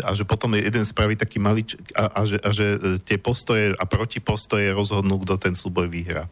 A 0.07 0.11
že 0.15 0.27
potom 0.27 0.59
jeden 0.59 0.83
spraví 0.83 1.15
taký 1.15 1.39
malý 1.39 1.63
a, 1.95 2.11
a, 2.11 2.21
že, 2.27 2.39
a 2.43 2.51
že 2.51 2.67
e, 2.77 2.79
tie 2.99 3.19
postoje 3.19 3.75
a 3.79 3.85
protipostoje 3.87 4.75
rozhodnú, 4.75 5.23
kto 5.23 5.39
ten 5.39 5.55
súboj 5.55 5.87
vyhrá. 5.87 6.27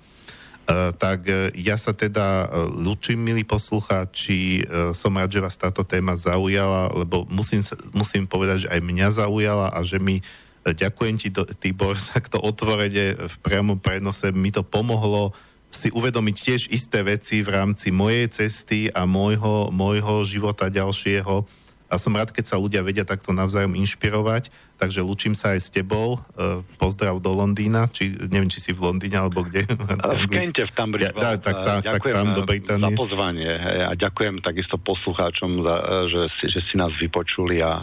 Uh, 0.70 0.94
tak 0.94 1.27
uh, 1.27 1.51
ja 1.59 1.74
sa 1.74 1.90
teda 1.90 2.47
ľúčim, 2.78 3.19
milí 3.19 3.43
poslucháči, 3.43 4.62
uh, 4.62 4.94
som 4.94 5.11
rád, 5.19 5.35
že 5.35 5.43
vás 5.43 5.59
táto 5.59 5.82
téma 5.82 6.15
zaujala, 6.15 6.94
lebo 6.94 7.27
musím, 7.27 7.59
musím 7.90 8.23
povedať, 8.23 8.69
že 8.69 8.70
aj 8.70 8.78
mňa 8.78 9.09
zaujala 9.11 9.74
a 9.74 9.81
že 9.82 9.98
mi 9.98 10.23
uh, 10.23 10.70
ďakujem 10.70 11.15
ti, 11.19 11.28
do, 11.35 11.43
Tibor, 11.59 11.98
takto 12.15 12.39
otvorene 12.39 13.19
v 13.19 13.36
priamom 13.43 13.82
prenose. 13.82 14.31
Mi 14.31 14.55
to 14.55 14.62
pomohlo 14.62 15.35
si 15.70 15.90
uvedomiť 15.94 16.36
tiež 16.36 16.62
isté 16.74 17.02
veci 17.07 17.47
v 17.47 17.55
rámci 17.55 17.94
mojej 17.94 18.27
cesty 18.27 18.90
a 18.90 19.07
môjho, 19.07 19.70
môjho 19.70 20.27
života 20.27 20.66
ďalšieho 20.66 21.47
a 21.90 21.98
som 21.98 22.14
rád, 22.14 22.30
keď 22.30 22.54
sa 22.54 22.56
ľudia 22.56 22.86
vedia 22.86 23.02
takto 23.02 23.34
navzájom 23.34 23.74
inšpirovať, 23.74 24.54
takže 24.78 25.02
lučím 25.02 25.34
sa 25.34 25.58
aj 25.58 25.60
s 25.66 25.68
tebou. 25.74 26.22
E, 26.38 26.62
pozdrav 26.78 27.18
do 27.18 27.34
Londýna, 27.34 27.90
či 27.90 28.14
neviem, 28.30 28.46
či 28.46 28.62
si 28.62 28.70
v 28.70 28.86
Londýne 28.86 29.18
alebo 29.18 29.42
kde. 29.42 29.66
V 30.20 30.30
Kente 30.30 30.62
v 30.62 30.72
Tambridge. 30.72 31.10
Ja, 31.10 31.34
tak, 31.34 31.66
tak, 31.66 31.82
tak, 31.82 32.00
tam 32.06 32.30
do 32.30 32.46
Británie. 32.46 32.94
za 32.94 32.98
pozvanie 32.98 33.50
a 33.82 33.92
ďakujem 33.98 34.38
takisto 34.44 34.78
poslucháčom, 34.78 35.66
za, 35.66 35.74
že, 36.06 36.20
si, 36.38 36.44
že 36.46 36.60
si 36.70 36.74
nás 36.78 36.94
vypočuli 36.94 37.58
a 37.58 37.82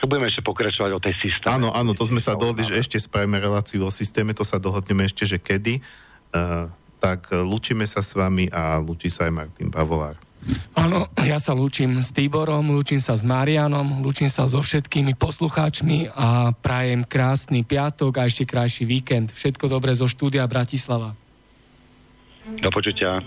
že 0.00 0.08
budeme 0.08 0.32
ešte 0.32 0.40
pokračovať 0.40 0.90
o 0.96 1.00
tej 1.02 1.14
systéme. 1.20 1.52
Áno, 1.52 1.68
áno, 1.74 1.92
to 1.92 2.08
sme 2.08 2.22
sa 2.22 2.32
dohodli, 2.38 2.64
že 2.64 2.78
ešte 2.80 2.96
spravíme 2.96 3.36
reláciu 3.36 3.84
o 3.84 3.92
systéme, 3.92 4.32
to 4.32 4.46
sa 4.46 4.56
dohodneme 4.56 5.04
ešte, 5.04 5.28
že 5.28 5.36
kedy. 5.36 5.82
Uh, 6.32 6.72
tak 7.02 7.34
lučíme 7.34 7.82
sa 7.84 8.00
s 8.00 8.14
vami 8.14 8.46
a 8.48 8.78
lučí 8.78 9.10
sa 9.10 9.26
aj 9.28 9.32
Martin 9.34 9.68
Pavolár. 9.68 10.31
Áno, 10.74 11.06
ja 11.22 11.38
sa 11.38 11.54
lúčim 11.54 12.02
s 12.02 12.10
Tiborom, 12.10 12.74
lúčim 12.74 12.98
sa 12.98 13.14
s 13.14 13.22
Marianom, 13.22 14.02
lúčim 14.02 14.26
sa 14.26 14.50
so 14.50 14.58
všetkými 14.58 15.14
poslucháčmi 15.14 16.10
a 16.10 16.50
prajem 16.50 17.06
krásny 17.06 17.62
piatok 17.62 18.18
a 18.18 18.26
ešte 18.26 18.42
krajší 18.42 18.82
víkend. 18.82 19.30
Všetko 19.30 19.70
dobré 19.70 19.94
zo 19.94 20.10
štúdia 20.10 20.42
Bratislava. 20.50 21.14
Do 22.58 22.70
počutia. 22.74 23.22